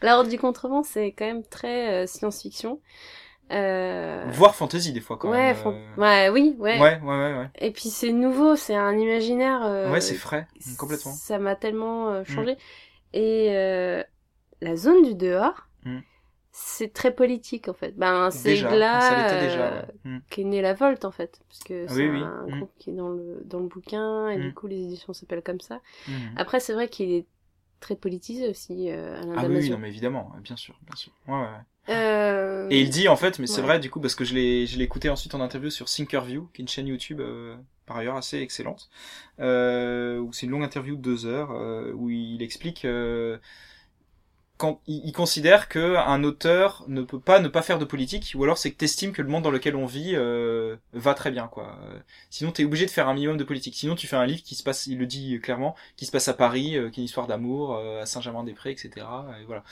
La 0.01 0.18
horde 0.18 0.28
du 0.28 0.38
contrevent, 0.38 0.84
c'est 0.84 1.13
quand 1.13 1.26
même 1.26 1.43
très 1.43 2.03
euh, 2.03 2.05
science-fiction. 2.05 2.80
Euh... 3.51 4.26
Voire 4.30 4.53
fantasy 4.53 4.91
des 4.91 4.99
fois 4.99 5.18
quand 5.18 5.30
ouais, 5.30 5.53
même. 5.53 5.76
Ouais, 5.97 6.30
oui, 6.30 6.55
ouais. 6.59 6.80
Ouais, 6.80 6.99
ouais, 7.01 7.34
ouais. 7.34 7.49
Et 7.59 7.72
puis 7.72 7.89
c'est 7.89 8.11
nouveau, 8.11 8.55
c'est 8.55 8.76
un 8.76 8.97
imaginaire. 8.97 9.89
Ouais, 9.91 10.01
c'est 10.01 10.16
frais, 10.16 10.47
complètement. 10.78 11.11
Ça 11.11 11.39
m'a 11.39 11.55
tellement 11.55 12.24
changé. 12.26 12.53
Mm. 12.53 12.57
Et 13.13 14.03
la 14.61 14.76
zone 14.76 15.03
du 15.03 15.16
dehors, 15.16 15.68
mm 15.86 15.99
c'est 16.57 16.93
très 16.93 17.13
politique 17.13 17.67
en 17.67 17.73
fait. 17.73 17.97
Ben 17.97 18.31
c'est 18.31 18.61
là 18.61 19.33
euh, 19.33 19.81
hmm. 20.05 20.19
qu'est 20.29 20.45
née 20.45 20.61
la 20.61 20.73
Volte 20.73 21.03
en 21.03 21.11
fait, 21.11 21.41
parce 21.49 21.59
que 21.65 21.85
c'est 21.89 22.07
un 22.07 22.45
hmm. 22.47 22.57
groupe 22.59 22.71
qui 22.79 22.91
est 22.91 22.93
dans 22.93 23.09
le 23.09 23.41
dans 23.43 23.59
le 23.59 23.67
bouquin 23.67 24.29
et 24.29 24.37
du 24.37 24.47
hmm. 24.47 24.53
coup 24.53 24.67
les 24.67 24.81
éditions 24.83 25.11
s'appellent 25.11 25.41
comme 25.41 25.59
ça. 25.59 25.81
Après 26.37 26.61
c'est 26.61 26.71
vrai 26.71 26.87
qu'il 26.87 27.11
est 27.11 27.25
très 27.81 27.97
politisé 27.97 28.47
aussi 28.47 28.89
euh, 28.89 29.21
Alain 29.21 29.33
Ah 29.35 29.45
oui, 29.49 29.69
non 29.69 29.77
mais 29.77 29.89
évidemment, 29.89 30.31
bien 30.41 30.55
sûr, 30.55 30.79
bien 30.87 30.95
sûr. 30.95 31.11
Ouais, 31.27 31.41
ouais. 31.41 31.93
Euh... 31.93 32.69
Et 32.69 32.79
il 32.79 32.89
dit 32.89 33.09
en 33.09 33.17
fait, 33.17 33.37
mais 33.37 33.47
c'est 33.47 33.61
vrai 33.61 33.81
du 33.81 33.89
coup 33.91 33.99
parce 33.99 34.15
que 34.15 34.23
je 34.23 34.33
l'ai 34.33 34.65
je 34.65 34.77
l'ai 34.77 34.85
écouté 34.85 35.09
ensuite 35.09 35.35
en 35.35 35.41
interview 35.41 35.69
sur 35.69 35.87
Thinkerview, 35.87 36.49
qui 36.53 36.61
est 36.61 36.63
une 36.63 36.69
chaîne 36.69 36.87
YouTube 36.87 37.19
euh, 37.19 37.57
par 37.85 37.97
ailleurs 37.97 38.15
assez 38.15 38.39
excellente, 38.39 38.89
euh, 39.41 40.19
où 40.19 40.31
c'est 40.31 40.45
une 40.45 40.53
longue 40.53 40.63
interview 40.63 40.95
de 40.95 41.01
deux 41.01 41.25
heures 41.25 41.51
où 41.95 42.09
il 42.09 42.41
explique 42.41 42.87
quand 44.57 44.81
il, 44.87 45.11
considère 45.11 45.67
que 45.67 45.97
un 45.97 46.23
auteur 46.23 46.85
ne 46.87 47.01
peut 47.01 47.19
pas 47.19 47.39
ne 47.39 47.47
pas 47.49 47.61
faire 47.61 47.77
de 47.77 47.85
politique 47.85 48.33
ou 48.35 48.43
alors 48.43 48.57
c'est 48.57 48.71
que 48.71 48.77
t'estimes 48.77 49.11
que 49.11 49.21
le 49.21 49.27
monde 49.27 49.43
dans 49.43 49.51
lequel 49.51 49.75
on 49.75 49.85
vit 49.85 50.13
euh, 50.15 50.77
va 50.93 51.13
très 51.13 51.31
bien 51.31 51.47
quoi. 51.47 51.77
Sinon 52.29 52.51
t'es 52.51 52.63
obligé 52.63 52.85
de 52.85 52.91
faire 52.91 53.09
un 53.09 53.13
minimum 53.13 53.37
de 53.37 53.43
politique. 53.43 53.75
Sinon 53.75 53.95
tu 53.95 54.07
fais 54.07 54.15
un 54.15 54.25
livre 54.25 54.43
qui 54.43 54.55
se 54.55 54.63
passe 54.63 54.87
il 54.87 54.97
le 54.97 55.05
dit 55.05 55.39
clairement 55.41 55.75
qui 55.97 56.05
se 56.05 56.11
passe 56.11 56.27
à 56.29 56.33
Paris 56.33 56.77
euh, 56.77 56.89
qui 56.89 56.99
est 56.99 57.03
une 57.03 57.05
histoire 57.05 57.27
d'amour 57.27 57.75
euh, 57.75 58.01
à 58.01 58.05
Saint-Germain-des-Prés 58.05 58.71
etc 58.71 59.05
et 59.41 59.45
voilà 59.45 59.63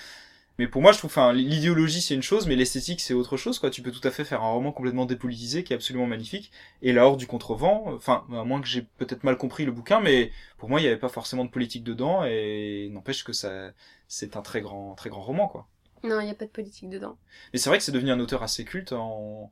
mais 0.60 0.68
pour 0.68 0.82
moi, 0.82 0.92
je 0.92 1.00
trouve, 1.00 1.10
enfin, 1.12 1.34
l'idéologie 1.34 2.02
c'est 2.02 2.14
une 2.14 2.22
chose, 2.22 2.46
mais 2.48 2.56
l'esthétique 2.56 3.02
c'est 3.02 3.14
autre 3.14 3.38
chose, 3.38 3.60
quoi. 3.60 3.70
Tu 3.70 3.82
peux 3.82 3.92
tout 3.92 4.08
à 4.08 4.12
fait 4.12 4.24
faire 4.24 4.44
un 4.44 4.52
roman 4.52 4.72
complètement 4.72 5.06
dépolitisé 5.06 5.64
qui 5.64 5.74
est 5.74 5.76
absolument 5.76 6.06
magnifique. 6.06 6.52
Et 6.82 6.94
la 6.94 7.06
Horde 7.06 7.20
du 7.20 7.28
Contrevent, 7.28 7.86
enfin, 7.88 8.26
à 8.32 8.44
moins 8.44 8.62
que 8.62 8.68
j'ai 8.68 8.84
peut-être 8.84 9.24
mal 9.24 9.38
compris 9.38 9.66
le 9.66 9.72
bouquin, 9.72 10.00
mais 10.00 10.32
pour 10.58 10.70
moi, 10.70 10.80
il 10.80 10.84
n'y 10.84 10.90
avait 10.90 11.00
pas 11.00 11.10
forcément 11.10 11.46
de 11.46 11.50
politique 11.50 11.84
dedans, 11.84 12.24
et 12.24 12.90
n'empêche 12.92 13.24
que 13.24 13.34
ça, 13.34 13.72
c'est 14.08 14.38
un 14.38 14.42
très 14.42 14.62
grand, 14.62 14.96
très 14.96 15.10
grand 15.10 15.22
roman, 15.22 15.48
quoi. 15.48 15.68
Non, 16.04 16.20
il 16.20 16.26
n'y 16.26 16.32
a 16.32 16.36
pas 16.36 16.46
de 16.46 16.52
politique 16.52 16.90
dedans. 16.90 17.18
Mais 17.54 17.60
c'est 17.60 17.70
vrai 17.70 17.78
que 17.78 17.84
c'est 17.84 17.92
devenu 17.92 18.12
un 18.12 18.20
auteur 18.20 18.44
assez 18.44 18.66
culte 18.66 18.92
en, 18.92 19.52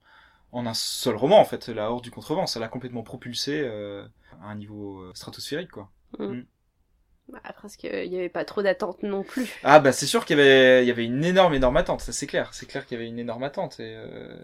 en 0.51 0.65
un 0.65 0.73
seul 0.73 1.15
roman, 1.15 1.39
en 1.39 1.45
fait. 1.45 1.69
La 1.69 1.89
Horde 1.91 2.03
du 2.03 2.11
Contrevent, 2.11 2.45
ça 2.45 2.59
l'a 2.59 2.67
complètement 2.67 3.03
propulsé 3.03 3.61
euh, 3.63 4.05
à 4.41 4.49
un 4.49 4.55
niveau 4.55 4.99
euh, 4.99 5.11
stratosphérique, 5.15 5.71
quoi. 5.71 5.89
Mm. 6.19 6.25
Mm. 6.25 6.45
Bah, 7.31 7.39
parce 7.61 7.75
qu'il 7.75 8.09
n'y 8.09 8.17
avait 8.17 8.29
pas 8.29 8.43
trop 8.45 8.61
d'attente 8.61 9.03
non 9.03 9.23
plus. 9.23 9.47
Ah 9.63 9.79
bah 9.79 9.91
c'est 9.91 10.05
sûr 10.05 10.25
qu'il 10.25 10.37
y 10.37 10.41
avait, 10.41 10.83
il 10.83 10.87
y 10.87 10.91
avait 10.91 11.05
une 11.05 11.23
énorme 11.23 11.53
énorme 11.53 11.77
attente, 11.77 12.01
ça 12.01 12.11
c'est 12.11 12.27
clair. 12.27 12.49
C'est 12.53 12.65
clair 12.65 12.85
qu'il 12.85 12.97
y 12.97 13.01
avait 13.01 13.09
une 13.09 13.19
énorme 13.19 13.43
attente. 13.43 13.79
Et 13.79 13.95
euh, 13.95 14.37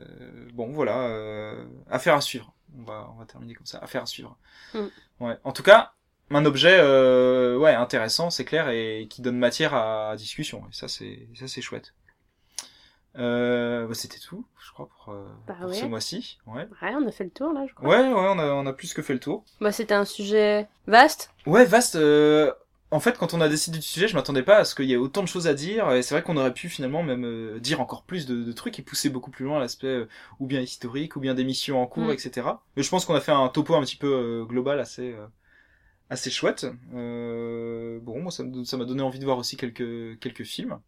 bon 0.54 0.72
voilà, 0.72 1.08
euh, 1.08 1.66
affaire 1.90 2.16
à 2.16 2.22
suivre. 2.22 2.54
On 2.78 2.84
va, 2.84 3.10
on 3.14 3.20
va 3.20 3.26
terminer 3.26 3.54
comme 3.54 3.66
ça. 3.66 3.80
Affaire 3.80 4.04
à 4.04 4.06
suivre. 4.06 4.38
Mm. 4.74 4.86
Ouais. 5.20 5.38
En 5.44 5.52
tout 5.52 5.64
cas, 5.64 5.94
un 6.30 6.46
objet 6.46 6.78
euh, 6.80 7.58
ouais 7.58 7.74
intéressant, 7.74 8.30
c'est 8.30 8.46
clair, 8.46 8.70
et 8.70 9.08
qui 9.10 9.22
donne 9.22 9.38
matière 9.38 9.74
à, 9.74 10.16
discussion. 10.16 10.64
Et 10.70 10.74
ça 10.74 10.88
c'est 10.88 11.28
ça 11.36 11.48
c'est 11.48 11.62
chouette. 11.62 11.94
Euh, 13.18 13.88
bah, 13.88 13.96
c'était 13.96 14.20
tout, 14.20 14.46
je 14.64 14.72
crois, 14.72 14.88
pour, 14.88 15.14
euh, 15.14 15.26
bah 15.48 15.56
ce 15.74 15.86
mois-ci. 15.86 16.38
Ouais. 16.46 16.68
ouais. 16.84 16.94
on 16.94 17.08
a 17.08 17.12
fait 17.12 17.24
le 17.24 17.32
tour 17.32 17.52
là, 17.52 17.66
je 17.68 17.74
crois. 17.74 17.90
Ouais, 17.90 17.98
ouais, 17.98 18.14
on 18.14 18.38
a, 18.38 18.46
on 18.46 18.66
a 18.68 18.74
plus 18.74 18.94
que 18.94 19.02
fait 19.02 19.14
le 19.14 19.20
tour. 19.20 19.44
Bah, 19.60 19.72
c'était 19.72 19.96
un 19.96 20.06
sujet 20.06 20.68
vaste. 20.86 21.32
Ouais, 21.48 21.66
vaste. 21.66 21.96
Euh, 21.96 22.54
en 22.90 23.00
fait, 23.02 23.18
quand 23.18 23.34
on 23.34 23.42
a 23.42 23.50
décidé 23.50 23.80
du 23.80 23.86
sujet, 23.86 24.08
je 24.08 24.16
m'attendais 24.16 24.44
pas 24.44 24.58
à 24.58 24.66
ce 24.66 24.74
qu'il 24.74 24.86
y 24.86 24.94
ait 24.94 24.98
autant 24.98 25.22
de 25.22 25.28
choses 25.28 25.48
à 25.48 25.54
dire. 25.54 25.92
Et 25.92 26.02
c'est 26.02 26.16
vrai 26.16 26.24
qu'on 26.24 26.38
aurait 26.38 26.54
pu 26.54 26.70
finalement 26.70 27.04
même 27.04 27.26
euh, 27.26 27.60
dire 27.60 27.82
encore 27.82 28.04
plus 28.04 28.26
de, 28.26 28.52
trucs 28.54 28.80
et 28.80 28.82
pousser 28.82 29.10
beaucoup 29.10 29.30
plus 29.30 29.44
loin 29.44 29.60
l'aspect 29.60 29.88
euh, 29.88 30.08
ou 30.40 30.48
bien 30.48 30.62
historique 30.62 31.16
ou 31.18 31.20
bien 31.20 31.34
des 31.34 31.44
missions 31.44 31.82
en 31.82 31.88
cours, 31.88 32.06
mm. 32.06 32.12
etc. 32.12 32.48
Mais 32.78 32.84
je 32.84 32.90
pense 32.90 33.06
qu'on 33.06 33.16
a 33.16 33.22
fait 33.22 33.34
un 33.34 33.50
topo 33.50 33.76
un 33.76 33.82
petit 33.82 33.98
peu 33.98 34.14
euh, 34.14 34.46
global 34.46 34.80
assez 34.80 35.16
assez 36.10 36.32
chouette. 36.32 36.66
bon, 36.92 38.22
moi 38.22 38.32
ça 38.32 38.44
m'a 38.78 38.86
donné 38.86 39.02
envie 39.02 39.20
de 39.20 39.26
voir 39.26 39.38
aussi 39.38 39.58
quelques 39.58 40.20
quelques 40.20 40.44
films. 40.44 40.80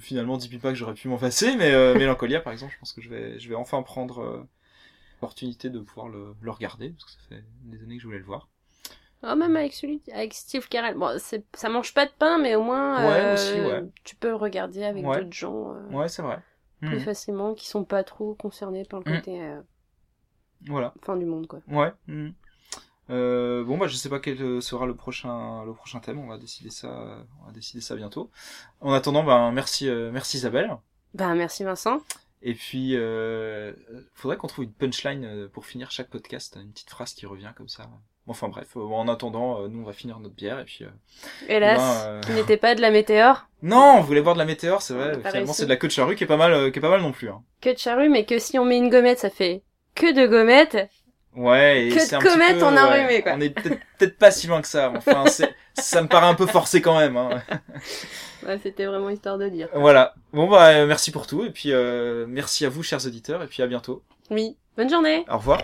Finalement, 0.00 0.38
dis 0.38 0.48
pas 0.58 0.70
que 0.70 0.74
j'aurais 0.74 0.94
pu 0.94 1.06
m'en 1.08 1.18
passer, 1.18 1.54
mais 1.56 1.70
Mélancolia 1.94 2.40
par 2.40 2.52
exemple, 2.52 2.72
je 2.74 2.78
pense 2.80 2.92
que 2.92 3.02
je 3.02 3.08
vais 3.08 3.38
je 3.38 3.48
vais 3.48 3.54
enfin 3.54 3.82
prendre 3.82 4.46
l'opportunité 5.14 5.70
de 5.70 5.78
pouvoir 5.78 6.08
le, 6.08 6.34
le 6.40 6.50
regarder 6.50 6.90
parce 6.90 7.04
que 7.04 7.10
ça 7.12 7.18
fait 7.28 7.44
des 7.64 7.82
années 7.84 7.96
que 7.96 8.02
je 8.02 8.06
voulais 8.08 8.18
le 8.18 8.24
voir. 8.24 8.48
Oh, 9.22 9.34
même 9.34 9.56
avec 9.56 9.72
celui 9.72 10.02
avec 10.12 10.34
Steve 10.34 10.68
Carell. 10.68 10.96
Bon, 10.96 11.18
c'est 11.18 11.44
ça 11.54 11.68
mange 11.68 11.94
pas 11.94 12.06
de 12.06 12.12
pain, 12.18 12.38
mais 12.38 12.54
au 12.54 12.62
moins 12.62 13.00
euh, 13.00 13.82
tu 14.04 14.16
peux 14.16 14.34
regarder 14.34 14.84
avec 14.84 15.04
d'autres 15.04 15.32
gens. 15.32 15.74
Euh, 15.74 15.88
ouais, 15.90 16.08
c'est 16.08 16.22
vrai. 16.22 16.38
Plus 16.80 16.98
hmm. 16.98 17.00
facilement, 17.00 17.54
qui 17.54 17.66
sont 17.66 17.84
pas 17.84 18.04
trop 18.04 18.34
concernés 18.34 18.84
par 18.84 19.00
le 19.00 19.10
hmm. 19.10 19.16
côté. 19.16 19.42
Euh, 19.42 19.60
voilà. 20.66 20.92
Fin 21.02 21.16
du 21.16 21.24
monde, 21.24 21.46
quoi. 21.46 21.60
Ouais. 21.68 21.92
Hmm. 22.06 22.30
Bon 23.08 23.78
bah 23.78 23.86
je 23.86 23.94
sais 23.94 24.08
pas 24.08 24.18
quel 24.18 24.60
sera 24.60 24.84
le 24.84 24.94
prochain 24.94 25.64
le 25.64 25.72
prochain 25.72 26.00
thème, 26.00 26.18
on 26.18 26.26
va 26.26 26.38
décider 26.38 26.70
ça 26.70 27.24
on 27.40 27.46
va 27.46 27.52
décider 27.52 27.80
ça 27.80 27.94
bientôt. 27.94 28.30
En 28.80 28.92
attendant 28.92 29.22
ben 29.22 29.52
merci 29.52 29.88
merci 30.12 30.38
Isabelle. 30.38 30.76
Ben 31.14 31.34
merci 31.34 31.62
Vincent. 31.62 32.00
Et 32.42 32.54
puis 32.54 32.96
euh, 32.96 33.72
faudrait 34.14 34.36
qu'on 34.36 34.46
trouve 34.46 34.64
une 34.64 34.72
punchline 34.72 35.48
pour 35.48 35.66
finir 35.66 35.90
chaque 35.90 36.10
podcast, 36.10 36.56
une 36.60 36.70
petite 36.70 36.90
phrase 36.90 37.14
qui 37.14 37.26
revient 37.26 37.52
comme 37.56 37.68
ça. 37.68 37.88
Enfin 38.28 38.48
bref, 38.48 38.68
euh, 38.76 38.80
en 38.80 39.06
attendant, 39.08 39.68
nous 39.68 39.80
on 39.80 39.84
va 39.84 39.92
finir 39.92 40.18
notre 40.18 40.34
bière 40.34 40.58
et 40.58 40.64
puis. 40.64 40.84
Hélas, 41.48 41.78
ben, 41.78 42.20
qui 42.22 42.32
n'était 42.32 42.56
pas 42.56 42.74
de 42.74 42.80
la 42.80 42.90
météore. 42.90 43.46
Non, 43.62 43.96
on 43.96 44.00
voulait 44.02 44.20
boire 44.20 44.34
de 44.34 44.38
la 44.38 44.44
météore, 44.44 44.82
c'est 44.82 44.94
vrai. 44.94 45.14
Finalement, 45.26 45.52
c'est 45.52 45.64
de 45.64 45.70
la 45.70 45.76
queue 45.76 45.88
de 45.88 45.92
charrue 45.92 46.14
qui 46.14 46.22
est 46.22 46.26
pas 46.26 46.36
mal, 46.36 46.70
qui 46.70 46.78
est 46.78 46.82
pas 46.82 46.90
mal 46.90 47.00
non 47.00 47.10
plus. 47.10 47.30
Hein. 47.30 47.42
Queue 47.62 47.72
de 47.72 47.78
charrue, 47.78 48.10
mais 48.10 48.24
que 48.24 48.38
si 48.38 48.58
on 48.58 48.64
met 48.64 48.76
une 48.76 48.90
gommette, 48.90 49.18
ça 49.18 49.30
fait 49.30 49.62
que 49.94 50.12
de 50.12 50.26
gommettes. 50.26 50.88
Ouais, 51.36 51.86
et 51.86 51.88
que 51.90 51.96
de 51.96 52.22
comètes 52.22 52.62
en 52.62 52.74
ouais, 52.74 53.22
quoi. 53.22 53.32
On 53.34 53.40
est 53.40 53.50
peut-être 53.50 54.16
pas 54.16 54.30
si 54.30 54.46
loin 54.46 54.62
que 54.62 54.68
ça. 54.68 54.92
Enfin, 54.96 55.24
ça 55.74 56.02
me 56.02 56.08
paraît 56.08 56.26
un 56.26 56.34
peu 56.34 56.46
forcé 56.46 56.80
quand 56.80 56.98
même. 56.98 57.16
Hein. 57.16 57.42
Ouais, 58.46 58.60
c'était 58.62 58.84
vraiment 58.84 59.10
histoire 59.10 59.38
de 59.38 59.48
dire. 59.48 59.68
Voilà. 59.74 60.14
Bon 60.32 60.46
bah 60.46 60.68
euh, 60.68 60.86
merci 60.86 61.10
pour 61.10 61.26
tout 61.26 61.44
et 61.44 61.50
puis 61.50 61.72
euh, 61.72 62.26
merci 62.28 62.64
à 62.64 62.68
vous 62.68 62.84
chers 62.84 63.04
auditeurs 63.04 63.42
et 63.42 63.48
puis 63.48 63.60
à 63.60 63.66
bientôt. 63.66 64.04
Oui. 64.30 64.56
Bonne 64.76 64.90
journée. 64.90 65.24
Au 65.28 65.38
revoir. 65.38 65.62